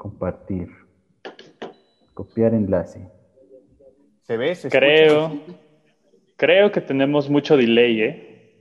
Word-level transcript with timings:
Compartir. 0.00 0.70
Copiar 2.14 2.54
enlace. 2.54 3.06
¿Se 4.22 4.38
ve? 4.38 4.54
¿Se 4.54 4.70
creo, 4.70 5.30
creo 6.36 6.72
que 6.72 6.80
tenemos 6.80 7.28
mucho 7.28 7.54
delay, 7.54 8.00
¿eh? 8.00 8.54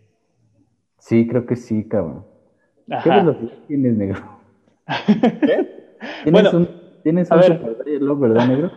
Sí, 0.98 1.26
creo 1.26 1.46
que 1.46 1.56
sí, 1.56 1.88
cabrón. 1.88 2.26
¿Qué 3.02 3.10
velocidad 3.10 3.54
tienes, 3.70 3.96
negro? 3.96 4.22
¿Qué? 5.16 5.96
¿Tienes 6.24 6.32
Bueno, 6.34 6.52
un, 6.58 6.70
tienes 7.04 7.32
a 7.32 7.38
un 7.38 7.42
reloj, 7.86 8.20
¿verdad, 8.20 8.46
negro? 8.46 8.72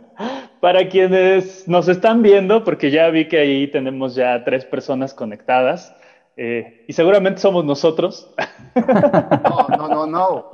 Para 0.60 0.88
quienes 0.88 1.68
nos 1.68 1.86
están 1.86 2.22
viendo, 2.22 2.64
porque 2.64 2.90
ya 2.90 3.10
vi 3.10 3.28
que 3.28 3.38
ahí 3.38 3.70
tenemos 3.70 4.16
ya 4.16 4.42
tres 4.42 4.64
personas 4.64 5.14
conectadas, 5.14 5.94
eh, 6.36 6.84
y 6.88 6.92
seguramente 6.94 7.40
somos 7.40 7.64
nosotros. 7.64 8.34
No, 8.76 9.66
no, 9.76 9.88
no, 9.88 10.06
no. 10.06 10.50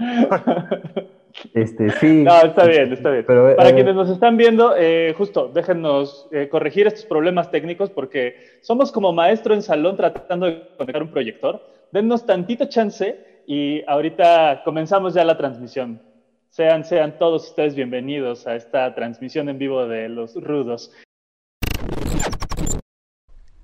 Este, 1.52 1.90
sí. 1.90 2.06
No, 2.24 2.36
está 2.42 2.66
bien, 2.66 2.92
está 2.92 3.10
bien. 3.10 3.24
Pero, 3.26 3.54
Para 3.56 3.70
eh, 3.70 3.74
quienes 3.74 3.94
nos 3.94 4.08
están 4.08 4.36
viendo, 4.36 4.74
eh, 4.76 5.14
justo, 5.16 5.50
déjennos 5.52 6.28
eh, 6.32 6.48
corregir 6.48 6.86
estos 6.86 7.04
problemas 7.04 7.50
técnicos 7.50 7.90
porque 7.90 8.36
somos 8.62 8.90
como 8.90 9.12
maestro 9.12 9.54
en 9.54 9.62
salón 9.62 9.96
tratando 9.96 10.46
de 10.46 10.62
conectar 10.76 11.02
un 11.02 11.10
proyector. 11.10 11.60
Dennos 11.92 12.24
tantito 12.24 12.66
chance 12.66 13.42
y 13.46 13.82
ahorita 13.86 14.62
comenzamos 14.64 15.14
ya 15.14 15.24
la 15.24 15.36
transmisión. 15.36 16.00
Sean, 16.48 16.84
sean 16.84 17.18
todos 17.18 17.48
ustedes 17.48 17.74
bienvenidos 17.74 18.46
a 18.46 18.54
esta 18.54 18.94
transmisión 18.94 19.48
en 19.48 19.58
vivo 19.58 19.86
de 19.86 20.08
Los 20.08 20.36
Rudos. 20.36 20.92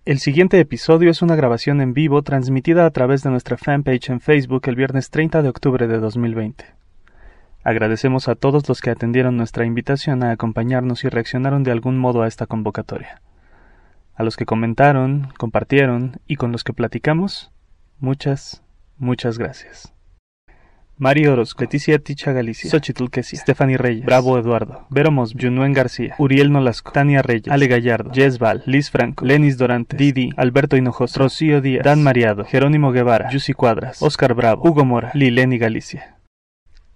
El 0.05 0.19
siguiente 0.19 0.59
episodio 0.59 1.11
es 1.11 1.23
una 1.23 1.37
grabación 1.37 1.81
en 1.81 1.95
vivo 1.95 2.23
transmitida 2.23 2.87
a 2.87 2.91
través 2.91 3.23
de 3.23 3.31
nuestra 3.31 3.57
fanpage 3.57 4.11
en 4.11 4.21
Facebook 4.21 4.63
el 4.67 4.75
viernes 4.75 5.11
30 5.11 5.43
de 5.43 5.49
octubre 5.49 5.87
de 5.87 5.99
2020. 5.99 6.80
Agradecemos 7.63 8.29
a 8.29 8.37
todos 8.37 8.69
los 8.69 8.81
que 8.81 8.91
atendieron 8.91 9.37
nuestra 9.37 9.67
invitación 9.67 10.23
a 10.23 10.31
acompañarnos 10.31 11.05
y 11.05 11.09
reaccionaron 11.09 11.63
de 11.63 11.73
algún 11.73 11.99
modo 11.99 12.23
a 12.23 12.29
esta 12.29 12.47
convocatoria. 12.47 13.21
A 14.15 14.23
los 14.23 14.37
que 14.37 14.47
comentaron, 14.47 15.29
compartieron 15.37 16.21
y 16.27 16.37
con 16.37 16.53
los 16.53 16.65
que 16.65 16.73
platicamos, 16.73 17.53
muchas, 17.99 18.63
muchas 18.97 19.39
gracias. 19.39 19.93
Mario 20.97 21.33
Orozco, 21.33 21.63
Leticia 21.63 21.99
Ticha 21.99 22.33
Galicia, 22.33 22.71
Xochitl 22.71 23.09
Quesia, 23.09 23.41
Stephanie 23.41 23.79
Reyes, 23.79 24.05
Bravo 24.05 24.39
Eduardo, 24.39 24.87
Vero 24.91 25.11
Mos, 25.11 25.35
Junuen 25.39 25.73
García, 25.73 26.15
Uriel 26.19 26.53
Nolasco, 26.53 26.93
Tania 26.93 27.23
Reyes, 27.23 27.49
Ale 27.49 27.69
Gallardo, 27.69 28.11
Jess 28.13 28.39
Val, 28.39 28.63
Liz 28.67 28.91
Franco, 28.91 29.25
Lenis 29.25 29.57
Dorantes, 29.57 29.99
Didi, 29.99 30.31
Alberto 30.37 30.77
Hinojoso, 30.77 31.21
Rocío 31.21 31.63
Díaz, 31.63 31.85
Dan 31.85 32.03
Mariado, 32.03 32.45
Jerónimo 32.45 32.93
Guevara, 32.93 33.31
Yusi 33.31 33.55
Cuadras, 33.55 34.03
Oscar 34.03 34.35
Bravo, 34.35 34.63
Hugo 34.63 34.85
Mora, 34.85 35.11
Lileni 35.15 35.57
Galicia. 35.57 36.20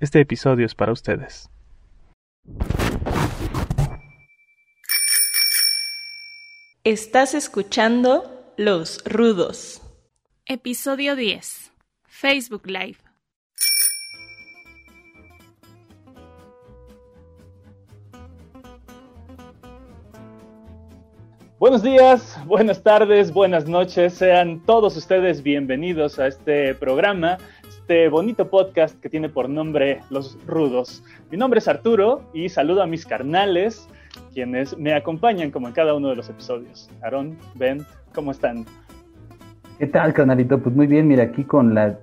Este 0.05 0.21
episodio 0.21 0.67
es 0.67 0.75
para 0.75 0.93
ustedes. 0.93 1.49
Estás 6.85 7.33
escuchando 7.33 8.53
Los 8.59 9.03
Rudos. 9.07 9.81
Episodio 10.45 11.17
10. 11.17 11.73
Facebook 12.07 12.67
Live. 12.67 13.04
Buenos 21.65 21.83
días, 21.83 22.39
buenas 22.47 22.83
tardes, 22.83 23.33
buenas 23.33 23.67
noches. 23.67 24.13
Sean 24.13 24.61
todos 24.67 24.99
ustedes 24.99 25.43
bienvenidos 25.43 26.19
a 26.19 26.27
este 26.27 26.75
programa, 26.75 27.39
este 27.67 28.11
bonito 28.11 28.51
podcast 28.51 29.01
que 29.01 29.09
tiene 29.09 29.31
por 29.31 29.49
nombre 29.49 30.01
Los 30.11 30.37
Rudos. 30.47 31.03
Mi 31.31 31.39
nombre 31.39 31.61
es 31.61 31.67
Arturo 31.67 32.21
y 32.35 32.51
saludo 32.51 32.83
a 32.83 32.87
mis 32.87 33.07
carnales, 33.07 33.89
quienes 34.35 34.77
me 34.77 34.93
acompañan 34.93 35.51
como 35.51 35.67
en 35.67 35.73
cada 35.73 35.95
uno 35.95 36.11
de 36.11 36.17
los 36.17 36.29
episodios. 36.29 36.91
Aarón, 37.03 37.39
Ben, 37.55 37.81
¿cómo 38.15 38.33
están? 38.33 38.67
¿Qué 39.79 39.87
tal, 39.87 40.13
canalito? 40.13 40.63
Pues 40.63 40.77
muy 40.77 40.87
bien, 40.87 41.09
mira, 41.09 41.23
aquí 41.23 41.45
con 41.45 41.75
la 41.75 41.99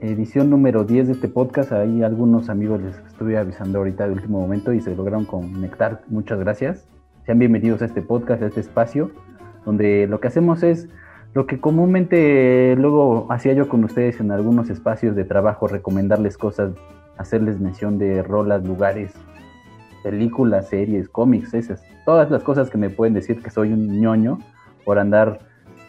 edición 0.00 0.50
número 0.50 0.82
10 0.82 1.06
de 1.06 1.12
este 1.12 1.28
podcast, 1.28 1.70
ahí 1.70 2.02
algunos 2.02 2.48
amigos 2.48 2.82
les 2.82 2.96
estuve 3.06 3.38
avisando 3.38 3.78
ahorita 3.78 4.08
de 4.08 4.12
último 4.12 4.40
momento 4.40 4.72
y 4.72 4.80
se 4.80 4.92
lograron 4.92 5.24
conectar. 5.24 6.02
Muchas 6.08 6.40
gracias. 6.40 6.88
Sean 7.24 7.38
bienvenidos 7.38 7.80
a 7.80 7.86
este 7.86 8.02
podcast, 8.02 8.42
a 8.42 8.46
este 8.48 8.60
espacio, 8.60 9.10
donde 9.64 10.06
lo 10.06 10.20
que 10.20 10.28
hacemos 10.28 10.62
es 10.62 10.88
lo 11.32 11.46
que 11.46 11.58
comúnmente 11.58 12.76
luego 12.76 13.26
hacía 13.30 13.54
yo 13.54 13.66
con 13.66 13.82
ustedes 13.82 14.20
en 14.20 14.30
algunos 14.30 14.68
espacios 14.68 15.16
de 15.16 15.24
trabajo, 15.24 15.66
recomendarles 15.66 16.36
cosas, 16.36 16.74
hacerles 17.16 17.58
mención 17.60 17.98
de 17.98 18.22
rolas, 18.22 18.62
lugares, 18.66 19.14
películas, 20.02 20.68
series, 20.68 21.08
cómics, 21.08 21.54
esas, 21.54 21.82
todas 22.04 22.30
las 22.30 22.42
cosas 22.42 22.68
que 22.68 22.76
me 22.76 22.90
pueden 22.90 23.14
decir 23.14 23.42
que 23.42 23.48
soy 23.48 23.72
un 23.72 24.02
ñoño 24.02 24.38
por 24.84 24.98
andar 24.98 25.38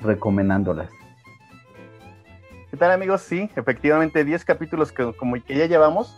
recomendándolas. 0.02 0.90
¿Qué 2.72 2.78
tal 2.78 2.92
amigos? 2.92 3.20
Sí, 3.22 3.50
efectivamente 3.58 4.24
10 4.24 4.46
capítulos 4.46 4.94
que 4.94 5.12
como 5.18 5.36
que 5.44 5.58
ya 5.58 5.66
llevamos. 5.66 6.16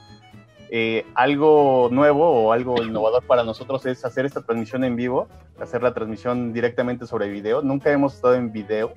Eh, 0.69 1.05
algo 1.15 1.89
nuevo 1.91 2.29
o 2.29 2.51
algo 2.51 2.81
innovador 2.83 3.23
para 3.23 3.43
nosotros 3.43 3.85
es 3.85 4.03
hacer 4.03 4.25
esta 4.25 4.41
transmisión 4.41 4.83
en 4.83 4.95
vivo, 4.95 5.27
hacer 5.61 5.81
la 5.81 5.93
transmisión 5.93 6.53
directamente 6.53 7.05
sobre 7.05 7.29
video. 7.29 7.61
Nunca 7.61 7.91
hemos 7.91 8.15
estado 8.15 8.35
en 8.35 8.51
video. 8.51 8.93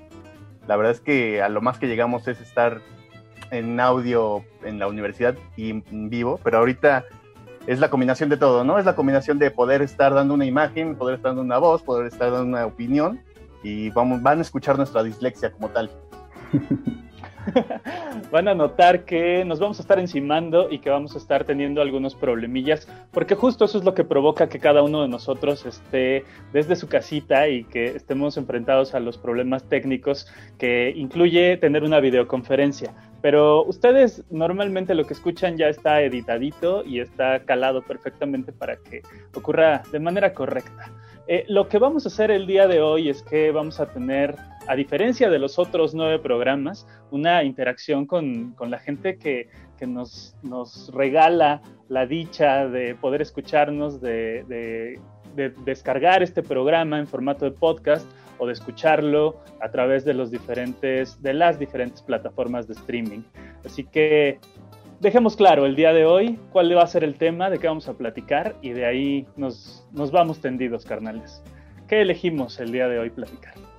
La 0.67 0.75
verdad 0.75 0.91
es 0.91 0.99
que 0.99 1.41
a 1.41 1.49
lo 1.49 1.61
más 1.61 1.79
que 1.79 1.87
llegamos 1.87 2.27
es 2.27 2.41
estar 2.41 2.81
en 3.51 3.79
audio 3.79 4.43
en 4.63 4.79
la 4.79 4.87
universidad 4.87 5.35
y 5.55 5.69
en 5.71 6.09
vivo, 6.09 6.39
pero 6.43 6.57
ahorita 6.59 7.05
es 7.67 7.79
la 7.79 7.89
combinación 7.89 8.29
de 8.29 8.37
todo, 8.37 8.63
¿no? 8.63 8.79
Es 8.79 8.85
la 8.85 8.95
combinación 8.95 9.39
de 9.39 9.51
poder 9.51 9.81
estar 9.81 10.13
dando 10.13 10.33
una 10.33 10.45
imagen, 10.45 10.95
poder 10.95 11.15
estar 11.15 11.31
dando 11.31 11.41
una 11.41 11.57
voz, 11.57 11.83
poder 11.83 12.07
estar 12.07 12.31
dando 12.31 12.47
una 12.47 12.65
opinión 12.65 13.21
y 13.63 13.89
vamos, 13.91 14.21
van 14.21 14.39
a 14.39 14.41
escuchar 14.41 14.77
nuestra 14.77 15.03
dislexia 15.03 15.51
como 15.51 15.69
tal. 15.69 15.91
Van 18.31 18.47
a 18.47 18.55
notar 18.55 19.05
que 19.05 19.43
nos 19.45 19.59
vamos 19.59 19.79
a 19.79 19.81
estar 19.81 19.99
encimando 19.99 20.69
y 20.69 20.79
que 20.79 20.89
vamos 20.89 21.15
a 21.15 21.17
estar 21.17 21.43
teniendo 21.43 21.81
algunos 21.81 22.15
problemillas, 22.15 22.87
porque 23.11 23.35
justo 23.35 23.65
eso 23.65 23.77
es 23.77 23.83
lo 23.83 23.93
que 23.93 24.03
provoca 24.03 24.49
que 24.49 24.59
cada 24.59 24.83
uno 24.83 25.01
de 25.01 25.07
nosotros 25.07 25.65
esté 25.65 26.25
desde 26.53 26.75
su 26.75 26.87
casita 26.87 27.47
y 27.47 27.63
que 27.63 27.87
estemos 27.87 28.37
enfrentados 28.37 28.93
a 28.93 28.99
los 28.99 29.17
problemas 29.17 29.63
técnicos 29.63 30.27
que 30.57 30.93
incluye 30.95 31.57
tener 31.57 31.83
una 31.83 31.99
videoconferencia. 31.99 32.93
Pero 33.21 33.63
ustedes 33.65 34.23
normalmente 34.31 34.95
lo 34.95 35.05
que 35.05 35.13
escuchan 35.13 35.57
ya 35.57 35.67
está 35.67 36.01
editadito 36.01 36.83
y 36.83 36.99
está 36.99 37.43
calado 37.45 37.83
perfectamente 37.83 38.51
para 38.51 38.77
que 38.77 39.03
ocurra 39.35 39.83
de 39.91 39.99
manera 39.99 40.33
correcta. 40.33 40.91
Eh, 41.27 41.45
lo 41.47 41.69
que 41.69 41.77
vamos 41.77 42.05
a 42.05 42.09
hacer 42.09 42.31
el 42.31 42.47
día 42.47 42.67
de 42.67 42.81
hoy 42.81 43.09
es 43.09 43.21
que 43.21 43.51
vamos 43.51 43.79
a 43.79 43.85
tener, 43.85 44.35
a 44.71 44.75
diferencia 44.77 45.29
de 45.29 45.37
los 45.37 45.59
otros 45.59 45.93
nueve 45.93 46.17
programas, 46.17 46.87
una 47.11 47.43
interacción 47.43 48.05
con, 48.05 48.53
con 48.53 48.71
la 48.71 48.79
gente 48.79 49.17
que, 49.17 49.49
que 49.77 49.85
nos, 49.85 50.33
nos, 50.43 50.89
regala 50.93 51.61
la 51.89 52.05
dicha 52.05 52.69
de 52.69 52.95
poder 52.95 53.21
escucharnos, 53.21 53.99
de, 53.99 54.45
de, 54.47 54.97
de, 55.35 55.49
descargar 55.65 56.23
este 56.23 56.41
programa 56.41 56.99
en 56.99 57.07
formato 57.07 57.43
de 57.43 57.51
podcast 57.51 58.09
o 58.37 58.47
de 58.47 58.53
escucharlo 58.53 59.41
a 59.59 59.69
través 59.71 60.05
de, 60.05 60.13
los 60.13 60.31
diferentes, 60.31 61.21
de 61.21 61.33
las 61.33 61.59
diferentes 61.59 62.01
plataformas 62.01 62.65
de 62.65 62.73
streaming. 62.75 63.23
Así 63.65 63.83
que 63.83 64.39
dejemos 65.01 65.35
claro 65.35 65.65
el 65.65 65.75
día 65.75 65.91
de 65.91 66.05
hoy 66.05 66.39
cuál 66.53 66.73
va 66.77 66.83
a 66.83 66.87
ser 66.87 67.03
el 67.03 67.15
tema, 67.15 67.49
de 67.49 67.59
qué 67.59 67.67
vamos 67.67 67.89
a 67.89 67.97
platicar 67.97 68.55
y 68.61 68.69
de 68.69 68.85
ahí 68.85 69.27
nos, 69.35 69.85
nos 69.91 70.11
vamos 70.11 70.39
tendidos, 70.39 70.85
carnales. 70.85 71.43
¿Qué 71.89 71.99
elegimos 71.99 72.57
el 72.61 72.71
día 72.71 72.87
de 72.87 72.99
hoy 72.99 73.09
platicar? 73.09 73.70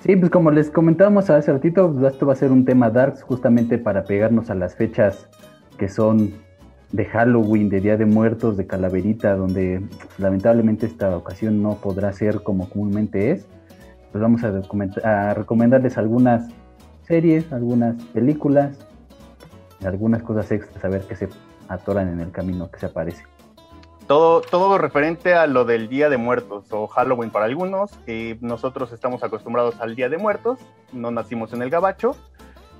Sí, 0.00 0.14
pues 0.14 0.30
como 0.30 0.50
les 0.50 0.70
comentábamos 0.70 1.30
hace 1.30 1.52
ratito, 1.52 1.92
pues 1.92 2.12
esto 2.12 2.26
va 2.26 2.34
a 2.34 2.36
ser 2.36 2.52
un 2.52 2.64
tema 2.64 2.90
darks 2.90 3.22
justamente 3.22 3.78
para 3.78 4.04
pegarnos 4.04 4.50
a 4.50 4.54
las 4.54 4.76
fechas 4.76 5.28
que 5.78 5.88
son 5.88 6.32
de 6.92 7.04
Halloween, 7.06 7.68
de 7.68 7.80
Día 7.80 7.96
de 7.96 8.06
Muertos, 8.06 8.56
de 8.56 8.66
Calaverita, 8.66 9.34
donde 9.34 9.82
pues, 9.88 10.18
lamentablemente 10.18 10.86
esta 10.86 11.16
ocasión 11.16 11.62
no 11.62 11.76
podrá 11.76 12.12
ser 12.12 12.42
como 12.42 12.68
comúnmente 12.68 13.32
es. 13.32 13.46
Pues 14.12 14.22
vamos 14.22 14.42
a, 14.44 15.34
recomendarles 15.34 15.98
algunas 15.98 16.48
series, 17.02 17.52
algunas 17.52 18.02
películas, 18.06 18.78
algunas 19.84 20.22
cosas 20.22 20.50
extras, 20.52 20.84
a 20.84 20.88
ver 20.88 21.02
qué 21.02 21.16
se 21.16 21.28
atoran 21.68 22.08
en 22.08 22.20
el 22.20 22.30
camino, 22.30 22.70
que 22.70 22.78
se 22.78 22.86
aparece. 22.86 23.24
Todo, 24.06 24.40
todo 24.40 24.78
referente 24.78 25.34
a 25.34 25.48
lo 25.48 25.64
del 25.64 25.88
Día 25.88 26.08
de 26.08 26.16
Muertos 26.16 26.66
o 26.70 26.86
Halloween 26.86 27.30
para 27.30 27.46
algunos. 27.46 27.90
Eh, 28.06 28.36
nosotros 28.40 28.92
estamos 28.92 29.24
acostumbrados 29.24 29.80
al 29.80 29.96
Día 29.96 30.08
de 30.08 30.16
Muertos, 30.16 30.60
no 30.92 31.10
nacimos 31.10 31.52
en 31.52 31.62
el 31.62 31.70
Gabacho 31.70 32.14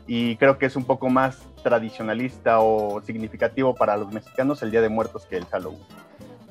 y 0.06 0.36
creo 0.36 0.56
que 0.56 0.66
es 0.66 0.76
un 0.76 0.84
poco 0.84 1.08
más 1.08 1.42
tradicionalista 1.64 2.60
o 2.60 3.02
significativo 3.02 3.74
para 3.74 3.96
los 3.96 4.12
mexicanos 4.12 4.62
el 4.62 4.70
Día 4.70 4.80
de 4.80 4.88
Muertos 4.88 5.26
que 5.26 5.36
el 5.36 5.46
Halloween. 5.46 5.82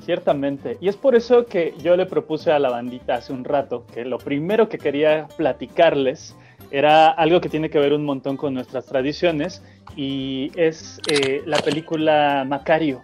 Ciertamente, 0.01 0.77
y 0.81 0.89
es 0.89 0.97
por 0.97 1.15
eso 1.15 1.45
que 1.45 1.73
yo 1.81 1.95
le 1.95 2.05
propuse 2.05 2.51
a 2.51 2.59
la 2.59 2.69
bandita 2.69 3.15
hace 3.15 3.31
un 3.31 3.45
rato 3.45 3.85
que 3.93 4.03
lo 4.03 4.17
primero 4.17 4.67
que 4.67 4.77
quería 4.77 5.27
platicarles 5.37 6.35
era 6.69 7.09
algo 7.09 7.39
que 7.39 7.47
tiene 7.47 7.69
que 7.69 7.79
ver 7.79 7.93
un 7.93 8.03
montón 8.03 8.35
con 8.35 8.53
nuestras 8.53 8.85
tradiciones 8.85 9.63
y 9.95 10.51
es 10.55 10.99
eh, 11.07 11.41
la 11.45 11.59
película 11.59 12.43
Macario. 12.45 13.03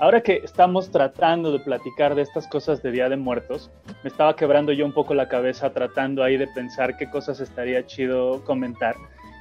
Ahora 0.00 0.22
que 0.22 0.40
estamos 0.42 0.90
tratando 0.90 1.52
de 1.52 1.60
platicar 1.60 2.14
de 2.14 2.22
estas 2.22 2.48
cosas 2.48 2.82
de 2.82 2.90
Día 2.90 3.08
de 3.08 3.16
Muertos, 3.16 3.70
me 4.02 4.08
estaba 4.08 4.34
quebrando 4.34 4.72
yo 4.72 4.84
un 4.86 4.92
poco 4.92 5.14
la 5.14 5.28
cabeza 5.28 5.70
tratando 5.70 6.24
ahí 6.24 6.36
de 6.36 6.48
pensar 6.48 6.96
qué 6.96 7.08
cosas 7.08 7.38
estaría 7.40 7.86
chido 7.86 8.42
comentar. 8.44 8.96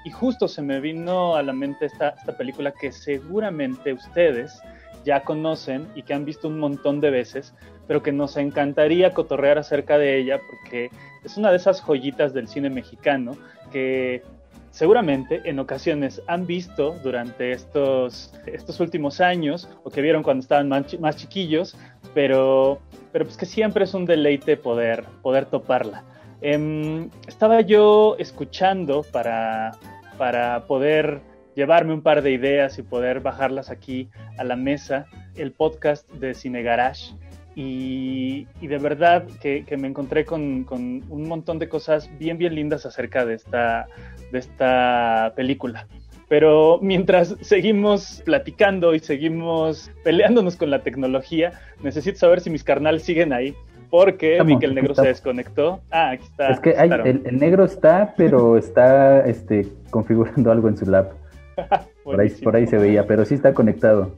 Y 0.05 0.11
justo 0.11 0.47
se 0.47 0.61
me 0.61 0.79
vino 0.79 1.35
a 1.35 1.43
la 1.43 1.53
mente 1.53 1.85
esta, 1.85 2.09
esta 2.09 2.37
película 2.37 2.73
que 2.73 2.91
seguramente 2.91 3.93
ustedes 3.93 4.61
ya 5.05 5.23
conocen 5.23 5.87
y 5.95 6.03
que 6.03 6.13
han 6.13 6.25
visto 6.25 6.49
un 6.49 6.59
montón 6.59 6.99
de 6.99 7.09
veces, 7.09 7.55
pero 7.87 8.03
que 8.03 8.11
nos 8.11 8.35
encantaría 8.37 9.13
cotorrear 9.13 9.57
acerca 9.57 9.97
de 9.97 10.17
ella 10.17 10.39
porque 10.49 10.91
es 11.23 11.37
una 11.37 11.51
de 11.51 11.57
esas 11.57 11.81
joyitas 11.81 12.33
del 12.33 12.47
cine 12.47 12.69
mexicano 12.69 13.37
que 13.71 14.23
seguramente 14.71 15.41
en 15.45 15.59
ocasiones 15.59 16.21
han 16.27 16.45
visto 16.45 16.95
durante 17.03 17.51
estos, 17.51 18.33
estos 18.45 18.79
últimos 18.79 19.21
años 19.21 19.69
o 19.83 19.89
que 19.89 20.01
vieron 20.01 20.23
cuando 20.23 20.41
estaban 20.41 20.69
más, 20.69 21.15
chiquillos, 21.15 21.77
pero, 22.13 22.79
pero 23.11 23.25
pues 23.25 23.37
que 23.37 23.45
siempre 23.45 23.83
es 23.83 23.93
un 23.93 24.05
deleite 24.05 24.57
poder, 24.57 25.05
poder 25.21 25.45
toparla. 25.45 26.03
Em, 26.41 27.09
estaba 27.27 27.61
yo 27.61 28.15
escuchando 28.19 29.03
para, 29.03 29.71
para 30.17 30.65
poder 30.67 31.21
llevarme 31.55 31.93
un 31.93 32.01
par 32.01 32.21
de 32.21 32.31
ideas 32.31 32.77
y 32.77 32.83
poder 32.83 33.19
bajarlas 33.19 33.69
aquí 33.69 34.09
a 34.37 34.43
la 34.43 34.55
mesa 34.55 35.05
el 35.35 35.51
podcast 35.51 36.09
de 36.13 36.33
Cine 36.33 36.63
Garage 36.63 37.13
y, 37.61 38.47
de 38.61 38.77
verdad 38.77 39.25
que, 39.41 39.65
me 39.77 39.89
encontré 39.89 40.23
con, 40.23 40.65
un 40.71 41.27
montón 41.27 41.59
de 41.59 41.67
cosas 41.67 42.09
bien, 42.17 42.37
bien 42.37 42.55
lindas 42.55 42.85
acerca 42.85 43.25
de 43.25 43.33
esta, 43.33 43.87
de 44.31 44.39
esta 44.39 45.33
película. 45.35 45.85
Pero 46.29 46.79
mientras 46.81 47.35
seguimos 47.41 48.21
platicando 48.23 48.95
y 48.95 48.99
seguimos 48.99 49.91
peleándonos 50.05 50.55
con 50.55 50.69
la 50.69 50.83
tecnología, 50.83 51.51
necesito 51.83 52.17
saber 52.19 52.39
si 52.39 52.49
mis 52.49 52.63
carnales 52.63 53.03
siguen 53.03 53.33
ahí. 53.33 53.53
Porque 53.89 54.41
vi 54.45 54.57
que 54.57 54.67
el 54.67 54.75
negro 54.75 54.95
se 54.95 55.07
desconectó. 55.07 55.81
Ah, 55.89 56.11
aquí 56.11 56.23
está. 56.23 56.51
Es 56.51 56.59
que 56.59 56.69
el, 56.69 57.39
negro 57.39 57.65
está, 57.65 58.13
pero 58.15 58.55
está 58.59 59.25
este, 59.25 59.67
configurando 59.89 60.49
algo 60.51 60.69
en 60.69 60.77
su 60.77 60.85
lab. 60.85 61.11
por, 62.05 62.21
ahí, 62.21 62.29
por 62.29 62.55
ahí 62.55 62.67
se 62.67 62.77
veía, 62.77 63.05
pero 63.05 63.25
sí 63.25 63.33
está 63.33 63.53
conectado. 63.53 64.15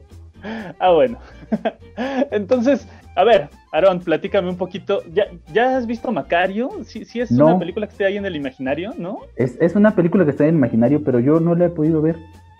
Ah, 0.78 0.90
bueno. 0.92 1.18
Entonces, 2.30 2.86
a 3.14 3.24
ver, 3.24 3.50
Aaron, 3.72 4.00
platícame 4.00 4.48
un 4.48 4.56
poquito. 4.56 5.02
¿Ya, 5.12 5.24
ya 5.52 5.76
has 5.76 5.86
visto 5.86 6.10
Macario? 6.12 6.70
¿Sí, 6.84 7.04
sí 7.04 7.20
es 7.20 7.30
una 7.30 7.58
película 7.58 7.86
que 7.86 7.92
está 7.92 8.04
ahí 8.06 8.16
en 8.16 8.26
el 8.26 8.36
imaginario, 8.36 8.92
no? 8.96 9.20
Es, 9.36 9.56
es, 9.60 9.74
una 9.74 9.94
película 9.94 10.24
que 10.24 10.30
está 10.30 10.44
en 10.44 10.50
el 10.50 10.56
imaginario, 10.56 11.02
pero 11.04 11.20
yo 11.20 11.40
no 11.40 11.54
la 11.54 11.66
he 11.66 11.70
podido 11.70 12.00
ver. 12.00 12.16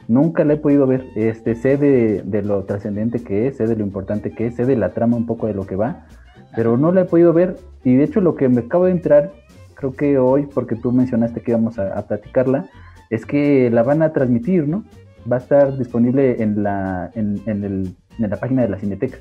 Nunca 0.09 0.45
la 0.45 0.55
he 0.55 0.57
podido 0.57 0.87
ver. 0.87 1.07
Este, 1.15 1.55
sé 1.55 1.77
de, 1.77 2.23
de 2.23 2.43
lo 2.43 2.65
trascendente 2.65 3.23
que 3.23 3.49
es, 3.49 3.57
sé 3.57 3.67
de 3.67 3.77
lo 3.77 3.85
importante 3.85 4.33
que 4.33 4.47
es, 4.47 4.57
sé 4.57 4.67
de 4.67 4.77
la 4.77 4.91
trama 4.91 5.17
un 5.17 5.27
poco 5.27 5.47
de 5.47 5.55
lo 5.55 5.67
que 5.67 5.77
va, 5.77 6.07
pero 6.55 6.77
no 6.77 6.93
la 6.93 7.03
he 7.03 7.05
podido 7.07 7.33
ver. 7.33 7.57
Y 7.85 7.95
de 7.95 8.05
hecho 8.05 8.21
lo 8.21 8.35
que 8.35 8.49
me 8.49 8.63
acabo 8.63 8.87
de 8.87 8.93
entrar, 8.93 9.33
creo 9.75 9.95
que 9.95 10.19
hoy, 10.19 10.47
porque 10.47 10.77
tú 10.77 10.93
mencionaste 10.93 11.41
que 11.41 11.53
íbamos 11.53 11.79
a, 11.79 11.99
a 11.99 12.07
platicarla, 12.07 12.67
es 13.09 13.25
que 13.25 13.71
la 13.71 13.83
van 13.83 14.03
a 14.03 14.13
transmitir, 14.13 14.69
¿no? 14.69 14.85
Va 15.31 15.37
a 15.37 15.41
estar 15.41 15.79
disponible 15.79 16.43
en 16.43 16.63
la, 16.63 17.11
en, 17.15 17.41
en, 17.47 17.65
el, 17.65 17.97
en 18.19 18.31
la 18.31 18.37
página 18.37 18.63
de 18.63 18.69
la 18.69 18.79
Cineteca. 18.79 19.19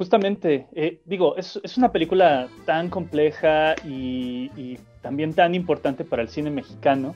Justamente, 0.00 0.66
eh, 0.72 0.98
digo, 1.04 1.36
es, 1.36 1.60
una 1.76 1.92
película 1.92 2.48
tan 2.64 2.88
compleja 2.88 3.74
y, 3.84 4.78
también 5.02 5.34
tan 5.34 5.54
importante 5.54 6.06
para 6.06 6.22
el 6.22 6.28
cine 6.30 6.50
mexicano 6.50 7.14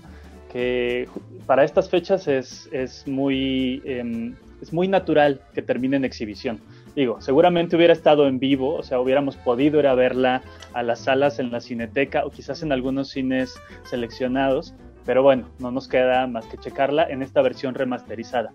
que 0.53 1.09
para 1.47 1.65
estas 1.65 1.89
fechas 1.89 2.29
es, 2.29 2.69
es 2.73 3.09
muy, 3.09 3.81
em, 3.87 4.35
es 4.61 4.71
muy 4.75 4.87
natural 4.87 5.41
que 5.55 5.63
termine 5.63 5.97
en 5.97 6.05
exhibición. 6.05 6.61
Digo, 6.95 7.23
seguramente 7.23 7.75
hubiera 7.75 7.95
estado 7.95 8.29
en 8.29 8.39
vivo, 8.39 8.75
o 8.75 8.83
sea, 8.83 9.01
hubiéramos 9.01 9.39
podido 9.39 9.81
ir 9.81 9.87
a 9.87 9.95
verla 9.95 10.43
a 10.75 10.83
las 10.83 11.01
salas 11.05 11.39
en 11.39 11.51
la 11.51 11.61
cineteca 11.61 12.27
o 12.27 12.31
quizás 12.31 12.63
en 12.63 12.71
algunos 12.71 13.09
cines 13.09 13.55
seleccionados, 13.85 14.75
pero 15.07 15.23
bueno, 15.23 15.49
no 15.59 15.71
nos 15.71 15.89
queda 15.89 16.27
más 16.27 16.45
que 16.49 16.59
checarla 16.59 17.05
en 17.09 17.23
esta 17.23 17.41
versión 17.41 17.75
remasterizada 17.75 18.53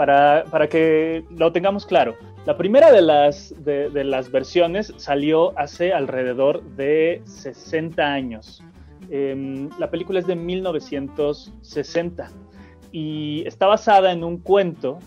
para, 0.00 0.68
que 0.68 1.24
lo 1.36 1.52
tengamos 1.52 1.84
claro. 1.84 2.16
La 2.46 2.56
primera 2.56 2.90
de 2.90 3.02
las, 3.02 3.54
de, 3.64 3.90
las 4.02 4.30
versiones 4.30 4.94
salió 4.96 5.58
hace 5.58 5.92
alrededor 5.92 6.62
de 6.62 7.20
60 7.26 8.02
años. 8.02 8.64
Em, 9.10 9.68
la 9.78 9.90
película 9.90 10.20
es 10.20 10.26
de 10.26 10.36
1960 10.36 12.30
y 12.92 13.42
está 13.46 13.66
basada 13.66 14.12
en 14.12 14.24
un 14.24 14.38
cuento 14.38 15.00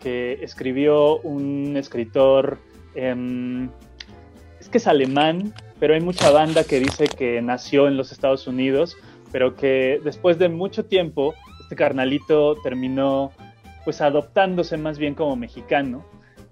que 0.00 0.34
escribió 0.42 1.18
un 1.18 1.76
escritor, 1.76 2.58
em, 2.94 3.68
es 4.60 4.68
que 4.68 4.78
es 4.78 4.86
alemán, 4.86 5.52
pero 5.80 5.94
hay 5.94 6.00
mucha 6.00 6.30
banda 6.30 6.62
que 6.62 6.78
dice 6.78 7.08
que 7.08 7.42
nació 7.42 7.88
en 7.88 7.96
los 7.96 8.12
Estados 8.12 8.46
Unidos, 8.46 8.96
pero 9.32 9.56
que 9.56 10.00
después 10.04 10.38
de 10.38 10.48
mucho 10.48 10.84
tiempo 10.84 11.34
este 11.62 11.74
carnalito 11.74 12.54
terminó 12.62 13.32
pues 13.84 14.00
adoptándose 14.00 14.76
más 14.76 14.98
bien 14.98 15.14
como 15.14 15.34
mexicano 15.34 16.04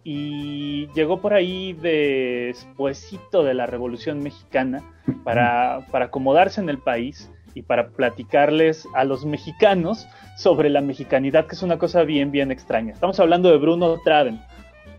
y 0.05 0.89
llegó 0.95 1.21
por 1.21 1.33
ahí 1.33 1.73
despuésito 1.73 3.43
de 3.43 3.55
la 3.55 3.67
Revolución 3.67 4.21
Mexicana 4.21 4.83
para, 5.25 5.79
acomodarse 5.93 6.61
en 6.61 6.69
el 6.69 6.79
país 6.79 7.31
y 7.55 7.63
para 7.63 7.89
platicarles 7.89 8.87
a 8.95 9.05
los 9.05 9.25
mexicanos 9.25 10.07
sobre 10.37 10.69
la 10.69 10.83
mexicanidad, 10.83 11.47
que 11.47 11.55
es 11.55 11.63
una 11.63 11.79
cosa 11.79 12.03
bien, 12.03 12.31
bien 12.31 12.51
extraña. 12.51 12.93
Estamos 12.93 13.19
hablando 13.19 13.51
de 13.51 13.57
Bruno 13.57 13.99
Traven, 14.05 14.41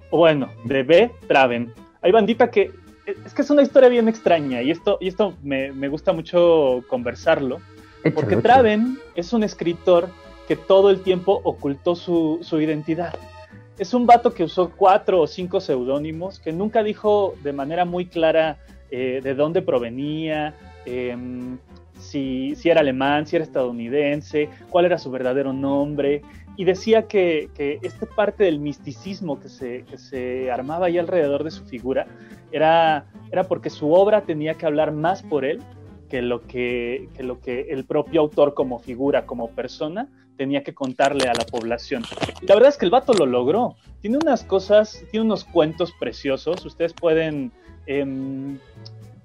o 0.10 0.18
bueno, 0.18 0.50
de 0.64 0.84
B. 0.84 1.12
Traven. 1.28 1.72
Hay 2.02 2.12
bandita 2.12 2.50
que 2.50 2.72
es 3.06 3.34
que 3.34 3.44
es 3.44 3.50
una 3.52 3.62
historia 3.62 3.90
bien 3.90 4.08
extraña 4.08 4.64
y 4.64 4.72
esto, 4.72 4.98
y 5.00 5.08
esto 5.08 5.36
me, 5.44 5.88
gusta 5.88 6.14
mucho 6.14 6.84
conversarlo, 6.88 7.60
porque 8.16 8.38
Traven 8.38 8.98
es 9.16 9.34
un 9.34 9.44
escritor 9.44 10.10
que 10.48 10.56
todo 10.56 10.90
el 10.90 11.02
tiempo 11.02 11.42
ocultó 11.44 11.96
su, 11.96 12.40
identidad. 12.60 13.14
Es 13.78 13.94
un 13.94 14.06
vato 14.06 14.34
que 14.34 14.44
usó 14.44 14.72
cuatro 14.72 15.22
o 15.22 15.28
cinco 15.28 15.60
seudónimos, 15.60 16.40
que 16.40 16.54
nunca 16.54 16.82
dijo 16.82 17.36
de 17.44 17.52
manera 17.52 17.84
muy 17.84 18.06
clara 18.06 18.58
eh, 18.90 19.20
de 19.22 19.36
dónde 19.36 19.62
provenía, 19.62 20.56
em, 20.86 21.58
si, 22.00 22.56
era 22.64 22.80
alemán, 22.80 23.28
si 23.28 23.36
era 23.36 23.44
estadounidense, 23.44 24.50
cuál 24.70 24.86
era 24.86 24.98
su 24.98 25.12
verdadero 25.12 25.52
nombre. 25.52 26.22
Y 26.56 26.64
decía 26.64 27.08
que, 27.08 27.50
esta 27.84 28.06
parte 28.06 28.46
del 28.46 28.60
misticismo 28.60 29.42
que 29.42 29.50
se, 29.50 29.84
se 29.98 30.50
armaba 30.50 30.86
ahí 30.86 30.98
alrededor 30.98 31.44
de 31.44 31.52
su 31.52 31.66
figura 31.66 32.08
era, 32.54 33.08
era 33.30 33.44
porque 33.44 33.70
su 33.70 33.92
obra 33.92 34.22
tenía 34.22 34.54
que 34.54 34.66
hablar 34.66 34.94
más 34.94 35.22
por 35.22 35.44
él 35.44 35.62
que 36.10 36.22
lo 36.22 36.42
que, 36.42 37.10
que 37.16 37.24
lo 37.24 37.40
que 37.40 37.68
el 37.70 37.86
propio 37.86 38.22
autor 38.22 38.54
como 38.54 38.80
figura, 38.80 39.26
como 39.26 39.50
persona, 39.52 40.08
tenía 40.38 40.64
que 40.64 40.74
contarle 40.74 41.28
a 41.30 41.34
la 41.34 41.46
población. 41.46 42.04
La 42.42 42.56
verdad 42.56 42.70
es 42.70 42.78
que 42.78 42.86
el 42.86 42.92
vato 42.92 43.14
lo 43.14 43.26
logró. 43.26 43.76
Tiene 44.02 44.18
unas 44.18 44.44
cosas, 44.44 45.04
tiene 45.12 45.26
unos 45.26 45.46
cuentos 45.46 45.94
preciosos. 46.00 46.66
Ustedes 46.66 46.94
pueden, 46.94 47.52
em, 47.88 48.60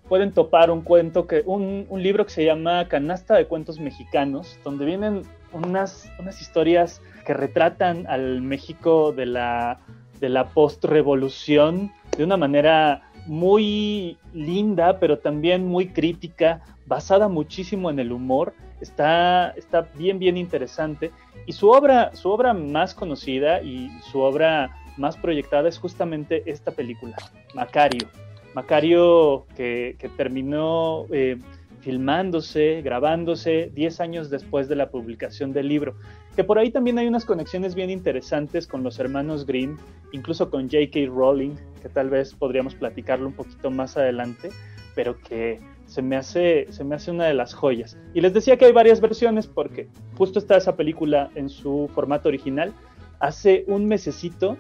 pueden 0.09 0.33
topar 0.33 0.71
un 0.71 0.83
cuento, 0.83 1.27
que, 1.27 1.43
un, 1.45 1.87
libro 1.91 2.25
que 2.25 2.33
se 2.33 2.45
llama 2.45 2.89
Canasta 2.89 3.37
de 3.37 3.47
Cuentos 3.47 3.79
Mexicanos, 3.79 4.59
donde 4.65 4.85
vienen 4.85 5.23
unas, 5.53 6.11
unas 6.19 6.41
historias 6.41 7.03
que 7.27 7.35
retratan 7.35 8.07
al 8.07 8.41
México 8.41 9.13
de 9.13 9.27
la, 9.27 9.81
de 10.21 10.29
la 10.29 10.49
post-revolución 10.49 11.93
de 12.17 12.25
una 12.25 12.37
manera 12.37 13.10
muy 13.27 14.19
linda, 14.33 14.99
pero 14.99 15.19
también 15.19 15.67
muy 15.67 15.89
crítica, 15.89 16.63
basada 16.87 17.29
muchísimo 17.29 17.91
en 17.91 17.99
el 17.99 18.13
humor 18.13 18.55
está, 18.81 19.51
está 19.51 19.89
bien, 19.95 20.19
bien 20.19 20.37
interesante. 20.37 21.11
Y 21.47 21.53
su 21.53 21.69
obra, 21.71 22.15
su 22.15 22.31
obra 22.31 22.53
más 22.55 22.95
conocida 22.95 23.63
y 23.63 23.91
su 24.11 24.21
obra 24.21 24.77
más 24.97 25.17
proyectada 25.17 25.69
es 25.69 25.79
justamente 25.79 26.43
esta 26.47 26.73
película, 26.73 27.17
Macario. 27.55 28.09
Macario 28.55 29.47
que, 29.57 29.97
terminó 30.17 31.07
eh, 31.13 31.39
filmándose, 31.81 32.83
grabándose 32.83 33.71
10 33.75 34.01
años 34.01 34.31
después 34.31 34.69
de 34.69 34.77
la 34.77 34.91
publicación 34.91 35.53
del 35.53 35.69
libro. 35.69 35.95
Que 36.37 36.45
por 36.45 36.59
ahí 36.59 36.71
también 36.71 36.99
hay 36.99 37.07
unas 37.07 37.25
conexiones 37.25 37.75
bien 37.75 37.91
interesantes 37.91 38.67
con 38.67 38.83
los 38.83 38.99
hermanos 38.99 39.47
Grimm, 39.47 39.77
incluso 40.13 40.51
con 40.51 40.69
J.K. 40.71 41.01
Rowling, 41.07 41.57
que 41.83 41.89
tal 41.89 42.11
vez 42.11 42.35
podríamos 42.35 42.75
platicarlo 42.75 43.27
un 43.27 43.35
poquito 43.35 43.71
más 43.71 43.97
adelante, 43.97 44.51
pero 44.95 45.19
que 45.21 45.61
se 45.87 46.03
me 46.03 46.17
hace, 46.17 46.67
se 46.71 46.85
me 46.85 46.95
hace 46.95 47.11
una 47.11 47.27
de 47.27 47.35
las 47.35 47.53
joyas. 47.55 47.99
Y 48.15 48.21
les 48.21 48.33
decía 48.33 48.57
que 48.57 48.67
hay 48.67 48.73
varias 48.73 49.01
versiones 49.01 49.47
porque 49.47 49.89
justo 50.17 50.39
está 50.39 50.57
esa 50.57 50.77
película 50.77 51.31
en 51.35 51.49
su 51.49 51.91
formato 51.93 52.29
original. 52.29 52.73
Hace 53.19 53.65
un 53.67 53.87
mesecito 53.87 54.57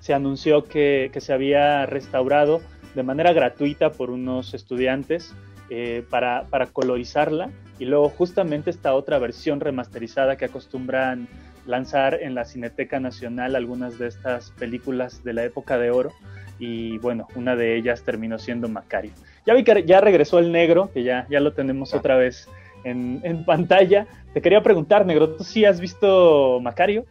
se 0.00 0.14
anunció 0.14 0.64
que, 0.64 1.10
se 1.16 1.32
había 1.32 1.86
restaurado 1.86 2.60
de 2.94 3.02
manera 3.02 3.32
gratuita 3.32 3.92
por 3.92 4.10
unos 4.10 4.52
estudiantes 4.52 5.34
eh, 5.70 6.04
para, 6.10 6.44
colorizarla. 6.72 7.50
Y 7.78 7.84
luego 7.86 8.08
justamente 8.08 8.70
esta 8.70 8.94
otra 8.94 9.18
versión 9.18 9.60
remasterizada 9.60 10.36
que 10.36 10.44
acostumbran 10.44 11.28
lanzar 11.66 12.18
en 12.20 12.34
la 12.34 12.44
Cineteca 12.44 13.00
Nacional 13.00 13.54
algunas 13.54 13.98
de 13.98 14.08
estas 14.08 14.50
películas 14.52 15.22
de 15.24 15.32
la 15.32 15.44
época 15.44 15.78
de 15.78 15.90
oro 15.90 16.10
y 16.58 16.98
bueno, 16.98 17.26
una 17.36 17.56
de 17.56 17.76
ellas 17.76 18.02
terminó 18.02 18.38
siendo 18.38 18.68
Macario. 18.68 19.12
Ya 19.46 19.54
vi 19.54 19.64
que 19.64 19.84
ya 19.84 20.00
regresó 20.00 20.38
el 20.38 20.52
negro, 20.52 20.90
que 20.92 21.02
ya, 21.02 21.26
ya 21.30 21.40
lo 21.40 21.52
tenemos 21.52 21.94
otra 21.94 22.16
vez 22.16 22.48
en, 22.84 23.20
en 23.22 23.44
pantalla. 23.44 24.06
Te 24.34 24.42
quería 24.42 24.62
preguntar, 24.62 25.06
negro, 25.06 25.30
¿tú 25.30 25.44
sí 25.44 25.64
has 25.64 25.80
visto 25.80 26.60
Macario? 26.60 27.06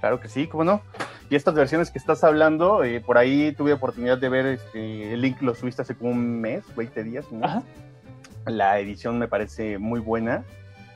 Claro 0.00 0.18
que 0.20 0.28
sí, 0.28 0.46
¿cómo 0.46 0.64
no? 0.64 0.80
Y 1.28 1.36
estas 1.36 1.54
versiones 1.54 1.90
que 1.90 1.98
estás 1.98 2.24
hablando, 2.24 2.82
eh, 2.82 3.00
por 3.00 3.16
ahí 3.18 3.52
tuve 3.52 3.72
oportunidad 3.72 4.18
de 4.18 4.28
ver, 4.28 4.46
este, 4.46 5.12
el 5.12 5.20
link 5.20 5.40
lo 5.42 5.54
subiste 5.54 5.82
hace 5.82 5.94
como 5.94 6.10
un 6.10 6.40
mes, 6.40 6.64
20 6.74 7.04
días. 7.04 7.26
La 8.46 8.78
edición 8.80 9.18
me 9.18 9.28
parece 9.28 9.78
muy 9.78 10.00
buena. 10.00 10.44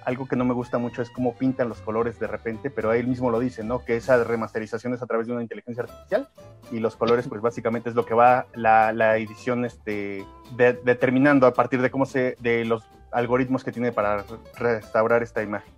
Algo 0.05 0.27
que 0.27 0.37
no 0.37 0.45
me 0.45 0.53
gusta 0.53 0.77
mucho 0.79 1.01
es 1.03 1.09
cómo 1.11 1.35
pintan 1.35 1.69
los 1.69 1.81
colores 1.81 2.19
de 2.19 2.27
repente, 2.27 2.69
pero 2.71 2.93
él 2.93 3.07
mismo 3.07 3.31
lo 3.31 3.39
dice, 3.39 3.63
¿no? 3.65 3.85
Que 3.85 3.97
esa 3.97 4.23
remasterización 4.25 4.93
es 4.93 5.01
a 5.03 5.07
través 5.07 5.27
de 5.27 5.33
una 5.33 5.43
inteligencia 5.43 5.85
artificial 5.85 6.29
y 6.73 6.79
los 6.81 6.97
colores, 6.97 7.27
pues 7.29 7.41
básicamente 7.41 7.89
es 7.89 7.95
lo 7.95 8.05
que 8.05 8.13
va 8.15 8.47
la, 8.55 8.93
la 8.93 9.17
edición 9.17 9.65
este, 9.65 10.25
de- 10.57 10.75
determinando 10.85 11.47
a 11.47 11.55
partir 11.55 11.81
de 11.81 11.91
cómo 11.91 12.05
se, 12.07 12.37
de 12.41 12.65
los 12.67 12.83
algoritmos 13.13 13.65
que 13.65 13.73
tiene 13.73 13.93
para 13.93 14.25
restaurar 14.59 15.23
esta 15.23 15.43
imagen. 15.43 15.73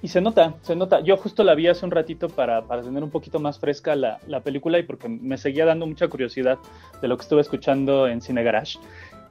Y 0.00 0.08
se 0.08 0.20
nota, 0.20 0.54
se 0.62 0.76
nota. 0.76 1.00
Yo 1.00 1.16
justo 1.16 1.42
la 1.42 1.54
vi 1.56 1.66
hace 1.66 1.84
un 1.84 1.90
ratito 1.90 2.28
para, 2.28 2.62
para 2.62 2.82
tener 2.82 3.02
un 3.02 3.10
poquito 3.10 3.40
más 3.40 3.58
fresca 3.58 3.96
la, 3.96 4.20
la 4.28 4.40
película 4.40 4.78
y 4.78 4.84
porque 4.84 5.08
me 5.08 5.36
seguía 5.36 5.64
dando 5.66 5.86
mucha 5.86 6.06
curiosidad 6.06 6.58
de 7.02 7.08
lo 7.08 7.16
que 7.16 7.22
estuve 7.22 7.40
escuchando 7.40 8.06
en 8.06 8.20
Cine 8.20 8.44
Garage. 8.44 8.78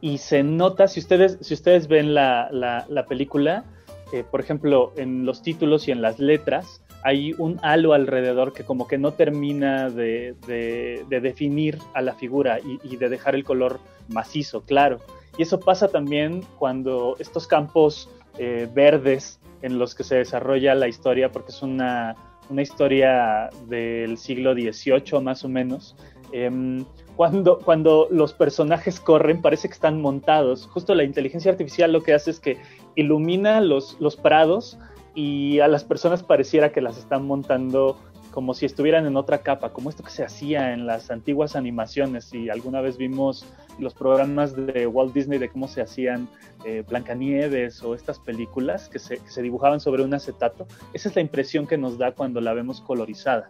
Y 0.01 0.17
se 0.17 0.43
nota, 0.43 0.88
si 0.89 1.00
ustedes, 1.00 1.38
si 1.41 1.53
ustedes 1.53 1.88
ven 1.88 2.13
la, 2.13 2.50
la, 2.51 2.86
la 2.89 3.05
película, 3.05 3.63
eh, 4.12 4.25
por 4.29 4.41
ejemplo, 4.41 4.91
en 4.97 5.25
los 5.25 5.41
títulos 5.41 5.88
y 5.88 5.91
en 5.91 6.01
las 6.01 6.19
letras, 6.19 6.81
hay 7.03 7.33
un 7.38 7.59
halo 7.62 7.93
alrededor 7.93 8.51
que 8.51 8.63
como 8.65 8.88
que 8.88 8.97
no 8.97 9.13
termina 9.13 9.89
de, 9.89 10.36
de- 10.47 11.05
de 11.07 11.21
definir 11.21 11.77
a 11.93 12.01
la 12.01 12.13
figura 12.13 12.59
y, 12.59 12.79
y 12.83 12.97
de 12.97 13.07
dejar 13.07 13.36
el 13.36 13.45
color 13.45 13.79
macizo, 14.09 14.63
claro. 14.63 15.00
Y 15.38 15.43
eso 15.43 15.59
pasa 15.62 15.88
también 15.88 16.43
cuando 16.59 17.15
estos 17.19 17.47
campos 17.47 18.09
eh, 18.38 18.67
verdes 18.74 19.39
en 19.61 19.79
los 19.79 19.95
que 19.95 20.03
se 20.03 20.15
desarrolla 20.15 20.75
la 20.75 20.87
historia, 20.87 21.31
porque 21.31 21.51
es 21.51 21.61
una, 21.61 22.15
una 22.49 22.61
historia 22.61 23.49
del 23.67 24.17
siglo 24.17 24.53
XVIII 24.53 25.21
más 25.21 25.43
o 25.43 25.49
menos. 25.49 25.95
Em, 26.31 26.85
cuando, 27.15 27.59
cuando 27.59 28.07
los 28.11 28.33
personajes 28.33 28.99
corren, 28.99 29.41
parece 29.41 29.67
que 29.67 29.73
están 29.73 30.01
montados. 30.01 30.67
Justo 30.67 30.93
la 30.93 31.03
inteligencia 31.03 31.51
artificial 31.51 31.91
lo 31.91 32.03
que 32.03 32.13
hace 32.13 32.31
es 32.31 32.39
que 32.39 32.57
ilumina 32.95 33.61
los, 33.61 33.97
los 33.99 34.15
prados 34.15 34.77
y 35.15 35.59
a 35.59 35.67
las 35.67 35.83
personas 35.83 36.21
pareciera 36.21 36.71
que 36.71 36.81
las 36.81 36.97
están 36.97 37.25
montando 37.25 37.97
como 38.31 38.53
si 38.53 38.65
estuvieran 38.65 39.05
en 39.05 39.17
otra 39.17 39.39
capa, 39.39 39.74
como 39.74 39.89
esto 39.89 40.03
que 40.03 40.12
se 40.12 40.24
hacía 40.24 40.74
en 40.74 40.86
las 40.86 41.12
antiguas 41.12 41.55
animaciones. 41.55 42.34
Y 42.34 42.50
alguna 42.50 42.81
vez 42.81 42.98
vimos 42.98 43.46
los 43.79 43.93
programas 43.93 44.55
de 44.55 44.88
Walt 44.88 45.13
Disney 45.13 45.39
de 45.39 45.50
cómo 45.50 45.67
se 45.67 45.81
hacían 45.81 46.27
eh, 46.65 46.84
Blancanieves 46.88 47.81
o 47.84 47.96
estas 47.96 48.19
películas 48.19 48.89
que 48.89 49.00
se, 49.00 49.17
que 49.17 49.29
se 49.29 49.41
dibujaban 49.41 49.79
sobre 49.79 50.03
un 50.03 50.13
acetato. 50.13 50.67
Esa 50.93 51.10
es 51.10 51.15
la 51.15 51.22
impresión 51.22 51.67
que 51.67 51.77
nos 51.77 51.98
da 51.98 52.12
cuando 52.12 52.41
la 52.41 52.53
vemos 52.53 52.81
colorizada. 52.81 53.50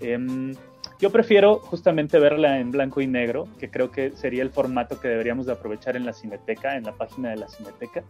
Em, 0.00 0.54
yo 0.98 1.10
prefiero 1.10 1.58
justamente 1.58 2.18
verla 2.18 2.58
en 2.58 2.70
blanco 2.70 3.00
y 3.00 3.06
negro, 3.06 3.48
que 3.58 3.70
creo 3.70 3.90
que 3.90 4.12
sería 4.12 4.42
el 4.42 4.50
formato 4.50 5.00
que 5.00 5.08
deberíamos 5.08 5.46
de 5.46 5.52
aprovechar 5.52 5.96
en 5.96 6.04
la 6.06 6.12
Cineteca, 6.12 6.76
en 6.76 6.84
la 6.84 6.92
página 6.92 7.30
de 7.30 7.36
la 7.36 7.48
Cineteca, 7.48 8.02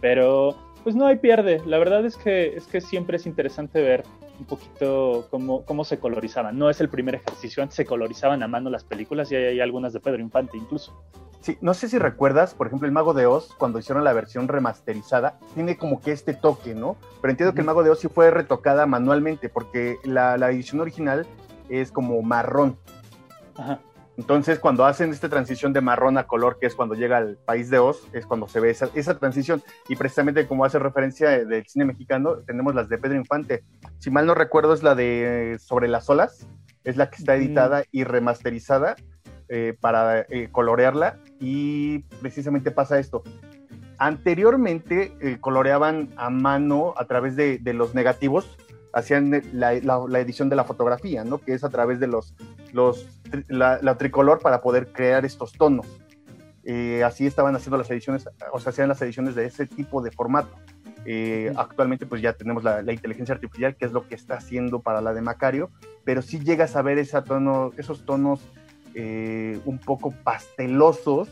pero 0.00 0.56
pues 0.82 0.96
no 0.96 1.06
hay 1.06 1.16
pierde. 1.16 1.60
La 1.66 1.78
verdad 1.78 2.04
es 2.04 2.16
que, 2.16 2.56
es 2.56 2.66
que 2.66 2.80
siempre 2.80 3.16
es 3.16 3.26
interesante 3.26 3.82
ver 3.82 4.04
un 4.40 4.46
poquito 4.46 5.28
cómo, 5.30 5.64
cómo 5.64 5.84
se 5.84 5.98
colorizaban. 5.98 6.58
No 6.58 6.70
es 6.70 6.80
el 6.80 6.88
primer 6.88 7.14
ejercicio, 7.14 7.62
antes 7.62 7.76
se 7.76 7.84
colorizaban 7.84 8.42
a 8.42 8.48
mano 8.48 8.70
las 8.70 8.84
películas 8.84 9.30
y 9.30 9.36
hay, 9.36 9.44
hay 9.44 9.60
algunas 9.60 9.92
de 9.92 10.00
Pedro 10.00 10.20
Infante 10.20 10.56
incluso. 10.56 11.00
Sí, 11.40 11.56
no 11.60 11.72
sé 11.72 11.88
si 11.88 11.98
recuerdas, 11.98 12.54
por 12.54 12.66
ejemplo, 12.66 12.86
el 12.86 12.92
Mago 12.92 13.14
de 13.14 13.26
Oz, 13.26 13.54
cuando 13.54 13.78
hicieron 13.78 14.04
la 14.04 14.12
versión 14.12 14.48
remasterizada, 14.48 15.38
tiene 15.54 15.78
como 15.78 16.00
que 16.00 16.12
este 16.12 16.34
toque, 16.34 16.74
¿no? 16.74 16.96
Pero 17.22 17.30
entiendo 17.30 17.54
que 17.54 17.60
el 17.60 17.66
Mago 17.66 17.82
de 17.82 17.90
Oz 17.90 18.00
sí 18.00 18.08
fue 18.08 18.30
retocada 18.30 18.84
manualmente, 18.84 19.48
porque 19.48 19.96
la, 20.04 20.36
la 20.36 20.50
edición 20.50 20.80
original 20.80 21.26
es 21.70 21.92
como 21.92 22.20
marrón. 22.20 22.76
Ajá. 23.56 23.80
Entonces, 24.20 24.58
cuando 24.58 24.84
hacen 24.84 25.12
esta 25.12 25.30
transición 25.30 25.72
de 25.72 25.80
marrón 25.80 26.18
a 26.18 26.26
color, 26.26 26.58
que 26.60 26.66
es 26.66 26.74
cuando 26.74 26.94
llega 26.94 27.16
al 27.16 27.38
país 27.38 27.70
de 27.70 27.78
Oz, 27.78 28.06
es 28.12 28.26
cuando 28.26 28.46
se 28.48 28.60
ve 28.60 28.68
esa, 28.68 28.90
esa 28.94 29.18
transición. 29.18 29.62
Y 29.88 29.96
precisamente 29.96 30.46
como 30.46 30.66
hace 30.66 30.78
referencia 30.78 31.30
de- 31.30 31.46
del 31.46 31.64
cine 31.66 31.86
mexicano, 31.86 32.36
tenemos 32.46 32.74
las 32.74 32.90
de 32.90 32.98
Pedro 32.98 33.16
Infante. 33.16 33.64
Si 33.98 34.10
mal 34.10 34.26
no 34.26 34.34
recuerdo, 34.34 34.74
es 34.74 34.82
la 34.82 34.94
de 34.94 35.56
Sobre 35.58 35.88
las 35.88 36.10
olas, 36.10 36.46
es 36.84 36.98
la 36.98 37.08
que 37.08 37.16
está 37.16 37.34
editada 37.34 37.84
y 37.92 38.04
remasterizada 38.04 38.94
eh, 39.48 39.74
para 39.80 40.20
eh, 40.28 40.50
colorearla. 40.52 41.16
Y 41.40 42.00
precisamente 42.20 42.70
pasa 42.70 42.98
esto. 42.98 43.22
Anteriormente 43.96 45.14
eh, 45.22 45.38
coloreaban 45.40 46.10
a 46.16 46.28
mano 46.28 46.92
a 46.98 47.06
través 47.06 47.36
de, 47.36 47.56
de 47.56 47.72
los 47.72 47.94
negativos, 47.94 48.58
hacían 48.92 49.30
la, 49.52 49.72
la- 49.74 50.04
la 50.08 50.20
edición 50.20 50.48
de 50.48 50.56
la 50.56 50.64
fotografía, 50.64 51.24
¿no? 51.24 51.38
Que 51.38 51.54
es 51.54 51.64
a 51.64 51.68
través 51.70 52.00
de 52.00 52.06
los, 52.06 52.34
los 52.72 53.06
tri- 53.24 53.44
la, 53.48 53.78
la 53.82 53.96
tricolor 53.96 54.40
para 54.40 54.60
poder 54.60 54.92
crear 54.92 55.24
estos 55.24 55.52
tonos. 55.52 55.86
Eh, 56.64 57.02
así 57.04 57.26
estaban 57.26 57.56
haciendo 57.56 57.78
las 57.78 57.90
ediciones, 57.90 58.28
o 58.52 58.60
sea, 58.60 58.70
hacían 58.70 58.88
las 58.88 59.00
ediciones 59.02 59.34
de 59.34 59.46
ese 59.46 59.66
tipo 59.66 60.02
de 60.02 60.10
formato. 60.10 60.50
Eh, 61.06 61.50
Actualmente 61.56 62.04
pues 62.04 62.20
ya 62.20 62.34
tenemos 62.34 62.62
la, 62.62 62.82
inteligencia 62.92 63.34
artificial, 63.34 63.74
que 63.74 63.86
es 63.86 63.92
lo 63.92 64.06
que 64.06 64.14
está 64.14 64.34
haciendo 64.34 64.80
para 64.80 65.00
la 65.00 65.14
de 65.14 65.22
Macario, 65.22 65.70
pero 66.04 66.20
sí 66.20 66.38
llegas 66.40 66.76
a 66.76 66.82
ver 66.82 66.98
esa 66.98 67.24
tono, 67.24 67.70
esos 67.78 68.04
tonos 68.04 68.40
eh, 68.94 69.58
un 69.64 69.78
poco 69.78 70.10
pastelosos 70.10 71.28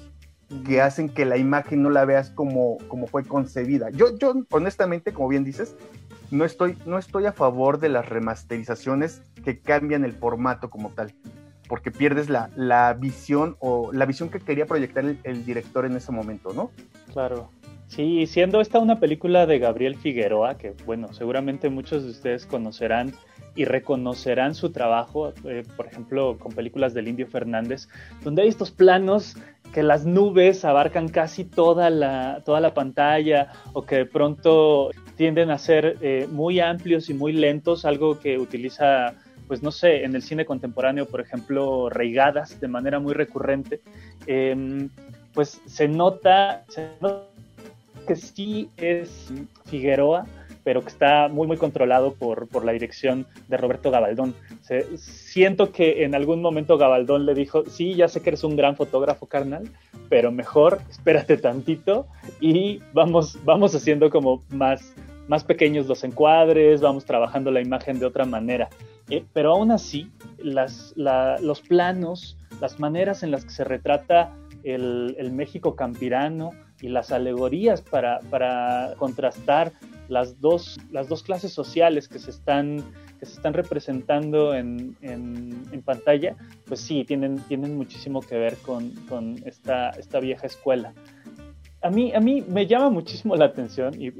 que 0.67 0.81
hacen 0.81 1.11
que 1.11 1.27
la 1.27 1.37
imagen 1.37 1.83
no 1.83 1.91
la 1.91 2.07
veas 2.07 2.31
como, 2.31 2.79
como 2.89 3.07
fue 3.07 3.25
concebida. 3.25 3.91
Yo, 3.91 4.17
yo, 4.17 4.33
honestamente, 4.51 5.13
como 5.13 5.29
bien 5.29 5.45
dices, 5.45 5.77
no 6.31 6.45
estoy, 6.45 6.77
no 6.87 6.99
estoy 6.99 7.27
a 7.27 7.33
favor 7.33 7.79
de 7.79 7.89
las 7.89 8.09
remasterizaciones 8.09 9.23
que 9.45 9.59
cambian 9.61 10.05
el 10.05 10.13
formato 10.13 10.71
como 10.71 10.91
tal, 10.91 11.13
porque 11.69 11.91
pierdes 11.91 12.29
la, 12.29 12.51
la 12.57 12.93
visión 12.95 13.57
o 13.61 13.93
la 13.93 14.07
visión 14.07 14.29
que 14.29 14.41
quería 14.41 14.67
proyectar 14.67 15.05
el, 15.23 15.47
director 15.47 15.85
en 15.87 15.97
ese 15.97 16.13
momento, 16.13 16.53
¿no? 16.53 16.71
Claro. 17.13 17.51
Sí, 17.87 18.27
siendo 18.27 18.61
esta 18.61 18.79
una 18.81 19.01
película 19.01 19.47
de 19.47 19.59
Gabriel 19.59 19.97
Figueroa, 19.97 20.59
que 20.59 20.75
bueno, 20.85 21.13
seguramente 21.15 21.71
muchos 21.71 22.05
de 22.05 22.11
ustedes 22.11 22.45
conocerán 22.45 23.15
y 23.55 23.65
reconocerán 23.65 24.55
su 24.55 24.71
trabajo, 24.71 25.33
eh, 25.45 25.65
por 25.75 25.87
ejemplo, 25.87 26.39
con 26.39 26.53
películas 26.53 26.93
del 26.93 27.09
Indio 27.09 27.27
Fernández, 27.27 27.89
donde 28.23 28.43
hay 28.43 28.49
estos 28.49 28.71
planos 28.71 29.37
que 29.73 29.83
las 29.83 30.05
nubes 30.05 30.65
abarcan 30.65 31.09
casi 31.09 31.45
toda 31.45 31.89
la, 31.89 32.43
toda 32.45 32.61
la 32.61 32.75
pantalla 32.75 33.53
o 33.73 33.83
que 33.83 33.97
de 33.97 34.07
pronto 34.07 34.91
tienden 35.19 35.51
a 35.51 35.59
ser 35.59 35.99
eh, 36.01 36.29
muy 36.31 36.61
amplios 36.61 37.11
y 37.11 37.15
muy 37.15 37.33
lentos, 37.33 37.85
algo 37.85 38.21
que 38.21 38.39
utiliza, 38.39 39.15
pues 39.49 39.65
no 39.65 39.73
sé, 39.73 40.05
en 40.05 40.15
el 40.15 40.23
cine 40.23 40.47
contemporáneo, 40.47 41.07
por 41.07 41.21
ejemplo, 41.21 41.91
Reigadas 41.91 42.61
de 42.61 42.69
manera 42.69 43.01
muy 43.01 43.15
recurrente. 43.15 43.81
Eh, 44.29 44.89
pues 45.35 45.61
se 45.67 45.89
nota, 45.89 46.65
que 48.07 48.17
sí 48.17 48.71
es 48.77 49.29
Figueroa, 49.67 50.25
pero 50.63 50.83
que 50.83 50.89
está 50.89 51.29
muy, 51.29 51.47
muy 51.47 51.57
controlado 51.57 52.15
por, 52.15 52.47
por 52.47 52.65
la 52.65 52.73
dirección 52.73 53.27
de 53.49 53.57
Roberto 53.57 53.91
Gabaldón. 53.91 54.35
Siento 54.97 55.73
que 55.73 56.05
en 56.05 56.15
algún 56.15 56.43
momento 56.43 56.79
Gabaldón 56.79 57.27
le 57.27 57.35
dijo, 57.35 57.65
sí, 57.67 57.95
ya 57.95 58.07
sé 58.07 58.21
que 58.21 58.31
eres 58.31 58.45
un 58.45 58.55
gran 58.55 58.77
fotógrafo, 58.77 59.27
carnal, 59.27 59.69
pero 60.09 60.31
mejor 60.31 60.81
espérate 60.91 61.39
tantito 61.39 62.07
y 62.41 62.81
vamos, 62.93 63.39
vamos 63.45 63.75
haciendo 63.75 64.11
como 64.11 64.43
más, 64.51 64.93
más 65.29 65.45
pequeños 65.45 65.87
los 65.87 66.03
encuadres, 66.05 66.81
vamos 66.81 67.05
trabajando 67.05 67.51
la 67.51 67.61
imagen 67.61 67.99
de 67.99 68.07
otra 68.07 68.25
manera. 68.25 68.69
Eh, 69.09 69.25
pero 69.33 69.53
aún 69.53 69.71
así, 69.71 70.11
los 70.39 71.61
planos, 71.69 72.37
las 72.61 72.81
maneras 72.81 73.23
en 73.23 73.31
las 73.31 73.45
que 73.45 73.51
se 73.51 73.65
retrata 73.65 74.35
el, 74.65 75.31
México 75.33 75.77
campirano, 75.77 76.51
y 76.81 76.89
las 76.89 77.11
alegorías 77.11 77.83
para, 77.83 78.21
para 78.31 78.95
contrastar 78.99 79.73
las 80.09 80.41
dos, 80.41 80.79
las 80.91 81.09
dos 81.09 81.23
clases 81.23 81.53
sociales 81.53 82.09
que 82.09 82.19
se 82.19 82.31
están, 82.31 82.83
que 83.19 83.27
se 83.27 83.33
están 83.33 83.53
representando 83.53 84.55
en, 84.55 84.97
en, 85.03 85.83
pantalla, 85.83 86.37
pues 86.67 86.81
sí, 86.81 87.05
tienen, 87.05 87.39
tienen 87.49 87.77
muchísimo 87.77 88.21
que 88.21 88.37
ver 88.37 88.57
con, 88.59 88.91
con 89.09 89.37
esta, 89.45 89.91
esta, 89.91 90.21
vieja 90.21 90.47
escuela. 90.47 90.93
A 91.81 91.91
mí, 91.91 92.13
a 92.15 92.21
mí 92.21 92.45
me 92.47 92.67
llama 92.67 92.91
muchísimo 92.91 93.37
la 93.37 93.47
atención 93.47 94.01
y 94.01 94.13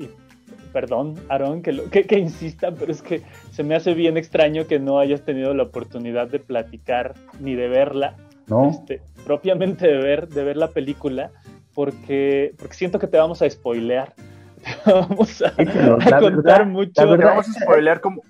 perdón, 0.73 1.15
Aaron, 1.29 1.63
que, 1.63 1.73
lo, 1.73 1.91
que, 1.91 2.05
que, 2.05 2.19
insista, 2.19 2.71
pero 2.73 2.93
es 2.93 3.03
que 3.03 3.23
se 3.51 3.63
me 3.63 3.75
hace 3.75 3.95
bien 3.95 4.17
extraño 4.17 4.67
que 4.67 4.79
no 4.79 4.99
hayas 4.99 5.23
tenido 5.25 5.55
la 5.55 5.65
oportunidad 5.65 6.29
de 6.29 6.39
platicar 6.39 7.15
ni 7.41 7.55
de 7.55 7.69
verla, 7.69 8.17
¿No? 8.47 8.69
este, 8.71 9.01
propiamente 9.25 9.87
de 9.87 9.99
ver, 9.99 10.29
de 10.29 10.45
ver 10.45 10.57
la 10.57 10.69
película 10.69 11.31
porque, 11.75 12.55
porque 12.59 12.75
siento 12.75 12.99
que 12.99 13.07
te 13.07 13.19
vamos 13.19 13.41
a 13.43 13.49
spoilear. 13.51 14.15
Te 14.85 14.91
vamos 14.93 15.41
a, 15.43 15.49
a 15.49 16.19
contar 16.21 16.43
verdad, 16.43 16.67
mucho. 16.67 16.93
La 16.97 17.05
verdad, 17.07 17.27
vamos 17.31 17.49
a 17.49 17.61
spoilear 17.61 18.01
como, 18.01 18.23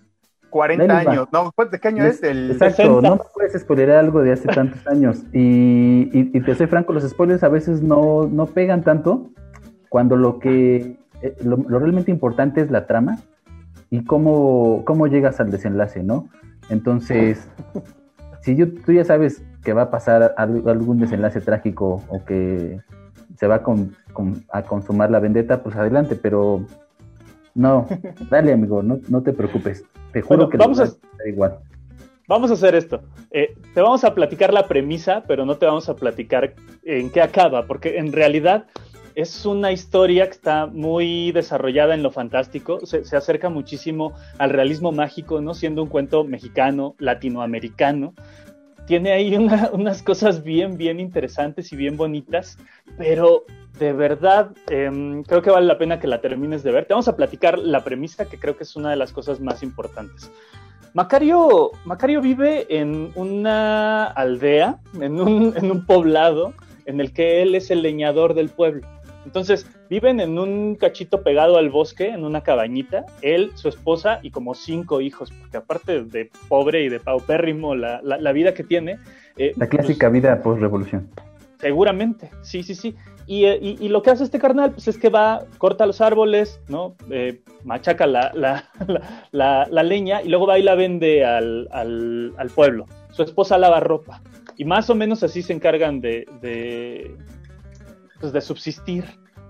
40 0.50 0.83
Ahí 0.83 0.88
les 0.88 1.07
va. 1.07 1.11
años. 1.12 1.28
No, 1.33 1.52
¿cuál- 1.54 1.71
¿de 1.71 1.78
qué 1.78 1.88
año 1.88 2.04
es? 2.04 2.23
El 2.23 2.50
Exacto, 2.50 2.76
60. 2.76 3.09
no 3.09 3.16
me 3.16 3.23
puedes 3.35 3.61
spoilear 3.61 3.90
algo 3.92 4.21
de 4.23 4.33
hace 4.33 4.49
tantos 4.49 4.87
años. 4.87 5.23
Y, 5.33 6.11
y- 6.12 6.30
y 6.35 6.40
te 6.40 6.54
soy 6.54 6.66
franco, 6.66 6.92
los 6.92 7.09
spoilers 7.09 7.42
a 7.42 7.49
veces 7.49 7.83
no, 7.83 8.26
no 8.30 8.47
pegan 8.47 8.83
tanto 8.83 9.30
cuando 9.88 10.16
lo 10.16 10.38
que 10.38 10.97
eh, 11.22 11.34
lo, 11.44 11.56
lo 11.56 11.78
realmente 11.78 12.10
importante 12.10 12.60
es 12.60 12.70
la 12.70 12.87
trama 12.87 13.18
y 13.90 14.04
cómo, 14.04 14.82
cómo 14.84 15.06
llegas 15.06 15.40
al 15.40 15.50
desenlace, 15.50 16.02
¿no? 16.02 16.28
Entonces, 16.70 17.48
si 18.42 18.56
yo, 18.56 18.72
tú 18.84 18.92
ya 18.92 19.04
sabes 19.04 19.42
que 19.64 19.72
va 19.72 19.82
a 19.82 19.90
pasar 19.90 20.34
al- 20.37 20.68
algún 20.68 20.98
desenlace 20.98 21.40
trágico 21.40 22.02
o 22.08 22.25
que 22.25 22.80
se 23.37 23.46
va 23.46 23.56
a, 23.56 23.62
con- 23.62 23.94
con- 24.12 24.44
a 24.52 24.62
consumar 24.62 25.10
la 25.10 25.20
vendetta, 25.20 25.62
pues 25.62 25.76
adelante, 25.76 26.16
pero 26.16 26.64
no, 27.54 27.87
dale 28.30 28.52
amigo, 28.52 28.82
no, 28.82 29.00
no 29.08 29.22
te 29.22 29.32
preocupes. 29.32 29.84
Te 30.12 30.22
juro 30.22 30.37
Bueno, 30.46 30.50
que 30.50 30.56
vamos 30.58 30.78
a- 30.80 30.82
vas 30.84 30.98
a 31.14 31.16
dar 31.18 31.28
igual. 31.28 31.58
Vamos 32.28 32.50
a 32.50 32.54
hacer 32.54 32.75
esto. 32.75 33.00
Eh, 33.30 33.54
te 33.72 33.80
vamos 33.80 34.04
a 34.04 34.14
platicar 34.14 34.52
la 34.52 34.66
premisa, 34.68 35.25
pero 35.26 35.46
no 35.46 35.56
te 35.56 35.64
vamos 35.64 35.88
a 35.88 35.96
platicar 35.96 36.52
en 36.84 37.08
qué 37.10 37.22
acaba, 37.22 37.64
porque 37.66 37.96
en 37.96 38.12
realidad 38.12 38.66
es 39.18 39.44
una 39.44 39.72
historia 39.72 40.26
que 40.26 40.30
está 40.30 40.66
muy 40.66 41.32
desarrollada 41.32 41.92
en 41.92 42.04
lo 42.04 42.12
fantástico, 42.12 42.78
se, 42.87 42.98
acerca 43.16 43.48
muchísimo 43.48 44.12
al 44.38 44.50
realismo 44.50 44.92
mágico, 44.92 45.40
¿no? 45.40 45.54
Siendo 45.54 45.82
un 45.82 45.88
cuento 45.88 46.22
mexicano, 46.22 46.94
latinoamericano. 47.00 48.14
Tiene 48.87 49.10
ahí 49.10 49.34
una- 49.34 49.70
unas 49.72 50.04
cosas 50.04 50.44
bien, 50.44 50.78
bien 50.78 51.00
interesantes 51.00 51.72
y 51.72 51.76
bien 51.76 51.96
bonitas, 51.96 52.58
pero 52.96 53.44
de 53.80 53.92
verdad 53.92 54.50
em, 54.70 55.25
creo 55.25 55.42
que 55.42 55.50
vale 55.50 55.66
la 55.66 55.78
pena 55.78 55.98
que 55.98 56.06
la 56.06 56.20
termines 56.20 56.62
de 56.62 56.70
ver. 56.70 56.84
Te 56.87 56.94
vamos 56.94 57.08
a 57.08 57.16
platicar 57.16 57.58
la 57.58 57.82
premisa, 57.82 58.26
que 58.26 58.38
creo 58.38 58.56
que 58.56 58.62
es 58.62 58.76
una 58.76 58.90
de 58.90 58.96
las 58.96 59.12
cosas 59.12 59.40
más 59.40 59.64
importantes. 59.64 60.30
Macario, 60.94 61.72
Macario 61.84 62.20
vive 62.20 62.66
en 62.70 63.10
una 63.16 64.04
aldea, 64.04 64.78
en 65.00 65.20
un, 65.20 65.54
en 65.56 65.72
un 65.72 65.84
poblado, 65.87 66.54
en 66.87 67.00
el 67.00 67.12
que 67.12 67.42
él 67.42 67.56
es 67.56 67.72
el 67.72 67.82
leñador 67.82 68.34
del 68.34 68.48
pueblo. 68.48 68.87
Entonces, 69.28 69.66
viven 69.90 70.20
en 70.20 70.38
un 70.38 70.75
cachito 70.75 71.23
pegado 71.23 71.58
al 71.58 71.68
bosque, 71.68 72.08
en 72.08 72.25
una 72.25 72.40
cabañita, 72.40 73.04
él, 73.20 73.52
su 73.56 73.68
esposa 73.68 74.20
y 74.23 74.30
como 74.30 74.54
cinco 74.54 75.02
hijos, 75.02 75.30
porque 75.38 75.58
aparte 75.58 76.02
de 76.02 76.30
pobre 76.49 76.82
y 76.82 76.88
de 76.88 76.99
paupérrimo 76.99 77.75
la, 77.75 78.00
la, 78.02 78.16
la 78.16 78.32
vida 78.32 78.54
que 78.54 78.64
tiene. 78.64 78.92
eh, 79.37 79.52
La 79.56 79.66
pues, 79.66 79.70
clásica 79.70 80.08
vida 80.08 80.40
post-revolución. 80.42 81.11
Seguramente, 81.61 82.30
sí, 82.40 82.62
sí, 82.62 82.75
sí. 82.75 82.94
Y, 83.26 83.44
eh, 83.44 83.58
y- 83.61 83.76
y 83.85 83.88
lo 83.90 84.00
que 84.00 84.11
hace 84.11 84.25
este 84.25 84.38
carnal, 84.38 84.70
pues 84.73 84.88
es 84.88 84.97
que 84.97 85.11
va, 85.11 85.42
corta 85.58 85.85
los 85.85 86.00
árboles, 86.00 86.58
¿no? 86.68 86.94
Eh, 87.11 87.40
machaca 87.64 88.06
la, 88.06 88.32
la, 88.35 88.64
la, 88.87 89.26
la- 89.32 89.68
la 89.70 89.82
leña 89.82 90.23
y 90.23 90.28
luego 90.30 90.47
va 90.47 90.58
y 90.58 90.62
la 90.62 90.75
vende 90.75 91.25
al, 91.26 91.68
al- 91.70 92.32
al 92.38 92.49
pueblo. 92.49 92.87
Su 93.11 93.23
esposa 93.25 93.58
lava 93.58 93.80
ropa. 93.80 94.23
Y 94.56 94.64
más 94.64 94.88
o 94.88 94.94
menos 94.94 95.23
así 95.23 95.42
se 95.42 95.52
encargan 95.52 96.00
de, 96.00 96.26
de, 96.40 97.14
pues 98.20 98.32
de 98.32 98.40
subsistir, 98.40 99.04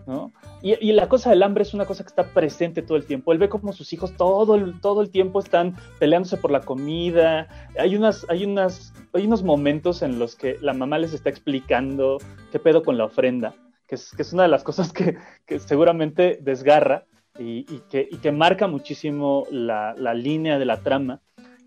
¿no? 0.07 0.33
Y, 0.63 0.75
y 0.89 0.93
la 0.93 1.09
cosa 1.09 1.31
del 1.31 1.43
hambre 1.43 1.63
es 1.63 1.75
una 1.75 1.85
cosa 1.85 2.03
que 2.03 2.09
está 2.09 2.25
presente 2.33 2.83
todo 2.83 2.97
el 2.97 3.05
tiempo. 3.05 3.33
Él 3.33 3.39
ve 3.39 3.49
como 3.49 3.73
sus 3.73 3.93
hijos 3.93 4.17
todo 4.17 4.55
el, 4.55 4.81
todo 4.81 5.03
el 5.03 5.11
tiempo 5.11 5.39
están 5.39 5.77
peleándose 5.99 6.37
por 6.37 6.51
la 6.51 6.61
comida. 6.61 7.47
Hay, 7.79 7.95
unas, 7.95 8.27
hay, 8.29 8.45
unas, 8.45 8.93
hay 9.13 9.27
unos 9.27 9.43
momentos 9.43 10.03
en 10.03 10.19
los 10.19 10.35
que 10.35 10.57
la 10.61 10.73
mamá 10.73 10.99
les 10.99 11.13
está 11.13 11.31
explicando 11.31 12.19
qué 12.51 12.59
pedo 12.59 12.83
con 12.83 12.97
la 12.97 13.05
ofrenda, 13.05 13.55
que 13.87 13.95
es, 13.97 14.13
que 14.13 14.23
es 14.23 14.33
una 14.33 14.45
de 14.45 14.49
las 14.49 14.65
cosas 14.65 14.93
que, 14.93 15.17
que 15.47 15.59
seguramente 15.59 16.39
desgarra 16.41 17.05
y, 17.39 17.67
y 17.73 17.83
que, 17.91 18.09
y 18.11 18.17
que 18.17 18.33
marca 18.33 18.67
muchísimo 18.67 19.47
la, 19.51 19.95
la 19.97 20.15
línea 20.15 20.59
de 20.59 20.65
la 20.65 20.79
trama. 20.79 21.21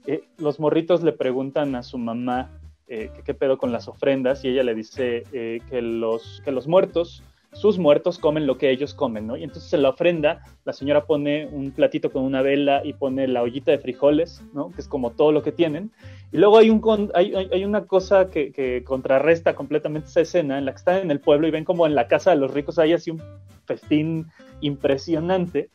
Eh, 0.07 0.23
los 0.37 0.59
morritos 0.59 1.03
le 1.03 1.11
preguntan 1.13 1.75
a 1.75 1.83
su 1.83 1.99
mamá 1.99 2.49
eh, 2.93 3.09
qué 3.25 3.33
pedo 3.33 3.57
con 3.57 3.71
las 3.71 3.87
ofrendas 3.87 4.43
y 4.43 4.49
ella 4.49 4.63
le 4.63 4.75
dice 4.75 5.23
eh, 5.31 5.61
que, 5.69 5.81
los, 5.81 6.41
que 6.43 6.51
los 6.51 6.67
muertos, 6.67 7.23
sus 7.53 7.77
muertos 7.79 8.17
comen 8.19 8.45
lo 8.47 8.57
que 8.57 8.69
ellos 8.69 8.93
comen, 8.93 9.27
¿no? 9.27 9.35
Y 9.37 9.43
entonces 9.43 9.73
en 9.73 9.81
la 9.81 9.89
ofrenda 9.89 10.41
la 10.65 10.73
señora 10.73 11.05
pone 11.05 11.47
un 11.51 11.71
platito 11.71 12.11
con 12.11 12.23
una 12.23 12.41
vela 12.41 12.81
y 12.83 12.93
pone 12.93 13.27
la 13.27 13.41
ollita 13.41 13.71
de 13.71 13.79
frijoles, 13.79 14.41
¿no? 14.53 14.71
Que 14.71 14.81
es 14.81 14.87
como 14.87 15.11
todo 15.11 15.31
lo 15.31 15.41
que 15.41 15.51
tienen. 15.51 15.91
Y 16.31 16.37
luego 16.37 16.57
hay, 16.57 16.69
un 16.69 16.81
hay- 17.13 17.33
hay 17.33 17.65
una 17.65 17.85
cosa 17.85 18.29
que, 18.29 18.51
que 18.51 18.83
contrarresta 18.85 19.53
completamente 19.55 20.07
esa 20.07 20.21
escena 20.21 20.57
en 20.57 20.65
la 20.65 20.71
que 20.71 20.77
están 20.77 20.97
en 20.99 21.11
el 21.11 21.19
pueblo 21.19 21.47
y 21.47 21.51
ven 21.51 21.65
como 21.65 21.85
en 21.85 21.95
la 21.95 22.07
casa 22.07 22.31
de 22.31 22.37
los 22.37 22.53
ricos 22.53 22.77
hay 22.79 22.93
así 22.93 23.11
un 23.11 23.21
festín 23.65 24.27
impresionante. 24.61 25.69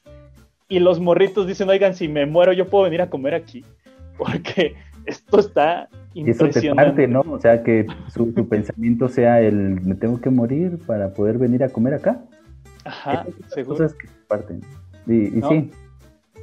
Y 0.68 0.80
los 0.80 0.98
morritos 0.98 1.46
dicen, 1.46 1.68
oigan, 1.68 1.94
si 1.94 2.08
me 2.08 2.26
muero 2.26 2.52
yo 2.52 2.66
puedo 2.66 2.84
venir 2.84 3.00
a 3.02 3.08
comer 3.10 3.34
aquí. 3.34 3.64
Porque 4.18 4.74
esto 5.06 5.38
está 5.40 5.88
Y 6.14 6.28
eso 6.30 6.40
te 6.40 6.46
impresionante. 6.46 6.84
parte, 6.84 7.08
¿no? 7.08 7.20
O 7.20 7.40
sea, 7.40 7.62
que 7.62 7.86
su, 8.12 8.32
su 8.32 8.48
pensamiento 8.48 9.08
sea 9.08 9.40
el, 9.40 9.80
me 9.80 9.94
tengo 9.94 10.20
que 10.20 10.30
morir 10.30 10.78
para 10.86 11.14
poder 11.14 11.38
venir 11.38 11.62
a 11.64 11.68
comer 11.68 11.94
acá. 11.94 12.22
Ajá, 12.84 13.26
seguro. 13.48 13.78
cosas 13.78 13.94
que 13.94 14.06
te 14.06 14.14
parten. 14.28 14.60
Y, 15.06 15.38
y 15.38 15.40
No. 15.40 15.48
sí, 15.48 15.70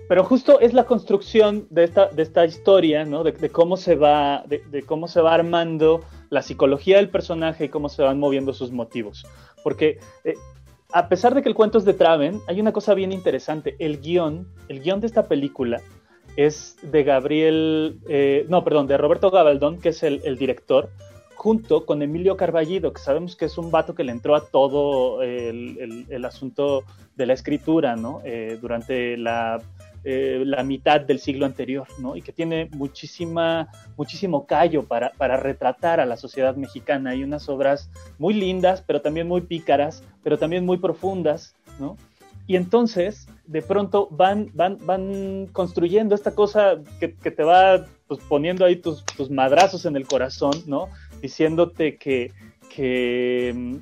Pero 0.10 0.23
justo 0.23 0.60
es 0.60 0.73
la 0.73 0.86
construcción 0.86 1.67
de 1.69 1.84
esta, 1.86 2.08
de 2.08 2.23
esta 2.23 2.45
historia, 2.45 3.06
¿no? 3.06 3.23
De, 3.23 3.32
de 3.32 3.49
cómo 3.49 3.78
se 3.78 3.95
va, 3.95 4.43
de, 4.47 4.62
de 4.69 4.84
cómo 4.84 5.08
se 5.08 5.21
va 5.21 5.34
armando 5.34 6.02
la 6.30 6.41
psicología 6.41 6.97
del 6.97 7.10
personaje 7.10 7.65
y 7.65 7.69
cómo 7.69 7.89
se 7.89 8.02
van 8.02 8.19
moviendo 8.19 8.54
sus 8.54 8.71
motivos. 8.71 9.26
Porque 9.63 9.99
eh, 10.23 10.36
a 10.91 11.08
pesar 11.10 11.34
de 11.34 11.41
que 11.41 11.49
el 11.49 11.56
cuento 11.56 11.78
es 11.78 11.86
de 11.86 11.93
Traven, 11.93 12.39
hay 12.47 12.60
una 12.62 12.71
cosa 12.71 12.93
bien 12.93 13.12
interesante. 13.12 13.76
El 13.80 13.99
guion, 14.02 14.47
el 14.67 14.82
guion 14.82 14.99
de 14.99 15.08
esta 15.08 15.28
película 15.28 15.82
es 16.36 16.78
de 16.82 17.04
Gabriel, 17.04 18.00
eh, 18.08 18.46
no, 18.50 18.63
perdón, 18.63 18.88
de 18.88 18.98
Roberto 18.98 19.32
Gabaldón, 19.32 19.80
que 19.80 19.89
es 19.89 20.04
el, 20.04 20.38
director, 20.38 20.89
junto 21.36 21.86
con 21.86 22.02
Emilio 22.02 22.38
Carballido, 22.38 22.93
que 22.93 23.02
sabemos 23.02 23.36
que 23.36 23.46
es 23.46 23.58
un 23.58 23.72
vato 23.72 23.96
que 23.96 24.04
le 24.04 24.12
entró 24.12 24.36
a 24.36 24.46
todo 24.46 25.22
el 25.22 26.26
asunto 26.26 26.84
de 27.15 27.26
la 27.26 27.34
escritura, 27.34 27.96
¿no? 27.96 28.22
Eh, 28.24 28.58
durante 28.60 29.17
la, 29.17 29.62
eh, 30.04 30.43
la 30.46 30.63
mitad 30.63 31.02
del 31.02 31.19
siglo 31.19 31.46
anterior, 31.46 31.88
¿no? 32.00 32.15
Y 32.15 32.22
que 32.22 32.32
tiene 32.32 32.69
muchísima, 32.72 33.69
muchísimo 33.98 34.46
callo 34.46 34.84
para, 34.84 35.12
para 35.12 35.38
retratar 35.38 36.00
a 36.00 36.06
la 36.06 36.17
sociedad 36.17 36.56
mexicana. 36.56 37.12
Hay 37.12 37.24
unas 37.24 37.48
obras 37.50 37.89
muy 38.17 38.34
lindas, 38.34 38.84
pero 38.86 39.02
también 39.02 39.28
muy 39.28 39.41
pícaras, 39.41 40.04
pero 40.24 40.38
también 40.38 40.65
muy 40.65 40.78
profundas, 40.78 41.56
¿no? 41.80 41.98
Y 42.46 42.56
entonces, 42.56 43.28
de 43.46 43.62
pronto, 43.62 44.08
van, 44.12 44.50
van, 44.54 44.78
van 44.86 45.48
construyendo 45.52 46.14
esta 46.14 46.36
cosa 46.36 46.76
que, 47.00 47.14
que 47.16 47.32
te 47.32 47.44
va 47.44 47.86
pues, 48.08 48.20
poniendo 48.28 48.66
ahí 48.66 48.76
tus, 48.76 49.06
tus 49.06 49.30
madrazos 49.30 49.86
en 49.86 49.96
el 49.96 50.06
corazón, 50.06 50.54
¿no? 50.68 50.90
Diciéndote 51.22 51.98
que, 51.98 52.32
que 52.70 53.82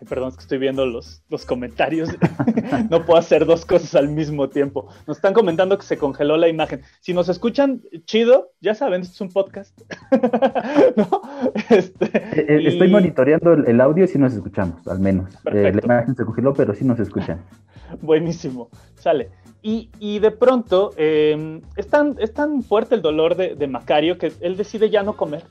Ay, 0.00 0.06
perdón, 0.08 0.30
es 0.30 0.36
que 0.36 0.40
estoy 0.42 0.58
viendo 0.58 0.86
los, 0.86 1.22
los 1.28 1.44
comentarios. 1.44 2.08
no 2.90 3.04
puedo 3.04 3.18
hacer 3.18 3.44
dos 3.44 3.66
cosas 3.66 3.94
al 3.94 4.08
mismo 4.08 4.48
tiempo. 4.48 4.88
Nos 5.06 5.18
están 5.18 5.34
comentando 5.34 5.76
que 5.76 5.84
se 5.84 5.98
congeló 5.98 6.36
la 6.38 6.48
imagen. 6.48 6.80
Si 7.00 7.12
nos 7.12 7.28
escuchan, 7.28 7.82
chido, 8.06 8.52
ya 8.60 8.74
saben, 8.74 9.02
esto 9.02 9.12
es 9.14 9.20
un 9.20 9.28
podcast. 9.30 9.78
¿No? 10.96 11.20
Este, 11.68 12.06
Eh, 12.06 12.46
eh, 12.48 12.60
y- 12.62 12.66
estoy 12.68 12.88
monitoreando 12.88 13.52
el, 13.52 13.66
el 13.68 13.80
audio 13.80 14.04
y 14.04 14.08
sí 14.08 14.18
nos 14.18 14.32
escuchamos, 14.32 14.86
al 14.88 15.00
menos. 15.00 15.30
Eh, 15.52 15.72
la 15.74 15.80
imagen 15.84 16.16
se 16.16 16.24
congeló, 16.24 16.54
pero 16.54 16.74
sí 16.74 16.84
nos 16.84 16.98
escuchan. 16.98 17.44
Buenísimo, 18.00 18.70
sale. 18.94 19.28
Y, 19.62 19.90
y 19.98 20.18
de 20.20 20.30
pronto 20.30 20.92
eh, 20.96 21.60
es, 21.76 21.88
tan, 21.88 22.16
es 22.20 22.32
tan 22.32 22.62
fuerte 22.62 22.94
el 22.94 23.02
dolor 23.02 23.36
de, 23.36 23.54
de 23.56 23.66
Macario 23.66 24.16
que 24.16 24.32
él 24.40 24.56
decide 24.56 24.88
ya 24.88 25.02
no 25.02 25.16
comer. 25.16 25.42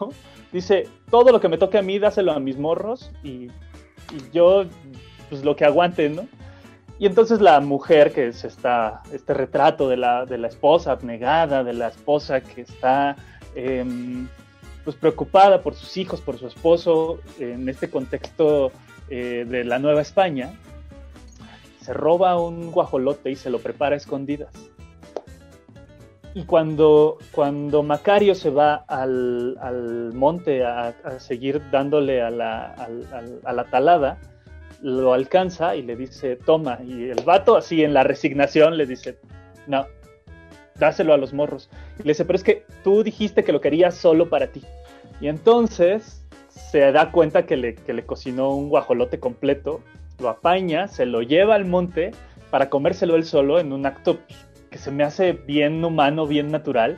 ¿no? 0.00 0.10
Dice, 0.54 0.88
todo 1.10 1.32
lo 1.32 1.40
que 1.40 1.48
me 1.48 1.58
toque 1.58 1.78
a 1.78 1.82
mí, 1.82 1.98
dáselo 1.98 2.30
a 2.30 2.38
mis 2.38 2.56
morros 2.56 3.10
y, 3.24 3.48
yo, 4.32 4.62
pues 5.28 5.44
lo 5.44 5.56
que 5.56 5.64
aguante, 5.64 6.08
¿no? 6.08 6.28
Y 7.00 7.06
entonces 7.06 7.40
la 7.40 7.58
mujer, 7.58 8.12
que 8.12 8.28
es 8.28 8.44
esta, 8.44 9.02
este 9.12 9.34
retrato 9.34 9.88
de 9.88 9.96
la, 9.96 10.26
de 10.26 10.38
la 10.38 10.46
esposa 10.46 10.92
abnegada, 10.92 11.64
de 11.64 11.72
la 11.72 11.88
esposa 11.88 12.40
que 12.40 12.60
está 12.60 13.16
em, 13.56 14.28
pues 14.84 14.94
preocupada 14.94 15.60
por 15.60 15.74
sus 15.74 15.96
hijos, 15.96 16.20
por 16.20 16.38
su 16.38 16.46
esposo, 16.46 17.18
en 17.40 17.68
este 17.68 17.90
contexto 17.90 18.70
eh, 19.10 19.44
de 19.48 19.64
la 19.64 19.80
Nueva 19.80 20.02
España, 20.02 20.52
se 21.80 21.92
roba 21.92 22.40
un 22.40 22.70
guajolote 22.70 23.28
y 23.28 23.34
se 23.34 23.50
lo 23.50 23.58
prepara 23.58 23.96
a 23.96 23.98
escondidas. 23.98 24.54
Y 26.34 26.44
cuando, 26.44 27.18
cuando 27.30 27.84
Macario 27.84 28.34
se 28.34 28.50
va 28.50 28.84
al, 28.88 29.56
al 29.60 30.12
monte 30.12 30.64
a, 30.64 30.88
a 31.04 31.20
seguir 31.20 31.62
dándole 31.70 32.20
a 32.22 32.30
la, 32.30 32.74
a 33.44 33.52
la 33.52 33.64
talada, 33.64 34.18
lo 34.82 35.14
alcanza 35.14 35.76
y 35.76 35.82
le 35.82 35.96
dice, 35.96 36.36
toma. 36.36 36.78
Y 36.84 37.08
el 37.08 37.22
vato, 37.24 37.56
así 37.56 37.84
en 37.84 37.94
la 37.94 38.02
resignación, 38.02 38.76
le 38.76 38.84
dice, 38.84 39.18
no, 39.66 39.86
dáselo 40.78 41.14
a 41.14 41.16
los 41.16 41.32
morros. 41.32 41.70
Y 41.98 42.02
le 42.02 42.10
dice, 42.10 42.24
pero 42.24 42.36
es 42.36 42.44
que 42.44 42.64
tú 42.82 43.02
dijiste 43.02 43.44
que 43.44 43.52
lo 43.52 43.60
querías 43.60 43.94
solo 43.94 44.28
para 44.28 44.48
ti. 44.48 44.62
Y 45.20 45.28
entonces 45.28 46.24
se 46.48 46.92
da 46.92 47.12
cuenta 47.12 47.46
que 47.46 47.56
le, 47.56 47.74
que 47.76 47.92
le 47.92 48.04
cocinó 48.04 48.50
un 48.50 48.68
guajolote 48.68 49.20
completo, 49.20 49.80
lo 50.18 50.28
apaña, 50.28 50.88
se 50.88 51.06
lo 51.06 51.22
lleva 51.22 51.54
al 51.54 51.64
monte 51.64 52.10
para 52.50 52.70
comérselo 52.70 53.16
él 53.16 53.24
solo 53.24 53.58
en 53.58 53.72
un 53.72 53.86
acto 53.86 54.18
pues, 54.18 54.38
que 54.74 54.80
se 54.80 54.90
me 54.90 55.04
hace 55.04 55.34
bien 55.34 55.84
humano, 55.84 56.26
bien 56.26 56.50
natural. 56.50 56.96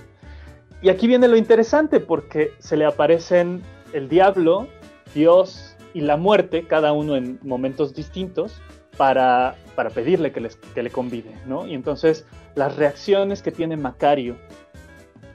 Y 0.81 0.89
aquí 0.89 1.07
viene 1.07 1.29
lo 1.29 1.37
interesante 1.37 2.01
porque 2.01 2.55
se 2.59 2.75
le 2.79 2.87
aparecen 2.87 3.61
el 3.93 4.09
diablo, 4.09 4.67
Dios 5.15 5.77
y 5.93 6.01
la 6.01 6.17
muerte, 6.17 6.67
cada 6.67 6.95
uno 6.95 7.17
en 7.17 7.39
momentos 7.43 7.95
distintos, 7.95 8.63
para, 8.97 9.57
para 9.75 9.91
pedirle 9.91 10.33
que, 10.33 10.41
les, 10.41 10.57
que 10.57 10.83
le 10.83 10.89
convide, 10.89 11.35
¿no? 11.45 11.67
Y 11.67 11.75
entonces 11.75 12.25
las 12.55 12.77
reacciones 12.77 13.43
que 13.43 13.53
tiene 13.53 13.77
Macario 13.77 14.37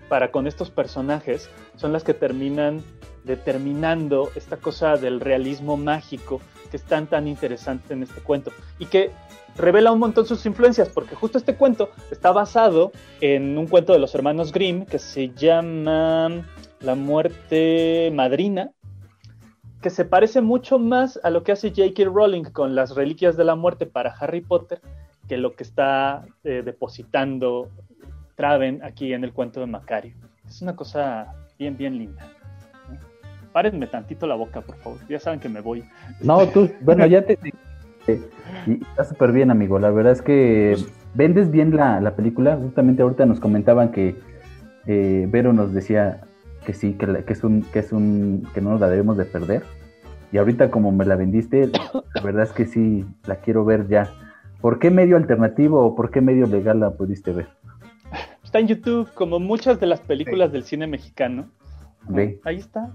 para 0.09 0.31
con 0.31 0.47
estos 0.47 0.71
personajes 0.71 1.47
son 1.75 1.93
las 1.93 2.03
que 2.03 2.15
terminan 2.15 2.81
determinando 3.23 4.31
esta 4.33 4.57
cosa 4.57 4.97
del 4.97 5.19
realismo 5.19 5.77
mágico 5.77 6.41
que 6.71 6.77
es 6.77 6.83
tan 6.83 7.05
tan 7.05 7.27
interesante 7.27 7.93
en 7.93 8.01
este 8.03 8.21
cuento 8.21 8.51
y 8.79 8.85
que 8.85 9.11
revela 9.57 9.91
un 9.91 9.99
montón 9.99 10.25
sus 10.25 10.45
influencias 10.45 10.89
porque 10.89 11.13
justo 11.13 11.37
este 11.37 11.55
cuento 11.55 11.91
está 12.09 12.31
basado 12.31 12.91
en 13.19 13.57
un 13.57 13.67
cuento 13.67 13.93
de 13.93 13.99
los 13.99 14.15
hermanos 14.15 14.51
Grimm 14.51 14.85
que 14.85 14.97
se 14.97 15.29
llama 15.29 16.43
La 16.79 16.95
muerte 16.95 18.11
madrina 18.13 18.71
que 19.81 19.89
se 19.89 20.05
parece 20.05 20.41
mucho 20.41 20.79
más 20.79 21.19
a 21.23 21.29
lo 21.29 21.43
que 21.43 21.51
hace 21.51 21.69
J.K. 21.69 22.05
Rowling 22.05 22.43
con 22.43 22.75
las 22.75 22.95
reliquias 22.95 23.35
de 23.35 23.43
la 23.43 23.55
muerte 23.55 23.85
para 23.85 24.11
Harry 24.11 24.41
Potter 24.41 24.81
que 25.27 25.37
lo 25.37 25.55
que 25.55 25.63
está 25.63 26.25
eh, 26.43 26.61
depositando 26.63 27.69
Traven 28.41 28.83
aquí 28.83 29.13
en 29.13 29.23
el 29.23 29.33
cuento 29.33 29.59
de 29.59 29.67
Macario. 29.67 30.15
Es 30.47 30.63
una 30.63 30.75
cosa 30.75 31.31
bien, 31.59 31.77
bien 31.77 31.97
linda. 31.97 32.27
Párenme 33.51 33.87
tantito 33.87 34.27
la 34.27 34.35
boca, 34.35 34.61
por 34.61 34.75
favor. 34.77 34.99
Ya 35.09 35.19
saben 35.19 35.39
que 35.39 35.49
me 35.49 35.61
voy. 35.61 35.83
No, 36.21 36.47
tú, 36.47 36.69
bueno, 36.81 37.05
ya 37.05 37.23
te... 37.23 37.37
Está 38.07 39.03
súper 39.03 39.31
bien, 39.31 39.51
amigo. 39.51 39.79
La 39.79 39.91
verdad 39.91 40.13
es 40.13 40.21
que 40.21 40.75
vendes 41.13 41.51
bien 41.51 41.75
la, 41.75 42.15
película. 42.15 42.57
Justamente 42.57 43.01
ahorita 43.01 43.25
nos 43.25 43.39
comentaban 43.39 43.91
que 43.91 44.15
eh, 44.87 45.27
Vero 45.29 45.53
nos 45.53 45.73
decía 45.73 46.21
que 46.65 46.73
sí, 46.73 46.93
que, 46.93 47.23
que, 47.23 47.33
es 47.33 47.43
un, 47.43 47.63
que 47.63 47.79
es 47.79 47.91
un, 47.91 48.47
que 48.53 48.61
no 48.61 48.71
nos 48.71 48.79
la 48.79 48.89
debemos 48.89 49.17
de 49.17 49.25
perder. 49.25 49.63
Y 50.31 50.37
ahorita 50.37 50.71
como 50.71 50.91
me 50.91 51.05
la 51.05 51.15
vendiste, 51.15 51.69
la 52.15 52.21
verdad 52.21 52.43
es 52.43 52.53
que 52.53 52.65
sí, 52.65 53.05
la 53.25 53.35
quiero 53.37 53.65
ver 53.65 53.87
ya. 53.87 54.09
¿Por 54.61 54.79
qué 54.79 54.91
medio 54.91 55.17
alternativo 55.17 55.83
o 55.83 55.95
por 55.95 56.11
qué 56.11 56.21
medio 56.21 56.45
legal 56.45 56.79
la 56.79 56.91
pudiste 56.91 57.33
ver? 57.33 57.49
Está 58.43 58.59
en 58.59 58.67
YouTube, 58.67 59.09
como 59.13 59.39
muchas 59.39 59.79
de 59.79 59.87
las 59.87 60.01
películas 60.01 60.51
del 60.51 60.63
cine 60.63 60.87
mexicano. 60.87 61.49
Ve. 62.07 62.39
Ahí 62.43 62.57
está. 62.57 62.91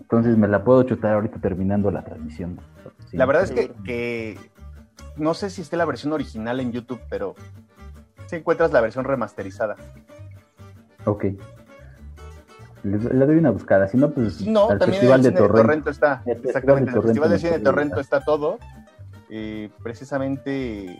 Entonces 0.00 0.36
me 0.36 0.48
la 0.48 0.64
puedo 0.64 0.82
chutar 0.82 1.14
ahorita 1.14 1.38
terminando 1.38 1.90
la 1.90 2.02
transmisión. 2.02 2.60
la 3.12 3.26
verdad 3.26 3.44
es 3.44 3.50
que, 3.52 3.72
que, 3.84 4.38
no 5.16 5.34
sé 5.34 5.50
si 5.50 5.62
esté 5.62 5.76
la 5.76 5.84
versión 5.84 6.12
original 6.12 6.60
en 6.60 6.72
YouTube, 6.72 7.00
pero 7.08 7.34
si 8.26 8.36
encuentras 8.36 8.72
la 8.72 8.80
versión 8.80 9.04
remasterizada. 9.04 9.76
Ok. 11.04 11.26
Le, 12.82 12.98
doy 12.98 13.36
una 13.36 13.50
buscada, 13.50 13.88
si 13.88 13.96
no, 13.96 14.10
pues 14.10 14.46
no, 14.46 14.70
al 14.70 14.78
también 14.78 15.00
Festival 15.00 15.22
de, 15.22 15.32
Torrento. 15.32 15.90
está. 15.90 16.22
Exactamente, 16.24 16.92
el 16.92 17.02
Festival 17.02 17.30
de 17.30 17.38
Cine 17.38 17.52
de 17.52 17.60
Torrento 17.60 18.00
está 18.00 18.20
todo. 18.20 18.58
Y 19.28 19.68
precisamente, 19.82 20.96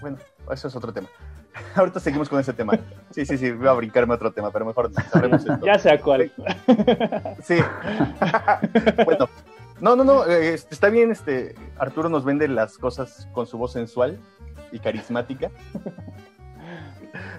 bueno, 0.00 0.18
eso 0.50 0.66
es 0.66 0.74
otro 0.74 0.92
tema. 0.92 1.08
Ahorita 1.74 2.00
seguimos 2.00 2.28
con 2.28 2.40
ese 2.40 2.52
tema. 2.52 2.78
Sí, 3.10 3.24
sí, 3.26 3.38
sí, 3.38 3.50
voy 3.52 3.68
a 3.68 3.72
brincarme 3.72 4.14
otro 4.14 4.32
tema, 4.32 4.50
pero 4.50 4.64
mejor 4.64 4.92
sabremos 4.92 5.40
esto. 5.40 5.64
Ya 5.64 5.78
sea 5.78 6.00
cuál. 6.00 6.32
Sí. 7.42 7.56
bueno, 9.04 9.28
no, 9.80 9.96
no, 9.96 10.04
no, 10.04 10.26
eh, 10.26 10.54
este, 10.54 10.74
está 10.74 10.88
bien, 10.88 11.10
este, 11.10 11.54
Arturo 11.78 12.08
nos 12.08 12.24
vende 12.24 12.48
las 12.48 12.78
cosas 12.78 13.28
con 13.32 13.46
su 13.46 13.58
voz 13.58 13.72
sensual 13.72 14.18
y 14.72 14.78
carismática 14.78 15.50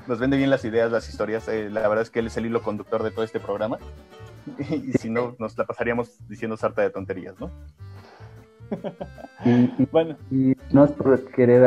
nos 0.07 0.19
vende 0.19 0.37
bien 0.37 0.49
las 0.49 0.63
ideas, 0.65 0.91
las 0.91 1.07
historias. 1.09 1.47
Eh, 1.47 1.69
la 1.69 1.81
verdad 1.87 2.01
es 2.01 2.09
que 2.09 2.19
él 2.19 2.27
es 2.27 2.37
el 2.37 2.45
hilo 2.45 2.61
conductor 2.61 3.03
de 3.03 3.11
todo 3.11 3.23
este 3.23 3.39
programa. 3.39 3.77
Y, 4.69 4.93
si 4.93 5.09
no, 5.09 5.35
nos 5.39 5.57
la 5.57 5.65
pasaríamos 5.65 6.25
diciendo 6.29 6.55
sarta 6.55 6.81
de 6.81 6.89
tonterías, 6.89 7.37
¿no? 7.37 7.51
Y, 9.45 9.85
bueno. 9.91 10.15
Y 10.31 10.55
no 10.71 10.83
es 10.83 10.91
por 10.91 11.23
querer 11.31 11.63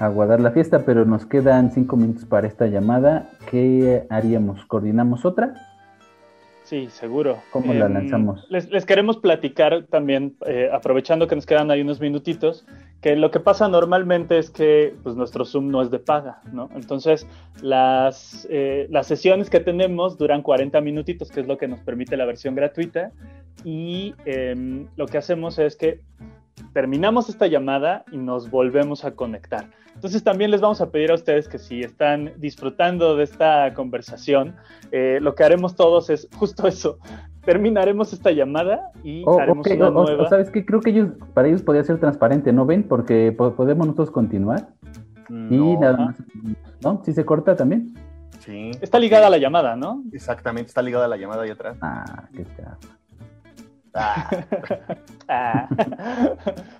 aguardar 0.00 0.40
la 0.40 0.50
fiesta, 0.50 0.84
pero 0.84 1.04
nos 1.04 1.26
quedan 1.26 1.70
cinco 1.70 1.96
minutos 1.96 2.24
para 2.24 2.46
esta 2.46 2.66
llamada. 2.66 3.30
¿Qué 3.50 4.06
haríamos? 4.10 4.64
¿Coordinamos 4.66 5.24
otra? 5.24 5.54
Sí, 6.68 6.88
seguro. 6.90 7.38
¿Cómo 7.50 7.72
la 7.72 7.86
em, 7.86 7.94
lanzamos? 7.94 8.46
Les, 8.50 8.84
queremos 8.84 9.16
platicar 9.16 9.86
también, 9.86 10.36
eh, 10.44 10.68
aprovechando 10.70 11.26
que 11.26 11.34
nos 11.34 11.46
quedan 11.46 11.70
ahí 11.70 11.80
unos 11.80 11.98
minutitos, 11.98 12.66
que 13.00 13.14
lo 13.14 13.30
que 13.30 13.38
pasa 13.38 13.68
normalmente 13.68 14.38
es 14.38 14.50
que 14.50 14.94
pues, 15.02 15.14
nuestro 15.14 15.44
Zoom 15.44 15.70
no 15.70 15.82
es 15.82 15.90
de 15.90 16.00
paga, 16.00 16.40
¿no? 16.52 16.68
Entonces, 16.74 17.26
las, 17.62 18.46
eh, 18.50 18.88
las 18.90 19.06
sesiones 19.06 19.50
que 19.50 19.60
tenemos 19.60 20.18
duran 20.18 20.42
40 20.42 20.80
minutitos, 20.80 21.30
que 21.30 21.40
es 21.40 21.46
lo 21.46 21.58
que 21.58 21.68
nos 21.68 21.80
permite 21.80 22.16
la 22.16 22.24
versión 22.24 22.56
gratuita, 22.56 23.12
y 23.64 24.14
em, 24.24 24.88
lo 24.96 25.06
que 25.06 25.18
hacemos 25.18 25.58
es 25.58 25.76
que 25.76 26.00
terminamos 26.72 27.28
esta 27.28 27.46
llamada 27.46 28.04
y 28.12 28.16
nos 28.16 28.50
volvemos 28.50 29.04
a 29.04 29.12
conectar. 29.12 29.70
Entonces 29.94 30.22
también 30.22 30.52
les 30.52 30.60
vamos 30.60 30.80
a 30.80 30.90
pedir 30.90 31.10
a 31.10 31.14
ustedes 31.14 31.48
que 31.48 31.58
si 31.58 31.80
están 31.80 32.32
disfrutando 32.36 33.16
de 33.16 33.24
esta 33.24 33.74
conversación, 33.74 34.54
eh, 34.92 35.18
lo 35.20 35.34
que 35.34 35.42
haremos 35.42 35.74
todos 35.74 36.08
es 36.10 36.28
justo 36.36 36.68
eso. 36.68 36.98
Terminaremos 37.44 38.12
esta 38.12 38.30
llamada 38.30 38.92
y 39.02 39.22
oh, 39.26 39.40
haremos 39.40 39.66
una 39.66 39.90
nueva. 39.90 40.28
¿Sabes 40.28 40.50
qué? 40.50 40.64
Creo 40.64 40.80
que 40.80 40.90
ellos, 40.90 41.08
para 41.34 41.48
ellos 41.48 41.62
podría 41.62 41.82
ser 41.82 41.98
transparente, 41.98 42.52
¿no 42.52 42.66
ven? 42.66 42.84
Porque 42.84 43.32
podemos 43.32 43.86
nosotros 43.86 44.10
continuar. 44.10 44.68
Y 45.28 45.76
nada 45.76 45.96
más. 45.96 46.16
¿No? 46.82 47.02
¿Sí 47.04 47.12
se 47.12 47.24
corta 47.24 47.56
también? 47.56 47.94
Sí. 48.38 48.70
Está 48.80 48.98
ligada 48.98 49.26
a 49.26 49.30
la 49.30 49.38
llamada, 49.38 49.76
¿no? 49.76 50.02
Exactamente, 50.12 50.68
está 50.68 50.80
ligada 50.80 51.06
a 51.06 51.08
la 51.08 51.16
llamada 51.16 51.42
ahí 51.42 51.50
atrás. 51.50 51.76
Ah, 51.80 52.28
qué 52.34 52.42
está. 52.42 52.78
Ah. 53.94 54.30
ah. 55.28 55.68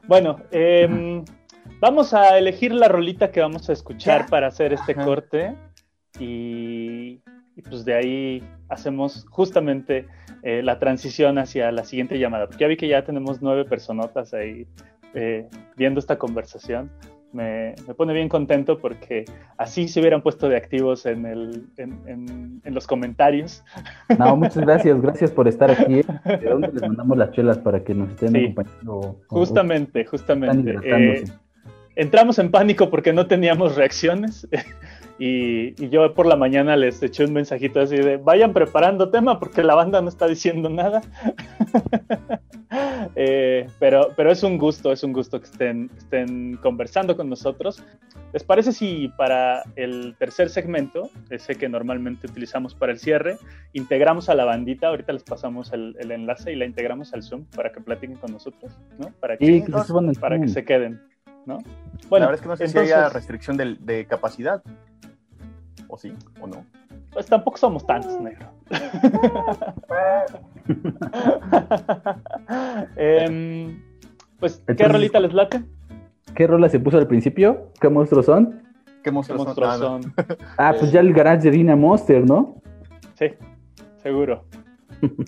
bueno, 0.07 0.39
eh, 0.51 1.23
Vamos 1.81 2.13
a 2.13 2.37
elegir 2.39 2.75
la 2.75 2.89
rolita 2.89 3.31
que 3.31 3.41
vamos 3.41 3.71
a 3.71 3.73
escuchar 3.73 4.27
para 4.27 4.49
hacer 4.49 4.73
este 4.73 4.97
corte 4.97 5.55
y, 6.19 7.21
pues 7.69 7.85
de 7.85 7.95
ahí 7.95 8.43
hacemos 8.69 9.25
justamente 9.31 10.09
eh, 10.43 10.61
la 10.65 10.81
transición 10.81 11.39
hacia 11.39 11.71
la 11.71 11.85
siguiente 11.85 12.19
llamada. 12.19 12.47
Porque 12.47 12.65
ya 12.65 12.67
vi 12.67 12.77
que 12.77 12.89
ya 12.89 13.05
tenemos 13.05 13.43
nueve 13.43 13.65
personotas 13.65 14.35
ahí 14.35 14.67
eh, 15.15 15.49
viendo 15.77 16.01
esta 16.01 16.19
conversación. 16.19 16.91
Me, 17.33 17.75
pone 17.97 18.15
bien 18.15 18.29
contento 18.29 18.79
porque 18.79 19.25
así 19.59 19.87
se 19.87 20.01
hubieran 20.01 20.23
puesto 20.23 20.49
de 20.49 20.57
activos 20.57 21.05
en, 21.05 21.27
el, 21.27 21.67
en, 21.77 22.63
los 22.65 22.87
comentarios. 22.87 23.63
No, 24.19 24.37
muchas 24.37 24.59
gracias, 24.59 25.01
gracias 25.01 25.31
por 25.31 25.47
estar 25.47 25.71
aquí. 25.71 26.03
¿De 26.25 26.49
dónde 26.49 26.69
les 26.73 26.83
mandamos 26.83 27.19
las 27.19 27.31
chelas 27.33 27.59
para 27.59 27.85
que 27.85 27.95
nos 27.95 28.11
estén 28.11 28.37
acompañando? 28.37 29.21
Justamente, 29.29 30.05
justamente 30.05 31.25
entramos 31.99 32.39
en 32.39 32.51
pánico 32.51 32.89
porque 32.89 33.13
no 33.13 33.27
teníamos 33.27 33.77
reacciones. 33.77 34.49
Y, 35.19 35.75
yo 35.89 36.15
por 36.15 36.27
la 36.27 36.37
mañana 36.37 36.77
les 36.77 37.03
eché 37.03 37.25
un 37.25 37.33
mensajito 37.33 37.81
así 37.81 37.97
de 37.97 38.19
vayan 38.19 38.53
preparando 38.53 39.11
tema 39.11 39.41
porque 39.41 39.63
la 39.63 39.75
banda 39.75 40.01
no 40.01 40.09
está 40.09 40.27
diciendo 40.27 40.69
nada. 40.69 41.03
Eh, 43.17 43.67
pero, 43.79 44.11
pero 44.15 44.31
es 44.31 44.43
un 44.43 44.59
gusto, 44.59 44.93
es 44.93 45.03
un 45.03 45.15
gusto 45.15 45.41
que 45.41 45.47
estén, 45.47 45.91
estén 45.97 46.57
conversando 46.59 47.17
con 47.17 47.29
nosotros. 47.29 47.83
¿Les 48.33 48.45
parece 48.45 48.73
si 48.73 49.09
para 49.17 49.63
el 49.75 50.15
tercer 50.19 50.51
segmento, 50.51 51.11
ese 51.31 51.55
que 51.55 51.69
normalmente 51.69 52.27
utilizamos 52.27 52.75
para 52.75 52.93
el 52.93 52.99
cierre, 52.99 53.39
integramos 53.73 54.29
a 54.29 54.35
la 54.35 54.45
bandita? 54.45 54.89
Ahorita 54.89 55.15
les 55.15 55.25
pasamos 55.25 55.73
el, 55.73 55.97
enlace 55.99 56.53
y 56.53 56.57
la 56.57 56.67
integramos 56.67 57.15
al 57.15 57.23
Zoom 57.23 57.47
para 57.57 57.73
que 57.73 57.81
platiquen 57.81 58.17
con 58.17 58.33
nosotros, 58.33 58.79
¿no? 58.99 59.11
Para 59.19 59.39
que, 59.39 59.65
para 60.21 60.39
que 60.39 60.49
se 60.49 60.65
queden. 60.65 61.01
¿no? 61.47 61.59
Bueno, 62.09 62.27
la 62.27 62.33
verdad 62.33 62.35
es 62.35 62.41
que 62.43 62.49
no 62.49 62.57
sé 62.57 62.69
si 62.69 62.79
haya 62.79 63.09
restricción 63.09 63.57
de, 63.57 64.07
capacidad. 64.07 64.63
¿O 65.89 65.97
sí? 65.97 66.13
¿O 66.41 66.47
no? 66.47 66.65
Pues 67.13 67.27
tampoco 67.27 67.59
somos 67.59 67.87
tantos, 67.87 68.21
negro. 68.21 68.47
Em, 72.97 73.83
pues, 74.39 74.63
¿qué 74.77 74.89
rolita 74.89 75.21
les 75.21 75.33
late? 75.33 75.63
¿Qué 76.35 76.47
rola 76.47 76.69
se 76.69 76.79
puso 76.79 76.99
al 76.99 77.07
principio? 77.07 77.71
¿Qué 77.81 77.89
monstruos 77.89 78.27
son? 78.27 78.63
¿Qué 79.03 79.11
monstruos, 79.11 79.55
son? 79.79 80.15
Ah, 80.59 80.75
pues 80.79 80.93
ya 80.93 81.01
el 81.01 81.13
garage 81.13 81.45
de 81.45 81.51
Dina 81.51 81.77
Monster, 81.77 82.25
¿no? 82.25 82.61
Sí, 83.15 83.33
seguro. 84.03 84.45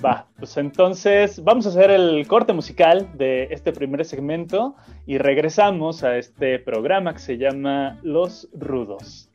Va, 0.05 0.27
pues 0.37 0.57
entonces 0.57 1.43
vamos 1.43 1.67
a 1.67 1.71
hacer 1.71 1.91
el 1.91 2.27
corte 2.27 2.53
musical 2.53 3.09
de 3.15 3.49
este 3.51 3.73
primer 3.73 4.05
segmento 4.05 4.75
y 5.07 5.19
regresamos 5.19 6.03
a 6.03 6.17
este 6.17 6.59
programa 6.59 7.13
que 7.13 7.21
se 7.21 7.39
llama 7.39 7.99
Los 8.03 8.49
Rudos. 8.53 9.31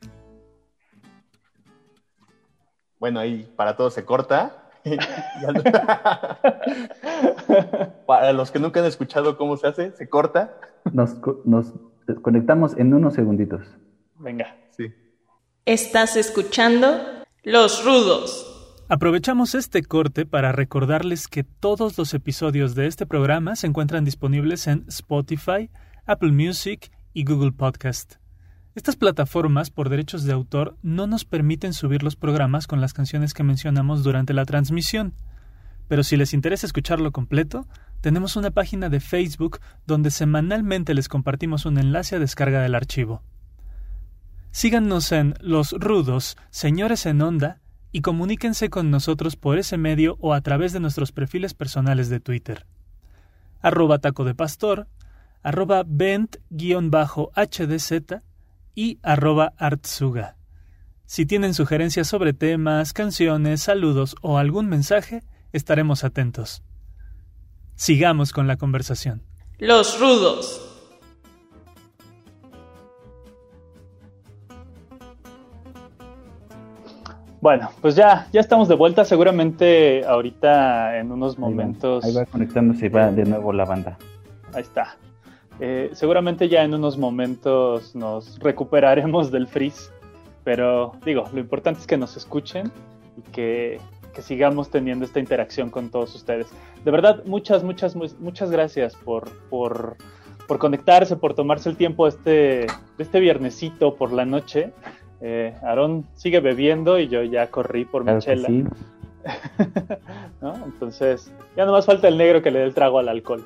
Bueno, 2.98 3.20
ahí 3.20 3.50
para 3.56 3.76
todos 3.76 3.94
se 3.94 4.04
corta. 4.04 4.70
para 8.06 8.32
los 8.32 8.50
que 8.50 8.58
nunca 8.58 8.80
han 8.80 8.86
escuchado 8.86 9.36
cómo 9.36 9.56
se 9.56 9.66
hace, 9.66 9.92
se 9.92 10.08
corta. 10.08 10.58
Nos, 10.92 11.16
nos 11.44 11.72
conectamos 12.22 12.76
en 12.76 12.94
unos 12.94 13.14
segunditos. 13.14 13.66
Venga. 14.18 14.56
Sí. 14.70 14.92
Estás 15.64 16.16
escuchando 16.16 17.24
Los 17.42 17.84
Rudos. 17.84 18.52
Aprovechamos 18.88 19.56
este 19.56 19.82
corte 19.82 20.26
para 20.26 20.52
recordarles 20.52 21.26
que 21.26 21.42
todos 21.42 21.98
los 21.98 22.14
episodios 22.14 22.76
de 22.76 22.86
este 22.86 23.04
programa 23.04 23.56
se 23.56 23.66
encuentran 23.66 24.04
disponibles 24.04 24.68
en 24.68 24.84
Spotify, 24.86 25.70
Apple 26.06 26.30
Music 26.30 26.92
y 27.12 27.24
Google 27.24 27.50
Podcast. 27.50 28.14
Estas 28.76 28.94
plataformas, 28.94 29.70
por 29.70 29.88
derechos 29.88 30.24
de 30.24 30.34
autor, 30.34 30.76
no 30.82 31.06
nos 31.06 31.24
permiten 31.24 31.72
subir 31.72 32.02
los 32.02 32.14
programas 32.14 32.66
con 32.66 32.82
las 32.82 32.92
canciones 32.92 33.32
que 33.32 33.42
mencionamos 33.42 34.04
durante 34.04 34.34
la 34.34 34.44
transmisión. 34.44 35.14
Pero 35.88 36.04
si 36.04 36.18
les 36.18 36.34
interesa 36.34 36.66
escucharlo 36.66 37.10
completo, 37.10 37.66
tenemos 38.02 38.36
una 38.36 38.50
página 38.50 38.90
de 38.90 39.00
Facebook 39.00 39.60
donde 39.86 40.10
semanalmente 40.10 40.92
les 40.92 41.08
compartimos 41.08 41.64
un 41.64 41.78
enlace 41.78 42.16
a 42.16 42.18
descarga 42.18 42.60
del 42.60 42.74
archivo. 42.74 43.22
Síganos 44.50 45.10
en 45.10 45.36
Los 45.40 45.72
Rudos, 45.72 46.36
Señores 46.50 47.06
en 47.06 47.22
Onda, 47.22 47.62
y 47.92 48.02
comuníquense 48.02 48.68
con 48.68 48.90
nosotros 48.90 49.36
por 49.36 49.58
ese 49.58 49.78
medio 49.78 50.18
o 50.20 50.34
a 50.34 50.42
través 50.42 50.74
de 50.74 50.80
nuestros 50.80 51.12
perfiles 51.12 51.54
personales 51.54 52.10
de 52.10 52.20
Twitter. 52.20 52.66
Arroba 53.62 54.00
taco 54.00 54.24
de 54.24 54.34
pastor, 54.34 54.86
arroba 55.42 55.82
bent-hdz 55.82 56.36
y 58.76 59.00
arroba 59.02 59.54
artsuga. 59.56 60.36
Si 61.06 61.26
tienen 61.26 61.54
sugerencias 61.54 62.06
sobre 62.06 62.32
temas, 62.32 62.92
canciones, 62.92 63.62
saludos 63.62 64.14
o 64.20 64.38
algún 64.38 64.68
mensaje, 64.68 65.24
estaremos 65.52 66.04
atentos. 66.04 66.62
Sigamos 67.74 68.32
con 68.32 68.46
la 68.46 68.56
conversación. 68.56 69.22
Los 69.58 69.98
Rudos. 69.98 70.62
Bueno, 77.40 77.70
pues 77.80 77.94
ya, 77.94 78.28
ya 78.32 78.40
estamos 78.40 78.66
de 78.68 78.74
vuelta. 78.74 79.04
Seguramente 79.04 80.04
ahorita 80.04 80.98
en 80.98 81.12
unos 81.12 81.36
Ahí 81.36 81.42
va, 81.42 81.48
momentos. 81.48 82.04
Ahí 82.04 82.12
va 82.12 82.26
conectándose 82.26 82.86
y 82.86 82.88
va 82.88 83.10
de 83.10 83.24
nuevo 83.24 83.52
la 83.52 83.64
banda. 83.64 83.96
Ahí 84.52 84.62
está. 84.62 84.96
Eh, 85.60 85.90
seguramente 85.92 86.48
ya 86.48 86.64
en 86.64 86.74
unos 86.74 86.98
momentos 86.98 87.94
nos 87.94 88.38
recuperaremos 88.40 89.30
del 89.30 89.46
freeze. 89.46 89.90
Pero 90.44 90.92
digo, 91.04 91.24
lo 91.32 91.40
importante 91.40 91.80
es 91.80 91.86
que 91.86 91.96
nos 91.96 92.16
escuchen 92.16 92.70
y 93.16 93.22
que, 93.32 93.80
que 94.14 94.22
sigamos 94.22 94.70
teniendo 94.70 95.04
esta 95.04 95.18
interacción 95.18 95.70
con 95.70 95.90
todos 95.90 96.14
ustedes. 96.14 96.46
De 96.84 96.90
verdad, 96.90 97.22
muchas, 97.24 97.64
muchas, 97.64 97.96
mu- 97.96 98.06
muchas 98.20 98.50
gracias 98.50 98.94
por, 98.94 99.28
por, 99.48 99.96
por 100.46 100.58
conectarse, 100.58 101.16
por 101.16 101.34
tomarse 101.34 101.68
el 101.68 101.76
tiempo 101.76 102.06
este, 102.06 102.66
este 102.98 103.18
viernesito 103.18 103.96
por 103.96 104.12
la 104.12 104.24
noche. 104.24 104.72
Eh, 105.20 105.54
Aarón 105.62 106.06
sigue 106.14 106.38
bebiendo 106.40 106.98
y 107.00 107.08
yo 107.08 107.24
ya 107.24 107.50
corrí 107.50 107.84
por 107.84 108.04
Claro 108.04 108.18
mi 108.18 108.24
que 108.24 108.30
chela. 108.30 108.46
sí. 108.48 108.64
¿no? 110.40 110.54
Entonces, 110.64 111.32
ya 111.56 111.64
nomás 111.64 111.86
falta 111.86 112.06
el 112.06 112.16
negro 112.18 112.42
que 112.42 112.50
le 112.52 112.60
dé 112.60 112.64
el 112.66 112.74
trago 112.74 112.98
al 113.00 113.08
alcohol. 113.08 113.44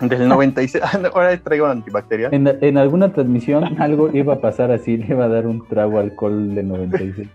Del 0.00 0.28
96. 0.28 0.82
Ah, 0.84 1.00
Ahora 1.14 1.36
traigo 1.38 1.66
antibacterial. 1.66 2.32
En, 2.34 2.46
en 2.48 2.78
alguna 2.78 3.12
transmisión 3.12 3.64
algo 3.80 4.10
iba 4.12 4.34
a 4.34 4.40
pasar 4.40 4.70
así, 4.70 4.96
le 4.96 5.06
iba 5.06 5.24
a 5.24 5.28
dar 5.28 5.46
un 5.46 5.66
trago 5.68 5.98
alcohol 5.98 6.54
de 6.54 6.62
96. 6.62 7.28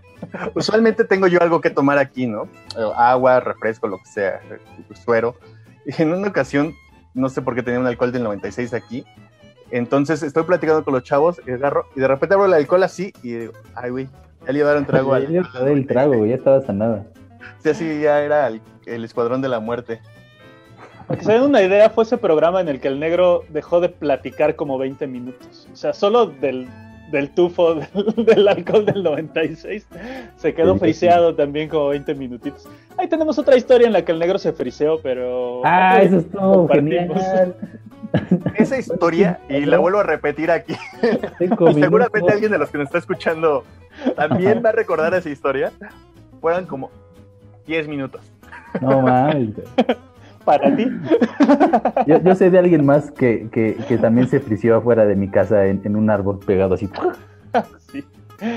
Usualmente 0.54 1.04
tengo 1.04 1.26
yo 1.26 1.40
algo 1.42 1.60
que 1.60 1.70
tomar 1.70 1.98
aquí, 1.98 2.26
¿no? 2.26 2.44
Eh, 2.76 2.90
Agua, 2.96 3.40
refresco, 3.40 3.86
lo 3.86 3.98
que 3.98 4.06
sea, 4.06 4.40
eh, 4.50 4.58
suero. 5.04 5.36
Y 5.84 6.02
en 6.02 6.12
una 6.12 6.28
ocasión, 6.28 6.74
no 7.14 7.28
sé 7.28 7.42
por 7.42 7.54
qué 7.54 7.62
tenía 7.62 7.78
un 7.80 7.86
alcohol 7.86 8.12
del 8.12 8.22
96 8.24 8.74
aquí. 8.74 9.04
Entonces 9.70 10.22
estoy 10.22 10.44
platicando 10.44 10.84
con 10.84 10.94
los 10.94 11.02
chavos 11.02 11.40
y 11.46 11.50
agarro, 11.50 11.86
y 11.96 12.00
de 12.00 12.08
repente 12.08 12.34
abro 12.34 12.46
el 12.46 12.54
alcohol 12.54 12.82
así 12.84 13.12
y 13.22 13.32
digo, 13.32 13.52
ay, 13.74 13.90
güey, 13.90 14.08
ya 14.46 14.52
le 14.52 14.58
iba 14.60 14.68
a 14.68 14.72
dar 14.72 14.80
un 14.80 14.86
trago. 14.86 15.18
Ya 15.18 15.28
le 15.28 15.34
iba 15.34 15.48
a 15.52 15.58
dar 15.58 15.68
el 15.68 15.86
trago, 15.86 16.24
ya 16.26 16.34
estaba 16.36 16.60
sanada. 16.62 17.04
Sí, 17.58 17.68
así 17.70 18.00
ya 18.00 18.22
era 18.22 18.46
el, 18.48 18.60
el 18.86 19.04
escuadrón 19.04 19.42
de 19.42 19.48
la 19.48 19.60
muerte. 19.60 20.00
Para 21.06 21.18
que 21.18 21.24
se 21.24 21.32
den 21.32 21.42
una 21.42 21.62
idea, 21.62 21.90
fue 21.90 22.04
ese 22.04 22.18
programa 22.18 22.60
en 22.60 22.68
el 22.68 22.80
que 22.80 22.88
el 22.88 22.98
negro 22.98 23.44
dejó 23.50 23.80
de 23.80 23.88
platicar 23.88 24.56
como 24.56 24.76
20 24.78 25.06
minutos. 25.06 25.68
O 25.72 25.76
sea, 25.76 25.92
solo 25.92 26.26
del, 26.26 26.68
del 27.12 27.30
tufo 27.30 27.74
del, 27.94 28.24
del 28.24 28.48
alcohol 28.48 28.84
del 28.84 29.02
96 29.02 29.86
se 30.36 30.54
quedó 30.54 30.76
friseado 30.76 31.34
también 31.34 31.68
como 31.68 31.88
20 31.88 32.14
minutitos. 32.14 32.68
Ahí 32.96 33.08
tenemos 33.08 33.38
otra 33.38 33.56
historia 33.56 33.86
en 33.86 33.92
la 33.92 34.04
que 34.04 34.12
el 34.12 34.18
negro 34.18 34.38
se 34.38 34.52
friseó, 34.52 35.00
pero... 35.00 35.62
Ah, 35.64 36.00
eso 36.02 36.18
es 36.18 36.30
todo 36.30 36.66
Compartimos. 36.66 37.22
genial. 37.22 37.54
Esa 38.56 38.78
historia, 38.78 39.40
y 39.48 39.64
la 39.64 39.78
vuelvo 39.78 39.98
a 39.98 40.02
repetir 40.02 40.50
aquí, 40.50 40.74
y 41.40 41.48
seguramente 41.74 42.32
alguien 42.32 42.52
de 42.52 42.58
los 42.58 42.70
que 42.70 42.78
nos 42.78 42.86
está 42.86 42.98
escuchando 42.98 43.64
también 44.14 44.62
va 44.64 44.70
a 44.70 44.72
recordar 44.72 45.14
esa 45.14 45.28
historia, 45.28 45.72
fueron 46.40 46.66
como 46.66 46.90
10 47.66 47.88
minutos. 47.88 48.20
No 48.80 49.02
mames. 49.02 49.54
Para 50.46 50.74
ti. 50.74 50.86
Yo, 52.06 52.22
yo 52.22 52.34
sé 52.34 52.50
de 52.50 52.58
alguien 52.58 52.86
más 52.86 53.10
que, 53.10 53.48
que, 53.52 53.76
que 53.86 53.98
también 53.98 54.28
se 54.28 54.40
frició 54.40 54.76
afuera 54.76 55.04
de 55.04 55.16
mi 55.16 55.28
casa 55.28 55.66
en, 55.66 55.82
en 55.84 55.96
un 55.96 56.08
árbol 56.08 56.38
pegado 56.38 56.74
así. 56.76 56.88
Sí. 57.92 58.02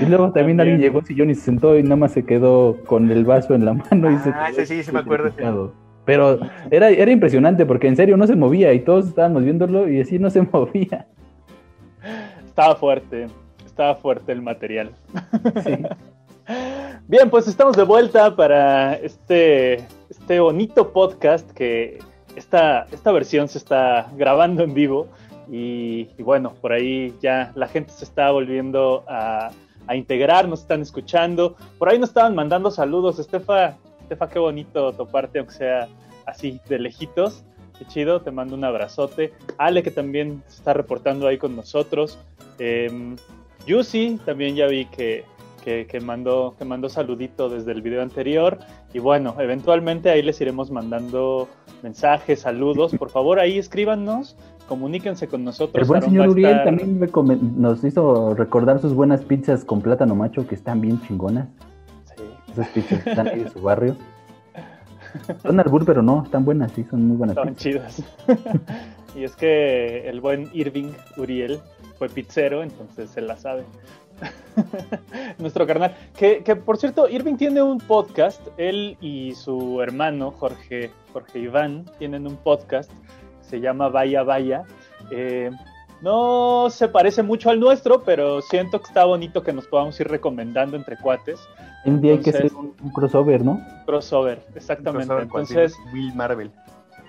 Y 0.00 0.06
luego 0.06 0.30
también 0.32 0.60
alguien 0.60 0.78
llegó 0.78 1.00
al 1.00 1.04
sillón 1.06 1.30
y 1.30 1.34
se 1.34 1.42
sentó 1.42 1.76
y 1.76 1.82
nada 1.82 1.96
más 1.96 2.12
se 2.12 2.24
quedó 2.24 2.76
con 2.86 3.10
el 3.10 3.24
vaso 3.24 3.54
en 3.54 3.64
la 3.64 3.74
mano 3.74 4.10
y 4.10 4.18
se 4.18 4.30
Ah, 4.30 4.46
quedó 4.50 4.62
ese 4.62 4.66
sí, 4.76 4.82
sí 4.82 4.92
me 4.92 5.00
acuerdo. 5.00 5.72
Pero 6.04 6.38
era, 6.70 6.88
era 6.90 7.10
impresionante 7.10 7.66
porque 7.66 7.88
en 7.88 7.96
serio 7.96 8.16
no 8.16 8.26
se 8.26 8.36
movía 8.36 8.72
y 8.72 8.80
todos 8.80 9.08
estábamos 9.08 9.42
viéndolo 9.42 9.88
y 9.88 10.00
así 10.00 10.18
no 10.18 10.30
se 10.30 10.42
movía. 10.52 11.06
Estaba 12.46 12.76
fuerte, 12.76 13.26
estaba 13.66 13.96
fuerte 13.96 14.32
el 14.32 14.42
material. 14.42 14.92
Sí. 15.64 15.76
Bien, 17.08 17.28
pues 17.30 17.48
estamos 17.48 17.76
de 17.76 17.82
vuelta 17.82 18.36
para 18.36 18.94
este, 18.94 19.84
este 20.30 20.38
bonito 20.38 20.92
podcast 20.92 21.50
que 21.50 21.98
esta, 22.36 22.86
esta 22.92 23.10
versión 23.10 23.48
se 23.48 23.58
está 23.58 24.12
grabando 24.16 24.62
en 24.62 24.74
vivo 24.74 25.08
y, 25.50 26.04
bueno, 26.22 26.54
por 26.60 26.70
ahí 26.70 27.12
ya 27.20 27.50
la 27.56 27.66
gente 27.66 27.92
se 27.92 28.04
está 28.04 28.30
volviendo 28.30 29.02
a, 29.08 29.50
a 29.88 29.96
integrar, 29.96 30.46
nos 30.46 30.60
están 30.60 30.82
escuchando. 30.82 31.56
Por 31.78 31.88
ahí 31.88 31.98
nos 31.98 32.10
estaban 32.10 32.36
mandando 32.36 32.70
saludos. 32.70 33.18
Estefa, 33.18 33.76
Estefa, 34.02 34.28
qué 34.28 34.38
bonito 34.38 34.92
toparte, 34.92 35.40
aunque 35.40 35.54
sea 35.54 35.88
así 36.26 36.60
de 36.68 36.78
lejitos. 36.78 37.42
Qué 37.76 37.84
chido, 37.86 38.20
te 38.20 38.30
mando 38.30 38.54
un 38.54 38.62
abrazote. 38.62 39.32
Ale, 39.58 39.82
que 39.82 39.90
también 39.90 40.44
se 40.46 40.58
está 40.58 40.74
reportando 40.74 41.26
ahí 41.26 41.38
con 41.38 41.56
nosotros. 41.56 42.20
Eh, 42.60 43.16
Yusi, 43.66 44.20
también 44.24 44.54
ya 44.54 44.68
vi 44.68 44.84
que, 44.84 45.24
que, 45.64 45.86
que 45.86 46.00
mandó, 46.00 46.54
que 46.58 46.64
mandó 46.64 46.88
saludito 46.88 47.48
desde 47.48 47.72
el 47.72 47.82
video 47.82 48.02
anterior. 48.02 48.58
Y 48.92 48.98
bueno, 48.98 49.34
eventualmente 49.38 50.10
ahí 50.10 50.22
les 50.22 50.40
iremos 50.40 50.70
mandando 50.70 51.48
mensajes, 51.82 52.40
saludos. 52.40 52.94
Por 52.96 53.10
favor, 53.10 53.38
ahí 53.38 53.58
escríbanos, 53.58 54.36
comuníquense 54.68 55.28
con 55.28 55.44
nosotros. 55.44 55.82
El 55.82 55.88
buen 55.88 56.02
señor 56.02 56.28
Uriel 56.28 56.50
estar- 56.58 56.64
también 56.64 57.60
nos 57.60 57.84
hizo 57.84 58.34
recordar 58.34 58.80
sus 58.80 58.94
buenas 58.94 59.22
pizzas 59.22 59.64
con 59.64 59.80
plátano 59.80 60.14
macho 60.14 60.46
que 60.46 60.54
están 60.54 60.80
bien 60.80 61.00
chingonas. 61.02 61.48
Sí. 62.16 62.24
Esas 62.52 62.68
pizzas 62.68 63.06
están 63.06 63.28
ahí 63.28 63.44
de 63.44 63.50
su 63.50 63.60
barrio. 63.60 63.96
Son 65.42 65.58
albur, 65.58 65.84
pero 65.84 66.02
no, 66.02 66.22
están 66.22 66.44
buenas, 66.44 66.70
sí, 66.72 66.84
son 66.88 67.08
muy 67.08 67.16
buenas 67.16 67.36
pizzas. 67.36 67.56
chidas. 67.56 68.02
y 69.16 69.24
es 69.24 69.34
que 69.34 70.08
el 70.08 70.20
buen 70.20 70.48
Irving 70.52 70.92
Uriel 71.16 71.58
fue 71.98 72.08
pizzero, 72.08 72.62
entonces 72.62 73.10
se 73.10 73.20
la 73.20 73.36
sabe. 73.36 73.64
Nuestro 75.38 75.66
carnal. 75.66 75.96
Que, 76.16 76.42
que, 76.42 76.56
por 76.56 76.76
cierto, 76.76 77.08
Irving 77.08 77.36
tiene 77.36 77.62
un 77.62 77.78
podcast. 77.78 78.40
Él 78.56 78.96
y 79.00 79.34
su 79.34 79.80
hermano, 79.80 80.30
Jorge, 80.32 80.90
Jorge 81.12 81.38
Iván, 81.38 81.86
tienen 81.98 82.26
un 82.26 82.36
podcast 82.36 82.90
que 82.90 83.44
se 83.48 83.60
llama 83.60 83.88
Vaya 83.88 84.22
Vaya. 84.22 84.64
Eh, 85.10 85.50
no 86.02 86.68
se 86.70 86.88
parece 86.88 87.22
mucho 87.22 87.50
al 87.50 87.60
nuestro, 87.60 88.02
pero 88.02 88.40
siento 88.40 88.80
que 88.80 88.86
está 88.86 89.04
bonito 89.04 89.42
que 89.42 89.52
nos 89.52 89.66
podamos 89.66 89.98
ir 90.00 90.08
recomendando 90.08 90.76
entre 90.76 90.96
cuates. 90.96 91.40
Un 91.84 92.00
día 92.00 92.12
hay 92.12 92.20
que 92.20 92.30
hacer 92.30 92.54
un, 92.54 92.74
un 92.82 92.90
crossover, 92.90 93.44
¿no? 93.44 93.60
Crossover, 93.86 94.44
exactamente. 94.54 95.06
Crossover 95.06 95.22
Entonces, 95.24 95.76
Will 95.92 96.14
Marvel. 96.14 96.50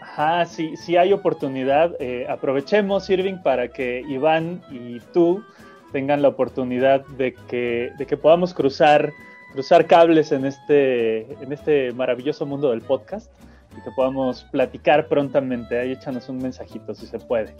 Ajá, 0.01 0.45
sí, 0.45 0.75
sí 0.75 0.97
hay 0.97 1.13
oportunidad. 1.13 1.95
eh, 1.99 2.25
aprovechemos, 2.29 3.09
Irving, 3.09 3.37
para 3.43 3.69
que 3.69 4.01
Iván 4.01 4.61
y 4.69 4.99
tú 5.13 5.43
tengan 5.91 6.21
la 6.21 6.29
oportunidad 6.29 7.05
de 7.17 7.33
que, 7.49 7.91
de 7.97 8.05
que 8.05 8.17
podamos 8.17 8.53
cruzar, 8.53 9.11
cruzar 9.53 9.85
cables 9.87 10.31
en 10.31 10.45
este, 10.45 11.31
en 11.43 11.51
este 11.51 11.91
maravilloso 11.93 12.45
mundo 12.45 12.71
del 12.71 12.81
podcast 12.81 13.31
y 13.77 13.81
que 13.81 13.91
podamos 13.95 14.43
platicar 14.51 15.07
prontamente. 15.07 15.79
Ahí 15.79 15.91
échanos 15.93 16.27
un 16.29 16.37
mensajito 16.39 16.93
si 16.93 17.05
se 17.07 17.19
puede. 17.19 17.53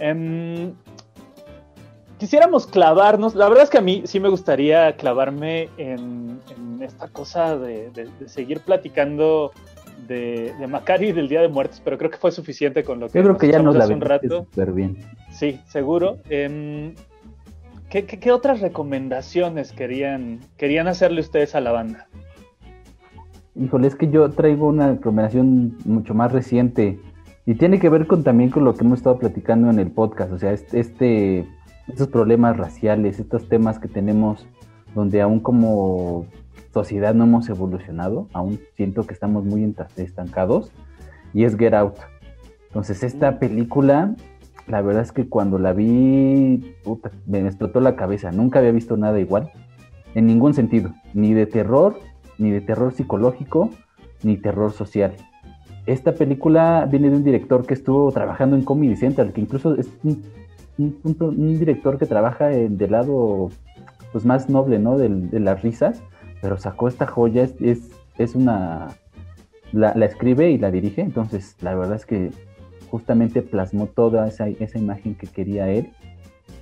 Em, 0.00 0.72
quisiéramos 2.18 2.66
clavarnos, 2.66 3.34
la 3.34 3.48
verdad 3.48 3.64
es 3.64 3.70
que 3.70 3.78
a 3.78 3.82
mí 3.82 4.02
sí 4.04 4.20
me 4.20 4.28
gustaría 4.28 4.94
clavarme 4.96 5.68
en, 5.76 6.40
en 6.56 6.82
esta 6.82 7.08
cosa 7.08 7.56
de, 7.58 7.90
de- 7.90 8.08
de 8.18 8.28
seguir 8.28 8.60
platicando 8.60 9.52
de, 10.06 10.52
de 10.58 10.66
Macari 10.66 11.08
y 11.08 11.12
del 11.12 11.28
Día 11.28 11.42
de 11.42 11.48
Muertos, 11.48 11.80
pero 11.84 11.98
creo 11.98 12.10
que 12.10 12.16
fue 12.18 12.32
suficiente 12.32 12.82
con 12.84 13.00
lo 13.00 13.08
que 13.08 13.18
Yo 13.18 13.24
creo 13.24 13.36
que 13.36 13.48
ya 13.48 13.58
nos 13.60 13.76
la 13.76 13.86
un 13.86 14.00
rato. 14.00 14.44
súper 14.44 14.72
bien. 14.72 14.96
Sí, 15.30 15.60
seguro. 15.66 16.18
Em, 16.30 16.94
¿qué, 17.90 18.04
qué, 18.04 18.18
qué 18.18 18.32
otras 18.32 18.60
recomendaciones 18.60 19.72
querían, 19.72 20.40
querían 20.56 20.88
hacerle 20.88 21.20
ustedes 21.20 21.54
a 21.54 21.60
la 21.60 21.72
banda? 21.72 22.08
Híjole, 23.54 23.88
es 23.88 23.96
que 23.96 24.08
yo 24.08 24.30
traigo 24.30 24.68
una 24.68 24.92
recomendación 24.92 25.76
mucho 25.84 26.14
más 26.14 26.30
reciente 26.32 27.00
y 27.44 27.54
tiene 27.54 27.80
que 27.80 27.88
ver 27.88 28.06
con 28.06 28.22
también 28.22 28.50
con 28.50 28.64
lo 28.64 28.74
que 28.74 28.84
hemos 28.84 28.98
estado 28.98 29.18
platicando 29.18 29.70
en 29.70 29.78
el 29.78 29.90
podcast, 29.90 30.32
o 30.32 30.38
sea, 30.38 30.52
este, 30.52 31.46
estos 31.88 32.08
problemas 32.08 32.56
raciales, 32.56 33.18
estos 33.18 33.48
temas 33.48 33.78
que 33.78 33.88
tenemos 33.88 34.46
donde 34.94 35.20
aún 35.20 35.40
como 35.40 36.26
sociedad 36.72 37.14
no 37.14 37.24
hemos 37.24 37.48
evolucionado, 37.48 38.28
aún 38.32 38.60
siento 38.76 39.06
que 39.06 39.14
estamos 39.14 39.44
muy 39.44 39.74
estancados, 39.96 40.70
y 41.34 41.44
es 41.44 41.56
Get 41.56 41.74
Out. 41.74 41.96
Entonces, 42.68 43.02
esta 43.02 43.32
mm. 43.32 43.38
película, 43.38 44.14
la 44.68 44.82
verdad 44.82 45.02
es 45.02 45.12
que 45.12 45.28
cuando 45.28 45.58
la 45.58 45.72
vi, 45.72 46.74
me 47.26 47.40
explotó 47.40 47.80
la 47.80 47.96
cabeza, 47.96 48.30
nunca 48.30 48.58
había 48.58 48.72
visto 48.72 48.96
nada 48.96 49.18
igual, 49.18 49.50
en 50.14 50.26
ningún 50.26 50.54
sentido, 50.54 50.92
ni 51.14 51.32
de 51.32 51.46
terror, 51.46 51.98
ni 52.38 52.50
de 52.50 52.60
terror 52.60 52.92
psicológico, 52.92 53.70
ni 54.22 54.36
terror 54.36 54.72
social. 54.72 55.14
Esta 55.86 56.12
película 56.14 56.86
viene 56.90 57.08
de 57.08 57.16
un 57.16 57.24
director 57.24 57.66
que 57.66 57.74
estuvo 57.74 58.12
trabajando 58.12 58.56
en 58.56 58.64
Comedy 58.64 58.96
Central, 58.96 59.32
que 59.32 59.40
incluso 59.40 59.74
es 59.74 59.88
un, 60.02 60.22
director 61.58 61.98
que 61.98 62.06
trabaja 62.06 62.52
en, 62.52 62.76
del 62.76 62.92
lado 62.92 63.50
pues, 64.12 64.24
más 64.24 64.50
noble, 64.50 64.78
¿no? 64.78 64.98
De, 64.98 65.40
las 65.40 65.62
risas, 65.62 66.02
pero 66.42 66.58
sacó 66.58 66.88
esta 66.88 67.06
joya, 67.06 67.48
es, 67.60 67.90
es, 68.18 68.34
una... 68.34 68.88
La, 69.72 69.92
escribe 70.04 70.50
y 70.50 70.58
la 70.58 70.70
dirige, 70.70 71.02
entonces 71.02 71.56
la 71.60 71.74
verdad 71.74 71.96
es 71.96 72.06
que 72.06 72.30
justamente 72.90 73.42
plasmó 73.42 73.86
toda 73.86 74.26
esa, 74.28 74.48
esa 74.48 74.78
imagen 74.78 75.14
que 75.14 75.26
quería 75.26 75.68
él, 75.68 75.92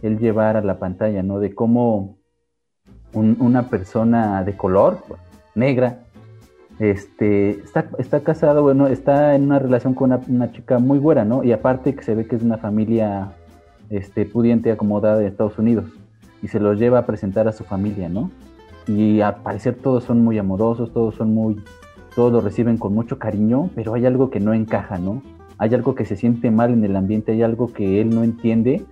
él 0.03 0.19
llevar 0.19 0.57
a 0.57 0.63
la 0.63 0.79
pantalla, 0.79 1.23
¿no? 1.23 1.39
De 1.39 1.55
cómo 1.55 2.17
una 3.13 3.69
persona 3.69 4.45
de 4.45 4.57
color, 4.57 4.99
negra. 5.55 6.01
Este, 6.79 7.51
está, 7.51 7.89
está 7.99 8.21
casado, 8.21 8.63
bueno, 8.63 8.87
está 8.87 9.35
en 9.35 9.45
una 9.45 9.59
relación 9.59 9.95
con 9.95 10.13
una, 10.29 10.53
chica 10.53 10.79
muy 10.79 10.99
buena, 10.99 11.25
¿no? 11.25 11.43
Y 11.43 11.53
aparte 11.53 11.95
que 11.95 12.03
se 12.03 12.15
ve 12.15 12.27
que 12.27 12.37
es 12.37 12.43
una 12.43 12.59
familia 12.59 13.33
este, 13.89 14.27
pudiente, 14.27 14.71
acomodada 14.71 15.17
de 15.19 15.27
Estados 15.27 15.59
Unidos. 15.59 15.87
Y 16.43 16.49
se 16.49 16.61
los 16.61 16.79
lleva 16.79 16.99
a 16.99 17.07
presentar 17.07 17.49
a 17.49 17.53
su 17.53 17.65
familia, 17.65 18.11
¿no? 18.11 18.31
Y 18.87 19.23
al 19.23 19.37
parecer 19.37 19.77
todos 19.77 20.05
son 20.05 20.23
muy 20.23 20.39
amorosos, 20.39 20.93
todos 20.93 21.15
son 21.15 21.33
muy, 21.33 21.63
todos 22.15 22.31
lo 22.31 22.41
reciben 22.43 22.77
con 22.77 22.95
mucho 22.95 23.19
cariño, 23.19 23.71
pero 23.75 23.95
hay 23.95 24.05
algo 24.05 24.31
que 24.31 24.39
no 24.39 24.53
encaja, 24.53 24.99
¿no? 24.99 25.23
Hay 25.59 25.75
algo 25.75 25.95
que 25.95 26.05
se 26.05 26.17
siente 26.17 26.51
mal 26.51 26.73
en 26.73 26.85
el 26.85 26.97
ambiente, 26.97 27.33
hay 27.33 27.43
algo 27.43 27.73
que 27.73 28.01
él 28.01 28.11
no 28.11 28.25
entiende 28.25 28.85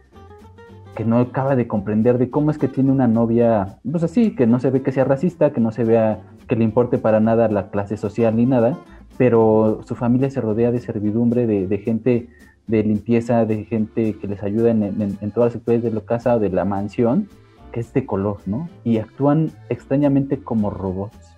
que 0.94 1.04
no 1.04 1.18
acaba 1.18 1.56
de 1.56 1.66
comprender 1.66 2.18
de 2.18 2.30
cómo 2.30 2.50
es 2.50 2.58
que 2.58 2.68
tiene 2.68 2.92
una 2.92 3.08
novia, 3.08 3.78
pues 3.90 4.02
así, 4.04 4.34
que 4.34 4.46
no 4.46 4.60
se 4.60 4.70
ve 4.70 4.82
que 4.82 4.92
sea 4.92 5.04
racista, 5.04 5.52
que 5.52 5.60
no 5.60 5.72
se 5.72 5.84
vea 5.84 6.20
que 6.48 6.56
le 6.56 6.64
importe 6.64 6.98
para 6.98 7.20
nada 7.20 7.48
la 7.48 7.70
clase 7.70 7.96
social 7.96 8.36
ni 8.36 8.46
nada, 8.46 8.78
pero 9.18 9.80
su 9.84 9.94
familia 9.94 10.30
se 10.30 10.40
rodea 10.40 10.70
de 10.70 10.80
servidumbre, 10.80 11.46
de, 11.46 11.78
gente 11.78 12.28
de 12.66 12.82
limpieza, 12.82 13.44
de 13.44 13.64
gente 13.64 14.14
que 14.14 14.28
les 14.28 14.42
ayuda 14.42 14.70
en, 14.70 14.82
en, 14.82 15.30
todas 15.32 15.48
las 15.48 15.52
sectores 15.54 15.82
de 15.82 15.90
la 15.90 16.00
casa 16.00 16.36
o 16.36 16.38
de 16.38 16.50
la 16.50 16.64
mansión, 16.64 17.28
que 17.72 17.80
es 17.80 17.92
de 17.92 18.06
color, 18.06 18.38
¿no? 18.46 18.68
Y 18.84 18.98
actúan 18.98 19.50
extrañamente 19.68 20.38
como 20.38 20.70
robots, 20.70 21.36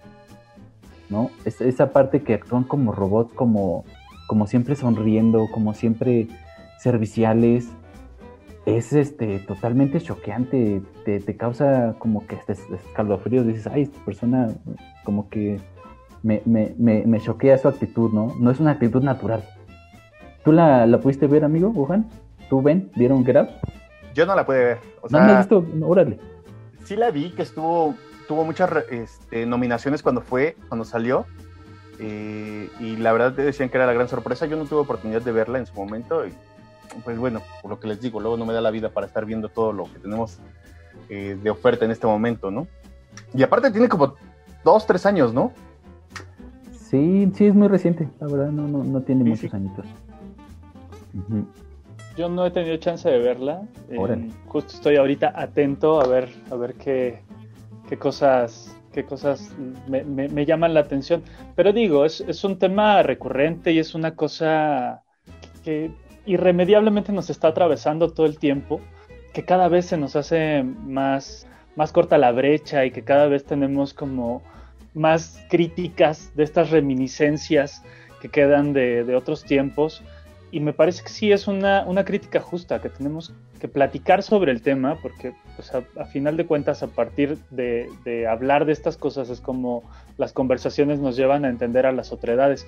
¿no? 1.09 1.31
esa 1.45 1.93
parte 1.93 2.23
que 2.23 2.35
actúan 2.35 2.65
como 2.65 2.93
robots, 2.93 3.33
como, 3.33 3.85
como 4.27 4.47
siempre 4.47 4.77
sonriendo, 4.77 5.49
como 5.53 5.75
siempre 5.75 6.29
serviciales, 6.79 7.69
es 8.67 8.93
este 8.93 9.39
totalmente 9.39 10.01
choqueante, 10.01 10.83
te, 11.05 11.37
causa 11.37 11.95
como 11.99 12.27
que 12.27 12.35
este 12.35 12.53
escalofríos, 12.53 13.47
dices, 13.47 13.69
ay, 13.69 13.83
esta 13.83 14.05
persona 14.05 14.49
como 15.05 15.29
que 15.29 15.61
me, 16.23 16.43
me, 16.45 16.75
me, 16.77 17.21
choquea 17.21 17.57
su 17.59 17.69
actitud, 17.69 18.11
¿no? 18.13 18.35
No 18.41 18.51
es 18.51 18.59
una 18.59 18.73
actitud 18.73 19.03
natural. 19.03 19.45
¿Tú 20.45 20.51
la, 20.51 20.87
la 20.87 20.99
pudiste 21.01 21.29
ver, 21.29 21.45
amigo, 21.45 21.69
Wuhan? 21.69 22.09
¿Tú, 22.51 22.61
ven? 22.61 22.91
¿Vieron 22.97 23.25
Get 23.25 23.37
Out? 23.37 23.51
Yo 24.15 24.27
no 24.27 24.35
la 24.35 24.45
pude 24.45 24.65
ver. 24.65 24.79
O 25.01 25.09
sea, 25.09 25.21
¿No 25.25 25.33
has 25.33 25.39
visto? 25.39 25.65
órale. 25.83 26.19
Sí 26.85 26.97
la 26.97 27.11
vi, 27.11 27.31
que 27.31 27.43
estuvo, 27.43 27.95
tuvo 28.27 28.45
muchas 28.45 28.71
este, 28.91 29.47
nominaciones 29.47 30.03
cuando 30.03 30.21
fue, 30.21 30.57
cuando 30.69 30.85
salió. 30.85 31.27
Eh, 31.99 32.71
y 32.81 32.97
la 32.97 33.13
verdad 33.13 33.35
te 33.35 33.43
decían 33.43 33.69
que 33.69 33.77
era 33.77 33.87
la 33.87 33.93
gran 33.93 34.09
sorpresa. 34.09 34.47
Yo 34.47 34.57
no 34.57 34.65
tuve 34.65 34.81
oportunidad 34.81 35.23
de 35.23 35.33
verla 35.33 35.59
en 35.59 35.67
su 35.67 35.75
momento. 35.75 36.27
Y 36.27 36.33
pues 37.05 37.19
bueno, 37.19 37.43
por 37.63 37.71
lo 37.71 37.81
que 37.81 37.89
les 37.89 38.01
digo, 38.01 38.21
luego 38.21 38.37
no 38.37 38.47
me 38.47 38.53
da 38.53 38.61
la 38.61 38.71
vida 38.71 38.91
para 38.91 39.07
estar 39.07 39.25
viendo 39.25 39.49
todo 39.49 39.73
lo 39.73 39.85
que 39.85 39.99
tenemos 39.99 40.39
eh, 41.09 41.39
de 41.43 41.51
oferta 41.51 41.85
en 41.85 41.91
este 41.91 42.07
momento, 42.07 42.51
¿no? 42.51 42.67
Y 43.35 43.43
aparte 43.43 43.71
tiene 43.71 43.89
como 43.89 44.15
dos, 44.65 44.87
tres 44.87 45.07
años, 45.07 45.33
¿no? 45.33 45.53
Sí, 46.73 47.31
sí, 47.35 47.47
es 47.47 47.55
muy 47.55 47.69
reciente, 47.69 48.09
la 48.21 48.29
verdad, 48.29 48.51
no, 48.51 48.69
no, 48.69 48.85
no 48.85 49.01
tiene 49.03 49.25
muchos 49.25 49.53
añitos. 49.53 49.87
Yo 52.17 52.29
no 52.29 52.47
he 52.47 52.51
tenido 52.51 52.77
chance 52.77 53.09
de 53.09 53.19
verla. 53.19 53.63
Eh, 53.91 54.31
justo 54.47 54.73
estoy 54.75 54.97
ahorita 54.97 55.33
atento 55.35 56.01
a 56.01 56.07
ver, 56.07 56.29
a 56.51 56.55
ver 56.55 56.75
qué, 56.75 57.23
qué 57.89 57.99
cosas 57.99 58.76
qué 58.97 59.05
cosas 59.05 59.55
me, 59.87 60.03
me, 60.05 60.47
llaman 60.47 60.73
la 60.73 60.81
atención. 60.81 61.23
Pero 61.55 61.75
digo, 61.75 62.07
es, 62.07 62.23
es, 62.23 62.43
un 62.45 62.59
tema 62.59 63.03
recurrente 63.03 63.71
y 63.71 63.79
es 63.79 63.95
una 63.95 64.17
cosa 64.17 65.03
que 65.63 65.91
irremediablemente 66.25 67.13
nos 67.13 67.29
está 67.29 67.49
atravesando 67.49 68.15
todo 68.15 68.25
el 68.25 68.39
tiempo, 68.39 68.81
que 69.35 69.45
cada 69.45 69.69
vez 69.69 69.85
se 69.85 69.99
nos 69.99 70.17
hace 70.17 70.63
más, 70.63 71.47
más 71.77 71.93
corta 71.93 72.17
la 72.17 72.33
brecha 72.33 72.87
y 72.87 72.91
que 72.91 73.05
cada 73.05 73.27
vez 73.27 73.45
tenemos 73.45 73.93
como 73.93 74.43
más 74.95 75.45
críticas 75.51 76.35
de 76.35 76.45
estas 76.45 76.71
reminiscencias 76.71 77.83
que 78.23 78.31
quedan 78.31 78.73
de, 78.73 79.15
otros 79.15 79.45
tiempos. 79.45 80.03
Y 80.51 80.61
me 80.61 80.73
parece 80.73 81.03
que 81.03 81.09
sí 81.09 81.33
es 81.33 81.49
una, 81.49 81.85
una, 81.87 82.05
crítica 82.05 82.41
justa, 82.41 82.81
que 82.81 82.89
tenemos 82.89 83.35
que 83.61 83.69
platicar 83.69 84.23
sobre 84.23 84.53
el 84.53 84.63
tema, 84.63 84.99
porque 85.03 85.35
pues, 85.57 85.73
a, 85.75 86.05
final 86.07 86.37
de 86.37 86.47
cuentas, 86.47 86.83
a 86.83 86.87
partir 86.87 87.39
de, 87.51 87.89
de, 88.05 88.27
hablar 88.27 88.65
de 88.65 88.73
estas 88.73 88.97
cosas 88.97 89.29
es 89.29 89.41
como 89.41 89.83
las 90.19 90.33
conversaciones 90.33 91.01
nos 91.01 91.17
llevan 91.17 91.45
a 91.45 91.49
entender 91.49 91.85
a 91.85 91.93
las 91.93 92.13
otredades. 92.13 92.67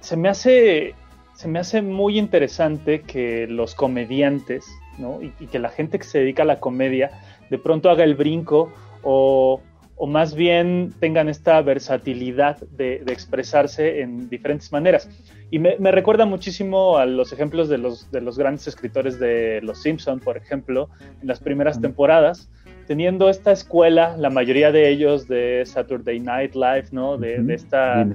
Se 0.00 0.16
me 0.16 0.28
hace 0.28 0.94
se 1.34 1.48
me 1.48 1.58
hace 1.58 1.82
muy 1.82 2.18
interesante 2.18 3.00
que 3.02 3.46
los 3.46 3.74
comediantes, 3.74 4.66
¿no? 4.98 5.20
Y, 5.22 5.30
que 5.46 5.58
la 5.58 5.70
gente 5.70 5.98
que 5.98 6.04
se 6.04 6.18
dedica 6.20 6.42
a 6.42 6.46
la 6.46 6.60
comedia 6.60 7.10
de 7.50 7.58
pronto 7.58 7.90
haga 7.90 8.04
el 8.04 8.14
brinco 8.14 8.72
o, 9.02 9.60
más 10.06 10.34
bien 10.34 10.92
tengan 11.00 11.28
esta 11.28 11.60
versatilidad 11.62 12.58
de, 12.70 13.02
expresarse 13.08 14.00
en 14.00 14.28
diferentes 14.28 14.72
maneras. 14.72 15.08
Y 15.50 15.58
me, 15.58 15.76
recuerda 15.92 16.24
muchísimo 16.24 16.96
a 16.96 17.06
los 17.06 17.32
ejemplos 17.32 17.68
de 17.68 17.78
los, 17.78 18.10
de 18.10 18.20
los 18.20 18.38
grandes 18.38 18.66
escritores 18.66 19.18
de 19.18 19.60
Los 19.62 19.82
Simpson, 19.82 20.18
por 20.18 20.36
ejemplo, 20.36 20.88
en 21.20 21.28
las 21.28 21.40
primeras 21.40 21.80
temporadas, 21.80 22.48
teniendo 22.86 23.28
esta 23.28 23.52
escuela, 23.52 24.16
la 24.16 24.30
mayoría 24.30 24.72
de 24.72 24.88
ellos 24.88 25.28
de 25.28 25.62
Saturday 25.66 26.18
Night 26.20 26.54
Live, 26.54 26.86
¿no? 26.90 27.18
De, 27.18 27.38
de 27.42 27.54
esta 27.54 28.06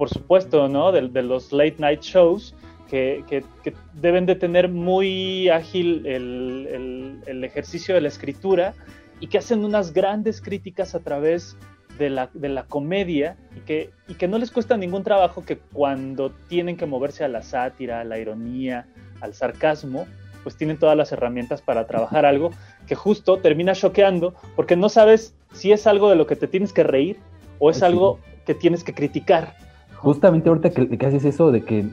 por 0.00 0.08
supuesto, 0.08 0.66
¿no? 0.66 0.92
De, 0.92 1.22
los 1.22 1.52
late 1.52 1.76
night 1.78 2.00
shows 2.00 2.54
que, 2.88 3.44
deben 3.92 4.24
de 4.24 4.34
tener 4.34 4.70
muy 4.70 5.50
ágil 5.50 6.06
el, 6.06 7.44
ejercicio 7.44 7.94
de 7.94 8.00
la 8.00 8.08
escritura 8.08 8.72
y 9.20 9.28
que 9.28 9.38
hacen 9.38 9.64
unas 9.64 9.92
grandes 9.92 10.40
críticas 10.40 10.94
a 10.94 11.00
través 11.00 11.56
de 11.98 12.10
la, 12.10 12.30
de 12.32 12.48
la 12.48 12.64
comedia 12.64 13.36
y 13.56 13.60
que, 13.60 13.90
y 14.08 14.14
que 14.14 14.26
no 14.26 14.38
les 14.38 14.50
cuesta 14.50 14.76
ningún 14.76 15.04
trabajo 15.04 15.44
que 15.44 15.58
cuando 15.58 16.30
tienen 16.48 16.76
que 16.76 16.86
moverse 16.86 17.24
a 17.24 17.28
la 17.28 17.42
sátira, 17.42 18.00
a 18.00 18.04
la 18.04 18.18
ironía, 18.18 18.86
al 19.20 19.34
sarcasmo, 19.34 20.06
pues 20.42 20.56
tienen 20.56 20.78
todas 20.78 20.96
las 20.96 21.12
herramientas 21.12 21.60
para 21.60 21.86
trabajar 21.86 22.24
algo 22.24 22.50
que 22.86 22.94
justo 22.94 23.36
termina 23.38 23.74
choqueando 23.74 24.34
porque 24.56 24.74
no 24.74 24.88
sabes 24.88 25.34
si 25.52 25.72
es 25.72 25.86
algo 25.86 26.08
de 26.08 26.16
lo 26.16 26.26
que 26.26 26.36
te 26.36 26.48
tienes 26.48 26.72
que 26.72 26.82
reír 26.82 27.18
o 27.58 27.70
es 27.70 27.82
algo 27.82 28.18
que 28.46 28.54
tienes 28.54 28.82
que 28.82 28.94
criticar 28.94 29.54
justamente 30.00 30.48
ahorita 30.48 30.70
que, 30.70 31.06
haces 31.06 31.24
eso 31.24 31.52
de 31.52 31.62
que, 31.62 31.84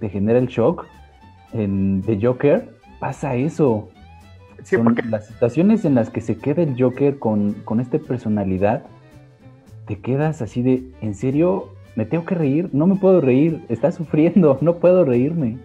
te 0.00 0.08
genera 0.08 0.38
el 0.38 0.46
shock 0.46 0.86
en 1.52 2.02
The 2.02 2.18
Joker, 2.20 2.68
pasa 2.98 3.34
eso. 3.34 3.90
Sí, 4.62 4.76
porque... 4.76 5.02
Las 5.02 5.26
situaciones 5.26 5.84
en 5.84 5.94
las 5.94 6.10
que 6.10 6.20
se 6.20 6.36
queda 6.36 6.62
el 6.62 6.80
Joker 6.80 7.18
con, 7.18 7.52
con 7.64 7.80
esta 7.80 7.98
personalidad, 7.98 8.84
te 9.86 10.00
quedas 10.00 10.42
así 10.42 10.62
de, 10.62 10.84
¿en 11.00 11.14
serio? 11.14 11.68
¿Me 11.96 12.06
tengo 12.06 12.24
que 12.24 12.34
reír? 12.34 12.70
No 12.72 12.86
me 12.86 12.96
puedo 12.96 13.20
reír, 13.20 13.64
está 13.68 13.92
sufriendo, 13.92 14.58
no 14.62 14.76
puedo 14.76 15.04
reírme. 15.04 15.58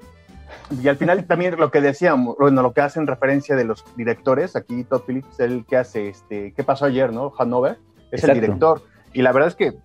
Y 0.82 0.88
al 0.88 0.98
final 0.98 1.26
también 1.26 1.58
lo 1.58 1.72
que 1.72 1.82
decíamos, 1.82 2.36
bueno, 2.38 2.62
lo 2.62 2.74
que 2.74 2.82
hacen 2.82 3.08
referencia 3.08 3.56
de 3.56 3.64
los 3.64 3.86
directores, 3.95 4.56
aquí 4.56 4.84
Todd 4.84 5.02
Phillips 5.06 5.39
el 5.39 5.66
que 5.66 5.78
hace 5.78 6.10
este, 6.10 6.54
¿qué 6.54 6.64
pasó 6.64 6.86
ayer, 6.86 7.14
no? 7.14 7.34
Hanover, 7.38 7.78
es 8.12 8.24
el 8.24 8.34
director. 8.34 8.82
Y 9.14 9.22
la 9.22 9.32
verdad 9.32 9.50
es 9.50 9.56
que 9.56 9.78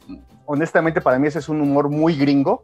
honestamente 0.45 1.01
para 1.01 1.19
mí 1.19 1.29
ese 1.29 1.39
es 1.39 1.49
un 1.49 1.61
humor 1.61 1.89
muy 1.89 2.17
gringo, 2.17 2.63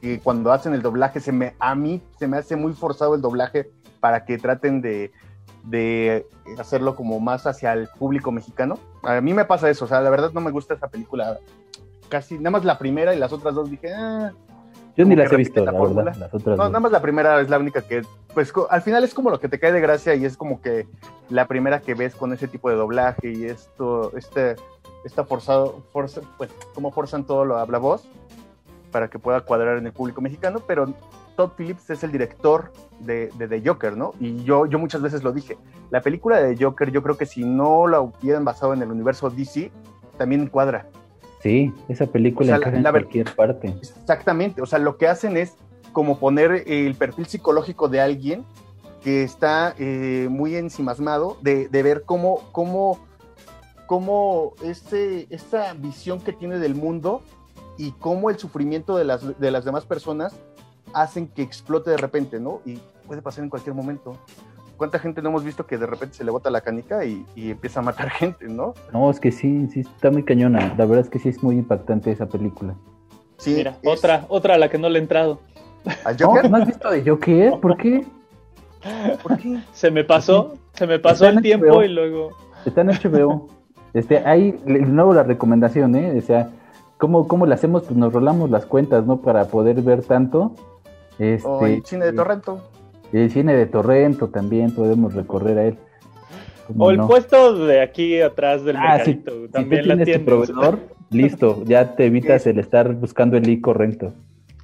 que 0.00 0.20
cuando 0.20 0.52
hacen 0.52 0.74
el 0.74 0.82
doblaje, 0.82 1.20
se 1.20 1.32
me, 1.32 1.54
a 1.58 1.74
mí 1.74 2.02
se 2.18 2.26
me 2.26 2.36
hace 2.36 2.56
muy 2.56 2.72
forzado 2.72 3.14
el 3.14 3.22
doblaje 3.22 3.70
para 4.00 4.24
que 4.24 4.38
traten 4.38 4.82
de, 4.82 5.10
de 5.66 6.26
hacerlo 6.58 6.94
como 6.94 7.20
más 7.20 7.46
hacia 7.46 7.72
el 7.72 7.88
público 7.88 8.30
mexicano. 8.32 8.78
A 9.02 9.20
mí 9.20 9.34
me 9.34 9.44
pasa 9.44 9.68
eso, 9.68 9.84
o 9.84 9.88
sea, 9.88 10.00
la 10.00 10.10
verdad 10.10 10.30
no 10.32 10.40
me 10.40 10.50
gusta 10.50 10.74
esa 10.74 10.88
película. 10.88 11.38
Casi, 12.08 12.36
nada 12.38 12.50
más 12.50 12.64
la 12.64 12.78
primera 12.78 13.14
y 13.14 13.18
las 13.18 13.32
otras 13.32 13.54
dos 13.54 13.68
dije, 13.68 13.92
ah, 13.92 14.32
Yo 14.96 15.04
ni 15.04 15.16
las 15.16 15.32
he 15.32 15.36
visto, 15.36 15.64
la 15.64 15.72
la 15.72 15.80
verdad. 15.80 16.16
Las 16.16 16.32
otras 16.32 16.56
No, 16.56 16.66
nada 16.68 16.80
más 16.80 16.92
la 16.92 17.02
primera 17.02 17.40
es 17.40 17.50
la 17.50 17.58
única 17.58 17.82
que, 17.82 18.02
pues 18.32 18.52
al 18.70 18.82
final 18.82 19.02
es 19.02 19.12
como 19.12 19.30
lo 19.30 19.40
que 19.40 19.48
te 19.48 19.58
cae 19.58 19.72
de 19.72 19.80
gracia 19.80 20.14
y 20.14 20.24
es 20.24 20.36
como 20.36 20.60
que 20.60 20.86
la 21.30 21.48
primera 21.48 21.80
que 21.80 21.94
ves 21.94 22.14
con 22.14 22.32
ese 22.32 22.46
tipo 22.46 22.70
de 22.70 22.76
doblaje 22.76 23.32
y 23.32 23.46
esto, 23.46 24.16
este, 24.16 24.54
está 25.04 25.24
forzado, 25.24 25.82
forza, 25.92 26.20
pues, 26.38 26.50
como 26.74 26.92
forzan 26.92 27.24
todo 27.24 27.44
lo 27.44 27.58
habla 27.58 27.78
voz 27.78 28.04
para 28.92 29.08
que 29.08 29.18
pueda 29.18 29.40
cuadrar 29.40 29.78
en 29.78 29.86
el 29.86 29.92
público 29.92 30.20
mexicano, 30.20 30.60
pero 30.64 30.94
Todd 31.36 31.50
Phillips 31.56 31.88
es 31.90 32.02
el 32.02 32.12
director 32.12 32.72
de, 33.00 33.30
de 33.38 33.46
The 33.48 33.62
Joker, 33.68 33.96
¿no? 33.96 34.12
Y 34.18 34.42
yo, 34.44 34.66
yo 34.66 34.78
muchas 34.78 35.02
veces 35.02 35.22
lo 35.22 35.32
dije, 35.32 35.56
la 35.90 36.00
película 36.00 36.40
de 36.40 36.54
The 36.56 36.64
Joker 36.64 36.90
yo 36.90 37.02
creo 37.02 37.16
que 37.16 37.26
si 37.26 37.44
no 37.44 37.86
la 37.86 38.00
hubieran 38.00 38.44
basado 38.44 38.72
en 38.74 38.82
el 38.82 38.90
universo 38.90 39.30
DC, 39.30 39.70
también 40.18 40.46
cuadra. 40.48 40.88
Sí, 41.42 41.72
esa 41.88 42.06
película 42.06 42.46
O 42.46 42.48
sea, 42.48 42.56
encaja 42.56 42.72
la- 42.80 42.88
en 42.88 42.92
cualquier 42.92 43.34
parte. 43.34 43.68
Exactamente, 43.80 44.62
o 44.62 44.66
sea, 44.66 44.78
lo 44.78 44.96
que 44.96 45.06
hacen 45.06 45.36
es 45.36 45.54
como 45.92 46.18
poner 46.18 46.64
el 46.66 46.94
perfil 46.94 47.26
psicológico 47.26 47.88
de 47.88 48.00
alguien 48.00 48.44
que 49.02 49.22
está 49.22 49.74
eh, 49.78 50.26
muy 50.30 50.56
ensimismado 50.56 51.36
de, 51.42 51.68
de 51.68 51.82
ver 51.82 52.02
cómo, 52.04 52.40
cómo, 52.52 52.98
cómo 53.86 54.54
este, 54.62 55.26
esta 55.34 55.72
visión 55.74 56.20
que 56.20 56.32
tiene 56.32 56.58
del 56.58 56.74
mundo 56.74 57.22
y 57.78 57.92
cómo 57.92 58.30
el 58.30 58.38
sufrimiento 58.38 58.96
de 58.96 59.04
las, 59.04 59.38
de 59.38 59.50
las 59.50 59.64
demás 59.64 59.84
personas 59.84 60.34
hacen 61.02 61.28
que 61.28 61.42
explote 61.42 61.90
de 61.90 61.96
repente, 61.98 62.40
¿no? 62.40 62.60
Y 62.64 62.78
puede 63.06 63.20
pasar 63.22 63.44
en 63.44 63.50
cualquier 63.50 63.74
momento. 63.74 64.16
¿Cuánta 64.76 64.98
gente 64.98 65.22
no 65.22 65.28
hemos 65.30 65.44
visto 65.44 65.66
que 65.66 65.78
de 65.78 65.86
repente 65.86 66.16
se 66.16 66.24
le 66.24 66.30
bota 66.30 66.50
la 66.50 66.60
canica 66.60 67.04
y, 67.04 67.24
y 67.34 67.50
empieza 67.50 67.80
a 67.80 67.82
matar 67.82 68.10
gente, 68.18 68.48
¿no? 68.48 68.74
No, 68.92 69.10
es 69.10 69.20
que 69.20 69.30
sí, 69.30 69.68
sí, 69.72 69.80
está 69.80 70.10
muy 70.10 70.22
cañona. 70.22 70.74
La 70.76 70.84
verdad 70.86 71.00
es 71.04 71.10
que 71.10 71.18
sí 71.18 71.28
es 71.28 71.42
muy 71.42 71.56
impactante 71.56 72.10
esa 72.10 72.26
película. 72.26 72.74
Sí, 73.38 73.54
Mira, 73.54 73.76
es- 73.82 73.88
otra, 73.98 74.24
otra 74.28 74.54
a 74.54 74.58
la 74.58 74.68
que 74.70 74.78
no 74.78 74.88
le 74.88 74.98
he 74.98 75.02
entrado. 75.02 75.40
¿Al 76.04 76.16
¿No? 76.18 76.28
Joker? 76.28 76.50
¿No 76.50 76.56
has 76.56 76.66
visto 76.66 76.90
de 76.90 77.08
Joker? 77.08 77.60
¿Por 77.60 77.76
qué? 77.76 78.04
¿Por 79.22 79.36
qué? 79.38 79.58
Se 79.72 79.90
me 79.90 80.04
pasó, 80.04 80.54
se 80.72 80.86
me 80.86 80.98
pasó 80.98 81.26
el 81.28 81.40
tiempo 81.42 81.66
HBO. 81.66 81.82
y 81.84 81.88
luego. 81.88 82.30
Está 82.64 82.80
en 82.80 82.88
HBO. 82.88 83.48
Este, 83.94 84.18
hay 84.26 84.52
de 84.52 84.80
nuevo 84.80 85.14
la 85.14 85.22
recomendación, 85.22 85.94
¿eh? 85.96 86.18
O 86.18 86.20
sea, 86.22 86.50
¿cómo, 86.98 87.26
cómo 87.28 87.46
le 87.46 87.54
hacemos? 87.54 87.84
Pues 87.84 87.96
nos 87.96 88.12
rolamos 88.12 88.50
las 88.50 88.66
cuentas, 88.66 89.06
¿no? 89.06 89.18
Para 89.22 89.46
poder 89.46 89.80
ver 89.82 90.02
tanto. 90.04 90.52
Este, 91.18 91.48
O 91.48 91.66
el 91.66 91.84
cine 91.84 92.04
de 92.06 92.12
Torrento. 92.12 92.60
El 93.12 93.30
cine 93.30 93.54
de 93.54 93.66
Torrento 93.66 94.28
también 94.28 94.72
podemos 94.74 95.14
recorrer 95.14 95.58
a 95.58 95.64
él. 95.66 95.78
¿Cómo 96.66 96.84
O 96.86 96.90
el 96.90 96.96
no? 96.98 97.06
puesto 97.06 97.64
de 97.66 97.80
aquí 97.80 98.20
atrás 98.20 98.64
del 98.64 98.76
Ah, 98.76 98.98
sí, 99.04 99.14
mercadito. 99.14 99.30
si 99.30 99.38
tú 99.46 99.48
también 99.48 99.88
la 99.88 99.94
tienes 99.96 100.18
tu 100.18 100.24
proveedor, 100.24 100.78
listo, 101.10 101.62
ya 101.64 101.94
te 101.94 102.06
evitas 102.06 102.46
el 102.46 102.58
estar 102.58 102.92
buscando 102.94 103.36
el 103.36 103.48
i 103.48 103.60
correcto. 103.60 104.12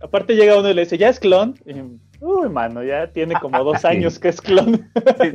Aparte 0.03 0.35
llega 0.35 0.59
uno 0.59 0.69
y 0.69 0.75
le 0.75 0.81
dice, 0.83 0.99
¿ya 0.99 1.09
es 1.09 1.21
clon? 1.21 1.55
Y, 1.65 1.75
Uy, 2.25 2.49
mano, 2.49 2.83
ya 2.85 3.09
tiene 3.13 3.35
como 3.41 3.63
dos 3.65 3.81
Sí. 3.81 3.87
años 3.87 4.19
que 4.19 4.29
es 4.29 4.41
clon. 4.41 4.89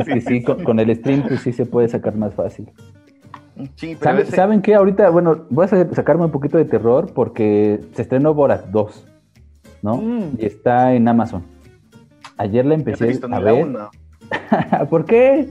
Que 0.06 0.22
sí, 0.22 0.44
con, 0.44 0.64
con 0.64 0.80
el 0.80 0.94
stream 0.96 1.24
pues 1.28 1.42
sí 1.42 1.54
se 1.54 1.66
puede 1.66 1.88
sacar 1.88 2.16
más 2.16 2.34
fácil. 2.34 2.70
Sí, 3.76 3.96
pero 4.00 4.12
¿Sabe- 4.12 4.22
ese- 4.24 4.36
¿Saben 4.36 4.62
qué? 4.62 4.76
Ahorita, 4.76 5.10
bueno, 5.10 5.46
voy 5.50 5.66
a 5.66 5.68
sa- 5.70 5.94
sacarme 5.96 6.26
un 6.26 6.32
poquito 6.32 6.58
de 6.58 6.66
terror 6.66 7.12
porque 7.14 7.80
se 7.94 8.02
estrenó 8.04 8.34
Borat 8.34 8.66
2, 8.68 9.08
¿no? 9.82 9.98
Mm. 9.98 10.38
Y 10.40 10.46
está 10.46 10.94
en 10.94 11.08
Amazon. 11.08 11.44
Ayer 12.38 12.66
la 12.66 12.70
no 12.70 12.76
he 12.76 12.78
empecé 12.80 13.08
ni 13.28 13.36
a 13.36 13.40
la 13.40 13.52
ver. 13.52 13.66
una. 13.66 13.90
¿Por 14.90 15.06
qué? 15.06 15.50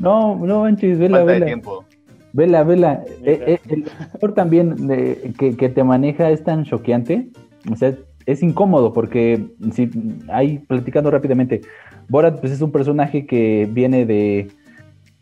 No, 0.00 0.36
no 0.36 0.60
manches, 0.60 0.98
vela, 0.98 1.18
Falta 1.18 1.32
de 1.32 1.38
vela. 1.38 1.46
tiempo. 1.46 1.84
Vela, 2.32 2.64
vela. 2.64 3.02
Mira. 3.20 3.32
Eh, 3.32 3.44
eh, 3.46 3.60
el 3.68 3.84
humor 4.14 4.34
también 4.34 4.90
eh, 4.90 5.32
que, 5.38 5.56
que 5.56 5.68
te 5.68 5.84
maneja 5.84 6.30
es 6.30 6.44
tan 6.44 6.64
choqueante. 6.64 7.28
O 7.70 7.76
sea, 7.76 7.94
es 8.26 8.42
incómodo 8.42 8.92
porque, 8.92 9.46
si, 9.72 9.88
ahí 10.28 10.58
platicando 10.58 11.10
rápidamente, 11.10 11.62
Borat 12.08 12.40
pues, 12.40 12.52
es 12.52 12.60
un 12.60 12.72
personaje 12.72 13.24
que 13.26 13.68
viene 13.70 14.04
de, 14.04 14.48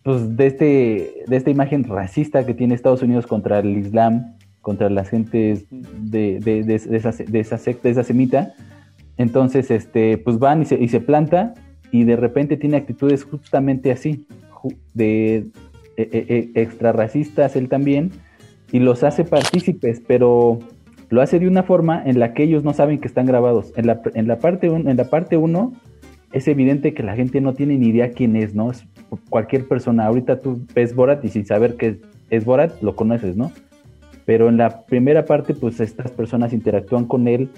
pues, 0.03 0.37
de, 0.37 0.47
este, 0.47 1.25
de 1.27 1.37
esta 1.37 1.51
imagen 1.51 1.85
racista 1.85 2.45
que 2.45 2.55
tiene 2.55 2.75
Estados 2.75 3.03
Unidos 3.03 3.27
contra 3.27 3.59
el 3.59 3.77
Islam, 3.77 4.35
contra 4.65 4.91
las 4.91 5.11
gentes 5.11 5.67
de, 5.71 6.41
de, 6.41 6.65
de, 6.65 6.75
esa, 6.75 7.13
de, 7.13 7.39
esa 7.41 7.59
secta, 7.59 7.83
de 7.85 7.91
esa 7.93 8.03
semita. 8.03 8.55
Entonces, 9.17 9.71
este, 9.71 10.19
pues 10.19 10.41
van 10.41 10.63
y 10.63 10.65
se, 10.65 10.75
y 10.83 10.89
se 10.89 10.99
planta 11.01 11.55
y 11.93 12.03
de 12.03 12.17
repente 12.17 12.57
tiene 12.57 12.79
actitudes 12.79 13.23
justamente 13.23 13.93
así, 13.93 14.27
de 14.95 15.37
eh, 15.37 15.45
eh, 15.97 16.27
eh, 16.29 16.51
extra 16.57 16.91
racistas 16.93 17.55
él 17.55 17.69
también, 17.69 18.11
y 18.73 18.81
los 18.81 19.05
hace 19.05 19.23
partícipes, 19.25 20.03
pero 20.05 20.59
lo 21.11 21.21
hace 21.23 21.39
de 21.39 21.47
una 21.47 21.63
forma 21.63 22.03
en 22.05 22.19
la 22.19 22.33
que 22.35 22.43
ellos 22.43 22.65
no 22.65 22.73
saben 22.73 22.99
que 22.99 23.07
están 23.07 23.27
grabados. 23.27 23.73
En 23.77 23.87
la, 23.87 24.01
en 24.15 24.27
la 24.27 24.39
parte 24.39 24.71
un- 24.71 24.89
en 24.89 24.97
la 24.97 25.05
parte 25.05 25.37
uno 25.37 25.73
es 26.33 26.49
evidente 26.49 26.95
que 26.95 27.05
la 27.05 27.15
gente 27.15 27.41
no 27.41 27.53
tiene 27.55 27.77
ni 27.79 27.89
idea 27.91 28.11
quién 28.11 28.35
es, 28.35 28.55
¿no? 28.57 28.73
Es 28.73 28.85
cualquier 29.29 29.69
persona. 29.69 30.07
Ahorita 30.07 30.41
tú 30.41 30.67
ves 30.75 30.93
Borat 30.97 31.25
y 31.25 31.29
sin 31.29 31.47
saber 31.47 31.77
que 31.77 32.01
es 32.31 32.45
Borat, 32.45 32.83
lo 32.83 32.97
conoces, 32.97 33.37
¿no? 33.37 33.53
Pero 34.25 34.49
en 34.49 34.57
la 34.57 34.83
primera 34.87 35.25
parte, 35.27 35.55
pues 35.55 35.81
estas 35.81 36.11
personas 36.11 36.53
interactúan 36.53 37.05
con 37.05 37.29
él 37.29 37.51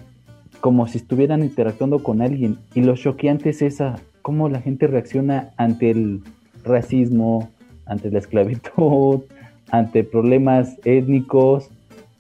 como 0.61 0.87
si 0.89 0.99
estuvieran 0.99 1.43
interactuando 1.43 2.03
con 2.03 2.23
alguien. 2.23 2.59
Y 2.75 2.83
lo 2.83 2.97
choqueante 2.97 3.51
es 3.51 3.63
esa, 3.63 3.97
cómo 4.23 4.49
la 4.49 4.61
gente 4.61 4.87
reacciona 4.87 5.51
ante 5.57 5.91
el 5.91 6.23
racismo, 6.65 7.51
ante 7.85 8.11
la 8.11 8.19
esclavitud, 8.19 9.23
ante 9.71 10.05
problemas 10.05 10.77
étnicos, 10.85 11.71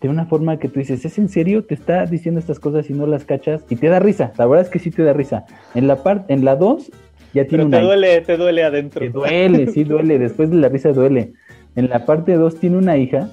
de 0.00 0.08
una 0.08 0.26
forma 0.26 0.58
que 0.58 0.68
tú 0.68 0.78
dices, 0.78 1.04
¿es 1.04 1.18
en 1.18 1.28
serio? 1.28 1.64
Te 1.64 1.74
está 1.74 2.06
diciendo 2.06 2.38
estas 2.38 2.60
cosas 2.60 2.88
y 2.90 2.92
no 2.92 3.06
las 3.06 3.24
cachas 3.24 3.64
y 3.70 3.76
te 3.76 3.88
da 3.88 3.98
risa. 3.98 4.32
La 4.36 4.46
verdad 4.46 4.66
es 4.66 4.70
que 4.70 4.78
sí 4.78 4.90
te 4.90 5.02
da 5.02 5.12
risa. 5.12 5.46
En 5.74 5.88
la 5.88 6.02
parte, 6.02 6.32
en 6.32 6.44
la 6.44 6.54
2 6.54 6.90
ya 7.32 7.46
tiene 7.46 7.64
Pero 7.64 7.66
una 7.66 7.78
te 7.78 7.84
duele, 7.84 8.20
te 8.20 8.36
duele 8.36 8.62
adentro. 8.62 9.00
que 9.00 9.08
duele, 9.08 9.66
sí 9.72 9.84
duele, 9.84 10.18
después 10.18 10.50
de 10.50 10.56
la 10.56 10.68
risa 10.68 10.92
duele. 10.92 11.32
En 11.74 11.88
la 11.88 12.04
parte 12.04 12.34
2 12.34 12.60
tiene 12.60 12.76
una 12.76 12.96
hija 12.98 13.30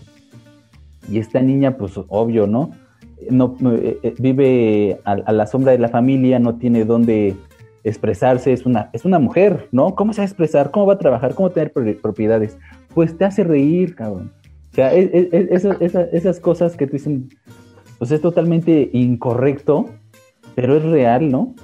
y 1.09 1.19
esta 1.19 1.41
niña, 1.41 1.77
pues 1.77 1.93
obvio, 2.07 2.47
¿no? 2.47 2.71
no 3.29 3.55
eh, 3.71 3.97
eh, 4.03 4.13
vive 4.19 4.99
a, 5.05 5.31
la 5.31 5.47
sombra 5.47 5.71
de 5.71 5.77
la 5.79 5.87
familia, 5.89 6.39
no 6.39 6.55
tiene 6.55 6.83
dónde 6.85 7.35
expresarse, 7.83 8.53
es 8.53 8.65
una, 8.65 8.89
es 8.93 9.05
una 9.05 9.19
mujer, 9.19 9.67
¿no? 9.71 9.95
¿Cómo 9.95 10.13
se 10.13 10.21
va 10.21 10.23
a 10.23 10.27
expresar? 10.27 10.71
¿Cómo 10.71 10.85
va 10.85 10.93
a 10.93 10.97
trabajar? 10.97 11.33
¿Cómo 11.35 11.49
tener 11.49 11.71
pro- 11.71 11.85
propiedades? 12.01 12.57
Pues 12.93 13.17
te 13.17 13.25
hace 13.25 13.43
reír, 13.43 13.95
cabrón. 13.95 14.31
O 14.71 14.75
sea, 14.75 14.93
es- 14.93 15.09
es- 15.13 15.27
es- 15.33 15.51
esa- 15.51 15.77
esa- 15.79 16.03
esas 16.05 16.39
cosas 16.39 16.75
que 16.75 16.87
te 16.87 16.93
dicen, 16.93 17.29
pues 17.99 18.11
es 18.11 18.21
totalmente 18.21 18.89
incorrecto, 18.93 19.89
pero 20.55 20.77
es 20.77 20.83
real, 20.83 21.29
¿no? 21.31 21.55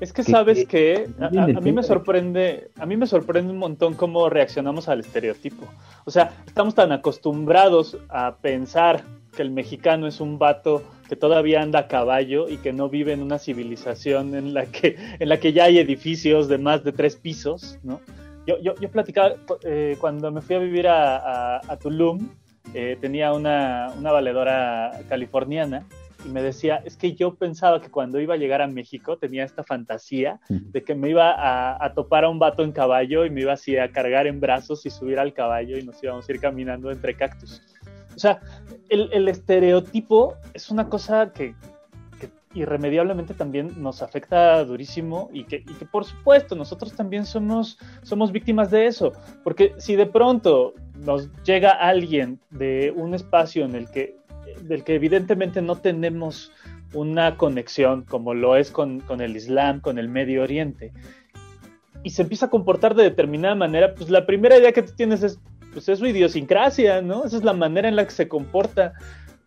Es 0.00 0.12
que 0.12 0.22
que- 0.22 0.30
sabes 0.30 0.58
que- 0.66 0.66
que 0.66 1.24
a, 1.56 1.60
mí 1.60 1.72
me 1.72 1.82
sorprende, 1.82 2.70
a 2.78 2.86
mí 2.86 2.96
me 2.96 3.06
sorprende 3.06 3.52
un 3.52 3.58
montón 3.58 3.94
cómo 3.94 4.28
reaccionamos 4.30 4.88
al 4.88 5.00
estereotipo. 5.00 5.66
O 6.04 6.10
sea, 6.10 6.30
estamos 6.46 6.74
tan 6.74 6.92
acostumbrados 6.92 7.96
a 8.08 8.36
pensar 8.36 9.02
que 9.34 9.42
el 9.42 9.50
mexicano 9.50 10.06
es 10.06 10.20
un 10.20 10.38
vato 10.38 10.82
que 11.08 11.16
todavía 11.16 11.62
anda 11.62 11.80
a 11.80 11.88
caballo 11.88 12.48
y 12.48 12.58
que 12.58 12.72
no 12.72 12.88
vive 12.88 13.12
en 13.12 13.22
una 13.22 13.38
civilización 13.38 14.34
en 14.34 14.54
la 14.54 14.66
que, 14.66 14.96
en 15.18 15.28
la 15.28 15.38
que 15.40 15.52
ya 15.52 15.64
hay 15.64 15.78
edificios 15.78 16.48
de 16.48 16.58
más 16.58 16.84
de 16.84 16.92
tres 16.92 17.16
pisos, 17.16 17.78
¿no? 17.82 18.00
Yo, 18.46 18.58
yo, 18.60 18.74
yo 18.80 18.90
platicaba, 18.90 19.34
eh, 19.64 19.96
cuando 20.00 20.30
me 20.30 20.40
fui 20.40 20.56
a 20.56 20.58
vivir 20.58 20.86
a, 20.88 21.56
a- 21.56 21.60
a 21.68 21.76
Tulum, 21.76 22.28
eh, 22.74 22.96
tenía 23.00 23.32
una, 23.32 23.92
una 23.98 24.12
valedora 24.12 24.92
californiana 25.08 25.84
y 26.24 26.28
me 26.28 26.42
decía, 26.42 26.82
es 26.84 26.96
que 26.96 27.14
yo 27.14 27.34
pensaba 27.34 27.80
que 27.80 27.90
cuando 27.90 28.20
iba 28.20 28.34
a 28.34 28.36
llegar 28.38 28.60
a 28.60 28.66
México 28.66 29.18
tenía 29.18 29.44
esta 29.44 29.62
fantasía 29.62 30.40
de 30.48 30.82
que 30.82 30.94
me 30.94 31.10
iba 31.10 31.30
a, 31.30 31.84
a 31.84 31.94
topar 31.94 32.24
a 32.24 32.28
un 32.28 32.38
vato 32.38 32.64
en 32.64 32.72
caballo 32.72 33.24
y 33.24 33.30
me 33.30 33.42
iba 33.42 33.52
así 33.52 33.76
a 33.76 33.90
cargar 33.90 34.26
en 34.26 34.40
brazos 34.40 34.84
y 34.84 34.90
subir 34.90 35.18
al 35.18 35.32
caballo 35.32 35.78
y 35.78 35.84
nos 35.84 36.02
íbamos 36.02 36.28
a 36.28 36.32
ir 36.32 36.40
caminando 36.40 36.90
entre 36.90 37.14
cactus. 37.14 37.62
O 38.16 38.18
sea, 38.18 38.40
el, 38.88 39.10
el 39.12 39.28
estereotipo 39.28 40.34
es 40.52 40.70
una 40.70 40.88
cosa 40.88 41.32
que, 41.32 41.54
que 42.18 42.28
irremediablemente 42.52 43.32
también 43.32 43.80
nos 43.80 44.02
afecta 44.02 44.64
durísimo 44.64 45.30
y 45.32 45.44
que, 45.44 45.58
y 45.58 45.74
que 45.74 45.86
por 45.86 46.04
supuesto 46.04 46.56
nosotros 46.56 46.94
también 46.94 47.24
somos, 47.24 47.78
somos 48.02 48.32
víctimas 48.32 48.72
de 48.72 48.86
eso, 48.86 49.12
porque 49.44 49.72
si 49.78 49.94
de 49.94 50.06
pronto 50.06 50.74
nos 50.96 51.30
llega 51.44 51.70
alguien 51.70 52.40
de 52.50 52.92
un 52.96 53.14
espacio 53.14 53.64
en 53.64 53.76
el 53.76 53.88
que, 53.88 54.16
del 54.62 54.84
que 54.84 54.94
evidentemente 54.94 55.62
no 55.62 55.76
tenemos 55.76 56.52
una 56.92 57.36
conexión 57.36 58.02
como 58.02 58.34
lo 58.34 58.56
es 58.56 58.70
con, 58.70 59.00
con 59.00 59.20
el 59.20 59.36
Islam, 59.36 59.80
con 59.80 59.98
el 59.98 60.08
Medio 60.08 60.42
Oriente, 60.42 60.92
y 62.02 62.10
se 62.10 62.22
empieza 62.22 62.46
a 62.46 62.50
comportar 62.50 62.94
de 62.94 63.02
determinada 63.04 63.54
manera, 63.54 63.94
pues 63.94 64.10
la 64.10 64.26
primera 64.26 64.56
idea 64.56 64.72
que 64.72 64.82
tú 64.82 64.92
tienes 64.96 65.22
es, 65.22 65.38
pues 65.72 65.88
es 65.88 65.98
su 65.98 66.06
idiosincrasia, 66.06 67.02
¿no? 67.02 67.24
Esa 67.24 67.36
es 67.36 67.44
la 67.44 67.52
manera 67.52 67.88
en 67.88 67.96
la 67.96 68.04
que 68.04 68.12
se 68.12 68.28
comporta. 68.28 68.94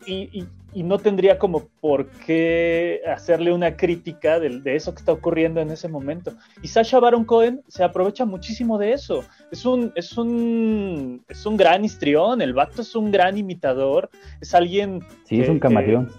Y, 0.06 0.30
y, 0.32 0.48
y, 0.74 0.84
no 0.84 0.98
tendría 0.98 1.38
como 1.38 1.68
por 1.80 2.08
qué 2.26 3.02
hacerle 3.08 3.54
una 3.54 3.76
crítica 3.76 4.40
de, 4.40 4.60
de, 4.60 4.76
eso 4.76 4.94
que 4.94 5.00
está 5.00 5.12
ocurriendo 5.12 5.62
en 5.62 5.70
ese 5.72 5.88
momento. 5.88 6.34
Y 6.62 6.68
Sasha 6.68 7.00
Baron 7.00 7.26
Cohen 7.26 7.62
se 7.68 7.84
aprovecha 7.84 8.26
muchísimo 8.26 8.78
de 8.78 8.94
eso. 8.94 9.24
Es 9.52 9.66
un, 9.66 9.92
es 9.96 10.18
un, 10.18 11.24
es 11.28 11.46
un 11.46 11.58
gran 11.58 11.86
histrión, 11.86 12.42
el 12.42 12.54
vato 12.54 12.82
es 12.82 12.96
un 12.96 13.12
gran 13.12 13.38
imitador, 13.38 14.10
es 14.40 14.54
alguien... 14.54 15.02
Sí, 15.26 15.38
que, 15.38 15.44
es 15.44 15.50
un 15.50 15.60
camaleón. 15.60 16.10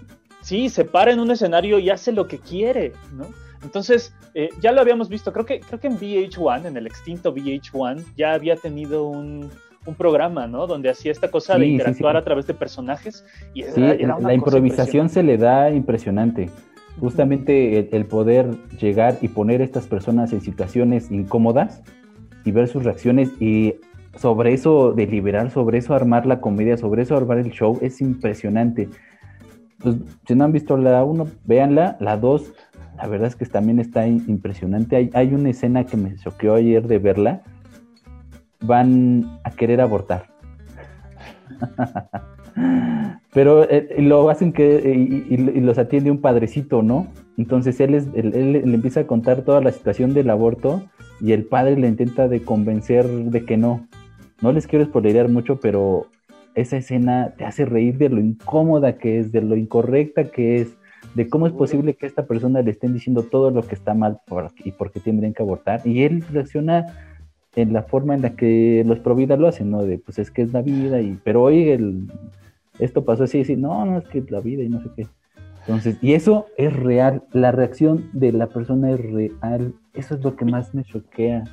Sí, 0.41 0.69
se 0.69 0.85
para 0.85 1.11
en 1.11 1.19
un 1.19 1.31
escenario 1.31 1.79
y 1.79 1.89
hace 1.89 2.11
lo 2.11 2.27
que 2.27 2.37
quiere, 2.37 2.91
¿no? 3.13 3.27
Entonces, 3.63 4.13
eh, 4.33 4.49
ya 4.59 4.71
lo 4.71 4.81
habíamos 4.81 5.07
visto, 5.07 5.31
creo 5.31 5.45
que, 5.45 5.61
creo 5.61 5.79
que 5.79 5.87
en 5.87 5.97
VH1, 5.97 6.65
en 6.65 6.77
el 6.77 6.85
extinto 6.85 7.33
VH1, 7.33 8.03
ya 8.17 8.33
había 8.33 8.57
tenido 8.57 9.05
un, 9.05 9.49
un 9.85 9.95
programa, 9.95 10.47
¿no? 10.47 10.67
Donde 10.67 10.89
hacía 10.89 11.11
esta 11.11 11.29
cosa 11.29 11.55
sí, 11.55 11.61
de 11.61 11.67
interactuar 11.67 12.13
sí, 12.13 12.17
sí. 12.17 12.21
a 12.21 12.23
través 12.23 12.47
de 12.47 12.53
personajes. 12.53 13.25
Y 13.53 13.63
era, 13.63 13.93
era 13.93 14.19
la 14.19 14.33
improvisación 14.33 15.09
se 15.09 15.23
le 15.23 15.37
da 15.37 15.69
impresionante. 15.71 16.49
Justamente 16.99 17.79
el, 17.79 17.89
el, 17.91 18.05
poder 18.05 18.51
llegar 18.79 19.17
y 19.21 19.27
poner 19.27 19.61
a 19.61 19.63
estas 19.63 19.87
personas 19.87 20.31
en 20.31 20.41
situaciones 20.41 21.11
incómodas 21.11 21.81
y 22.45 22.51
ver 22.51 22.67
sus 22.67 22.83
reacciones 22.83 23.31
y 23.39 23.75
sobre 24.17 24.53
eso 24.53 24.93
deliberar, 24.93 25.49
sobre 25.49 25.79
eso 25.79 25.95
armar 25.95 26.25
la 26.25 26.39
comedia, 26.39 26.77
sobre 26.77 27.01
eso 27.01 27.17
armar 27.17 27.39
el 27.39 27.51
show, 27.51 27.79
es 27.81 27.99
impresionante. 28.01 28.89
Pues, 29.79 29.95
si 30.27 30.35
no 30.35 30.45
han 30.45 30.51
visto 30.51 30.77
la 30.77 31.03
1, 31.03 31.27
véanla. 31.45 31.97
La 31.99 32.17
2, 32.17 32.53
la 32.97 33.07
verdad 33.07 33.27
es 33.27 33.35
que 33.35 33.45
también 33.45 33.79
está 33.79 34.07
impresionante. 34.07 34.95
Hay, 34.95 35.09
hay 35.13 35.33
una 35.33 35.49
escena 35.49 35.85
que 35.85 35.97
me 35.97 36.15
choqueó 36.15 36.55
ayer 36.55 36.87
de 36.87 36.99
verla. 36.99 37.41
Van 38.63 39.39
a 39.43 39.51
querer 39.51 39.79
abortar. 39.81 40.25
Pero 43.33 43.67
eh, 43.69 43.95
lo 43.99 44.29
hacen 44.29 44.53
que 44.53 44.75
eh, 44.75 45.25
y, 45.29 45.37
los 45.61 45.77
atiende 45.77 46.11
un 46.11 46.21
padrecito, 46.21 46.83
¿no? 46.83 47.07
Entonces 47.37 47.79
él, 47.79 47.95
es, 47.95 48.07
él, 48.13 48.51
le 48.51 48.75
empieza 48.75 49.01
a 49.01 49.07
contar 49.07 49.41
toda 49.41 49.59
la 49.59 49.71
situación 49.71 50.13
del 50.13 50.29
aborto 50.29 50.83
y 51.19 51.31
el 51.31 51.45
padre 51.45 51.77
le 51.77 51.87
intenta 51.87 52.27
de 52.27 52.43
convencer 52.43 53.07
de 53.07 53.43
que 53.45 53.57
no. 53.57 53.87
No 54.41 54.51
les 54.51 54.67
quiero 54.67 54.85
spoilerear 54.85 55.29
mucho, 55.29 55.59
pero 55.59 56.07
esa 56.53 56.77
escena 56.77 57.33
te 57.37 57.45
hace 57.45 57.65
reír 57.65 57.97
de 57.97 58.09
lo 58.09 58.19
incómoda 58.19 58.97
que 58.97 59.19
es, 59.19 59.31
de 59.31 59.41
lo 59.41 59.55
incorrecta 59.55 60.25
que 60.25 60.61
es, 60.61 60.77
de 61.15 61.27
cómo 61.27 61.47
es 61.47 61.53
posible 61.53 61.95
que 61.95 62.05
a 62.05 62.09
esta 62.09 62.27
persona 62.27 62.61
le 62.61 62.71
estén 62.71 62.93
diciendo 62.93 63.23
todo 63.23 63.49
lo 63.49 63.63
que 63.63 63.75
está 63.75 63.93
mal 63.93 64.19
y 64.63 64.71
por 64.71 64.91
qué 64.91 64.99
tendrían 64.99 65.33
que 65.33 65.41
abortar. 65.41 65.81
Y 65.85 66.03
él 66.03 66.23
reacciona 66.31 66.85
en 67.55 67.73
la 67.73 67.83
forma 67.83 68.15
en 68.15 68.21
la 68.21 68.35
que 68.35 68.83
los 68.85 68.99
Provida 68.99 69.37
lo 69.37 69.47
hacen, 69.47 69.69
¿no? 69.69 69.83
De 69.83 69.97
pues 69.99 70.19
es 70.19 70.31
que 70.31 70.41
es 70.41 70.53
la 70.53 70.61
vida, 70.61 71.01
y 71.01 71.19
pero 71.23 71.43
hoy 71.43 71.69
el, 71.69 72.11
esto 72.79 73.05
pasó 73.05 73.23
así, 73.23 73.41
así, 73.41 73.55
no, 73.55 73.85
no 73.85 73.99
es 73.99 74.07
que 74.07 74.19
es 74.19 74.31
la 74.31 74.39
vida 74.39 74.63
y 74.63 74.69
no 74.69 74.81
sé 74.81 74.89
qué. 74.95 75.07
Entonces, 75.61 75.97
y 76.01 76.13
eso 76.13 76.47
es 76.57 76.73
real, 76.73 77.23
la 77.31 77.51
reacción 77.51 78.09
de 78.11 78.33
la 78.33 78.47
persona 78.47 78.91
es 78.91 78.99
real, 78.99 79.73
eso 79.93 80.15
es 80.15 80.23
lo 80.23 80.35
que 80.35 80.45
más 80.45 80.73
me 80.73 80.83
choquea. 80.83 81.45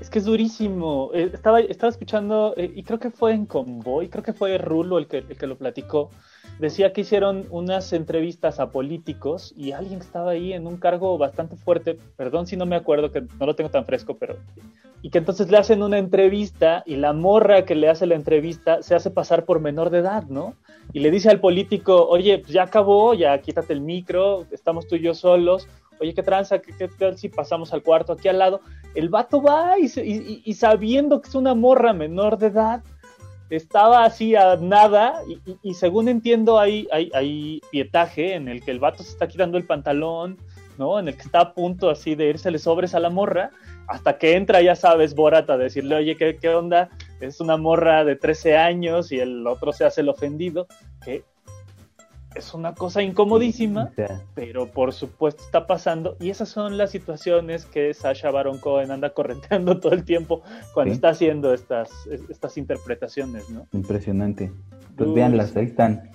Es 0.00 0.10
que 0.10 0.20
es 0.20 0.24
durísimo. 0.24 1.10
Eh, 1.12 1.30
estaba, 1.32 1.60
escuchando, 1.60 2.54
eh, 2.56 2.70
y 2.74 2.82
creo 2.84 2.98
que 2.98 3.10
fue 3.10 3.32
en 3.32 3.46
Convoy, 3.46 4.08
creo 4.08 4.22
que 4.22 4.32
fue 4.32 4.56
Rulo 4.58 4.98
el 4.98 5.08
que, 5.08 5.18
el 5.18 5.36
que 5.36 5.46
lo 5.46 5.56
platicó. 5.56 6.10
Decía 6.60 6.92
que 6.92 7.02
hicieron 7.02 7.46
unas 7.50 7.92
entrevistas 7.92 8.58
a 8.58 8.70
políticos 8.70 9.54
y 9.56 9.72
alguien 9.72 10.00
estaba 10.00 10.32
ahí 10.32 10.52
en 10.52 10.66
un 10.66 10.76
cargo 10.76 11.16
bastante 11.16 11.56
fuerte, 11.56 11.98
perdón 12.16 12.46
si 12.46 12.56
no 12.56 12.66
me 12.66 12.74
acuerdo, 12.74 13.12
que 13.12 13.20
no 13.20 13.46
lo 13.46 13.54
tengo 13.54 13.70
tan 13.70 13.84
fresco, 13.84 14.16
pero. 14.18 14.36
Y 15.02 15.10
que 15.10 15.18
entonces 15.18 15.50
le 15.50 15.58
hacen 15.58 15.82
una 15.82 15.98
entrevista 15.98 16.82
y 16.84 16.96
la 16.96 17.12
morra 17.12 17.64
que 17.64 17.76
le 17.76 17.88
hace 17.88 18.06
la 18.06 18.16
entrevista 18.16 18.82
se 18.82 18.96
hace 18.96 19.10
pasar 19.10 19.44
por 19.44 19.60
menor 19.60 19.90
de 19.90 19.98
edad, 19.98 20.24
¿no? 20.24 20.54
Y 20.92 21.00
le 21.00 21.10
dice 21.10 21.28
al 21.28 21.40
político, 21.40 22.08
oye, 22.08 22.38
pues 22.38 22.52
ya 22.52 22.64
acabó, 22.64 23.14
ya 23.14 23.38
quítate 23.38 23.72
el 23.72 23.80
micro, 23.80 24.46
estamos 24.50 24.88
tú 24.88 24.96
y 24.96 25.02
yo 25.02 25.14
solos 25.14 25.68
oye, 26.00 26.14
¿qué 26.14 26.22
tranza? 26.22 26.58
¿Qué, 26.58 26.72
qué 26.76 26.88
tal 26.88 27.16
si 27.18 27.28
pasamos 27.28 27.72
al 27.72 27.82
cuarto 27.82 28.12
aquí 28.12 28.28
al 28.28 28.38
lado? 28.38 28.60
El 28.94 29.08
vato 29.08 29.42
va 29.42 29.78
y, 29.78 29.86
y, 29.86 30.42
y, 30.44 30.54
sabiendo 30.54 31.20
que 31.20 31.28
es 31.28 31.34
una 31.34 31.54
morra 31.54 31.92
menor 31.92 32.38
de 32.38 32.48
edad, 32.48 32.82
estaba 33.50 34.04
así 34.04 34.34
a 34.36 34.56
nada 34.56 35.22
y, 35.62 35.74
según 35.74 36.08
entiendo 36.08 36.58
hay, 36.58 36.86
hay, 36.92 37.10
hay, 37.14 37.60
pietaje 37.70 38.34
en 38.34 38.48
el 38.48 38.62
que 38.62 38.70
el 38.70 38.78
vato 38.78 39.02
se 39.02 39.10
está 39.10 39.26
quitando 39.26 39.56
el 39.56 39.64
pantalón, 39.64 40.36
¿no? 40.76 40.98
En 40.98 41.08
el 41.08 41.16
que 41.16 41.22
está 41.22 41.40
a 41.40 41.54
punto 41.54 41.88
así 41.90 42.14
de 42.14 42.28
irse 42.28 42.56
sobres 42.58 42.94
a 42.94 43.00
la 43.00 43.10
morra, 43.10 43.50
hasta 43.86 44.18
que 44.18 44.36
entra, 44.36 44.60
ya 44.60 44.76
sabes, 44.76 45.14
Borat 45.14 45.48
a 45.48 45.56
decirle, 45.56 45.96
oye, 45.96 46.16
¿qué, 46.16 46.36
qué 46.36 46.50
onda? 46.50 46.90
Es 47.20 47.40
una 47.40 47.56
morra 47.56 48.04
de 48.04 48.16
13 48.16 48.56
años 48.56 49.10
y 49.12 49.18
el 49.18 49.46
otro 49.46 49.72
se 49.72 49.84
hace 49.86 50.02
el 50.02 50.10
ofendido, 50.10 50.66
que 51.04 51.24
es 52.38 52.54
una 52.54 52.74
cosa 52.74 53.02
incomodísima, 53.02 53.90
sí. 53.96 54.02
pero 54.34 54.66
por 54.66 54.92
supuesto 54.92 55.42
está 55.42 55.66
pasando 55.66 56.16
y 56.20 56.30
esas 56.30 56.48
son 56.48 56.78
las 56.78 56.90
situaciones 56.90 57.66
que 57.66 57.92
Sasha 57.92 58.30
Baron 58.30 58.58
Cohen 58.58 58.90
anda 58.90 59.10
correteando 59.10 59.78
todo 59.80 59.92
el 59.92 60.04
tiempo 60.04 60.42
cuando 60.72 60.92
sí. 60.92 60.96
está 60.96 61.10
haciendo 61.10 61.52
estas, 61.52 61.90
estas 62.28 62.56
interpretaciones, 62.56 63.50
¿no? 63.50 63.66
Impresionante. 63.72 64.52
Pues 64.96 65.12
veanlas, 65.12 65.54
ahí 65.56 65.66
están. 65.66 66.10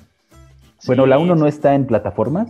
Sí, 0.79 0.87
bueno, 0.87 1.05
la 1.05 1.17
1 1.17 1.35
no 1.35 1.47
está 1.47 1.75
en 1.75 1.85
plataformas, 1.87 2.49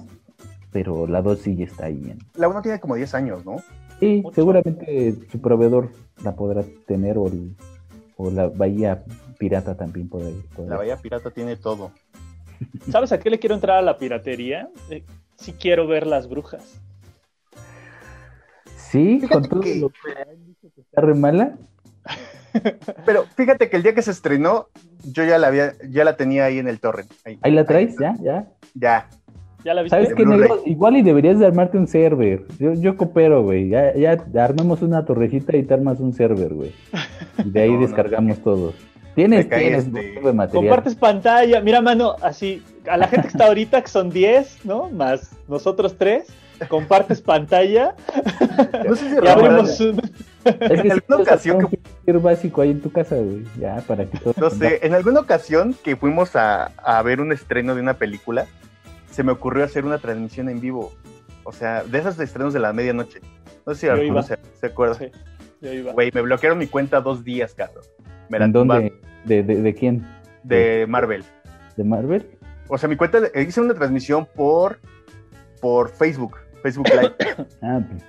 pero 0.72 1.06
la 1.08 1.22
2 1.22 1.40
sí 1.40 1.62
está 1.62 1.86
ahí. 1.86 2.02
En... 2.10 2.20
La 2.36 2.48
1 2.48 2.62
tiene 2.62 2.80
como 2.80 2.96
10 2.96 3.14
años, 3.14 3.46
¿no? 3.46 3.58
Sí, 4.00 4.22
Mucho. 4.24 4.36
seguramente 4.36 5.16
su 5.32 5.40
proveedor 5.40 5.92
la 6.24 6.36
podrá 6.36 6.64
tener 6.88 7.18
o, 7.18 7.28
el, 7.28 7.56
o 8.18 8.32
la 8.32 8.48
Bahía 8.48 9.04
Pirata 9.38 9.76
también 9.76 10.10
puede, 10.10 10.32
puede. 10.56 10.70
La 10.70 10.78
Bahía 10.78 10.98
Pirata 10.98 11.30
tiene 11.32 11.56
todo. 11.56 11.92
¿Sabes 12.92 13.12
a 13.12 13.20
qué 13.20 13.30
le 13.30 13.40
quiero 13.40 13.56
entrar 13.56 13.78
a 13.78 13.82
la 13.82 13.98
piratería? 13.98 14.70
Eh, 14.90 15.04
sí 15.36 15.54
quiero 15.54 15.88
ver 15.88 16.08
las 16.08 16.28
brujas. 16.28 16.82
Sí, 18.76 19.20
fíjate 19.22 19.34
con 19.34 19.50
todo 19.50 19.62
que... 19.62 19.76
lo 19.76 19.90
que 19.90 20.22
han 20.22 20.46
dicho 20.46 20.68
que 20.74 20.82
está 20.82 21.02
re 21.02 21.16
mala. 21.16 21.58
Pero 23.06 23.26
fíjate 23.36 23.70
que 23.70 23.78
el 23.78 23.84
día 23.84 23.96
que 23.96 24.02
se 24.02 24.12
estrenó, 24.12 24.68
yo 25.04 25.24
ya 25.24 25.38
la 25.38 25.48
había, 25.48 25.74
ya 25.90 26.04
la 26.04 26.16
tenía 26.16 26.46
ahí 26.46 26.60
en 26.60 26.68
el 26.68 26.80
torrent. 26.80 27.12
Ahí, 27.26 27.40
¿Ahí 27.42 27.52
la 27.52 27.66
traes? 27.66 27.96
¿Ya? 27.98 28.16
¿Ya? 28.22 28.48
Ya. 28.76 29.10
¿Ya 29.64 29.74
la 29.74 29.82
viste? 29.82 29.96
¿Sabes 29.96 30.14
qué, 30.14 30.26
negro? 30.26 30.62
Igual 30.66 30.98
y 30.98 31.02
deberías 31.02 31.40
de 31.40 31.46
armarte 31.46 31.78
un 31.78 31.88
server. 31.88 32.46
Yo, 32.60 32.74
yo 32.74 32.98
coopero, 32.98 33.44
güey. 33.44 33.70
Ya, 33.70 33.96
ya 33.96 34.44
armemos 34.44 34.82
una 34.82 35.06
torrejita 35.06 35.56
y 35.56 35.64
te 35.64 35.74
armas 35.74 36.00
un 36.00 36.14
server, 36.14 36.54
güey. 36.54 36.74
Y 37.44 37.50
de 37.50 37.62
ahí 37.62 37.72
no, 37.72 37.82
descargamos 37.82 38.38
no. 38.40 38.44
todos. 38.44 38.76
Tienes, 39.16 39.48
tienes 39.48 39.86
este... 39.86 40.20
de 40.20 40.34
material. 40.34 40.50
Compartes 40.52 40.96
pantalla. 40.96 41.62
Mira, 41.62 41.82
mano, 41.82 42.16
así, 42.22 42.64
a 42.88 42.98
la 42.98 43.08
gente 43.08 43.28
que 43.28 43.32
está 43.34 43.48
ahorita, 43.48 43.82
que 43.82 43.88
son 43.88 44.10
10, 44.10 44.66
¿no? 44.66 44.90
Más 44.90 45.32
nosotros 45.48 45.96
tres, 45.98 46.28
compartes 46.68 47.22
pantalla. 47.22 47.96
No 48.88 48.96
sé 48.96 49.10
si 49.10 49.16
y 49.24 49.28
abrimos 49.28 49.80
un... 49.80 50.02
Es 50.44 50.56
que 50.82 50.88
en 50.88 50.92
alguna 50.92 51.18
ocasión 51.18 51.68
que 52.06 52.12
básico 52.12 52.62
ahí 52.62 52.72
en 52.72 52.82
tu 52.82 52.92
casa, 52.92 53.16
güey. 53.16 53.44
Ya, 53.60 53.82
para 53.88 54.06
que 54.06 54.18
todo 54.20 54.34
No 54.38 54.50
sé, 54.50 54.80
en 54.84 54.94
alguna 54.94 55.22
ocasión 55.22 55.76
que 55.84 55.96
fuimos 55.96 56.36
a, 56.36 56.66
a 56.66 57.02
ver 57.02 57.22
un 57.22 57.32
estreno 57.32 57.74
de 57.74 57.82
una 57.82 57.96
película, 57.96 58.46
se 59.10 59.24
me 59.24 59.32
ocurrió 59.32 59.64
hacer 59.64 59.86
una 59.86 59.98
transmisión 59.98 60.50
en 60.50 60.60
vivo. 60.60 60.92
O 61.44 61.52
sea, 61.52 61.84
de 61.84 61.98
esos 61.98 62.20
estrenos 62.20 62.54
de 62.54 62.60
la 62.60 62.74
medianoche. 62.74 63.22
No 63.66 63.74
sé 63.74 63.82
si 63.82 63.88
alguno 63.88 64.22
se, 64.22 64.38
se 64.60 64.68
acuerda. 64.68 64.96
Sí, 64.96 65.12
Güey, 65.94 66.12
me 66.14 66.22
bloquearon 66.22 66.58
mi 66.58 66.68
cuenta 66.68 67.00
dos 67.00 67.24
días, 67.24 67.54
cabrón. 67.54 67.84
Me 68.34 68.40
la 68.40 68.48
¿Dónde? 68.48 69.00
¿De, 69.26 69.44
de, 69.44 69.62
de, 69.62 69.74
quién? 69.76 70.08
De 70.42 70.88
Marvel. 70.90 71.24
¿De 71.78 71.84
Marvel? 71.84 72.26
O 72.68 72.80
sea, 72.80 72.90
mi 72.90 72.96
cuenta, 72.96 73.20
hice 73.40 73.62
una 73.62 73.76
transmisión 73.76 74.28
por, 74.34 74.80
por 75.62 75.90
Facebook, 75.90 76.38
Facebook 76.64 76.88
Live. 76.90 77.14
ah, 77.62 77.80
pues. 77.88 78.04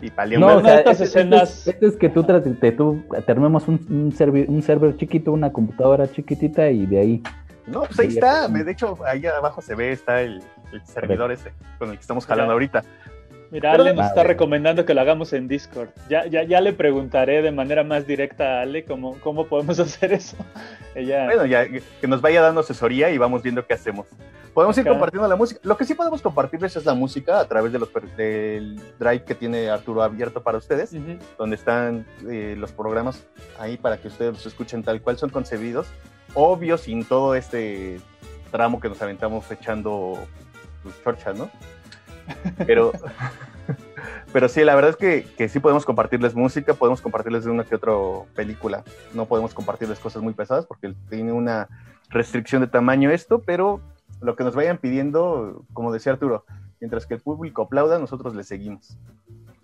Y 0.00 0.10
palió 0.10 0.40
no, 0.40 0.56
o 0.56 0.60
sea, 0.60 0.78
estas 0.78 1.00
este, 1.00 1.20
escenas... 1.20 1.68
Este 1.68 1.86
es 1.86 1.96
que 1.96 2.08
tú, 2.08 2.24
te, 2.24 2.72
tú 2.72 3.04
un, 3.08 3.86
un, 3.88 4.12
server, 4.12 4.50
un 4.50 4.62
server 4.62 4.96
chiquito, 4.96 5.32
una 5.32 5.52
computadora 5.52 6.10
chiquitita 6.10 6.68
y 6.68 6.84
de 6.86 6.98
ahí. 6.98 7.22
No, 7.68 7.82
pues 7.82 8.00
ahí 8.00 8.08
está. 8.08 8.48
De 8.48 8.72
hecho, 8.72 8.98
ahí 9.06 9.24
abajo 9.26 9.62
se 9.62 9.76
ve, 9.76 9.92
está 9.92 10.22
el, 10.22 10.42
el 10.72 10.84
servidor 10.86 11.30
ese 11.30 11.52
con 11.78 11.90
el 11.90 11.94
que 11.94 12.00
estamos 12.00 12.26
jalando 12.26 12.52
ahorita. 12.52 12.82
Mira, 13.52 13.72
Ale 13.72 13.92
nos 13.92 14.06
está 14.06 14.24
recomendando 14.24 14.86
que 14.86 14.94
lo 14.94 15.02
hagamos 15.02 15.34
en 15.34 15.46
Discord. 15.46 15.90
Ya, 16.08 16.24
ya, 16.24 16.42
ya 16.42 16.62
le 16.62 16.72
preguntaré 16.72 17.42
de 17.42 17.52
manera 17.52 17.84
más 17.84 18.06
directa 18.06 18.60
a 18.60 18.62
Ale 18.62 18.86
cómo, 18.86 19.20
cómo 19.20 19.46
podemos 19.46 19.78
hacer 19.78 20.14
eso. 20.14 20.38
Ella... 20.94 21.26
Bueno, 21.26 21.44
ya 21.44 21.68
que 21.68 22.08
nos 22.08 22.22
vaya 22.22 22.40
dando 22.40 22.62
asesoría 22.62 23.10
y 23.10 23.18
vamos 23.18 23.42
viendo 23.42 23.66
qué 23.66 23.74
hacemos. 23.74 24.06
Podemos 24.54 24.76
ir 24.78 24.86
compartiendo 24.86 25.28
la 25.28 25.36
música. 25.36 25.60
Lo 25.64 25.76
que 25.76 25.84
sí 25.84 25.94
podemos 25.94 26.22
compartirles 26.22 26.76
es 26.76 26.86
la 26.86 26.94
música 26.94 27.40
a 27.40 27.44
través 27.46 27.72
de 27.72 27.78
los, 27.78 27.90
del 28.16 28.80
drive 28.98 29.24
que 29.24 29.34
tiene 29.34 29.68
Arturo 29.68 30.02
abierto 30.02 30.42
para 30.42 30.56
ustedes, 30.56 30.94
uh 30.94 30.96
-huh. 30.96 31.18
donde 31.36 31.56
están 31.56 32.06
eh, 32.30 32.54
los 32.56 32.72
programas 32.72 33.22
ahí 33.58 33.76
para 33.76 33.98
que 33.98 34.08
ustedes 34.08 34.32
los 34.32 34.46
escuchen 34.46 34.82
tal 34.82 35.02
cual 35.02 35.18
son 35.18 35.28
concebidos. 35.28 35.88
Obvio, 36.32 36.78
sin 36.78 37.04
todo 37.04 37.34
este 37.34 38.00
tramo 38.50 38.80
que 38.80 38.88
nos 38.88 39.02
aventamos 39.02 39.50
echando 39.50 40.18
pues, 40.82 40.94
chorchas, 41.04 41.36
¿no? 41.36 41.50
Pero, 42.66 42.92
pero 44.32 44.48
sí, 44.48 44.64
la 44.64 44.74
verdad 44.74 44.96
es 45.00 45.26
que, 45.36 45.48
sí 45.48 45.60
podemos 45.60 45.84
compartirles 45.84 46.34
música, 46.34 46.74
podemos 46.74 47.00
compartirles 47.00 47.44
de 47.44 47.50
una 47.50 47.64
que 47.64 47.74
otra 47.74 47.92
película. 48.34 48.82
No 49.14 49.26
podemos 49.26 49.54
compartirles 49.54 49.98
cosas 49.98 50.22
muy 50.22 50.32
pesadas 50.32 50.66
porque 50.66 50.94
tiene 51.08 51.32
una 51.32 51.68
restricción 52.08 52.62
de 52.62 52.68
tamaño 52.68 53.10
esto, 53.10 53.40
pero 53.40 53.80
lo 54.20 54.36
que 54.36 54.44
nos 54.44 54.54
vayan 54.54 54.78
pidiendo, 54.78 55.64
como 55.72 55.92
decía 55.92 56.12
Arturo, 56.12 56.44
mientras 56.80 57.06
que 57.06 57.14
el 57.14 57.20
público 57.20 57.62
aplauda, 57.62 57.98
nosotros 57.98 58.34
le 58.34 58.44
seguimos. 58.44 58.96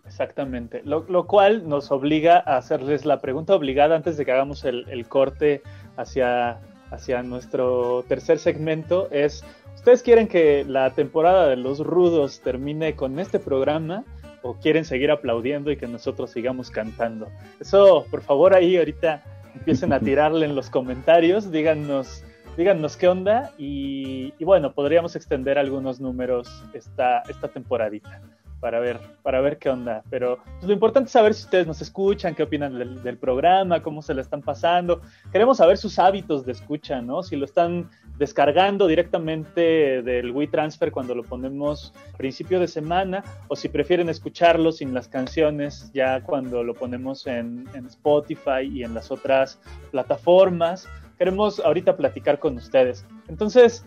Exactamente, 0.06 0.82
lo, 0.84 1.04
lo, 1.08 1.26
cual 1.26 1.68
nos 1.68 1.90
obliga 1.90 2.42
a 2.44 2.56
hacerles 2.56 3.04
la 3.04 3.20
pregunta 3.20 3.54
obligada 3.54 3.94
antes 3.94 4.16
de 4.16 4.24
que 4.24 4.32
hagamos 4.32 4.64
el, 4.64 4.88
el 4.88 5.06
corte 5.06 5.62
hacia, 5.98 6.60
hacia 6.90 7.22
nuestro 7.22 8.04
tercer 8.08 8.38
segmento, 8.38 9.08
es, 9.10 9.44
¿ustedes 9.78 10.02
quieren 10.02 10.28
que 10.28 10.64
la 10.66 10.90
temporada 10.90 11.48
de 11.48 11.56
los 11.56 11.80
rudos 11.80 12.40
termine 12.40 12.94
con 12.94 13.18
este 13.18 13.38
programa? 13.38 14.04
o 14.42 14.54
quieren 14.54 14.84
seguir 14.84 15.10
aplaudiendo 15.10 15.70
y 15.70 15.76
que 15.76 15.86
nosotros 15.86 16.30
sigamos 16.30 16.70
cantando. 16.70 17.28
Eso, 17.60 18.06
por 18.10 18.22
favor, 18.22 18.54
ahí 18.54 18.76
ahorita 18.76 19.22
empiecen 19.54 19.92
a 19.92 20.00
tirarle 20.08 20.46
en 20.46 20.54
los 20.54 20.70
comentarios, 20.70 21.50
díganos, 21.50 22.24
díganos 22.56 22.96
qué 22.96 23.08
onda 23.08 23.52
y, 23.58 24.32
y 24.38 24.44
bueno, 24.44 24.72
podríamos 24.72 25.16
extender 25.16 25.58
algunos 25.58 26.00
números 26.00 26.64
esta, 26.72 27.20
esta 27.28 27.48
temporadita 27.48 28.20
para 28.60 28.80
ver, 28.80 28.98
para 29.22 29.40
ver 29.40 29.58
qué 29.58 29.70
onda. 29.70 30.02
Pero 30.10 30.38
pues, 30.44 30.64
lo 30.64 30.72
importante 30.72 31.06
es 31.06 31.12
saber 31.12 31.34
si 31.34 31.44
ustedes 31.44 31.66
nos 31.66 31.80
escuchan, 31.80 32.34
qué 32.34 32.42
opinan 32.42 32.78
del, 32.78 33.02
del, 33.02 33.16
programa, 33.16 33.82
cómo 33.82 34.02
se 34.02 34.14
lo 34.14 34.20
están 34.20 34.42
pasando. 34.42 35.00
Queremos 35.32 35.58
saber 35.58 35.76
sus 35.76 35.98
hábitos 35.98 36.44
de 36.44 36.52
escucha, 36.52 37.00
¿no? 37.00 37.22
Si 37.22 37.36
lo 37.36 37.44
están 37.44 37.88
descargando 38.18 38.86
directamente 38.86 40.02
del 40.02 40.30
WeTransfer 40.32 40.90
cuando 40.90 41.14
lo 41.14 41.22
ponemos 41.22 41.92
principio 42.16 42.60
de 42.60 42.68
semana, 42.68 43.24
o 43.48 43.56
si 43.56 43.68
prefieren 43.68 44.08
escucharlo 44.08 44.72
sin 44.72 44.92
las 44.92 45.08
canciones 45.08 45.90
ya 45.94 46.22
cuando 46.22 46.62
lo 46.64 46.74
ponemos 46.74 47.26
en, 47.26 47.66
en 47.74 47.86
Spotify 47.86 48.62
y 48.70 48.82
en 48.82 48.94
las 48.94 49.10
otras 49.10 49.60
plataformas 49.90 50.88
queremos 51.18 51.60
ahorita 51.60 51.96
platicar 51.96 52.38
con 52.38 52.56
ustedes. 52.56 53.04
Entonces, 53.28 53.84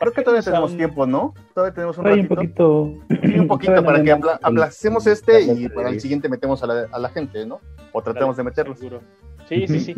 creo 0.00 0.12
que 0.12 0.22
todavía 0.22 0.42
tenemos 0.42 0.72
un... 0.72 0.76
tiempo, 0.76 1.06
¿no? 1.06 1.32
Todavía 1.54 1.74
tenemos 1.74 1.96
un, 1.98 2.04
ratito. 2.04 2.22
un 2.22 2.28
poquito. 2.28 2.94
Sí, 3.22 3.38
un 3.38 3.46
poquito 3.48 3.84
para 3.84 4.02
que 4.02 4.12
apla 4.12 4.40
aplacemos 4.42 5.06
este 5.06 5.42
y 5.42 5.68
para 5.68 5.90
el 5.90 6.00
siguiente 6.00 6.28
metemos 6.28 6.62
a 6.62 6.66
la, 6.66 6.88
a 6.90 6.98
la 6.98 7.08
gente, 7.08 7.46
¿no? 7.46 7.60
O 7.92 8.02
tratemos 8.02 8.36
de 8.36 8.42
meterlo. 8.42 8.74
Seguro. 8.74 9.00
Sí, 9.48 9.66
sí, 9.68 9.80
sí. 9.80 9.94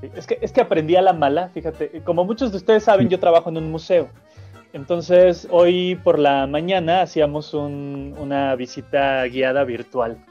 Sí. 0.00 0.10
Es, 0.14 0.26
que, 0.26 0.38
es 0.40 0.52
que 0.52 0.60
aprendí 0.60 0.96
a 0.96 1.02
la 1.02 1.12
mala, 1.12 1.48
fíjate. 1.48 2.02
Como 2.04 2.24
muchos 2.24 2.50
de 2.50 2.58
ustedes 2.58 2.84
saben, 2.84 3.08
yo 3.08 3.18
trabajo 3.18 3.50
en 3.50 3.56
un 3.56 3.70
museo. 3.70 4.08
Entonces, 4.72 5.48
hoy 5.50 5.96
por 5.96 6.18
la 6.18 6.46
mañana 6.46 7.02
hacíamos 7.02 7.54
un, 7.54 8.14
una 8.18 8.54
visita 8.54 9.24
guiada 9.24 9.64
virtual. 9.64 10.24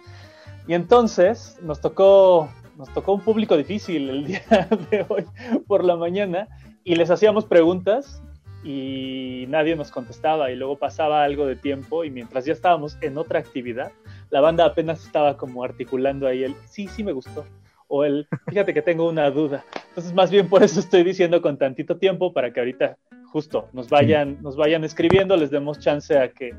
Y 0.68 0.74
entonces 0.74 1.58
nos 1.62 1.82
tocó 1.82 2.50
nos 2.80 2.94
tocó 2.94 3.12
un 3.14 3.20
público 3.20 3.58
difícil 3.58 4.10
el 4.10 4.26
día 4.28 4.42
de 4.90 5.06
hoy 5.10 5.26
por 5.68 5.84
la 5.84 5.98
mañana 5.98 6.48
y 6.86 6.96
les 6.96 7.12
hacíamos 7.12 7.46
preguntas 7.46 8.24
y 8.64 9.46
nadie 9.50 9.76
nos 9.76 9.92
contestaba 9.92 10.50
y 10.50 10.56
luego 10.56 10.78
pasaba 10.78 11.26
algo 11.26 11.46
de 11.46 11.58
tiempo 11.58 12.06
y 12.06 12.10
mientras 12.10 12.46
ya 12.46 12.54
estábamos 12.54 12.98
en 13.02 13.18
otra 13.18 13.40
actividad, 13.40 13.92
la 14.30 14.40
banda 14.40 14.64
apenas 14.64 15.06
estaba 15.06 15.36
como 15.36 15.64
articulando 15.64 16.26
ahí 16.26 16.46
el 16.46 16.56
sí, 16.70 16.88
sí 16.88 17.04
me 17.04 17.12
gustó 17.12 17.46
o 17.90 18.06
el 18.06 18.28
fíjate 18.48 18.74
que 18.74 18.82
tengo 18.82 19.10
una 19.10 19.30
duda. 19.30 19.66
Entonces 19.90 20.14
más 20.14 20.32
bien 20.32 20.48
por 20.48 20.64
eso 20.64 20.80
estoy 20.80 21.04
diciendo 21.04 21.42
con 21.42 21.58
tantito 21.58 21.98
tiempo 21.98 22.32
para 22.32 22.54
que 22.54 22.62
ahorita 22.62 22.98
justo 23.32 23.68
nos 23.74 23.90
vayan, 23.90 24.38
nos 24.42 24.56
vayan 24.56 24.84
escribiendo, 24.84 25.36
les 25.36 25.52
demos 25.52 25.80
chance 25.80 26.18
a 26.18 26.32
que, 26.32 26.52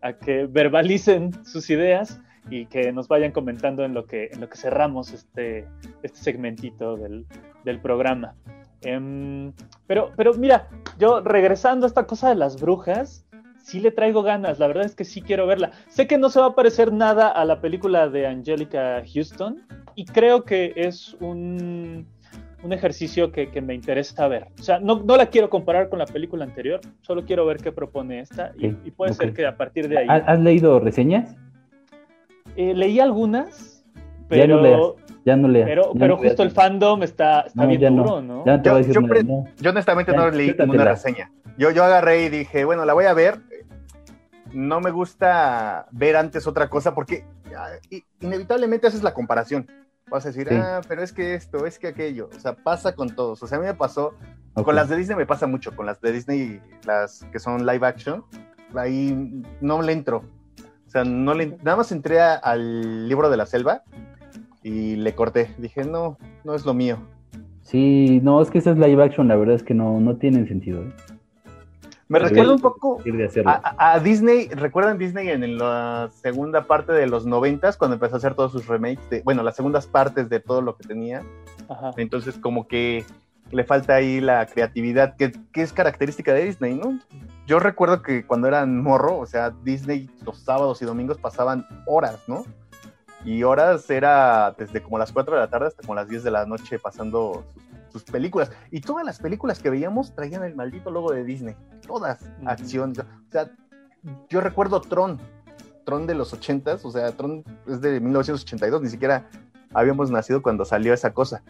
a 0.00 0.12
que 0.12 0.46
verbalicen 0.46 1.32
sus 1.44 1.68
ideas 1.70 2.20
y 2.50 2.66
que 2.66 2.92
nos 2.92 3.08
vayan 3.08 3.32
comentando 3.32 3.84
en 3.84 3.94
lo 3.94 4.06
que, 4.06 4.28
en 4.32 4.40
lo 4.40 4.48
que 4.48 4.56
cerramos 4.56 5.12
este, 5.12 5.66
este 6.02 6.18
segmentito 6.18 6.96
del, 6.96 7.26
del 7.64 7.80
programa. 7.80 8.34
Um, 8.86 9.52
pero, 9.86 10.12
pero 10.16 10.34
mira, 10.34 10.68
yo 10.98 11.20
regresando 11.20 11.86
a 11.86 11.88
esta 11.88 12.06
cosa 12.06 12.28
de 12.28 12.34
las 12.34 12.60
brujas, 12.60 13.23
sí 13.64 13.80
le 13.80 13.90
traigo 13.90 14.22
ganas, 14.22 14.58
la 14.58 14.66
verdad 14.66 14.84
es 14.84 14.94
que 14.94 15.04
sí 15.04 15.22
quiero 15.22 15.46
verla. 15.46 15.72
Sé 15.88 16.06
que 16.06 16.18
no 16.18 16.28
se 16.28 16.38
va 16.38 16.46
a 16.46 16.54
parecer 16.54 16.92
nada 16.92 17.28
a 17.28 17.44
la 17.46 17.60
película 17.60 18.08
de 18.08 18.26
Angelica 18.26 19.02
Houston 19.12 19.62
y 19.94 20.04
creo 20.04 20.44
que 20.44 20.74
es 20.76 21.16
un, 21.20 22.06
un 22.62 22.72
ejercicio 22.74 23.32
que, 23.32 23.50
que, 23.50 23.62
me 23.62 23.74
interesa 23.74 24.28
ver. 24.28 24.48
O 24.60 24.62
sea, 24.62 24.78
no, 24.80 25.02
no, 25.02 25.16
la 25.16 25.26
quiero 25.26 25.48
comparar 25.48 25.88
con 25.88 25.98
la 25.98 26.04
película 26.04 26.44
anterior, 26.44 26.80
solo 27.00 27.24
quiero 27.24 27.46
ver 27.46 27.56
qué 27.56 27.72
propone 27.72 28.20
esta 28.20 28.52
y, 28.58 28.66
y 28.66 28.90
puede 28.90 29.12
okay. 29.12 29.28
ser 29.28 29.34
que 29.34 29.46
a 29.46 29.56
partir 29.56 29.88
de 29.88 29.98
ahí... 29.98 30.06
¿Has 30.10 30.38
leído 30.40 30.78
reseñas? 30.78 31.34
Eh, 32.56 32.74
leí 32.74 33.00
algunas, 33.00 33.82
pero... 34.28 34.42
Ya 34.42 34.54
no 34.56 34.60
leas, 34.60 34.80
ya 35.24 35.36
no 35.36 35.48
leas. 35.48 35.68
Pero, 35.68 35.82
ya 35.94 36.00
pero 36.00 36.16
no 36.16 36.22
justo 36.22 36.42
leas. 36.42 36.50
el 36.50 36.50
fandom 36.50 37.02
está, 37.02 37.40
está 37.46 37.62
No, 37.62 37.68
bien 37.68 37.96
duro, 37.96 38.20
no. 38.20 38.40
¿no? 38.40 38.44
Ya 38.44 38.56
no 38.58 38.62
te 38.62 38.68
voy 38.68 38.78
a 38.78 38.82
Yo, 38.82 38.86
decir 38.86 38.94
yo, 38.94 39.00
nada, 39.00 39.14
pre- 39.14 39.24
no. 39.24 39.44
yo 39.58 39.70
honestamente 39.70 40.12
Ya, 40.12 40.18
no 40.18 40.30
leí 40.30 40.54
ninguna 40.58 40.84
reseña. 40.84 41.30
Yo, 41.58 41.70
yo 41.70 41.84
agarré 41.84 42.24
y 42.24 42.28
dije, 42.28 42.64
bueno, 42.64 42.84
la 42.84 42.94
voy 42.94 43.04
a 43.04 43.14
ver. 43.14 43.40
No 44.52 44.80
me 44.80 44.90
gusta 44.90 45.86
ver 45.90 46.16
antes 46.16 46.46
otra 46.46 46.68
cosa 46.68 46.94
porque 46.94 47.24
ah, 47.56 47.70
inevitablemente 48.20 48.86
haces 48.86 49.02
la 49.02 49.14
comparación. 49.14 49.66
Vas 50.10 50.24
a 50.26 50.28
decir, 50.28 50.48
Sí. 50.48 50.54
ah, 50.56 50.80
pero 50.86 51.02
es 51.02 51.12
que 51.12 51.34
esto, 51.34 51.66
es 51.66 51.78
que 51.78 51.88
aquello. 51.88 52.28
O 52.36 52.38
sea, 52.40 52.54
pasa 52.54 52.94
con 52.94 53.08
todos. 53.14 53.42
O 53.42 53.46
sea, 53.46 53.58
a 53.58 53.60
mí 53.60 53.66
me 53.66 53.74
pasó, 53.74 54.14
con 54.54 54.74
las 54.76 54.88
de 54.88 54.96
Disney 54.96 55.16
me 55.16 55.26
pasa 55.26 55.46
mucho, 55.46 55.74
con 55.74 55.86
las 55.86 56.00
de 56.00 56.12
Disney, 56.12 56.60
las 56.86 57.24
que 57.32 57.38
son 57.38 57.66
live 57.66 57.86
action, 57.86 58.24
ahí 58.76 59.42
no 59.60 59.82
le 59.82 59.92
entro. 59.92 60.24
O 60.86 60.90
sea, 60.90 61.04
no 61.04 61.34
le, 61.34 61.56
nada 61.62 61.76
más 61.78 61.90
entré 61.90 62.20
a- 62.20 62.34
al 62.34 63.08
libro 63.08 63.30
de 63.30 63.36
la 63.36 63.46
selva 63.46 63.82
y 64.62 64.94
le 64.96 65.14
corté. 65.14 65.52
Dije, 65.58 65.84
no, 65.84 66.18
no 66.44 66.54
es 66.54 66.64
lo 66.64 66.74
mío. 66.74 66.98
Sí, 67.62 68.20
no, 68.22 68.40
es 68.42 68.50
que 68.50 68.58
esas 68.58 68.76
live 68.78 69.02
action, 69.02 69.26
la 69.26 69.36
verdad 69.36 69.56
es 69.56 69.62
que 69.64 69.74
no, 69.74 69.98
no 70.00 70.16
tienen 70.16 70.46
sentido. 70.46 70.82
¿eh? 70.82 70.92
Me 72.08 72.18
es 72.18 72.24
recuerda 72.28 72.52
un 72.52 72.60
poco 72.60 72.98
a, 73.46 73.74
a- 73.76 73.92
a 73.94 74.00
Disney, 74.00 74.48
¿recuerdan 74.48 74.98
Disney 74.98 75.28
en 75.30 75.56
la 75.58 76.10
segunda 76.12 76.64
parte 76.64 76.92
de 76.92 77.06
los 77.06 77.24
noventas 77.26 77.76
cuando 77.76 77.94
empezó 77.94 78.16
a 78.16 78.18
hacer 78.18 78.34
todos 78.34 78.52
sus 78.52 78.66
remakes? 78.66 79.08
De, 79.10 79.22
bueno, 79.22 79.42
las 79.42 79.56
segundas 79.56 79.86
partes 79.86 80.28
de 80.28 80.40
todo 80.40 80.60
lo 80.60 80.76
que 80.76 80.86
tenía. 80.86 81.22
Ajá. 81.68 81.92
Entonces, 81.96 82.36
como 82.36 82.68
que 82.68 83.04
le 83.50 83.64
falta 83.64 83.94
ahí 83.94 84.20
la 84.20 84.44
creatividad 84.46 85.16
que, 85.16 85.32
que 85.52 85.62
es 85.62 85.72
característica 85.72 86.32
de 86.32 86.44
Disney, 86.44 86.74
¿no? 86.74 86.98
Yo 87.46 87.58
recuerdo 87.58 88.02
que 88.02 88.26
cuando 88.26 88.48
eran 88.48 88.82
morro, 88.82 89.18
o 89.18 89.26
sea, 89.26 89.50
Disney 89.64 90.10
los 90.24 90.38
sábados 90.38 90.80
y 90.82 90.84
domingos 90.86 91.18
pasaban 91.18 91.66
horas, 91.86 92.20
¿no? 92.26 92.44
Y 93.24 93.42
horas 93.42 93.88
era 93.88 94.54
desde 94.58 94.82
como 94.82 94.98
las 94.98 95.10
4 95.12 95.34
de 95.34 95.40
la 95.40 95.48
tarde 95.48 95.68
hasta 95.68 95.82
como 95.82 95.94
las 95.94 96.08
10 96.08 96.24
de 96.24 96.30
la 96.30 96.44
noche 96.46 96.78
pasando 96.78 97.44
sus, 97.56 97.73
sus 97.94 98.02
películas. 98.04 98.50
Y 98.72 98.80
todas 98.80 99.06
las 99.06 99.20
películas 99.20 99.60
que 99.60 99.70
veíamos 99.70 100.12
traían 100.16 100.42
el 100.42 100.56
maldito 100.56 100.90
logo 100.90 101.12
de 101.12 101.22
Disney. 101.22 101.54
Todas, 101.86 102.20
Ujú. 102.40 102.48
acción. 102.48 102.92
O 102.98 103.30
sea, 103.30 103.50
yo 104.28 104.40
recuerdo 104.40 104.80
Tron, 104.80 105.20
Tron 105.84 106.06
de 106.08 106.14
los 106.16 106.34
80s, 106.34 106.80
o 106.84 106.90
sea, 106.90 107.12
Tron 107.12 107.44
es 107.68 107.80
de 107.80 108.00
1982, 108.00 108.82
ni 108.82 108.88
siquiera 108.88 109.28
habíamos 109.72 110.10
nacido 110.10 110.42
cuando 110.42 110.64
salió 110.64 110.92
esa 110.92 111.14
cosa. 111.14 111.44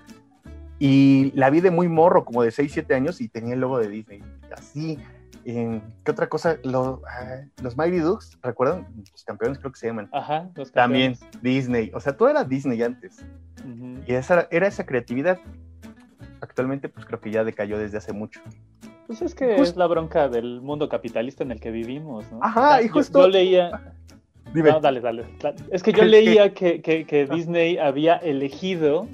Y 0.79 1.33
la 1.35 1.49
vi 1.49 1.61
de 1.63 1.71
muy 1.71 1.89
morro, 1.89 2.27
como 2.27 2.43
de 2.43 2.51
6, 2.51 2.71
7 2.73 2.95
años, 2.95 3.21
y 3.23 3.29
tenía 3.29 3.55
el 3.55 3.61
logo 3.61 3.79
de 3.79 3.89
Disney. 3.89 4.23
Así. 4.55 4.99
eh, 5.47 5.81
¿Qué 6.05 6.11
otra 6.11 6.29
cosa? 6.29 6.57
Lo- 6.65 7.01
ah, 7.09 7.43
los 7.63 7.77
Mighty 7.77 7.99
Ducks, 8.01 8.39
¿recuerdan? 8.43 8.87
Los 9.13 9.25
campeones 9.25 9.59
creo 9.59 9.73
que 9.73 9.79
se 9.79 9.87
llaman. 9.87 10.09
Ajá, 10.13 10.51
los 10.55 10.73
También 10.73 11.15
campeones. 11.15 11.43
Disney. 11.43 11.91
O 11.95 12.01
sea, 12.01 12.17
todo 12.17 12.29
era 12.29 12.45
Disney 12.45 12.83
antes. 12.83 13.25
Ujú. 13.65 14.01
Y 14.07 14.15
esa 14.15 14.47
era 14.51 14.67
esa 14.67 14.85
creatividad. 14.87 15.39
Actualmente, 16.45 16.89
pues 16.91 17.07
creo 17.07 17.21
que 17.21 17.31
ya 17.31 17.43
decayó 17.43 17.79
desde 17.79 17.97
hace 17.99 18.13
mucho. 18.13 18.41
Pues 19.07 19.23
es 19.23 19.35
que 19.35 19.57
Just- 19.57 19.71
es 19.73 19.77
la 19.77 19.87
bronca 19.87 20.29
del 20.29 20.61
mundo 20.61 20.89
capitalista 20.91 21.43
en 21.43 21.53
el 21.53 21.59
que 21.61 21.71
vivimos, 21.71 22.31
¿no? 22.31 22.39
Ajá, 22.43 22.83
y 22.83 22.87
yo- 22.89 22.93
justo- 22.93 23.21
Yo, 23.23 23.29
leía... 23.29 23.95
Dime. 24.53 24.71
No, 24.71 24.81
dale, 24.81 25.01
dale. 25.01 25.25
Es 25.71 25.83
que 25.83 25.93
yo 25.93 26.01
¿Qué- 26.01 26.05
leía 26.07 26.53
que, 26.55 26.81
que- 26.83 27.05
que 27.07 27.27
Ah. 27.31 27.35
Disney 27.35 27.79
había 27.79 28.17
elegido 28.17 29.09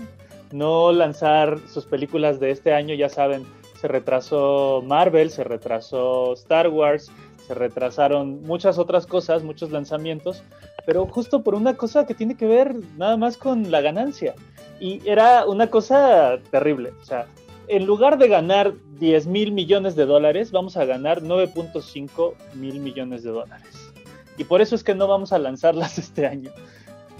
no 0.52 0.90
lanzar 0.92 1.58
sus 1.68 1.86
películas 1.86 2.40
de 2.40 2.50
este 2.50 2.74
año, 2.74 2.94
ya 2.94 3.08
saben, 3.08 3.44
se 3.80 3.86
retrasó 3.88 4.82
Marvel, 4.84 5.30
se 5.30 5.44
retrasó 5.44 6.32
Star 6.34 6.68
Wars, 6.68 7.10
se 7.46 7.54
retrasaron 7.54 8.42
muchas 8.42 8.76
otras 8.76 9.06
cosas, 9.06 9.42
muchos 9.44 9.70
lanzamientos, 9.70 10.42
pero 10.90 11.06
justo 11.06 11.44
por 11.44 11.54
una 11.54 11.76
cosa 11.76 12.04
que 12.04 12.14
tiene 12.14 12.36
que 12.36 12.46
ver 12.46 12.74
nada 12.96 13.16
más 13.16 13.36
con 13.36 13.70
la 13.70 13.80
ganancia. 13.80 14.34
Y 14.80 15.00
era 15.08 15.46
una 15.46 15.68
cosa 15.68 16.40
terrible. 16.50 16.92
O 17.00 17.04
sea, 17.04 17.26
en 17.68 17.86
lugar 17.86 18.18
de 18.18 18.26
ganar 18.26 18.74
10 18.98 19.28
mil 19.28 19.52
millones 19.52 19.94
de 19.94 20.04
dólares, 20.04 20.50
vamos 20.50 20.76
a 20.76 20.84
ganar 20.84 21.22
9.5 21.22 22.34
mil 22.54 22.80
millones 22.80 23.22
de 23.22 23.30
dólares. 23.30 23.92
Y 24.36 24.42
por 24.42 24.60
eso 24.60 24.74
es 24.74 24.82
que 24.82 24.96
no 24.96 25.06
vamos 25.06 25.32
a 25.32 25.38
lanzarlas 25.38 25.96
este 26.00 26.26
año. 26.26 26.50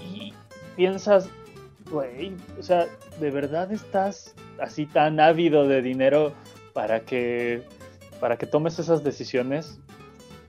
Y 0.01 0.33
piensas, 0.75 1.29
güey, 1.89 2.33
o 2.59 2.63
sea, 2.63 2.87
¿de 3.21 3.31
verdad 3.31 3.71
estás 3.71 4.35
así 4.59 4.85
tan 4.85 5.21
ávido 5.21 5.65
de 5.65 5.81
dinero 5.81 6.33
para 6.73 7.05
que, 7.05 7.63
para 8.19 8.35
que 8.35 8.47
tomes 8.47 8.79
esas 8.79 9.01
decisiones? 9.01 9.79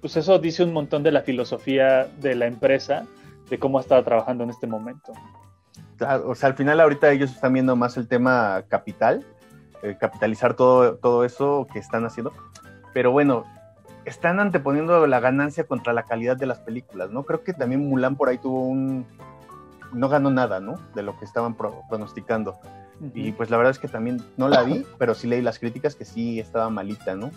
Pues 0.03 0.17
eso 0.19 0.39
dice 0.39 0.63
un 0.65 0.73
montón 0.75 1.03
de 1.03 1.13
la 1.13 1.23
filosofía 1.23 2.07
de 2.21 2.35
la 2.35 2.47
empresa, 2.47 3.07
de 3.49 3.59
cómo 3.59 3.79
ha 3.79 3.81
estado 3.81 4.03
trabajando 4.05 4.45
en 4.45 4.51
este 4.51 4.67
momento. 4.67 5.15
Claro, 5.97 6.29
o 6.29 6.35
sea, 6.35 6.49
al 6.51 6.55
final 6.57 6.81
ahorita 6.81 7.11
ellos 7.11 7.31
están 7.31 7.55
viendo 7.55 7.75
más 7.77 7.97
el 7.97 8.07
tema 8.09 8.65
capital, 8.69 9.25
eh, 9.83 9.97
capitalizar 9.99 10.55
todo, 10.55 10.97
todo 10.97 11.25
eso 11.25 11.67
que 11.73 11.79
están 11.79 12.05
haciendo. 12.05 12.33
pero 12.93 13.11
bueno, 13.13 13.45
están 14.05 14.41
anteponiendo 14.41 15.07
la 15.07 15.21
ganancia 15.21 15.65
contra 15.65 15.93
la 15.93 16.03
calidad 16.03 16.37
de 16.37 16.47
las 16.47 16.59
películas, 16.59 17.11
¿no? 17.11 17.23
Creo 17.23 17.43
que 17.45 17.53
también 17.53 17.89
Mulan 17.89 18.17
por 18.17 18.29
ahí 18.29 18.37
tuvo 18.39 18.67
un... 18.67 19.07
no 19.93 20.09
ganó 20.09 20.31
nada, 20.31 20.59
¿no? 20.61 20.75
De 20.95 21.03
lo 21.03 21.17
que 21.19 21.25
estaban 21.25 21.55
pro- 21.55 21.83
pronosticando. 21.89 22.59
Y 23.15 23.33
pues 23.33 23.51
la 23.51 23.57
verdad 23.57 23.71
es 23.73 23.79
que 23.79 23.89
también 23.89 24.21
no 24.37 24.49
la 24.49 24.63
vi, 24.63 24.85
pero 24.99 25.15
sí 25.15 25.27
leí 25.27 25.41
las 25.43 25.59
críticas 25.59 25.95
que 25.97 26.05
sí 26.05 26.39
estaba 26.41 26.69
malita, 26.71 27.15
¿no? 27.17 27.31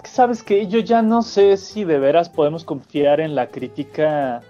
Es 0.00 0.04
que 0.04 0.10
sabes 0.16 0.42
que 0.42 0.66
yo 0.66 0.78
ya 0.78 1.02
no 1.02 1.20
sé 1.20 1.58
si 1.58 1.84
de 1.84 1.98
veras 1.98 2.30
podemos 2.30 2.64
confiar 2.64 3.20
en 3.20 3.34
la 3.34 3.48
crítica 3.48 4.40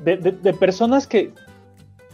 de, 0.00 0.18
personas 0.52 1.06
que, 1.06 1.32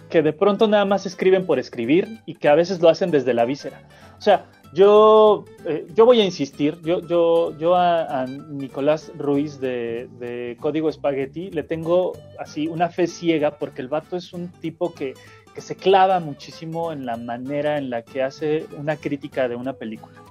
que 0.09 0.23
de 0.23 0.33
pronto 0.33 0.69
nada 0.69 0.85
más 0.85 1.05
escriben 1.05 1.45
por 1.45 1.59
escribir 1.59 2.21
y 2.25 2.37
que 2.37 2.47
a 2.47 2.55
veces 2.55 2.81
lo 2.81 2.89
hacen 2.89 3.11
desde 3.11 3.35
la 3.35 3.47
víscera. 3.47 3.83
O 4.17 4.21
sea, 4.21 4.47
yo, 4.73 5.45
eh, 5.67 5.89
yo 5.97 6.07
voy 6.07 6.21
a 6.21 6.25
insistir, 6.25 6.79
yo, 6.83 7.01
yo, 7.01 7.59
yo 7.59 7.75
a, 7.75 8.27
Nicolás 8.27 9.11
Ruiz 9.19 9.59
de, 9.59 10.09
de 10.21 10.57
Código 10.61 10.89
Espagueti 10.89 11.51
le 11.51 11.65
tengo 11.65 12.13
así 12.39 12.69
una 12.69 12.91
fe 12.91 13.09
ciega 13.09 13.59
porque 13.59 13.83
el 13.83 13.89
vato 13.89 14.17
es 14.17 14.33
un 14.33 14.53
tipo 14.53 14.95
que, 14.95 15.15
que 15.53 15.61
se 15.61 15.75
clava 15.75 16.21
muchísimo 16.21 16.93
en 16.93 17.07
la 17.07 17.17
manera 17.17 17.77
en 17.77 17.91
la 17.91 18.03
que 18.03 18.23
hace 18.23 18.69
una 18.79 18.95
crítica 18.95 19.49
de 19.49 19.57
una 19.57 19.73
película, 19.73 20.23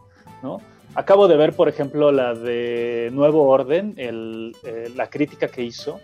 ¿no? 0.41 0.61
Acabo 0.95 1.27
de 1.27 1.37
ver, 1.37 1.53
por 1.53 1.69
ejemplo, 1.69 2.11
la 2.11 2.33
de 2.33 3.09
Nuevo 3.13 3.47
Orden, 3.47 3.93
el, 3.97 4.53
eh, 4.63 4.91
la 4.95 5.09
crítica 5.09 5.47
que 5.47 5.63
hizo. 5.63 5.99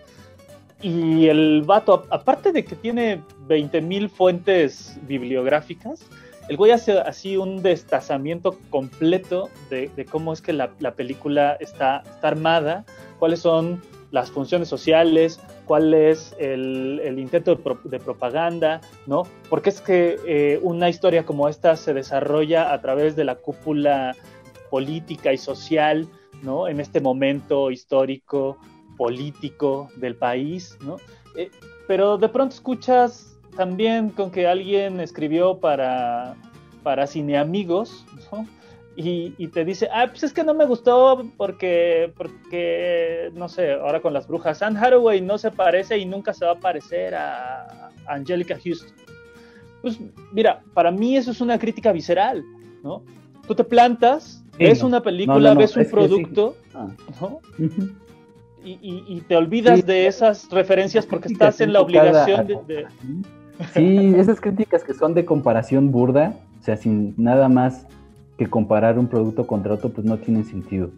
Y 0.80 1.26
el 1.26 1.62
vato, 1.66 2.04
aparte 2.10 2.52
de 2.52 2.64
que 2.64 2.76
tiene 2.76 3.20
20.000 3.48 4.08
fuentes 4.08 4.96
bibliográficas, 5.02 6.00
el 6.48 6.56
güey 6.56 6.70
hace 6.72 6.98
así 7.00 7.36
un 7.36 7.62
destazamiento 7.62 8.56
completo 8.70 9.50
de, 9.68 9.90
cómo 10.10 10.32
es 10.32 10.40
que 10.40 10.52
la, 10.54 10.70
la 10.78 10.92
película 10.94 11.56
está, 11.60 12.02
está 12.08 12.28
armada, 12.28 12.84
cuáles 13.18 13.40
son 13.40 13.82
las 14.10 14.30
funciones 14.30 14.68
sociales, 14.68 15.38
cuál 15.66 15.92
es 15.92 16.34
el, 16.38 17.16
intento 17.18 17.54
de, 17.54 17.62
pro- 17.62 17.78
propaganda, 18.02 18.80
¿no? 19.06 19.24
Porque 19.50 19.68
es 19.68 19.82
que 19.82 20.16
eh, 20.26 20.58
una 20.62 20.88
historia 20.88 21.26
como 21.26 21.46
esta 21.48 21.76
se 21.76 21.92
desarrolla 21.92 22.72
a 22.72 22.80
través 22.80 23.16
de 23.16 23.24
la 23.24 23.34
cúpula 23.34 24.16
política 24.70 25.32
y 25.32 25.38
social, 25.38 26.06
¿no? 26.42 26.68
En 26.68 26.80
este 26.80 27.00
momento 27.00 27.70
histórico, 27.70 28.58
político 28.96 29.88
del 29.96 30.16
país, 30.16 30.76
¿no? 30.84 30.96
Eh, 31.36 31.50
pero 31.86 32.18
de 32.18 32.28
pronto 32.28 32.54
escuchas 32.54 33.38
también 33.56 34.10
con 34.10 34.30
que 34.30 34.46
alguien 34.46 35.00
escribió 35.00 35.58
para, 35.58 36.36
para 36.82 37.06
cineamigos, 37.06 38.04
¿no? 38.30 38.46
Y, 38.96 39.34
y 39.38 39.46
te 39.48 39.64
dice, 39.64 39.88
ah, 39.92 40.08
pues 40.08 40.24
es 40.24 40.32
que 40.32 40.42
no 40.42 40.54
me 40.54 40.66
gustó 40.66 41.24
porque, 41.36 42.12
porque, 42.16 43.30
no 43.34 43.48
sé, 43.48 43.72
ahora 43.74 44.00
con 44.00 44.12
las 44.12 44.26
brujas, 44.26 44.60
Anne 44.60 44.78
Hathaway 44.78 45.20
no 45.20 45.38
se 45.38 45.52
parece 45.52 45.98
y 45.98 46.04
nunca 46.04 46.34
se 46.34 46.44
va 46.44 46.52
a 46.52 46.58
parecer 46.58 47.14
a 47.14 47.90
Angelica 48.08 48.58
Houston. 48.62 48.92
Pues 49.82 49.98
mira, 50.32 50.62
para 50.74 50.90
mí 50.90 51.16
eso 51.16 51.30
es 51.30 51.40
una 51.40 51.58
crítica 51.58 51.92
visceral, 51.92 52.44
¿no? 52.82 53.04
Tú 53.46 53.54
te 53.54 53.62
plantas, 53.62 54.37
ves 54.58 54.80
no. 54.82 54.88
una 54.88 55.02
película, 55.02 55.36
No, 55.38 55.48
no, 55.48 55.54
no, 55.54 55.60
ves 55.60 55.76
un 55.76 55.82
es 55.82 55.88
que 55.88 55.90
sí. 55.90 56.06
producto, 56.06 56.56
Ah. 56.74 56.88
y, 58.64 58.70
y- 58.82 59.04
y 59.08 59.20
te 59.26 59.36
olvidas 59.36 59.80
Sí. 59.80 59.86
de 59.86 60.06
esas 60.06 60.48
referencias 60.50 61.06
porque 61.06 61.24
Críticas 61.28 61.48
estás 61.54 61.60
en 61.66 61.72
la 61.72 61.80
obligación 61.80 62.46
de... 62.46 62.58
de- 62.66 62.86
Sí, 63.74 64.14
esas 64.16 64.40
críticas 64.40 64.84
que 64.84 64.94
son 64.94 65.14
de 65.14 65.24
comparación 65.24 65.90
burda, 65.90 66.34
o 66.60 66.62
sea, 66.62 66.76
sin 66.76 67.14
nada 67.16 67.48
más 67.48 67.86
que 68.36 68.46
comparar 68.46 68.98
un 69.00 69.08
producto 69.08 69.48
contra 69.48 69.74
otro, 69.74 69.88
pues 69.90 70.06
no 70.06 70.16
tienen 70.18 70.44
sentido. 70.44 70.90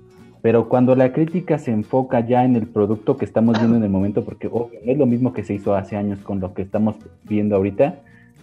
Pero 0.42 0.68
cuando 0.68 0.94
la 0.94 1.12
crítica 1.12 1.58
se 1.58 1.70
enfoca 1.70 2.20
ya 2.26 2.44
en 2.44 2.56
el 2.56 2.66
producto 2.66 3.16
que 3.16 3.24
estamos 3.24 3.58
viendo 3.58 3.76
en 3.78 3.84
el 3.84 3.88
momento, 3.90 4.24
porque 4.24 4.46
obvio, 4.48 4.78
no 4.84 4.92
es 4.92 4.98
lo 4.98 5.06
mismo 5.06 5.32
que 5.32 5.42
se 5.42 5.54
hizo 5.54 5.74
hace 5.74 5.96
años 5.96 6.18
con 6.20 6.40
lo 6.40 6.52
que 6.52 6.60
estamos 6.62 6.96
viendo 7.24 7.56
ahorita, 7.56 8.00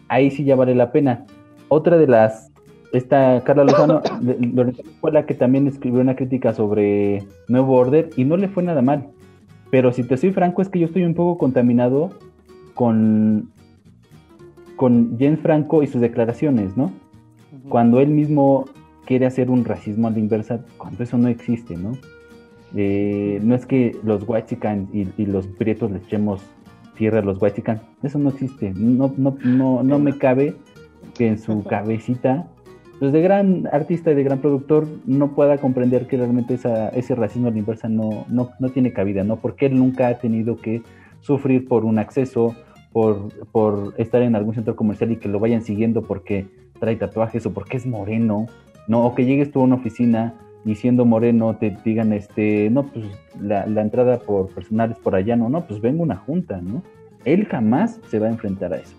ahí 0.08 0.32
sí 0.32 0.44
ya 0.44 0.56
vale 0.56 0.74
la 0.74 0.92
pena. 0.92 1.26
Otra 1.70 1.98
de 1.98 2.08
las, 2.08 2.50
esta 2.98 3.44
Carla 3.44 3.64
Lozano, 3.64 4.02
fue 5.02 5.12
la 5.12 5.26
que 5.26 5.34
también 5.34 5.68
escribió 5.68 6.02
una 6.02 6.16
crítica 6.16 6.54
sobre 6.54 7.24
Nuevo 7.48 7.76
Order 7.76 8.10
y 8.16 8.26
no 8.26 8.38
le 8.38 8.48
fue 8.48 8.64
nada 8.64 8.82
mal. 8.82 9.08
Pero 9.70 9.92
si 9.92 10.04
te 10.04 10.18
soy 10.18 10.32
franco, 10.32 10.62
es 10.62 10.70
que 10.70 10.80
yo 10.80 10.86
estoy 10.86 11.04
un 11.04 11.14
poco 11.14 11.38
contaminado 11.38 12.12
con, 12.74 13.52
con 14.76 15.18
James 15.20 15.40
Franco 15.40 15.84
y 15.84 15.88
sus 15.88 16.02
declaraciones, 16.02 16.78
¿no? 16.78 16.92
Cuando 17.70 18.00
él 18.00 18.10
mismo 18.10 18.66
quiere 19.06 19.26
hacer 19.26 19.50
un 19.50 19.66
racismo 19.66 20.08
a 20.08 20.12
la 20.12 20.20
inversa, 20.20 20.62
cuando 20.78 21.04
eso 21.04 21.18
no 21.18 21.28
existe, 21.28 21.76
¿no? 21.76 21.98
Eh, 22.76 23.40
no 23.44 23.56
es 23.56 23.66
que 23.66 23.96
los 24.04 24.24
whitexicans 24.28 24.94
y, 24.94 25.08
y 25.18 25.26
los 25.26 25.48
prietos 25.48 25.92
le 25.92 26.00
echemos 26.00 26.42
tierra 26.98 27.20
a 27.20 27.22
los 27.22 27.42
whitexicans, 27.42 27.82
eso 28.04 28.20
no 28.20 28.30
existe, 28.30 28.74
no, 28.76 29.14
no, 29.18 29.38
no, 29.44 29.84
no 29.84 30.00
me 30.00 30.18
cabe 30.18 30.56
que 31.16 31.28
en 31.28 31.38
su 31.38 31.64
cabecita, 31.70 32.48
pues 33.00 33.12
de 33.12 33.22
gran 33.22 33.68
artista 33.72 34.12
y 34.12 34.16
de 34.16 34.24
gran 34.24 34.40
productor, 34.40 34.88
no 35.06 35.36
pueda 35.36 35.58
comprender 35.58 36.08
que 36.08 36.18
realmente 36.18 36.56
ese 36.56 37.16
racismo 37.16 37.48
a 37.48 37.52
la 37.52 37.60
inversa 37.60 37.90
no, 37.90 38.26
no, 38.30 38.50
no 38.60 38.70
tiene 38.70 38.92
cabida, 38.92 39.24
¿no? 39.24 39.38
Porque 39.38 39.68
él 39.68 39.78
nunca 39.78 40.08
ha 40.08 40.18
tenido 40.18 40.58
que 40.58 40.82
sufrir 41.22 41.68
por 41.68 41.86
un 41.86 42.00
acceso, 42.00 42.56
por, 42.92 43.30
por 43.52 43.94
estar 43.98 44.22
en 44.22 44.36
algún 44.36 44.56
centro 44.56 44.76
comercial 44.76 45.12
y 45.12 45.18
que 45.18 45.30
lo 45.30 45.40
vayan 45.40 45.62
siguiendo 45.62 46.02
porque 46.02 46.48
trae 46.80 46.96
tatuajes 46.96 47.46
o 47.46 47.54
porque 47.54 47.78
es 47.78 47.86
moreno, 47.86 48.48
¿no? 48.88 49.06
O 49.06 49.14
que 49.14 49.26
llegues 49.26 49.52
tú 49.52 49.62
a 49.62 49.64
una 49.64 49.76
oficina 49.76 50.34
y 50.66 50.76
siendo 50.76 51.06
moreno 51.06 51.56
te 51.56 51.78
digan, 51.86 52.14
este, 52.14 52.70
no, 52.72 52.84
pues 52.84 53.06
la, 53.40 53.68
la 53.68 53.82
entrada 53.82 54.20
por 54.20 54.50
personal 54.50 54.92
es 54.92 54.98
por 54.98 55.16
allá, 55.16 55.36
no, 55.36 55.50
no, 55.50 55.66
pues 55.68 55.82
vengo 55.82 56.02
a 56.02 56.06
una 56.06 56.16
junta, 56.16 56.62
¿no? 56.62 56.82
Él 57.26 57.46
jamás 57.46 58.00
se 58.08 58.20
va 58.20 58.28
a 58.28 58.32
enfrentar 58.32 58.74
a 58.74 58.78
eso. 58.78 58.96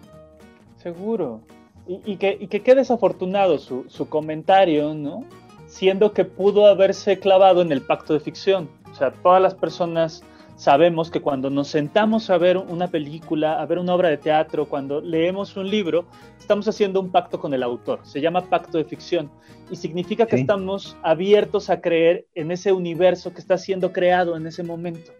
Seguro. 0.77 1.41
Y, 1.89 2.01
y 2.13 2.17
que, 2.17 2.37
y 2.39 2.47
que 2.49 2.61
qué 2.61 2.75
desafortunado 2.75 3.59
su, 3.59 3.85
su 3.89 4.09
comentario, 4.09 4.95
¿no? 4.95 5.25
Siendo 5.67 6.13
que 6.13 6.25
pudo 6.25 6.67
haberse 6.67 7.19
clavado 7.19 7.63
en 7.63 7.73
el 7.73 7.83
pacto 7.83 8.13
de 8.15 8.21
ficción. 8.21 8.69
O 8.93 8.95
sea, 8.95 9.11
todas 9.11 9.41
las 9.43 9.55
personas 9.55 10.23
sabemos 10.57 11.11
que 11.11 11.21
cuando 11.21 11.51
nos 11.51 11.69
sentamos 11.69 12.31
a 12.31 12.39
ver 12.39 12.57
una 12.59 12.89
película, 12.89 13.61
a 13.61 13.67
ver 13.67 13.79
una 13.79 13.95
obra 13.95 14.09
de 14.09 14.17
teatro, 14.17 14.67
cuando 14.67 15.01
leemos 15.01 15.57
un 15.57 15.71
libro, 15.71 16.05
estamos 16.39 16.67
haciendo 16.69 17.01
un 17.01 17.11
pacto 17.11 17.39
con 17.39 17.55
el 17.55 17.63
autor. 17.63 18.01
Se 18.03 18.21
llama 18.21 18.43
pacto 18.43 18.77
de 18.77 18.85
ficción. 18.85 19.31
Y 19.71 19.77
significa 19.77 20.27
que 20.27 20.37
Sí. 20.37 20.43
estamos 20.43 20.97
abiertos 21.03 21.71
a 21.71 21.81
creer 21.81 22.27
en 22.35 22.51
ese 22.51 22.73
universo 22.73 23.33
que 23.33 23.41
está 23.41 23.57
siendo 23.57 23.93
creado 23.93 24.37
en 24.37 24.47
ese 24.47 24.63
momento. 24.63 25.13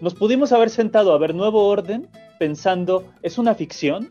Nos 0.00 0.14
pudimos 0.14 0.52
haber 0.52 0.70
sentado 0.70 1.12
a 1.12 1.18
ver 1.18 1.34
Nuevo 1.34 1.66
Orden 1.66 2.08
pensando, 2.38 3.04
es 3.22 3.36
una 3.38 3.54
ficción, 3.54 4.10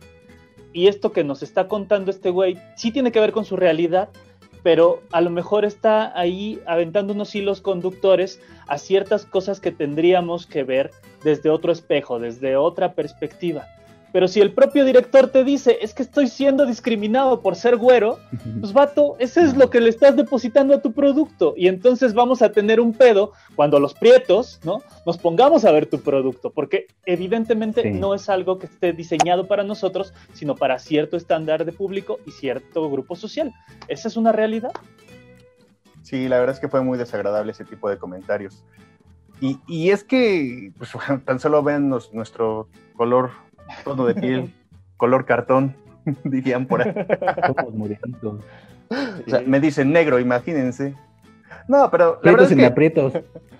y 0.77 0.87
esto 0.87 1.11
que 1.11 1.23
nos 1.23 1.41
está 1.41 1.67
contando 1.67 2.11
este 2.11 2.29
güey 2.29 2.59
sí 2.75 2.91
tiene 2.91 3.11
que 3.11 3.19
ver 3.19 3.31
con 3.31 3.45
su 3.45 3.55
realidad, 3.55 4.09
pero 4.61 5.01
a 5.11 5.21
lo 5.21 5.31
mejor 5.31 5.65
está 5.65 6.15
ahí 6.15 6.61
aventando 6.67 7.13
unos 7.13 7.33
hilos 7.33 7.61
conductores 7.61 8.39
a 8.67 8.77
ciertas 8.77 9.25
cosas 9.25 9.59
que 9.59 9.71
tendríamos 9.71 10.45
que 10.45 10.63
ver 10.63 10.91
desde 11.23 11.49
otro 11.49 11.71
espejo, 11.71 12.19
desde 12.19 12.57
otra 12.57 12.93
perspectiva. 12.93 13.65
Pero 14.17 14.27
si 14.27 14.41
el 14.41 14.51
propio 14.51 14.83
director 14.83 15.27
te 15.27 15.43
dice, 15.43 15.77
es 15.79 15.93
que 15.93 16.01
estoy 16.01 16.27
siendo 16.27 16.65
discriminado 16.65 17.39
por 17.43 17.55
ser 17.55 17.77
güero, 17.77 18.17
pues 18.59 18.73
vato, 18.73 19.15
eso 19.19 19.41
es 19.41 19.55
lo 19.55 19.69
que 19.69 19.79
le 19.79 19.89
estás 19.91 20.15
depositando 20.15 20.73
a 20.73 20.81
tu 20.81 20.91
producto. 20.91 21.53
Y 21.55 21.67
entonces 21.67 22.15
vamos 22.15 22.41
a 22.41 22.51
tener 22.51 22.79
un 22.79 22.93
pedo 22.93 23.33
cuando 23.55 23.79
los 23.79 23.93
prietos, 23.93 24.59
¿no? 24.63 24.81
Nos 25.05 25.19
pongamos 25.19 25.65
a 25.65 25.71
ver 25.71 25.85
tu 25.85 25.99
producto, 26.01 26.49
porque 26.49 26.87
evidentemente 27.05 27.83
Sí. 27.83 27.91
no 27.91 28.15
es 28.15 28.27
algo 28.27 28.57
que 28.57 28.65
esté 28.65 28.91
diseñado 28.91 29.47
para 29.47 29.63
nosotros, 29.63 30.15
sino 30.33 30.55
para 30.55 30.79
cierto 30.79 31.15
estándar 31.15 31.63
de 31.63 31.71
público 31.71 32.17
y 32.25 32.31
cierto 32.31 32.89
grupo 32.89 33.15
social. 33.15 33.53
Esa 33.87 34.07
es 34.07 34.17
una 34.17 34.31
realidad. 34.31 34.71
Sí, 36.01 36.27
la 36.27 36.39
verdad 36.39 36.55
es 36.55 36.59
que 36.59 36.69
fue 36.69 36.81
muy 36.81 36.97
desagradable 36.97 37.51
ese 37.51 37.65
tipo 37.65 37.87
de 37.87 37.99
comentarios. 37.99 38.63
Y, 39.41 39.59
y 39.67 39.91
es 39.91 40.03
que, 40.03 40.71
pues, 40.75 40.89
tan 41.25 41.39
solo 41.39 41.61
vean 41.61 41.87
nos- 41.87 42.11
nuestro 42.15 42.67
color, 42.95 43.29
tono 43.83 44.05
de 44.05 44.15
piel, 44.15 44.53
color 44.97 45.25
cartón, 45.25 45.75
dirían 46.23 46.65
por 46.65 46.81
ahí. 46.81 46.93
O 49.25 49.29
sea, 49.29 49.41
me 49.45 49.59
dicen 49.59 49.91
negro, 49.91 50.19
imagínense. 50.19 50.95
No, 51.67 51.89
pero 51.91 52.19
la 52.23 52.31
verdad 52.31 52.45
es 52.45 52.51
en 52.51 52.59
que... 52.59 52.65
aprietos. 52.65 53.13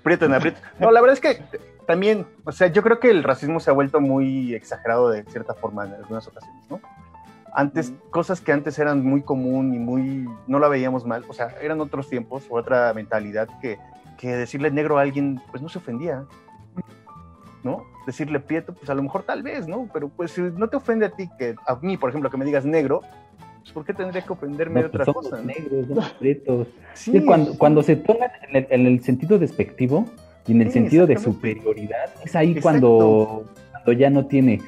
Prieto 0.04 0.26
en 0.26 0.34
aprieto. 0.34 0.60
No, 0.80 0.92
la 0.92 1.02
verdad 1.02 1.14
es 1.14 1.22
que 1.22 1.44
también, 1.86 2.26
o 2.44 2.52
sea, 2.52 2.68
yo 2.68 2.84
creo 2.84 3.00
que 3.00 3.10
el 3.10 3.24
racismo 3.24 3.60
se 3.60 3.70
ha 3.70 3.74
vuelto 3.74 4.00
muy 4.00 4.54
exagerado 4.54 5.10
de 5.10 5.24
cierta 5.24 5.54
forma 5.54 5.86
en 5.86 5.94
algunas 5.94 6.28
ocasiones, 6.28 6.64
¿no? 6.70 6.80
Antes, 7.54 7.92
cosas 8.12 8.40
que 8.40 8.52
antes 8.52 8.78
eran 8.78 9.04
muy 9.04 9.24
común 9.24 9.74
y 9.74 9.80
muy, 9.80 10.30
no 10.48 10.60
la 10.60 10.68
veíamos 10.68 11.06
mal, 11.06 11.24
o 11.28 11.34
sea, 11.34 11.56
eran 11.62 11.82
otros 11.82 12.08
tiempos 12.10 12.44
o 12.50 12.58
otra 12.58 12.94
mentalidad 12.94 13.48
que, 13.62 13.80
que 14.18 14.36
decirle 14.36 14.70
negro 14.70 15.00
a 15.00 15.02
alguien, 15.02 15.42
pues 15.50 15.64
no 15.64 15.70
se 15.70 15.80
ofendía, 15.80 16.26
¿no? 17.64 17.84
Decirle 18.06 18.40
prieto, 18.40 18.74
pues 18.74 18.90
a 18.90 18.96
lo 18.96 19.04
mejor 19.04 19.24
tal 19.24 19.44
vez, 19.44 19.68
¿no? 19.68 19.90
Pero 19.94 20.10
pues 20.10 20.32
si 20.32 20.42
no 20.42 20.68
te 20.70 20.78
ofende 20.78 21.06
a 21.06 21.10
ti, 21.10 21.30
que 21.38 21.56
a 21.66 21.76
mí, 21.82 21.98
por 21.98 22.10
ejemplo, 22.10 22.30
que 22.30 22.38
me 22.38 22.46
digas 22.46 22.66
negro, 22.66 23.02
pues 23.62 23.72
¿por 23.74 23.84
qué 23.86 23.94
tendría 23.94 24.22
que 24.22 24.32
ofenderme 24.34 24.82
de 24.84 24.86
No, 24.88 24.92
pues 24.92 25.02
otra 25.02 25.14
somos 25.14 25.30
cosa? 25.30 25.44
negros, 25.44 25.88
somos 25.88 26.10
prietos. 26.14 26.68
Sí, 26.94 27.12
Sí, 27.12 27.26
cuando, 27.26 27.52
sí. 27.52 27.58
cuando 27.58 27.84
se 27.84 27.96
toma 27.98 28.28
en 28.50 28.56
el, 28.56 28.68
en 28.70 28.86
el 28.88 29.04
sentido 29.04 29.38
despectivo 29.40 30.06
y 30.48 30.54
en 30.54 30.62
el 30.62 30.72
sentido 30.72 31.06
de 31.08 31.18
superioridad, 31.18 32.10
es 32.24 32.36
ahí 32.36 32.52
Exacto. 32.52 32.62
cuando, 32.64 33.46
cuando 33.72 33.92
ya 33.94 34.10
no 34.10 34.26
tiene. 34.28 34.62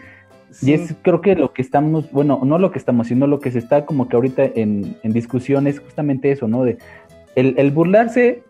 Sí, 0.52 0.72
Y 0.72 0.74
es 0.74 0.96
creo 1.04 1.22
que 1.22 1.36
lo 1.36 1.54
que 1.54 1.62
estamos, 1.62 2.12
bueno, 2.12 2.42
no 2.44 2.58
lo 2.58 2.72
que 2.72 2.80
estamos, 2.80 3.08
sino 3.08 3.28
lo 3.28 3.40
que 3.40 3.52
se 3.52 3.60
está 3.60 3.86
como 3.86 4.10
que 4.10 4.16
ahorita 4.16 4.44
en, 4.44 4.98
en 5.04 5.14
discusión 5.14 5.68
es 5.68 5.80
justamente 5.80 6.32
eso, 6.32 6.48
¿no? 6.48 6.64
De 6.64 6.80
el, 7.36 7.54
el 7.60 7.70
burlarse, 7.72 8.44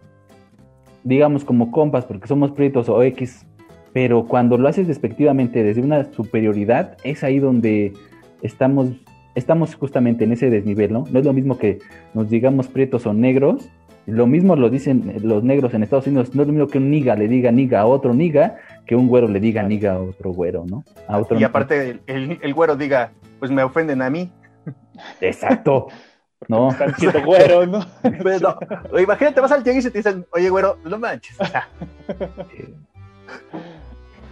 digamos, 1.04 1.44
como 1.44 1.72
compas, 1.72 2.06
porque 2.06 2.28
somos 2.28 2.52
prietos 2.52 2.88
o 2.90 3.04
X, 3.04 3.46
pero 3.94 4.26
cuando 4.26 4.58
lo 4.58 4.68
haces 4.68 4.88
despectivamente 4.88 5.64
desde 5.64 5.82
una 5.82 6.12
superioridad, 6.14 6.98
es 7.04 7.24
ahí 7.24 7.40
donde 7.40 7.94
estamos, 8.42 8.90
estamos 9.36 9.76
justamente 9.76 10.24
en 10.24 10.32
ese 10.34 10.50
desnivel, 10.50 10.94
¿no? 10.94 11.06
No 11.12 11.20
es 11.20 11.26
lo 11.26 11.34
mismo 11.34 11.58
que 11.58 11.80
nos 12.14 12.30
digamos 12.30 12.68
prietos 12.68 13.06
o 13.06 13.14
negros, 13.14 13.70
lo 14.06 14.26
mismo 14.26 14.56
lo 14.56 14.70
dicen 14.70 15.14
los 15.24 15.44
negros 15.44 15.74
en 15.74 15.84
Estados 15.84 16.08
Unidos, 16.08 16.34
no 16.34 16.42
es 16.42 16.48
lo 16.48 16.54
mismo 16.54 16.68
que 16.68 16.80
un 16.80 16.90
niga 16.90 17.16
le 17.16 17.28
diga 17.28 17.52
niga 17.52 17.82
a 17.82 17.86
otro 17.86 18.14
niga, 18.14 18.58
que 18.88 18.96
un 18.96 19.08
güero 19.08 19.28
le 19.28 19.40
diga 19.40 19.62
niga 19.64 19.94
a 19.94 20.00
otro 20.00 20.32
güero, 20.32 20.66
¿no? 20.68 20.84
A 21.08 21.18
otro 21.20 21.40
Y 21.40 21.44
aparte 21.44 21.90
el, 21.92 22.02
el- 22.08 22.40
el 22.42 22.54
güero 22.56 22.76
diga, 22.76 23.12
pues 23.40 23.52
me 23.52 23.62
ofenden 23.64 24.02
a 24.02 24.10
mí. 24.10 24.32
Exacto. 25.22 25.88
No, 26.48 26.70
Están 26.72 26.96
siendo 26.96 27.22
güero, 27.26 27.66
¿no? 27.68 27.82
Pues 28.22 28.42
no. 28.42 28.56
Imagínate, 28.98 29.42
vas 29.42 29.52
al 29.52 29.62
tianguis 29.62 29.86
y 29.88 29.92
te 29.92 29.98
dicen, 30.00 30.26
oye, 30.32 30.50
güero, 30.50 30.78
no 30.86 30.98
manches. 30.98 31.38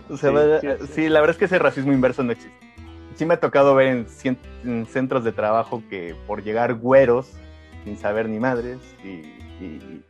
O 0.10 0.18
sea, 0.18 0.30
Sí, 0.30 0.36
va- 0.36 0.60
sí, 0.62 0.68
sí, 0.86 0.94
sí. 0.94 1.10
la 1.10 1.20
verdad 1.22 1.36
es 1.36 1.40
que 1.40 1.46
ese 1.46 1.60
racismo 1.60 1.92
inverso 1.94 2.24
no 2.24 2.32
existe. 2.32 2.56
Sí 3.16 3.26
me 3.26 3.34
ha 3.34 3.40
tocado 3.40 3.74
ver 3.76 3.88
en, 3.88 4.06
cien- 4.08 4.38
en 4.64 4.86
centros 4.86 5.24
de 5.24 5.32
trabajo 5.32 5.82
que 5.90 6.16
por 6.28 6.44
llegar 6.44 6.76
güeros, 6.76 7.32
sin 7.84 7.98
saber 7.98 8.30
ni 8.30 8.40
madres, 8.40 8.78
y, 9.04 9.08
y- 9.64 10.04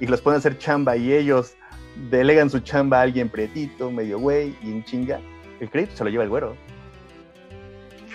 y 0.00 0.06
los 0.06 0.20
ponen 0.20 0.36
a 0.36 0.38
hacer 0.38 0.58
chamba 0.58 0.96
y 0.96 1.12
ellos 1.12 1.54
delegan 2.10 2.50
su 2.50 2.60
chamba 2.60 2.98
a 2.98 3.02
alguien 3.02 3.28
pretito, 3.28 3.90
medio 3.90 4.18
güey, 4.18 4.54
y 4.62 4.70
en 4.70 4.84
chinga, 4.84 5.20
el 5.60 5.70
crédito 5.70 5.96
se 5.96 6.04
lo 6.04 6.10
lleva 6.10 6.24
el 6.24 6.28
güero. 6.30 6.56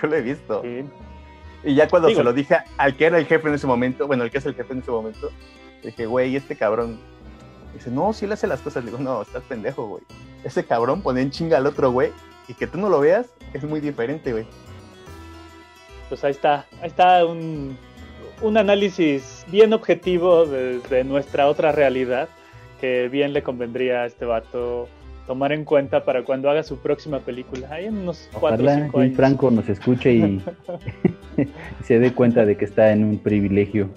Yo 0.02 0.08
lo 0.08 0.16
he 0.16 0.22
visto. 0.22 0.62
Sí. 0.64 0.84
Y 1.66 1.76
ya 1.76 1.88
cuando 1.88 2.10
Digo- 2.10 2.20
se 2.20 2.24
lo 2.26 2.34
dije 2.34 2.58
al 2.78 2.96
que 2.98 3.06
era 3.06 3.18
el 3.18 3.26
jefe 3.26 3.48
en 3.48 3.54
ese 3.56 3.68
momento, 3.68 4.06
bueno, 4.08 4.24
el 4.24 4.32
que 4.32 4.38
es 4.40 4.46
el 4.46 4.54
jefe 4.56 4.74
en 4.74 4.80
ese 4.80 4.92
momento, 4.92 5.32
dije, 5.82 6.06
güey, 6.06 6.36
este 6.36 6.56
cabrón. 6.58 7.00
Dice, 7.74 7.90
no, 7.90 8.14
si 8.14 8.26
él 8.26 8.32
hace 8.34 8.46
las 8.48 8.60
cosas. 8.62 8.84
Le 8.84 8.92
digo, 8.92 9.02
no, 9.02 9.22
estás 9.22 9.44
pendejo, 9.44 9.88
güey. 9.88 10.04
Ese 10.44 10.66
cabrón 10.66 11.02
pone 11.02 11.22
en 11.22 11.32
chinga 11.32 11.58
al 11.58 11.66
otro, 11.68 11.92
güey, 11.92 12.12
y 12.48 12.54
que 12.54 12.68
tú 12.68 12.78
no 12.78 12.90
lo 12.90 13.00
veas 13.00 13.28
es 13.54 13.64
muy 13.64 13.80
diferente, 13.80 14.32
güey. 14.32 14.46
Pues 16.10 16.24
ahí 16.24 16.32
está, 16.32 16.66
ahí 16.82 16.88
está 16.90 17.26
un, 17.26 17.78
un 18.42 18.58
análisis 18.58 19.46
bien 19.48 19.74
objetivo 19.74 20.46
desde 20.46 21.04
nuestra 21.04 21.48
otra 21.48 21.72
realidad 21.72 22.30
que 22.80 23.08
bien 23.10 23.32
le 23.34 23.42
convendría 23.44 24.02
a 24.02 24.06
este 24.06 24.26
vato 24.26 24.90
tomar 25.26 25.54
en 25.54 25.64
cuenta 25.64 26.04
para 26.04 26.24
cuando 26.26 26.50
haga 26.50 26.64
su 26.64 26.78
próxima 26.80 27.20
película. 27.20 27.70
Ahí 27.72 27.86
en 27.86 27.98
unos 28.00 28.28
4 28.34 28.50
o 28.50 28.54
ojalá 28.68 28.76
5 28.76 28.92
James 28.92 29.06
años. 29.06 29.16
Franco 29.16 29.52
nos 29.52 29.70
escuche 29.70 30.14
y 30.14 30.44
se 31.84 32.00
dé 32.00 32.14
cuenta 32.14 32.46
de 32.46 32.58
que 32.58 32.66
está 32.66 32.92
en 32.92 33.06
un 33.06 33.18
privilegio. 33.20 33.90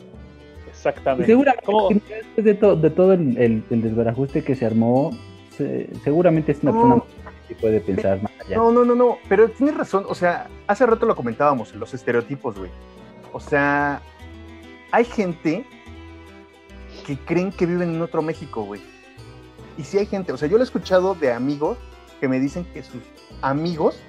Y 0.67 0.71
Exactamente. 0.71 1.27
seguramente, 1.27 1.65
¿Cómo? 1.67 1.89
después 1.91 2.45
de, 2.45 2.55
to- 2.55 2.77
de 2.77 2.91
todo 2.91 3.13
el, 3.15 3.37
el- 3.39 3.65
el 3.71 3.83
desbarajuste 3.83 4.45
que 4.45 4.55
se 4.55 4.65
armó, 4.67 5.11
se- 5.57 5.89
seguramente 6.05 6.53
es 6.53 6.63
una 6.63 6.73
No. 6.73 6.81
persona 7.05 7.33
que 7.49 7.55
puede 7.55 7.81
pensar 7.81 8.23
más 8.23 8.33
allá. 8.45 8.57
No, 8.57 8.71
no, 8.73 8.85
no, 8.85 8.95
no, 8.95 9.19
pero 9.29 9.49
tienes 9.51 9.77
razón, 9.77 10.05
o 10.09 10.15
sea, 10.15 10.49
hace 10.67 10.85
rato 10.87 11.07
lo 11.07 11.15
comentábamos, 11.17 11.75
los 11.75 11.95
estereotipos, 11.95 12.59
güey. 12.59 12.71
O 13.33 13.41
sea, 13.41 14.01
hay 14.91 15.05
gente 15.05 15.65
que 17.07 17.17
creen 17.19 17.53
que 17.53 17.67
viven 17.67 17.95
en 17.95 18.03
otro 18.03 18.23
México, 18.23 18.63
güey. 18.63 18.81
Y 19.79 19.85
sí 19.85 19.99
hay 19.99 20.07
gente, 20.07 20.33
o 20.33 20.37
sea, 20.37 20.49
yo 20.49 20.57
lo 20.57 20.63
he 20.63 20.67
escuchado 20.67 21.15
de 21.15 21.33
amigos 21.33 21.79
que 22.21 22.29
me 22.29 22.41
dicen 22.41 22.65
que 22.73 22.83
sus 22.83 23.03
amigos 23.43 24.01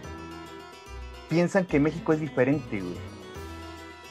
piensan 1.30 1.66
que 1.66 1.80
México 1.80 2.14
es 2.14 2.20
diferente, 2.22 2.80
güey. 2.80 2.96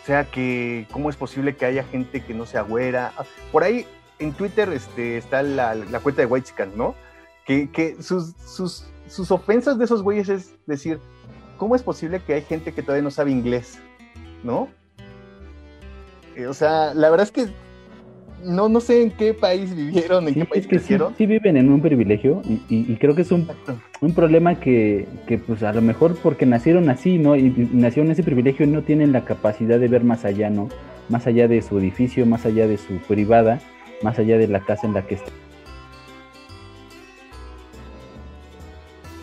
O 0.02 0.06
sea, 0.06 0.30
que 0.30 0.86
cómo 0.92 1.10
es 1.10 1.16
posible 1.16 1.56
que 1.56 1.64
haya 1.66 1.82
gente 1.84 2.22
que 2.22 2.32
no 2.34 2.46
sea 2.46 2.60
güera. 2.62 3.12
Ah, 3.18 3.24
Por 3.50 3.64
ahí 3.64 3.86
en 4.18 4.32
Twitter 4.34 4.68
este, 4.72 5.16
está 5.16 5.42
la, 5.42 5.74
la 5.74 5.98
cuenta 6.00 6.22
de 6.22 6.26
White 6.26 6.50
¿no? 6.76 6.94
Que, 7.46 7.70
que 7.70 8.02
sus, 8.02 8.34
sus, 8.44 8.84
sus 9.08 9.30
ofensas 9.30 9.78
de 9.78 9.84
esos 9.84 10.02
güeyes 10.02 10.28
es 10.28 10.54
decir, 10.66 10.98
¿cómo 11.58 11.76
es 11.76 11.82
posible 11.82 12.20
que 12.26 12.34
hay 12.34 12.42
gente 12.42 12.72
que 12.72 12.82
todavía 12.82 13.02
no 13.04 13.10
sabe 13.10 13.30
inglés? 13.30 13.78
¿No? 14.42 14.68
Eh, 16.36 16.46
o 16.46 16.54
sea, 16.54 16.92
la 16.94 17.08
verdad 17.08 17.24
es 17.26 17.32
que 17.32 17.46
no, 18.44 18.68
no 18.68 18.80
sé 18.80 19.02
en 19.02 19.10
qué 19.10 19.32
país 19.32 19.74
vivieron, 19.74 20.28
en 20.28 20.34
Sí, 20.34 20.40
qué 20.40 20.46
país 20.46 20.64
es 20.64 20.66
que 20.68 20.76
crecieron. 20.76 21.14
sí 21.16 21.24
viven 21.26 21.56
en 21.56 21.70
un 21.70 21.80
privilegio 21.80 22.42
y, 22.44 22.54
y- 22.68 22.92
y 22.92 22.96
creo 22.96 23.14
que 23.14 23.22
es 23.22 23.32
un, 23.32 23.48
un 24.00 24.12
problema 24.14 24.60
que, 24.60 25.08
que, 25.26 25.38
pues 25.38 25.62
a 25.62 25.72
lo 25.72 25.80
mejor 25.82 26.14
porque 26.22 26.44
nacieron 26.46 26.90
así, 26.90 27.16
¿no? 27.18 27.34
Y, 27.36 27.46
y 27.46 27.70
nacieron 27.72 28.08
en 28.08 28.12
ese 28.12 28.22
privilegio 28.22 28.66
y 28.66 28.68
no 28.70 28.82
tienen 28.82 29.12
la 29.12 29.24
capacidad 29.24 29.80
de 29.80 29.88
ver 29.88 30.04
más 30.04 30.24
allá, 30.24 30.50
¿no? 30.50 30.68
Más 31.08 31.26
allá 31.26 31.48
de 31.48 31.62
su 31.62 31.78
edificio, 31.78 32.26
más 32.26 32.44
allá 32.44 32.66
de 32.66 32.76
su 32.76 32.98
privada, 33.08 33.60
más 34.02 34.18
allá 34.18 34.36
de 34.36 34.48
la 34.48 34.60
casa 34.60 34.86
en 34.86 34.92
la 34.94 35.06
que 35.06 35.14
está. 35.14 35.30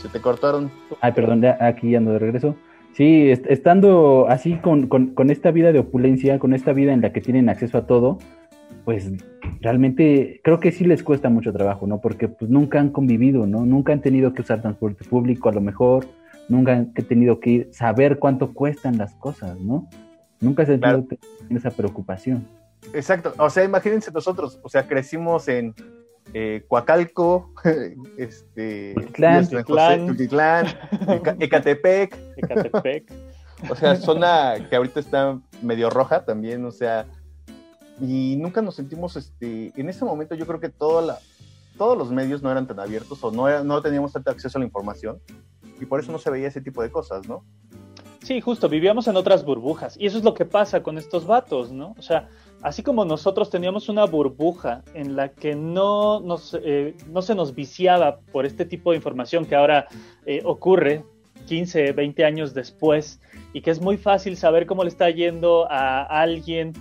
Se 0.03 0.09
te 0.09 0.19
cortaron. 0.19 0.69
Ay, 1.01 1.13
perdón, 1.13 1.43
aquí 1.59 1.95
ando 1.95 2.11
de 2.11 2.19
regreso. 2.19 2.55
Sí, 2.93 3.31
est- 3.31 3.47
estando 3.49 4.27
así 4.29 4.57
con, 4.57 4.87
con, 4.87 5.15
con 5.15 5.31
esta 5.31 5.49
vida 5.49 5.71
de 5.71 5.79
opulencia, 5.79 6.37
con 6.37 6.53
esta 6.53 6.73
vida 6.73 6.93
en 6.93 7.01
la 7.01 7.11
que 7.11 7.21
tienen 7.21 7.49
acceso 7.49 7.77
a 7.79 7.87
todo, 7.87 8.19
pues 8.85 9.11
realmente 9.61 10.41
creo 10.43 10.59
que 10.59 10.71
sí 10.71 10.83
les 10.85 11.01
cuesta 11.03 11.29
mucho 11.29 11.53
trabajo, 11.53 11.87
¿no? 11.87 12.01
Porque 12.01 12.27
pues 12.27 12.51
nunca 12.51 12.79
han 12.79 12.89
convivido, 12.89 13.47
¿no? 13.47 13.65
Nunca 13.65 13.93
han 13.93 14.01
tenido 14.01 14.33
que 14.33 14.41
usar 14.41 14.61
transporte 14.61 15.05
público 15.05 15.49
a 15.49 15.53
lo 15.53 15.61
mejor, 15.61 16.05
nunca 16.49 16.73
han 16.73 16.93
tenido 16.93 17.39
que 17.39 17.49
ir, 17.49 17.69
saber 17.71 18.19
cuánto 18.19 18.53
cuestan 18.53 18.97
las 18.97 19.15
cosas, 19.15 19.57
¿no? 19.59 19.87
Nunca 20.41 20.65
se 20.65 20.73
han 20.73 20.79
Claro. 20.81 21.03
tenido 21.03 21.17
tener 21.47 21.57
esa 21.57 21.71
preocupación. 21.71 22.45
Exacto. 22.93 23.33
O 23.37 23.49
sea, 23.49 23.63
imagínense 23.63 24.11
nosotros, 24.11 24.59
o 24.61 24.67
sea, 24.69 24.85
crecimos 24.85 25.47
en 25.47 25.73
eh, 26.34 26.63
Coacalco, 26.67 27.51
este, 28.17 28.93
Tultitlán. 28.95 29.45
San 29.45 29.63
José, 29.63 31.15
Eca- 31.15 31.36
Ecatepec, 31.39 32.17
Ecatepec. 32.38 33.13
O 33.69 33.75
sea, 33.75 33.95
zona 33.95 34.55
que 34.69 34.75
ahorita 34.75 34.99
está 34.99 35.39
medio 35.61 35.89
roja 35.89 36.25
también, 36.25 36.65
o 36.65 36.71
sea, 36.71 37.05
y 38.01 38.36
nunca 38.36 38.61
nos 38.61 38.75
sentimos, 38.75 39.15
este, 39.15 39.71
en 39.79 39.88
ese 39.88 40.03
momento 40.03 40.36
yo 40.36 40.45
creo 40.45 40.59
que 40.59 40.67
toda 40.67 41.01
la, 41.01 41.17
todos 41.77 41.97
los 41.97 42.11
medios 42.11 42.41
no 42.41 42.51
eran 42.51 42.67
tan 42.67 42.77
abiertos 42.81 43.23
o 43.23 43.31
no, 43.31 43.47
era- 43.47 43.63
no 43.63 43.81
teníamos 43.81 44.11
tanto 44.11 44.31
acceso 44.31 44.57
a 44.57 44.59
la 44.59 44.65
información 44.65 45.21
y 45.79 45.86
por 45.86 46.01
eso 46.01 46.11
no 46.11 46.17
se 46.17 46.29
veía 46.29 46.49
ese 46.49 46.59
tipo 46.59 46.81
de 46.81 46.91
cosas, 46.91 47.25
¿no? 47.25 47.45
Sí, 48.21 48.41
justo, 48.41 48.67
vivíamos 48.67 49.07
en 49.07 49.15
otras 49.15 49.45
burbujas. 49.45 49.95
Y 49.97 50.07
eso 50.07 50.17
es 50.17 50.25
lo 50.25 50.34
que 50.34 50.43
pasa 50.45 50.84
con 50.84 50.97
estos 50.97 51.25
vatos, 51.25 51.71
¿no? 51.71 51.95
O 51.97 52.01
sea, 52.01 52.27
así 52.64 52.82
como 52.82 53.05
nosotros 53.05 53.49
teníamos 53.49 53.89
una 53.89 54.05
burbuja 54.05 54.84
en 54.93 55.16
la 55.16 55.30
que 55.30 55.53
no, 55.53 56.22
nos, 56.22 56.57
eh, 56.64 56.95
no 57.11 57.22
se 57.22 57.36
nos 57.36 57.53
viciaba 57.53 58.20
por 58.32 58.45
este 58.45 58.66
tipo 58.66 58.91
de 58.91 58.97
información 58.97 59.45
que 59.45 59.55
ahora 59.55 59.88
eh, 60.26 60.41
ocurre 60.45 61.03
15, 61.45 61.91
20 61.91 62.24
años 62.24 62.53
después 62.53 63.22
y 63.51 63.61
que 63.61 63.70
es 63.70 63.82
muy 63.82 63.97
fácil 63.97 64.38
saber 64.38 64.66
cómo 64.66 64.84
le 64.84 64.89
está 64.89 65.09
yendo 65.09 65.70
a 65.70 66.03
alguien 66.03 66.74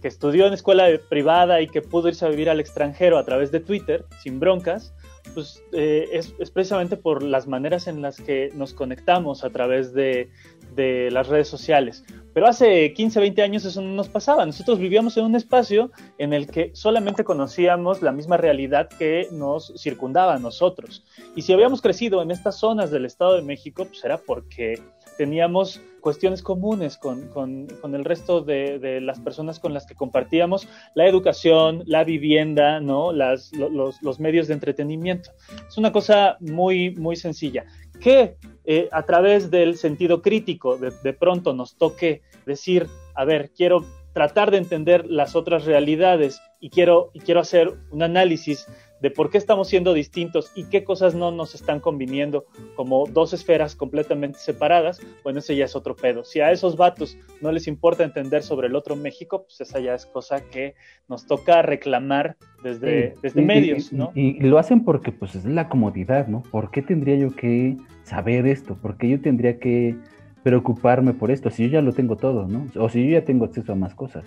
que 0.00 0.08
estudió 0.08 0.46
en 0.46 0.54
escuela 0.54 0.86
privada 1.08 1.60
y 1.60 1.68
que 1.68 1.82
pudo 1.82 2.08
irse 2.08 2.24
a 2.24 2.28
vivir 2.28 2.50
al 2.50 2.60
extranjero 2.60 3.18
a 3.18 3.24
través 3.24 3.50
de 3.50 3.60
Twitter, 3.60 4.04
sin 4.22 4.40
broncas, 4.40 4.92
pues 5.34 5.62
eh, 5.72 6.08
es, 6.12 6.32
precisamente 6.50 6.96
por 6.96 7.22
las 7.22 7.46
maneras 7.46 7.86
en 7.86 8.02
las 8.02 8.20
que 8.20 8.50
nos 8.54 8.72
conectamos 8.74 9.44
a 9.44 9.50
través 9.50 9.92
de, 9.92 10.30
de, 10.74 11.10
las 11.10 11.28
redes 11.28 11.48
sociales. 11.48 12.04
Pero 12.34 12.46
hace 12.46 12.92
15, 12.92 13.20
20 13.20 13.42
años 13.42 13.64
eso 13.64 13.80
no 13.80 13.90
nos 13.90 14.08
pasaba. 14.08 14.46
Nosotros 14.46 14.78
vivíamos 14.78 15.16
en 15.16 15.24
un 15.24 15.34
espacio 15.34 15.90
en 16.18 16.32
el 16.32 16.46
que 16.46 16.70
solamente 16.74 17.24
conocíamos 17.24 18.02
la 18.02 18.12
misma 18.12 18.36
realidad 18.36 18.88
que 18.88 19.28
nos 19.32 19.72
circundaba 19.76 20.34
a 20.34 20.38
nosotros. 20.38 21.04
Y 21.34 21.42
si 21.42 21.52
habíamos 21.52 21.82
crecido 21.82 22.22
en 22.22 22.30
estas 22.30 22.58
zonas 22.58 22.90
del 22.90 23.04
Estado 23.04 23.36
de 23.36 23.42
México, 23.42 23.84
pues 23.84 24.04
era 24.04 24.18
porque 24.18 24.80
teníamos 25.18 25.82
cuestiones 26.00 26.42
comunes 26.42 26.96
con, 26.96 27.28
con, 27.28 27.66
con 27.80 27.94
el 27.96 28.04
resto 28.04 28.40
de, 28.40 28.78
de, 28.78 29.00
las 29.00 29.18
personas 29.18 29.58
con 29.58 29.74
las 29.74 29.84
que 29.84 29.96
compartíamos 29.96 30.68
la 30.94 31.06
educación, 31.06 31.82
la 31.86 32.04
vivienda, 32.04 32.80
¿no? 32.80 33.12
Las, 33.12 33.52
los, 33.52 34.00
los, 34.00 34.20
medios 34.20 34.46
de 34.46 34.54
entretenimiento. 34.54 35.32
Es 35.68 35.76
una 35.76 35.92
cosa 35.92 36.36
muy, 36.40 36.92
muy 36.92 37.16
sencilla. 37.16 37.64
Que 38.00 38.36
eh, 38.64 38.88
a 38.92 39.02
través 39.02 39.50
del 39.50 39.76
sentido 39.76 40.22
crítico 40.22 40.78
de, 40.78 40.92
de 41.02 41.12
pronto 41.12 41.52
nos 41.52 41.76
toque 41.76 42.22
decir, 42.46 42.86
a 43.16 43.24
ver, 43.24 43.50
quiero 43.50 43.84
tratar 44.12 44.50
de 44.52 44.58
entender 44.58 45.04
las 45.06 45.34
otras 45.34 45.64
realidades 45.64 46.40
y 46.60 46.70
quiero, 46.70 47.10
y 47.12 47.20
quiero 47.20 47.40
hacer 47.40 47.72
un 47.90 48.02
análisis 48.02 48.66
de 49.00 49.10
por 49.10 49.30
qué 49.30 49.38
estamos 49.38 49.68
siendo 49.68 49.94
distintos 49.94 50.50
y 50.54 50.64
qué 50.64 50.84
cosas 50.84 51.14
no 51.14 51.30
nos 51.30 51.54
están 51.54 51.80
conviniendo 51.80 52.46
como 52.74 53.06
dos 53.06 53.32
esferas 53.32 53.76
completamente 53.76 54.38
separadas, 54.38 55.00
bueno, 55.22 55.38
ese 55.38 55.56
ya 55.56 55.66
es 55.66 55.76
otro 55.76 55.94
pedo. 55.94 56.24
Si 56.24 56.40
a 56.40 56.50
esos 56.50 56.76
vatos 56.76 57.16
no 57.40 57.52
les 57.52 57.68
importa 57.68 58.04
entender 58.04 58.42
sobre 58.42 58.66
el 58.66 58.74
otro 58.74 58.96
México, 58.96 59.44
pues 59.44 59.60
esa 59.60 59.80
ya 59.80 59.94
es 59.94 60.06
cosa 60.06 60.40
que 60.40 60.74
nos 61.08 61.26
toca 61.26 61.62
reclamar 61.62 62.36
desde, 62.62 63.14
desde 63.22 63.42
medios, 63.42 63.92
¿no? 63.92 64.10
Y, 64.14 64.40
lo 64.40 64.58
hacen 64.58 64.84
porque 64.84 65.12
pues 65.12 65.34
es 65.34 65.44
la 65.44 65.68
comodidad, 65.68 66.26
¿no? 66.26 66.42
¿Por 66.42 66.70
qué 66.70 66.82
tendría 66.82 67.16
yo 67.16 67.30
que 67.34 67.76
saber 68.02 68.46
esto? 68.46 68.76
¿Por 68.76 68.96
qué 68.96 69.08
yo 69.08 69.20
tendría 69.20 69.58
que 69.58 69.96
preocuparme 70.42 71.12
por 71.12 71.30
esto? 71.30 71.50
Si 71.50 71.64
yo 71.64 71.70
ya 71.70 71.82
lo 71.82 71.92
tengo 71.92 72.16
todo, 72.16 72.46
¿no? 72.46 72.66
O 72.76 72.88
si 72.88 73.04
yo 73.04 73.10
ya 73.10 73.24
tengo 73.24 73.44
acceso 73.44 73.72
a 73.72 73.76
más 73.76 73.94
cosas. 73.94 74.24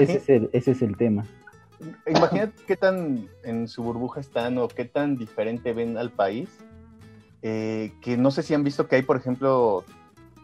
ese, 0.00 0.48
es 0.52 0.82
el, 0.82 0.96
tema. 0.96 1.24
Imagínate 2.06 2.52
qué 2.66 2.76
tan 2.76 3.28
en 3.44 3.68
su 3.68 3.82
burbuja 3.82 4.20
están 4.20 4.58
o 4.58 4.68
qué 4.68 4.84
tan 4.84 5.16
diferente 5.16 5.72
ven 5.72 5.96
al 5.96 6.10
país. 6.10 6.48
Eh, 7.42 7.92
que 8.02 8.16
no 8.16 8.30
sé 8.30 8.42
si 8.42 8.52
han 8.52 8.64
visto 8.64 8.86
que 8.86 8.96
hay, 8.96 9.02
por 9.02 9.16
ejemplo, 9.16 9.84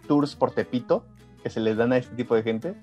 tours 0.07 0.35
por 0.35 0.53
Tepito 0.53 1.05
que 1.43 1.51
se 1.51 1.61
les 1.61 1.77
dan 1.77 1.93
a 1.93 1.99
este 1.99 2.17
tipo 2.17 2.35
de 2.35 2.43
gente. 2.43 2.75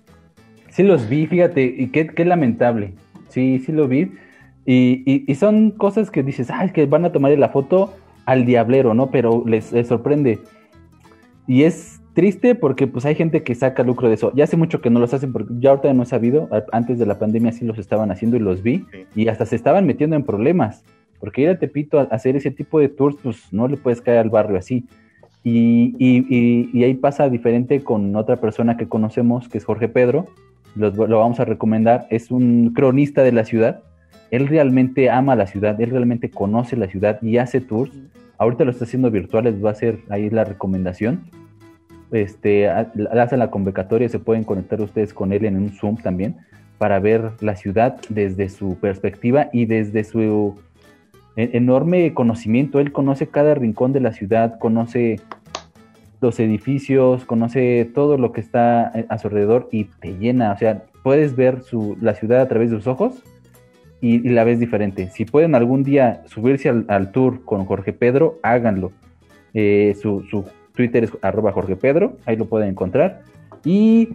Sí 0.70 0.84
los 0.84 1.10
vi, 1.10 1.28
fíjate, 1.28 1.64
y 1.64 1.90
qué, 1.90 2.08
qué 2.08 2.24
lamentable. 2.24 2.94
Sí, 3.28 3.60
sí 3.60 3.72
lo 3.72 3.88
vi. 3.88 4.14
Y, 4.66 5.30
y, 5.30 5.36
son 5.36 5.72
cosas 5.72 6.10
que 6.10 6.24
dices, 6.24 6.50
ah, 6.50 6.64
es 6.64 6.72
que 6.72 6.86
van 6.86 7.04
a 7.04 7.12
tomar 7.12 7.38
la 7.38 7.50
foto 7.50 7.94
al 8.26 8.46
diablero, 8.46 8.94
¿no? 8.94 9.12
Pero 9.12 9.44
les, 9.46 9.74
sorprende. 9.86 10.40
Y 11.46 11.64
es 11.64 12.00
triste 12.14 12.56
porque 12.56 12.88
pues 12.88 13.06
hay 13.06 13.16
gente 13.16 13.44
que 13.44 13.56
saca 13.56 13.84
lucro 13.84 14.08
de 14.08 14.16
eso. 14.16 14.32
Ya 14.36 14.44
hace 14.44 14.58
mucho 14.58 14.82
que 14.82 14.90
no 14.90 15.00
los 15.00 15.14
hacen 15.14 15.32
porque 15.32 15.54
ya 15.60 15.72
ahorita 15.72 15.94
no 15.94 16.04
he 16.04 16.06
sabido. 16.06 16.50
Antes 16.72 17.00
de 17.00 17.06
la 17.06 17.20
pandemia 17.20 17.52
sí 17.52 17.66
los 17.66 17.78
estaban 17.78 18.12
haciendo 18.12 18.38
y 18.38 18.40
los 18.40 18.64
vi. 18.64 18.86
Y 19.16 19.28
hasta 19.28 19.46
se 19.46 19.56
estaban 19.56 19.86
metiendo 19.86 20.16
en 20.16 20.24
problemas. 20.24 20.84
Porque 21.20 21.42
ir 21.42 21.50
a 21.50 21.58
Tepito 21.58 22.00
a 22.00 22.04
hacer 22.04 22.36
ese 22.36 22.52
tipo 22.52 22.80
de 22.80 22.90
tours, 22.90 23.16
pues 23.24 23.52
no 23.52 23.68
le 23.68 23.78
puedes 23.78 24.02
caer 24.02 24.20
al 24.20 24.30
barrio 24.30 24.58
así. 24.58 24.86
Y, 25.44 25.96
y, 25.98 26.70
y 26.74 26.84
ahí 26.84 26.94
pasa 26.94 27.30
diferente 27.30 27.84
con 27.84 28.16
otra 28.16 28.38
persona 28.38 28.78
que 28.78 28.88
conocemos, 28.88 29.50
que 29.50 29.58
es 29.58 29.66
Jorge 29.66 29.90
Pedro, 29.90 30.26
lo, 30.76 30.92
vamos 30.92 31.40
a 31.40 31.46
recomendar, 31.46 32.08
es 32.10 32.32
un 32.32 32.74
cronista 32.74 33.24
de 33.24 33.32
la 33.32 33.46
ciudad. 33.46 33.82
Él 34.32 34.48
realmente 34.48 35.10
ama 35.10 35.36
la 35.36 35.46
ciudad, 35.46 35.80
él 35.80 35.92
realmente 35.92 36.30
conoce 36.30 36.76
la 36.76 36.88
ciudad 36.88 37.22
y 37.22 37.38
hace 37.38 37.62
tours. 37.62 37.92
Ahorita 38.38 38.66
lo 38.66 38.72
está 38.72 38.86
haciendo 38.86 39.12
virtuales, 39.12 39.64
va 39.64 39.72
a 39.72 39.76
ser 39.76 40.00
ahí 40.10 40.30
la 40.30 40.44
recomendación. 40.44 41.22
Este, 42.14 42.70
hacen 42.70 43.40
la 43.40 43.50
convocatoria, 43.50 44.08
se 44.08 44.20
pueden 44.20 44.44
conectar 44.44 44.80
ustedes 44.80 45.14
con 45.16 45.34
él 45.34 45.46
en 45.46 45.58
un 45.58 45.72
Zoom 45.72 45.98
también 45.98 46.36
para 46.78 47.00
ver 47.00 47.32
la 47.42 47.56
ciudad 47.56 47.98
desde 48.08 48.50
su 48.50 48.78
perspectiva 48.78 49.50
y 49.52 49.66
desde 49.66 50.04
su 50.04 50.56
e-, 51.36 51.50
enorme 51.54 52.14
conocimiento. 52.14 52.80
Él 52.80 52.92
conoce 52.92 53.28
cada 53.28 53.56
rincón 53.56 53.94
de 53.94 54.00
la 54.00 54.14
ciudad, 54.14 54.60
conoce 54.60 55.22
los 56.22 56.40
edificios, 56.40 57.26
conoce 57.26 57.90
todo 57.94 58.18
lo 58.18 58.32
que 58.32 58.42
está 58.42 58.92
eh, 58.94 59.06
a 59.10 59.18
su 59.18 59.28
alrededor 59.28 59.68
y 59.72 59.86
te 59.86 60.18
llena, 60.18 60.52
o 60.54 60.58
sea, 60.58 60.84
puedes 61.04 61.36
ver 61.36 61.64
su, 61.64 61.98
la 62.00 62.14
ciudad 62.14 62.42
a 62.42 62.48
través 62.48 62.70
de 62.70 62.78
sus 62.78 62.88
ojos 62.88 63.24
y, 64.02 64.20
la 64.30 64.44
ves 64.44 64.60
diferente. 64.60 65.10
Si 65.10 65.26
pueden 65.26 65.56
algún 65.56 65.84
día 65.84 66.22
subirse 66.26 66.70
al, 66.70 67.12
tour 67.12 67.44
con 67.44 67.66
Jorge 67.66 67.92
Pedro, 67.92 68.40
háganlo. 68.44 68.92
Eh, 69.54 69.96
su, 70.02 70.24
su, 70.30 70.46
Twitter 70.76 71.04
es 71.04 71.12
arroba 71.22 71.52
Jorge 71.52 71.76
Pedro, 71.76 72.18
ahí 72.26 72.36
lo 72.36 72.46
pueden 72.46 72.70
encontrar. 72.70 73.22
Y 73.64 74.10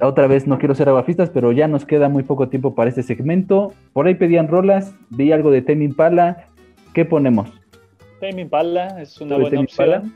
otra 0.00 0.26
vez 0.26 0.46
no 0.46 0.58
quiero 0.58 0.74
ser 0.74 0.88
aguafistas, 0.88 1.30
pero 1.30 1.52
ya 1.52 1.66
nos 1.66 1.84
queda 1.84 2.08
muy 2.08 2.22
poco 2.22 2.48
tiempo 2.48 2.74
para 2.74 2.88
este 2.88 3.02
segmento. 3.02 3.72
Por 3.92 4.06
ahí 4.06 4.14
pedían 4.14 4.48
rolas, 4.48 4.94
vi 5.10 5.32
algo 5.32 5.50
de 5.50 5.62
Tame 5.62 5.84
Impala. 5.84 6.46
¿Qué 6.94 7.04
ponemos? 7.04 7.50
Tame 8.20 8.42
Impala 8.42 9.00
es 9.02 9.20
una 9.20 9.36
buena 9.38 9.60
opción. 9.60 10.14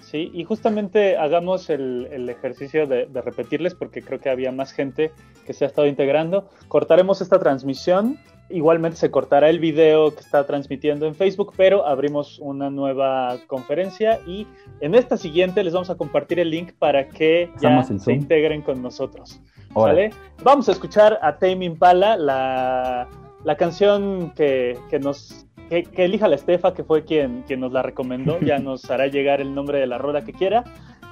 Sí, 0.00 0.30
y 0.34 0.44
justamente 0.44 1.16
hagamos 1.16 1.70
el, 1.70 2.28
ejercicio 2.28 2.86
de, 2.86 3.06
repetirles 3.06 3.74
porque 3.74 4.02
creo 4.02 4.20
que 4.20 4.28
había 4.28 4.52
más 4.52 4.72
gente 4.72 5.10
que 5.46 5.54
se 5.54 5.64
ha 5.64 5.68
estado 5.68 5.88
integrando. 5.88 6.48
Cortaremos 6.68 7.20
esta 7.20 7.38
transmisión. 7.38 8.18
Igualmente 8.50 8.98
se 8.98 9.10
cortará 9.10 9.48
el 9.48 9.58
video 9.58 10.14
que 10.14 10.20
está 10.20 10.46
transmitiendo 10.46 11.06
en 11.06 11.14
Facebook, 11.14 11.54
pero 11.56 11.86
abrimos 11.86 12.38
una 12.40 12.70
nueva 12.70 13.38
conferencia 13.46 14.20
y 14.26 14.46
en 14.80 14.94
esta 14.94 15.16
siguiente 15.16 15.64
les 15.64 15.72
vamos 15.72 15.90
a 15.90 15.96
compartir 15.96 16.38
el 16.38 16.50
link 16.50 16.72
para 16.78 17.08
que 17.08 17.50
ya 17.60 17.82
se 17.82 18.12
integren 18.12 18.62
con 18.62 18.82
nosotros. 18.82 19.40
¿vale? 19.72 20.10
Vamos 20.42 20.68
a 20.68 20.72
escuchar 20.72 21.18
a 21.22 21.38
Tame 21.38 21.64
Impala, 21.64 22.16
la, 22.16 23.08
la 23.44 23.56
canción 23.56 24.32
que, 24.36 24.78
que 24.90 24.98
nos 24.98 25.46
que, 25.68 26.04
elija 26.04 26.28
la 26.28 26.36
Estefa, 26.36 26.74
que 26.74 26.84
fue 26.84 27.04
quien, 27.04 27.42
quien 27.46 27.60
nos 27.60 27.72
la 27.72 27.82
recomendó, 27.82 28.38
ya 28.44 28.58
nos 28.58 28.90
hará 28.90 29.06
llegar 29.06 29.40
el 29.40 29.54
nombre 29.54 29.78
de 29.78 29.86
la 29.86 29.98
rola 29.98 30.24
que 30.24 30.32
quiera. 30.32 30.64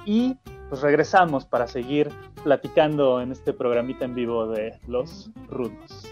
Y 0.05 0.35
pues 0.69 0.81
regresamos 0.81 1.45
para 1.45 1.67
seguir 1.67 2.09
platicando 2.43 3.21
en 3.21 3.31
este 3.31 3.53
programita 3.53 4.05
en 4.05 4.15
vivo 4.15 4.47
de 4.47 4.79
Los 4.87 5.31
Rudos. 5.49 6.07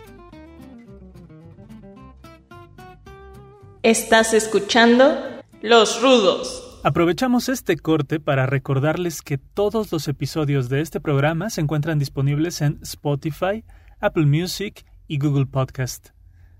Estás 3.83 4.35
escuchando 4.35 5.41
Los 5.63 6.03
Rudos. 6.03 6.79
Aprovechamos 6.83 7.49
este 7.49 7.77
corte 7.77 8.19
para 8.19 8.45
recordarles 8.45 9.23
que 9.23 9.39
todos 9.39 9.91
los 9.91 10.07
episodios 10.07 10.69
de 10.69 10.81
este 10.81 10.99
programa 10.99 11.49
se 11.49 11.61
encuentran 11.61 11.97
disponibles 11.97 12.61
en 12.61 12.77
Spotify, 12.83 13.65
Apple 13.99 14.27
Music 14.27 14.85
y 15.07 15.17
Google 15.17 15.47
Podcast. 15.47 16.09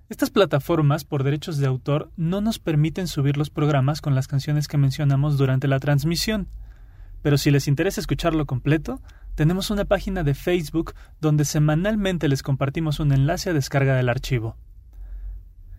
Estas 0.09 0.31
plataformas 0.31 1.05
por 1.05 1.23
derechos 1.23 1.59
de 1.59 1.67
autor 1.67 2.09
no 2.17 2.41
nos 2.41 2.57
permiten 2.57 3.05
subir 3.05 3.37
los 3.37 3.51
programas 3.51 4.01
con 4.01 4.15
las 4.15 4.27
canciones 4.27 4.67
que 4.67 4.79
mencionamos 4.79 5.37
durante 5.37 5.67
la 5.67 5.79
transmisión. 5.79 6.47
Pero 7.21 7.37
si 7.37 7.51
les 7.51 7.67
interesa 7.67 8.01
escucharlo 8.01 8.47
completo, 8.47 8.99
tenemos 9.35 9.69
una 9.69 9.85
página 9.85 10.23
de 10.23 10.33
Facebook 10.33 10.95
donde 11.19 11.45
semanalmente 11.45 12.27
les 12.27 12.41
compartimos 12.41 12.99
un 12.99 13.13
enlace 13.13 13.51
a 13.51 13.53
descarga 13.53 13.95
del 13.95 14.09
archivo. 14.09 14.57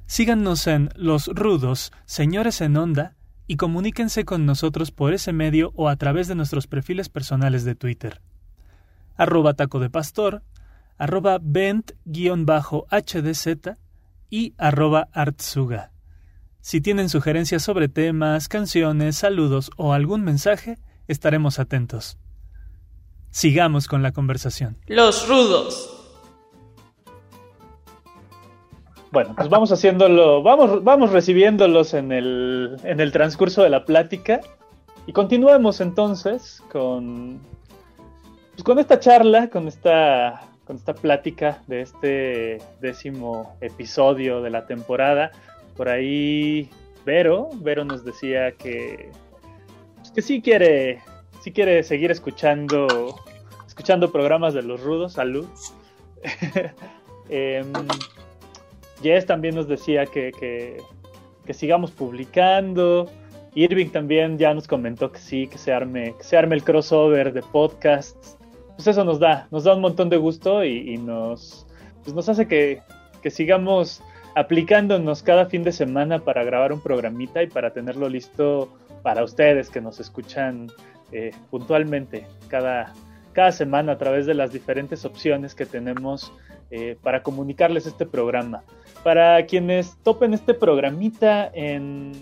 Síganos 0.07 0.67
en 0.67 0.91
Los 0.95 1.29
Rudos, 1.29 1.93
Señores 2.05 2.61
en 2.61 2.77
Onda, 2.77 3.17
y 3.47 3.57
comuníquense 3.57 4.25
con 4.25 4.47
nosotros 4.47 4.91
por 4.91 5.13
ese 5.13 5.33
medio 5.33 5.73
o 5.75 5.89
a 5.89 5.97
través 5.97 6.29
de 6.29 6.35
nuestros 6.35 6.67
perfiles 6.67 7.09
personales 7.09 7.65
de 7.65 7.75
Twitter. 7.75 8.23
Arroba 9.17 9.55
taco 9.55 9.79
de 9.79 9.91
pastor, 9.91 10.43
arroba 10.97 11.39
bent-hdz 11.39 11.97
y 14.31 14.55
arroba 14.57 15.09
artsuga. 15.13 15.93
Si 16.61 16.81
tienen 16.81 17.09
sugerencias 17.09 17.63
sobre 17.63 17.89
temas, 17.89 18.49
canciones, 18.49 19.17
saludos 19.17 19.71
o 19.77 19.93
algún 19.93 20.23
mensaje, 20.23 20.79
estaremos 21.09 21.59
atentos. 21.59 22.19
Sigamos 23.31 23.89
con 23.89 24.03
la 24.03 24.13
conversación. 24.13 24.79
Los 24.87 25.29
rudos. 25.29 25.92
Bueno, 29.13 29.35
pues 29.37 29.51
vamos 29.51 29.71
haciéndolo, 29.71 30.43
vamos, 30.43 30.83
vamos 30.83 31.13
recibiéndolos 31.13 31.93
en 31.93 32.13
el, 32.13 32.79
en 32.83 32.99
el 32.99 33.13
transcurso 33.13 33.63
de 33.63 33.69
la 33.69 33.85
plática 33.85 34.41
y 35.07 35.13
continuemos 35.13 35.83
entonces 35.83 36.63
con, 36.73 37.39
pues 38.53 38.65
con 38.65 38.79
esta 38.79 38.99
charla, 38.99 39.49
con 39.51 39.69
esta 39.69 40.49
con 40.65 40.77
esta 40.77 40.95
plática 40.95 41.63
de 41.67 41.83
este 41.83 42.59
décimo 42.81 43.55
episodio 43.61 44.41
de 44.41 44.49
la 44.49 44.67
temporada. 44.67 45.33
Por 45.77 45.91
ahí 45.91 46.71
Vero, 47.05 47.51
Vero 47.57 47.85
nos 47.85 48.05
decía 48.07 48.53
que, 48.53 49.11
pues, 49.97 50.11
que 50.13 50.23
sí 50.23 50.41
quiere, 50.41 51.03
sí 51.43 51.53
quiere 51.53 51.83
seguir 51.83 52.11
escuchando, 52.11 52.87
escuchando 53.67 54.11
programas 54.11 54.55
de 54.55 54.63
los 54.63 54.81
rudos, 54.81 55.15
salud. 55.15 55.47
eh, 57.29 57.63
Jess 59.03 59.27
también 59.27 59.55
nos 59.55 59.69
decía 59.69 60.07
que, 60.07 60.33
que, 60.33 60.79
que, 61.45 61.55
sigamos 61.55 61.91
publicando. 61.91 63.11
Irving 63.55 63.89
también 63.89 64.39
ya 64.39 64.55
nos 64.55 64.67
comentó 64.67 65.13
que 65.13 65.19
sí, 65.19 65.47
que 65.47 65.59
se 65.59 65.73
arme, 65.73 66.15
que 66.17 66.25
se 66.25 66.37
arme 66.37 66.55
el 66.55 66.65
crossover 66.65 67.33
de 67.33 67.43
podcasts 67.43 68.39
pues 68.77 68.87
eso 68.97 69.05
nos 69.05 69.21
da, 69.21 69.47
nos 69.51 69.65
da 69.65 69.75
un 69.75 69.81
montón 69.81 70.09
de 70.09 70.17
gusto 70.17 70.65
y, 70.65 70.97
nos, 70.99 71.67
pues 72.03 72.15
nos 72.15 72.29
hace 72.29 72.47
que, 72.47 72.83
sigamos 73.31 74.03
aplicándonos 74.35 75.23
cada 75.23 75.47
fin 75.47 75.63
de 75.63 75.73
semana 75.73 76.19
para 76.19 76.43
grabar 76.43 76.73
un 76.73 76.81
programita 76.81 77.43
y 77.43 77.47
para 77.47 77.73
tenerlo 77.73 78.09
listo 78.09 78.77
para 79.03 79.23
ustedes 79.23 79.69
que 79.69 79.81
nos 79.81 80.01
escuchan 80.01 80.69
eh, 81.13 81.31
puntualmente 81.51 82.27
cada, 82.49 82.93
cada 83.33 83.53
semana 83.53 83.93
a 83.93 83.99
través 83.99 84.27
de 84.27 84.35
las 84.35 84.53
diferentes 84.53 85.05
opciones 85.05 85.55
que 85.55 85.67
tenemos 85.67 86.33
eh, 86.71 86.97
para 87.03 87.23
comunicarles 87.23 87.87
este 87.87 88.07
programa. 88.07 88.65
Para 89.03 89.45
quienes 89.47 89.97
topen 90.03 90.33
este 90.35 90.55
programita 90.55 91.51
en, 91.53 92.13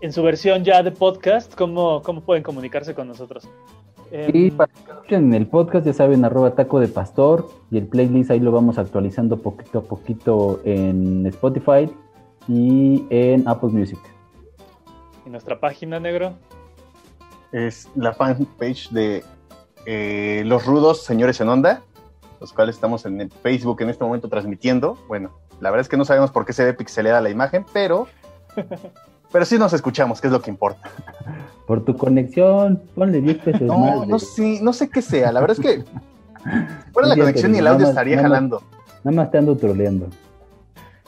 en 0.00 0.12
su 0.12 0.22
versión 0.22 0.64
ya 0.64 0.82
de 0.82 0.90
podcast, 0.90 1.54
¿cómo, 1.54 2.02
¿cómo 2.02 2.22
pueden 2.22 2.42
comunicarse 2.42 2.94
con 2.94 3.08
nosotros? 3.08 3.48
Y 4.12 4.48
Em, 4.48 4.56
para 4.56 4.72
que 4.72 4.80
escuchen 4.90 5.34
el 5.34 5.46
podcast, 5.46 5.86
ya 5.86 5.92
saben, 5.92 6.24
arroba 6.24 6.54
taco 6.54 6.80
de 6.80 6.88
pastor 6.88 7.48
y 7.70 7.78
el 7.78 7.86
playlist 7.86 8.30
ahí 8.30 8.40
lo 8.40 8.50
vamos 8.50 8.78
actualizando 8.78 9.36
poquito 9.36 9.78
a 9.78 9.82
poquito 9.82 10.60
en 10.64 11.26
Spotify 11.26 11.88
y 12.48 13.06
en 13.10 13.46
Apple 13.46 13.70
Music. 13.70 14.00
¿Y 15.24 15.30
nuestra 15.30 15.60
página, 15.60 16.00
negro? 16.00 16.34
Es 17.52 17.88
la 17.94 18.12
fanpage 18.12 18.90
de 18.90 19.22
eh, 19.86 20.42
Los 20.44 20.66
Rudos 20.66 21.04
Señores 21.04 21.40
en 21.40 21.48
Onda, 21.48 21.82
los 22.40 22.52
cuales 22.52 22.74
estamos 22.74 23.06
en 23.06 23.20
el 23.20 23.30
Facebook 23.30 23.80
en 23.82 23.90
este 23.90 24.02
momento 24.02 24.28
transmitiendo. 24.28 24.98
Bueno, 25.06 25.30
la 25.60 25.70
verdad 25.70 25.80
es 25.82 25.88
que 25.88 25.96
no 25.96 26.04
sabemos 26.04 26.30
por 26.30 26.44
qué 26.46 26.52
se 26.52 26.64
ve 26.64 26.74
pixeleada 26.74 27.20
la 27.20 27.30
imagen, 27.30 27.64
pero, 27.72 28.08
pero 29.32 29.44
sí 29.44 29.58
nos 29.58 29.72
escuchamos, 29.72 30.20
que 30.20 30.26
es 30.28 30.32
lo 30.32 30.40
que 30.42 30.50
importa. 30.50 30.88
Por 31.66 31.84
tu 31.84 31.96
conexión, 31.96 32.82
ponle 32.94 33.20
10 33.20 33.38
pesos 33.38 33.62
No, 33.62 33.78
más. 33.78 34.08
no 34.08 34.18
sé, 34.18 34.58
no 34.62 34.72
sé 34.72 34.88
qué 34.90 35.02
sea. 35.02 35.30
La 35.32 35.40
verdad 35.40 35.56
es 35.58 35.64
que 35.64 35.84
fuera 36.92 37.08
la 37.08 37.14
Sí, 37.14 37.20
conexión 37.20 37.54
y 37.54 37.58
el 37.58 37.66
audio 37.66 37.80
más- 37.80 37.88
estaría 37.90 38.16
nada 38.16 38.28
más- 38.28 38.36
jalando. 38.36 38.62
Nada 39.04 39.16
más 39.16 39.30
te 39.30 39.38
ando 39.38 39.56
troleando. 39.56 40.08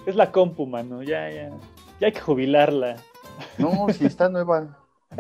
Es 0.07 0.17
la 0.17 0.31
compu, 0.33 0.67
mano. 0.67 1.03
Ya, 1.03 1.29
ya. 1.31 1.51
Ya 2.01 2.07
hay 2.07 2.13
que 2.13 2.21
jubilarla. 2.21 2.97
No, 3.59 3.87
si 3.93 4.07
está 4.07 4.29
nueva. 4.29 4.79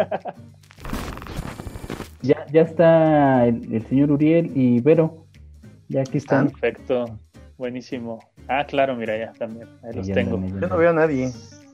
Ya, 2.22 2.46
ya 2.52 2.62
está 2.62 3.46
el, 3.46 3.74
el 3.74 3.84
señor 3.88 4.12
Uriel 4.12 4.52
y 4.56 4.80
Vero. 4.80 5.26
Ya 5.88 6.02
aquí 6.02 6.18
están. 6.18 6.50
Perfecto. 6.50 7.18
Buenísimo. 7.58 8.20
Ah, 8.48 8.64
claro, 8.66 8.96
mira, 8.96 9.16
ya 9.16 9.32
también. 9.32 9.68
Ahí 9.82 9.94
los 9.94 10.06
Ya 10.06 10.14
tengo. 10.14 10.36
andan, 10.36 10.60
Yo 10.60 10.68
no 10.68 10.76
veo 10.76 10.90
a 10.90 10.94
nadie. 10.94 11.28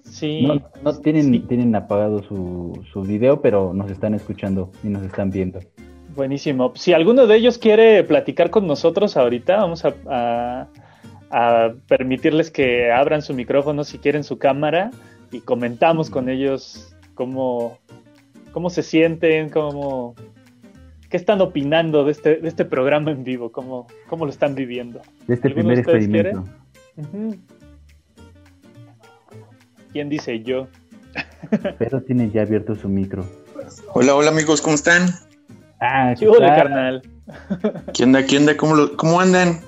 Sí. 0.05 0.47
No, 0.47 0.61
no 0.83 0.99
tienen, 1.01 1.25
Sí. 1.33 1.41
tienen 1.41 1.75
apagado 1.75 2.23
su, 2.23 2.83
su 2.93 3.03
video, 3.03 3.41
pero 3.43 3.73
nos 3.75 3.91
están 3.91 4.14
escuchando 4.14 4.71
y 4.83 4.89
nos 4.89 5.03
están 5.03 5.31
viendo. 5.31 5.61
Buenísimo. 6.16 6.73
Si 6.75 6.93
alguno 6.95 7.27
de 7.27 7.37
ellos 7.37 7.59
quiere 7.59 8.03
platicar 8.05 8.51
con 8.51 8.66
nosotros 8.66 9.16
ahorita, 9.16 9.57
vamos 9.59 9.85
a, 9.85 9.95
a- 10.07 10.66
a 11.31 11.75
permitirles 11.87 12.51
que 12.51 12.91
abran 12.91 13.21
su 13.21 13.35
micrófono 13.35 13.85
si 13.85 13.99
quieren 13.99 14.25
su 14.25 14.39
cámara 14.39 14.91
y 15.31 15.41
comentamos 15.41 16.09
con 16.09 16.31
ellos 16.31 16.97
cómo, 17.14 17.77
cómo 18.53 18.71
se 18.71 18.83
sienten, 18.83 19.51
cómo, 19.51 20.14
qué 21.11 21.19
están 21.19 21.43
opinando 21.43 22.05
de 22.05 22.12
este, 22.12 22.37
de 22.37 22.49
este 22.49 22.64
programa 22.64 23.11
en 23.11 23.25
vivo, 23.25 23.53
cómo, 23.53 23.87
cómo 24.09 24.25
lo 24.25 24.31
están 24.31 24.55
viviendo. 24.55 25.03
De 25.27 25.35
este 25.35 25.49
¿Alguno 25.49 25.69
primer 25.69 25.85
de 25.85 25.93
ustedes 25.93 26.35
¿Quién 29.92 30.09
dice 30.09 30.42
yo? 30.42 30.68
Pero 31.78 32.03
tiene 32.03 32.30
ya 32.30 32.42
abierto 32.42 32.74
su 32.74 32.88
micro. 32.88 33.24
Hola, 33.94 34.14
hola 34.14 34.30
amigos, 34.30 34.61
¿cómo 34.61 34.74
están? 34.74 35.09
Ah, 35.80 36.14
¿Qué 36.18 36.26
tal? 36.26 36.38
carnal? 36.40 37.03
¿Qué 37.94 38.05
onda? 38.05 38.24
¿Qué 38.26 38.36
onda? 38.38 38.57
¿Cómo, 38.57 38.74
lo- 38.74 38.96
cómo 38.96 39.20
andan? 39.20 39.61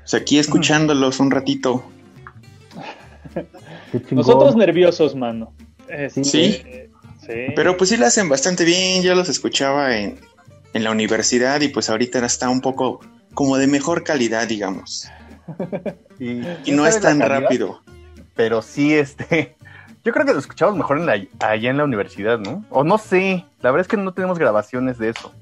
Pues 0.00 0.14
aquí 0.14 0.38
escuchándolos 0.38 1.20
un 1.20 1.30
ratito. 1.30 1.84
Nosotros 4.10 4.56
nerviosos, 4.56 5.14
mano. 5.14 5.52
Este, 5.88 6.24
Sí. 6.24 6.62
sí. 7.26 7.34
Pero 7.54 7.76
pues 7.76 7.90
sí 7.90 7.96
lo 7.96 8.06
hacen 8.06 8.28
bastante 8.28 8.64
bien, 8.64 9.02
yo 9.02 9.14
los 9.14 9.28
escuchaba 9.28 9.96
en, 9.96 10.18
en 10.72 10.84
la 10.84 10.90
universidad 10.90 11.60
y 11.60 11.68
pues 11.68 11.90
ahorita 11.90 12.24
está 12.24 12.48
un 12.48 12.60
poco 12.60 13.00
como 13.34 13.56
de 13.56 13.66
mejor 13.66 14.02
calidad, 14.04 14.48
digamos. 14.48 15.08
Y, 16.18 16.42
Y 16.64 16.72
no 16.72 16.86
es 16.86 17.00
tan 17.00 17.20
rápido. 17.20 17.80
Pero 18.34 18.62
sí, 18.62 18.94
este. 18.94 19.56
Yo 20.04 20.12
creo 20.14 20.24
que 20.24 20.32
lo 20.32 20.38
escuchamos 20.38 20.76
mejor 20.76 20.98
en 20.98 21.06
la, 21.06 21.12
allá 21.40 21.70
en 21.70 21.76
la 21.76 21.84
universidad, 21.84 22.38
¿no? 22.38 22.64
O 22.70 22.84
no 22.84 22.96
sé. 22.96 23.44
La 23.60 23.70
verdad 23.70 23.82
es 23.82 23.88
que 23.88 23.98
no 23.98 24.14
tenemos 24.14 24.38
grabaciones 24.38 24.98
de 24.98 25.10
eso. 25.10 25.32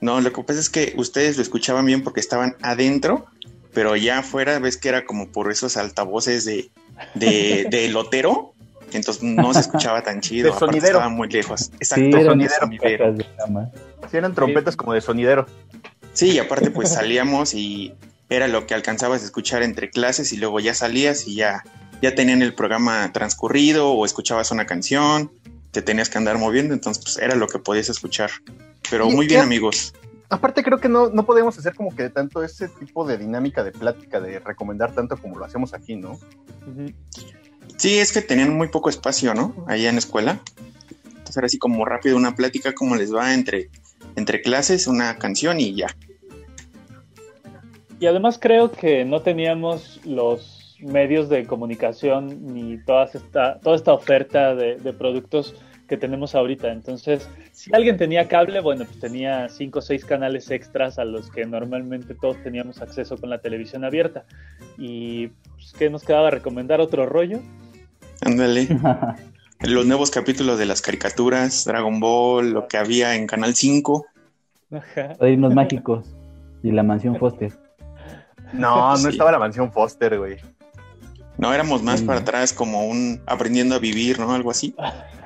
No, 0.00 0.20
lo 0.20 0.32
que 0.32 0.42
pasa 0.44 0.60
es 0.60 0.70
que 0.70 0.94
ustedes 0.96 1.36
lo 1.36 1.42
escuchaban 1.42 1.84
bien 1.86 2.04
porque 2.04 2.20
estaban 2.20 2.56
adentro, 2.62 3.26
pero 3.72 3.96
ya 3.96 4.18
afuera 4.18 4.58
ves 4.60 4.76
que 4.76 4.88
era 4.88 5.04
como 5.04 5.28
por 5.28 5.50
esos 5.50 5.76
altavoces 5.76 6.44
de, 6.44 6.70
de, 7.14 7.66
de 7.70 7.88
lotero, 7.88 8.52
entonces 8.92 9.22
no 9.24 9.52
se 9.52 9.60
escuchaba 9.60 10.02
tan 10.02 10.20
chido, 10.20 10.44
De 10.44 10.56
aparte 10.56 10.66
sonidero. 10.66 10.98
estaba 10.98 11.08
muy 11.08 11.28
lejos. 11.28 11.62
Sí, 11.62 11.70
Exacto, 11.80 12.16
eran 12.18 12.48
sonidero. 12.48 13.16
Sí, 14.10 14.16
eran 14.16 14.34
trompetas 14.34 14.76
como 14.76 14.92
de 14.92 15.00
sonidero. 15.00 15.46
Sí, 16.12 16.32
y 16.32 16.38
aparte 16.38 16.70
pues 16.70 16.92
salíamos 16.92 17.54
y 17.54 17.94
era 18.28 18.48
lo 18.48 18.66
que 18.66 18.74
alcanzabas 18.74 19.22
a 19.22 19.24
escuchar 19.24 19.62
entre 19.62 19.90
clases 19.90 20.32
y 20.32 20.36
luego 20.36 20.60
ya 20.60 20.74
salías 20.74 21.26
y 21.26 21.36
ya, 21.36 21.62
ya 22.02 22.14
tenían 22.14 22.42
el 22.42 22.54
programa 22.54 23.12
transcurrido 23.12 23.92
o 23.92 24.04
escuchabas 24.04 24.50
una 24.50 24.66
canción, 24.66 25.30
te 25.70 25.82
tenías 25.82 26.08
que 26.08 26.18
andar 26.18 26.38
moviendo, 26.38 26.74
entonces 26.74 27.02
pues 27.02 27.18
era 27.18 27.34
lo 27.34 27.48
que 27.48 27.58
podías 27.58 27.88
escuchar. 27.88 28.30
Pero 28.90 29.10
muy 29.10 29.26
bien 29.26 29.40
amigos. 29.40 29.94
Aparte, 30.30 30.62
creo 30.62 30.80
que 30.80 30.88
no, 30.88 31.10
no 31.10 31.26
podemos 31.26 31.56
hacer 31.58 31.74
como 31.74 31.94
que 31.94 32.08
tanto 32.10 32.42
ese 32.42 32.68
tipo 32.68 33.06
de 33.06 33.18
dinámica 33.18 33.62
de 33.62 33.72
plática, 33.72 34.20
de 34.20 34.38
recomendar 34.38 34.94
tanto 34.94 35.16
como 35.16 35.38
lo 35.38 35.44
hacemos 35.44 35.74
aquí, 35.74 35.96
¿no? 35.96 36.18
Sí, 37.76 37.98
es 37.98 38.12
que 38.12 38.22
tenían 38.22 38.56
muy 38.56 38.68
poco 38.68 38.88
espacio, 38.88 39.34
¿no? 39.34 39.54
Allá 39.68 39.88
en 39.88 39.96
la 39.96 39.98
escuela. 39.98 40.40
Entonces 41.06 41.36
era 41.36 41.46
así 41.46 41.58
como 41.58 41.84
rápido 41.84 42.16
una 42.16 42.34
plática, 42.34 42.74
cómo 42.74 42.96
les 42.96 43.14
va 43.14 43.34
entre, 43.34 43.70
entre 44.16 44.40
clases, 44.40 44.86
una 44.86 45.18
canción 45.18 45.60
y 45.60 45.74
ya. 45.74 45.94
Y 48.04 48.06
además 48.06 48.38
creo 48.38 48.70
que 48.70 49.06
no 49.06 49.22
teníamos 49.22 49.98
los 50.04 50.76
medios 50.78 51.30
de 51.30 51.46
comunicación 51.46 52.52
ni 52.52 52.76
toda 52.76 53.04
esta, 53.06 53.58
toda 53.60 53.76
esta 53.76 53.94
oferta 53.94 54.54
de, 54.54 54.76
de 54.76 54.92
productos 54.92 55.54
que 55.88 55.96
tenemos 55.96 56.34
ahorita. 56.34 56.70
Entonces, 56.70 57.26
si 57.52 57.74
alguien 57.74 57.96
tenía 57.96 58.28
cable, 58.28 58.60
bueno, 58.60 58.84
pues 58.84 59.00
tenía 59.00 59.48
cinco 59.48 59.78
o 59.78 59.82
seis 59.82 60.04
canales 60.04 60.50
extras 60.50 60.98
a 60.98 61.06
los 61.06 61.30
que 61.30 61.46
normalmente 61.46 62.14
todos 62.14 62.36
teníamos 62.42 62.82
acceso 62.82 63.16
con 63.16 63.30
la 63.30 63.38
televisión 63.38 63.86
abierta. 63.86 64.26
Y 64.76 65.28
pues, 65.54 65.72
¿qué 65.72 65.88
nos 65.88 66.04
quedaba 66.04 66.30
recomendar 66.30 66.82
otro 66.82 67.06
rollo? 67.06 67.40
Ándale. 68.20 68.68
Los 69.60 69.86
nuevos 69.86 70.10
capítulos 70.10 70.58
de 70.58 70.66
las 70.66 70.82
caricaturas, 70.82 71.64
Dragon 71.64 71.98
Ball, 72.00 72.50
lo 72.50 72.68
que 72.68 72.76
había 72.76 73.14
en 73.14 73.26
Canal 73.26 73.54
5. 73.54 74.04
Ajá. 74.72 75.14
Padrinos 75.18 75.54
mágicos 75.54 76.04
y 76.62 76.70
la 76.70 76.82
mansión 76.82 77.16
Foster. 77.18 77.63
No, 78.54 78.90
no 78.92 78.96
Sí. 78.96 79.08
estaba 79.08 79.32
la 79.32 79.38
mansión 79.38 79.70
Foster, 79.72 80.18
güey. 80.18 80.36
No 81.36 81.52
éramos 81.52 81.82
más 81.82 82.00
Sí. 82.00 82.06
para 82.06 82.20
atrás 82.20 82.52
como 82.52 82.86
un 82.86 83.20
aprendiendo 83.26 83.74
a 83.74 83.78
vivir, 83.78 84.18
¿no? 84.20 84.32
Algo 84.32 84.50
así. 84.50 84.74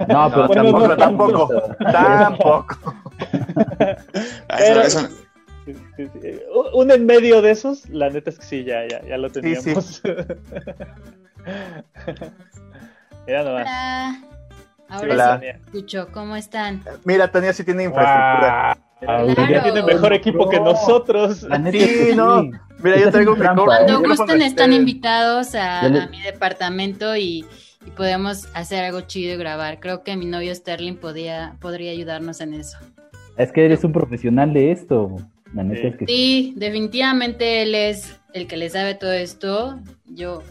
No, 0.09 0.31
pero 0.31 0.49
tampoco, 0.49 0.87
no 0.89 0.97
tampoco, 0.97 1.49
tampoco. 1.93 2.67
Ah, 4.49 4.57
Pero- 4.59 4.83
eso- 4.83 5.01
eso- 5.01 5.09
Sí, 5.67 5.75
sí, 5.99 6.09
sí. 6.23 6.41
Un 6.73 6.91
en 6.91 7.05
medio 7.05 7.43
de 7.43 7.51
esos, 7.51 7.87
la 7.91 8.09
neta 8.09 8.31
es 8.31 8.39
que 8.39 8.45
sí, 8.47 8.65
ya, 8.65 8.89
ya, 8.89 9.03
ya 9.05 9.19
lo 9.19 9.29
teníamos. 9.31 10.01
Mira 13.27 13.43
nomás. 13.43 13.63
Hola. 13.63 14.21
Ahora 14.89 15.13
Hola. 15.13 15.41
sí 15.41 15.47
escucho, 15.49 16.09
¿cómo 16.13 16.37
están? 16.37 16.83
Mira, 17.05 17.31
Tania 17.31 17.53
sí 17.53 17.65
tiene 17.65 17.85
infraestructura. 17.85 18.79
Guau. 19.03 19.35
Claro. 19.35 19.51
Ya 19.53 19.63
tiene 19.63 19.83
mejor 19.83 20.13
equipo 20.15 20.49
que 20.49 20.59
nosotros. 20.59 21.43
La 21.43 21.59
neta 21.59 21.77
Sí, 21.79 21.85
es 21.85 22.07
que 22.09 22.17
no. 22.17 22.43
Mira, 22.83 22.99
yo 23.01 23.11
traigo 23.11 23.35
Trampa. 23.37 23.63
¿eh? 23.63 23.67
Cuando 23.67 24.01
gusten 24.09 24.43
están 24.43 24.73
invitados 24.73 25.55
a, 25.55 25.83
Ya 25.83 25.89
le- 25.89 26.01
a 26.01 26.07
mi 26.09 26.21
departamento 26.23 27.17
y, 27.17 27.45
y 27.87 27.91
podemos 27.97 28.49
hacer 28.55 28.85
algo 28.85 29.01
chido 29.03 29.35
y 29.35 29.37
grabar. 29.37 29.81
Creo 29.81 30.03
que 30.05 30.17
mi 30.17 30.27
novio 30.27 30.55
Sterling 30.55 30.97
podía, 30.97 31.57
podría 31.61 31.91
ayudarnos 31.91 32.41
en 32.41 32.55
eso. 32.55 32.79
Es 33.37 33.53
que 33.53 33.65
eres 33.65 33.85
un 33.85 33.93
profesional 33.93 34.53
de 34.53 34.73
esto. 34.73 35.17
La 35.55 35.63
neta 35.63 35.81
Sí. 35.81 35.87
es 35.89 35.97
que 35.97 36.07
Sí, 36.07 36.53
definitivamente 36.57 37.63
él 37.63 37.75
es 37.75 38.17
el 38.35 38.47
que 38.47 38.57
le 38.57 38.69
sabe 38.71 38.95
todo 38.95 39.13
esto. 39.13 39.79
Yo 40.07 40.43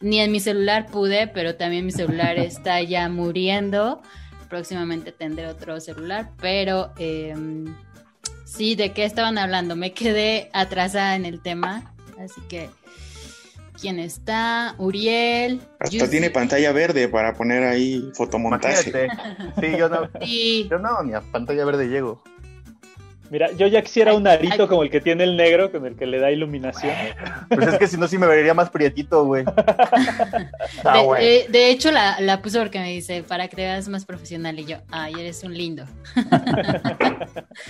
ni 0.00 0.20
en 0.20 0.30
mi 0.32 0.40
celular 0.40 0.86
pude, 0.86 1.26
pero 1.28 1.56
también 1.56 1.84
mi 1.86 1.92
celular 1.92 2.38
está 2.38 2.80
ya 2.82 3.08
muriendo. 3.08 4.00
Próximamente 4.48 5.10
tendré 5.12 5.46
otro 5.48 5.80
celular, 5.80 6.30
pero 6.40 6.92
em, 6.98 7.74
sí, 8.54 8.74
¿de 8.74 8.92
qué 8.92 9.04
estaban 9.04 9.38
hablando? 9.38 9.76
Me 9.76 9.92
quedé 9.92 10.50
atrasada 10.52 11.16
en 11.16 11.24
el 11.24 11.40
tema, 11.40 11.94
así 12.18 12.40
que 12.48 12.68
¿quién 13.80 13.98
está? 13.98 14.74
Uriel. 14.78 15.60
hasta 15.78 15.96
Yusi. 15.96 16.10
tiene 16.10 16.30
pantalla 16.30 16.72
verde 16.72 17.08
para 17.08 17.34
poner 17.34 17.64
ahí 17.64 18.10
fotomontaje. 18.14 18.90
Imagínate. 18.90 19.60
Sí, 19.60 19.76
yo 19.78 19.88
no, 19.88 20.08
Sí, 20.22 20.68
yo 20.70 20.78
no, 20.78 21.02
ni 21.02 21.14
a 21.14 21.20
pantalla 21.20 21.64
verde 21.64 21.88
llego. 21.88 22.22
Mira, 23.30 23.50
yo 23.52 23.66
ya 23.66 23.80
quisiera 23.82 24.14
un 24.14 24.26
arito 24.26 24.62
Ay. 24.64 24.68
como 24.68 24.82
el 24.82 24.90
que 24.90 25.00
tiene 25.00 25.24
el 25.24 25.36
negro, 25.36 25.72
con 25.72 25.86
el 25.86 25.96
que 25.96 26.06
le 26.06 26.18
da 26.20 26.30
iluminación. 26.30 26.92
Pues 27.48 27.66
es 27.68 27.78
que 27.78 27.86
si 27.86 27.96
no, 27.96 28.06
sí 28.06 28.18
me 28.18 28.26
vería 28.26 28.52
más 28.54 28.70
prietito, 28.70 29.24
güey. 29.24 29.44
Ah, 30.84 30.98
de, 30.98 31.04
güey. 31.04 31.24
de- 31.24 31.46
de 31.50 31.70
hecho 31.70 31.90
la, 31.90 32.20
la 32.20 32.42
puse 32.42 32.58
porque 32.58 32.78
me 32.78 32.90
dice, 32.90 33.22
para 33.22 33.48
que 33.48 33.56
te 33.56 33.62
veas 33.62 33.88
más 33.88 34.04
profesional 34.04 34.58
y 34.58 34.66
yo, 34.66 34.76
ay, 34.90 35.14
eres 35.18 35.42
un 35.44 35.54
lindo. 35.54 35.84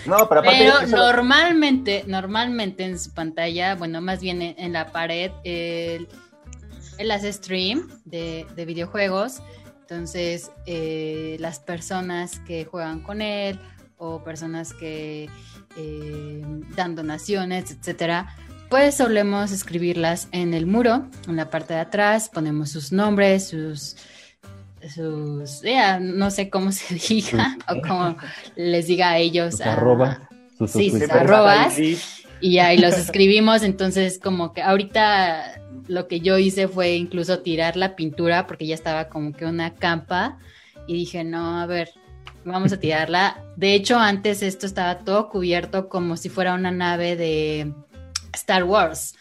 No, 0.07 0.29
pero 0.29 0.41
aparte. 0.41 0.59
Pero 0.59 0.81
eso- 0.81 0.97
normalmente, 0.97 2.05
normalmente 2.07 2.85
en 2.85 2.99
su 2.99 3.13
pantalla, 3.13 3.75
bueno, 3.75 4.01
más 4.01 4.21
bien 4.21 4.43
en, 4.43 4.55
en 4.59 4.73
la 4.73 4.87
pared, 4.87 5.31
él, 5.45 6.09
él 6.99 7.11
hace 7.11 7.33
stream 7.33 7.89
de, 8.05 8.47
de 8.57 8.65
videojuegos. 8.65 9.41
Entonces, 9.83 10.51
eh, 10.67 11.37
las 11.41 11.59
personas 11.61 12.41
que 12.41 12.65
juegan 12.65 13.01
con 13.01 13.21
él 13.21 13.59
o 14.05 14.23
personas 14.23 14.73
que 14.75 15.29
eh, 15.77 16.43
dan 16.77 16.95
donaciones, 16.95 17.71
etcétera, 17.71 18.37
pues 18.71 18.97
solemos 18.97 19.53
escribirlas 19.53 20.29
en 20.33 20.53
el 20.55 20.67
muro, 20.67 21.07
en 21.29 21.37
la 21.37 21.51
parte 21.51 21.75
de 21.75 21.81
atrás, 21.81 22.29
ponemos 22.29 22.71
sus 22.71 22.93
nombres, 22.93 23.49
sus 23.49 23.97
sus, 24.95 25.63
ya, 25.63 25.99
no 25.99 26.31
sé 26.31 26.51
cómo 26.51 26.71
se 26.73 26.95
diga, 26.95 27.57
o 27.69 27.81
cómo 27.87 28.17
les 28.57 28.87
diga 28.87 29.11
a 29.13 29.19
ellos. 29.19 29.53
Sus 29.53 29.61
a- 29.63 29.73
arrobas, 29.73 30.19
sus 30.59 30.71
sí, 30.71 30.91
sus 30.91 31.11
arrobas. 31.11 31.75
Y 32.41 32.59
ahí 32.59 32.77
los 32.77 32.99
escribimos, 32.99 33.63
entonces 33.63 34.21
como 34.23 34.53
que 34.53 34.61
ahorita 34.61 35.63
lo 35.89 36.07
que 36.09 36.21
yo 36.21 36.37
hice 36.37 36.69
fue 36.69 36.95
incluso 36.97 37.39
tirar 37.39 37.77
la 37.77 37.97
pintura 37.97 38.47
porque 38.47 38.67
ya 38.67 38.75
estaba 38.75 39.09
como 39.09 39.33
que 39.33 39.47
una 39.47 39.75
campa 39.75 40.39
y 40.87 40.93
dije, 40.95 41.25
no, 41.25 41.59
a 41.61 41.67
ver, 41.67 41.91
vamos 42.45 42.73
a 42.73 42.79
tirarla. 42.79 43.43
De 43.57 43.75
hecho, 43.75 43.99
antes 43.99 44.43
esto 44.43 44.67
estaba 44.67 44.99
todo 44.99 45.29
cubierto 45.29 45.89
como 45.89 46.17
si 46.17 46.29
fuera 46.29 46.55
una 46.55 46.71
nave 46.71 47.17
de 47.17 47.73
Star 48.33 48.65
Wars, 48.65 49.15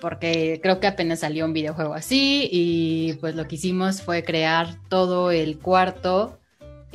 porque 0.00 0.60
creo 0.62 0.80
que 0.80 0.86
apenas 0.86 1.20
salió 1.20 1.44
un 1.44 1.52
videojuego 1.52 1.94
así 1.94 2.48
y 2.50 3.14
pues 3.14 3.34
lo 3.34 3.46
que 3.46 3.56
hicimos 3.56 4.02
fue 4.02 4.24
crear 4.24 4.76
todo 4.88 5.30
el 5.30 5.58
cuarto 5.58 6.38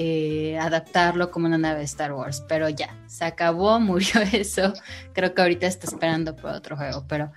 eh, 0.01 0.57
adaptarlo 0.57 1.29
como 1.29 1.47
una 1.47 1.57
nave 1.57 1.79
de 1.79 1.85
Star 1.85 2.13
Wars, 2.13 2.41
pero 2.47 2.69
ya, 2.69 2.95
se 3.05 3.25
acabó, 3.25 3.79
murió 3.81 4.21
eso. 4.31 4.71
Creo 5.11 5.33
que 5.33 5.41
ahorita 5.41 5.67
está 5.67 5.87
esperando 5.87 6.37
por 6.37 6.51
otro 6.51 6.77
juego, 6.77 7.03
pero 7.05 7.33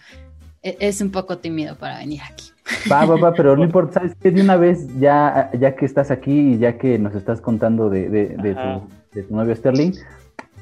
es 0.62 1.01
un 1.01 1.10
poco 1.10 1.39
tímido 1.39 1.76
para 1.76 1.98
venir 1.98 2.20
aquí. 2.22 2.51
Va, 2.90 3.05
va, 3.05 3.16
va, 3.16 3.32
pero 3.34 3.56
no 3.56 3.64
importa, 3.70 3.94
¿sabes 3.94 4.14
qué? 4.20 4.30
De 4.30 4.40
una 4.43 4.56
vez, 4.56 4.86
ya, 4.98 5.51
ya 5.59 5.74
que 5.74 5.84
estás 5.84 6.10
aquí 6.10 6.55
y 6.55 6.59
ya 6.59 6.78
que 6.78 6.98
nos 6.98 7.14
estás 7.14 7.40
contando 7.40 7.90
de, 7.90 8.09
de, 8.09 8.28
de 8.36 8.55
tu, 8.55 8.89
de 9.12 9.22
tu 9.24 9.34
novio 9.36 9.55
Sterling, 9.55 9.93